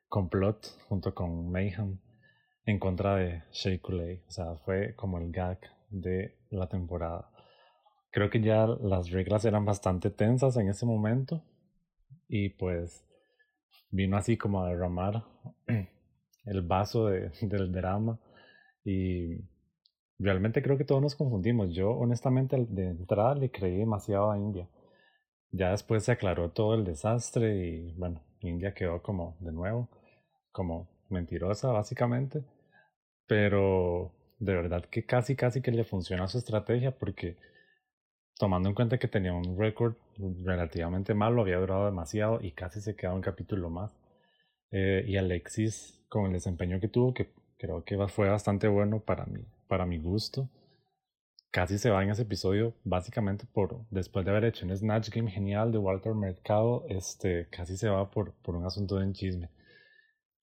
complot 0.09 0.67
junto 0.89 1.15
con 1.15 1.51
Mayhem 1.51 1.99
en 2.65 2.79
contra 2.79 3.17
de 3.17 3.45
Shea 3.53 3.79
O 4.27 4.31
sea, 4.31 4.57
fue 4.65 4.95
como 4.97 5.19
el 5.19 5.31
gag 5.31 5.59
de 5.91 6.39
la 6.51 6.69
temporada. 6.69 7.31
Creo 8.11 8.31
que 8.31 8.41
ya 8.41 8.67
las 8.67 9.11
reglas 9.11 9.45
eran 9.45 9.65
bastante 9.65 10.11
tensas 10.11 10.57
en 10.57 10.69
ese 10.69 10.87
momento 10.87 11.45
y 12.27 12.51
pues 12.51 13.07
vino 13.91 14.17
así 14.17 14.37
como 14.37 14.63
a 14.63 14.69
derramar 14.69 15.25
el 16.45 16.63
vaso 16.63 17.07
de, 17.07 17.31
del 17.43 17.71
drama 17.71 18.19
y 18.85 19.37
realmente 20.19 20.63
creo 20.63 20.77
que 20.77 20.85
todos 20.85 21.01
nos 21.01 21.15
confundimos. 21.15 21.75
Yo 21.75 21.91
honestamente 21.93 22.57
de 22.69 22.89
entrada 22.89 23.35
le 23.35 23.51
creí 23.51 23.77
demasiado 23.77 24.33
a 24.33 24.39
India 24.39 24.69
Ya 25.51 25.71
después 25.71 26.05
se 26.05 26.13
aclaró 26.13 26.51
todo 26.51 26.75
el 26.75 26.85
desastre 26.85 27.57
y 27.67 27.93
bueno, 27.95 28.21
India 28.41 28.75
quedó 28.75 29.03
como 29.03 29.37
de 29.41 29.53
nuevo, 29.53 29.89
como 30.53 30.89
mentirosa 31.09 31.69
básicamente, 31.69 32.45
pero 33.27 34.13
de 34.39 34.55
verdad 34.55 34.85
que 34.85 35.05
casi 35.05 35.37
casi 35.37 35.63
que 35.63 35.73
le 35.73 35.85
funciona 35.85 36.29
su 36.29 36.39
estrategia 36.39 36.93
porque 36.93 37.37
tomando 38.39 38.69
en 38.69 38.75
cuenta 38.75 38.99
que 38.99 39.09
tenía 39.09 39.33
un 39.33 39.59
récord 39.59 39.95
relativamente 40.45 41.15
malo, 41.15 41.43
había 41.43 41.59
durado 41.59 41.87
demasiado 41.87 42.41
y 42.41 42.53
casi 42.53 42.81
se 42.81 42.95
quedaba 42.97 43.17
un 43.17 43.23
capítulo 43.23 43.69
más. 43.69 43.91
Eh, 44.71 45.05
y 45.07 45.17
Alexis, 45.17 46.01
con 46.09 46.27
el 46.27 46.33
desempeño 46.35 46.81
que 46.81 46.89
tuvo, 46.89 47.15
que 47.15 47.31
creo 47.59 47.85
que 47.85 47.97
fue 48.09 48.29
bastante 48.29 48.69
bueno 48.69 49.01
para 49.01 49.27
mí, 49.27 49.41
para 49.67 49.87
mi 49.87 49.99
gusto, 49.99 50.49
casi 51.51 51.79
se 51.79 51.91
va 51.91 52.03
en 52.03 52.11
ese 52.11 52.23
episodio, 52.23 52.75
básicamente 52.85 53.47
por 53.53 53.87
después 53.91 54.25
de 54.25 54.31
haber 54.31 54.45
hecho 54.45 54.67
un 54.67 54.77
Snatch 54.77 55.11
Game 55.11 55.31
genial 55.31 55.73
de 55.73 55.79
Walter 55.79 56.15
Mercado, 56.15 56.85
este, 56.89 57.49
casi 57.51 57.77
se 57.77 57.89
va 57.89 58.11
por, 58.11 58.35
por 58.43 58.57
un 58.57 58.67
asunto 58.67 58.97
de 58.97 59.13
chisme. 59.13 59.51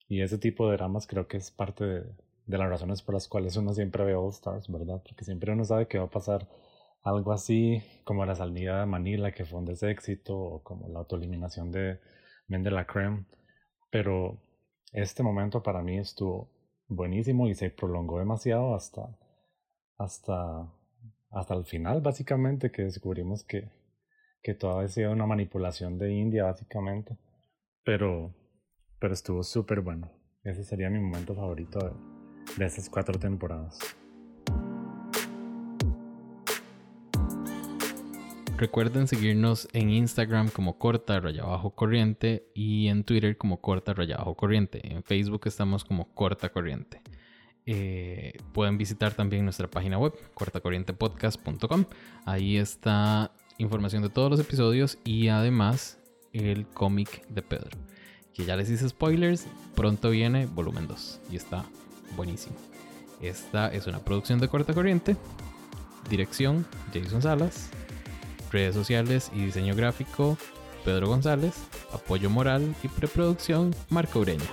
Y 0.08 0.22
ese 0.22 0.38
tipo 0.38 0.70
de 0.70 0.78
dramas 0.78 1.08
creo 1.08 1.28
que 1.28 1.38
es 1.38 1.52
parte 1.52 1.84
de, 1.86 2.04
de 2.46 2.58
las 2.58 2.70
razones 2.70 3.02
por 3.02 3.16
las 3.16 3.28
cuales 3.28 3.56
uno 3.58 3.74
siempre 3.74 4.04
ve 4.06 4.16
All 4.16 4.30
Stars, 4.30 4.68
¿verdad? 4.72 5.02
Porque 5.04 5.26
siempre 5.26 5.52
uno 5.52 5.64
sabe 5.66 5.88
que 5.88 5.98
va 5.98 6.06
a 6.06 6.10
pasar 6.10 6.48
algo 7.04 7.32
así 7.32 7.84
como 8.04 8.26
la 8.26 8.36
salida 8.36 8.80
de 8.82 8.86
Manila, 8.88 9.32
que 9.32 9.46
fue 9.46 9.60
un 9.60 9.66
deséxito, 9.66 10.38
o 10.38 10.64
como 10.64 10.88
la 10.90 11.00
autoeliminación 11.00 11.72
de 11.72 12.00
Men 12.48 12.64
de 12.64 12.72
la 12.72 12.86
Creme. 12.86 13.26
Pero 13.92 14.42
este 14.92 15.24
momento 15.24 15.64
para 15.64 15.82
mí 15.82 15.98
estuvo 16.00 16.50
buenísimo 16.88 17.48
y 17.48 17.56
se 17.56 17.70
prolongó 17.70 18.20
demasiado 18.20 18.76
hasta, 18.76 19.18
hasta, 19.98 20.68
hasta 21.36 21.54
el 21.54 21.66
final, 21.66 22.00
básicamente, 22.00 22.72
que 22.72 22.84
descubrimos 22.84 23.44
que, 23.44 23.70
que 24.42 24.54
todo 24.54 24.78
había 24.78 24.88
sido 24.88 25.12
una 25.12 25.26
manipulación 25.26 26.00
de 26.00 26.14
India, 26.14 26.46
básicamente. 26.46 27.18
Pero, 27.84 28.34
pero 29.00 29.14
estuvo 29.14 29.44
súper 29.44 29.82
bueno. 29.82 30.10
Ese 30.46 30.64
sería 30.64 30.90
mi 30.90 31.00
momento 31.00 31.36
favorito 31.36 31.80
de, 31.80 31.92
de 32.58 32.66
esas 32.66 32.90
cuatro 32.90 33.20
temporadas. 33.20 33.78
Recuerden 38.58 39.06
seguirnos 39.10 39.68
en 39.74 39.90
Instagram 39.90 40.48
como 40.48 40.78
corta 40.78 41.20
raya 41.20 41.44
abajo 41.44 41.76
corriente 41.76 42.50
y 42.54 42.88
en 42.88 43.04
Twitter 43.04 43.38
como 43.38 43.60
corta 43.60 43.94
raya 43.94 44.16
abajo 44.16 44.36
corriente. 44.36 44.80
En 44.90 45.04
Facebook 45.04 45.42
estamos 45.48 45.84
como 45.84 46.14
corta 46.14 46.48
corriente. 46.48 47.02
Eh, 47.66 48.34
pueden 48.54 48.78
visitar 48.78 49.14
también 49.14 49.44
nuestra 49.44 49.68
página 49.68 49.98
web 49.98 50.14
cortacorrientepodcast.com. 50.34 51.86
Ahí 52.26 52.58
está 52.58 53.32
información 53.58 54.04
de 54.04 54.10
todos 54.10 54.30
los 54.30 54.40
episodios 54.40 54.98
y 55.04 55.30
además 55.30 56.00
el 56.34 56.68
cómic 56.68 57.28
de 57.28 57.42
Pedro. 57.42 57.78
Que 58.34 58.46
ya 58.46 58.56
les 58.56 58.70
hice 58.70 58.90
spoilers, 58.90 59.48
pronto 59.76 60.10
viene 60.10 60.46
volumen 60.46 60.88
2 60.88 61.22
y 61.32 61.38
está 61.38 61.66
buenísimo. 62.16 62.56
Esta 63.22 63.74
es 63.74 63.88
una 63.88 64.00
producción 64.00 64.40
de 64.40 64.50
corta 64.50 64.74
corriente. 64.74 65.16
Dirección 66.10 66.68
Jason 66.94 67.22
Salas 67.22 67.72
redes 68.56 68.76
sociales 68.76 69.32
y 69.36 69.46
diseño 69.46 69.76
gráfico, 69.76 70.38
Pedro 70.86 71.08
González, 71.08 71.54
apoyo 71.92 72.30
moral 72.30 72.74
y 72.84 72.88
preproducción, 72.88 73.76
Marco 73.90 74.20
Ureña. 74.20 74.46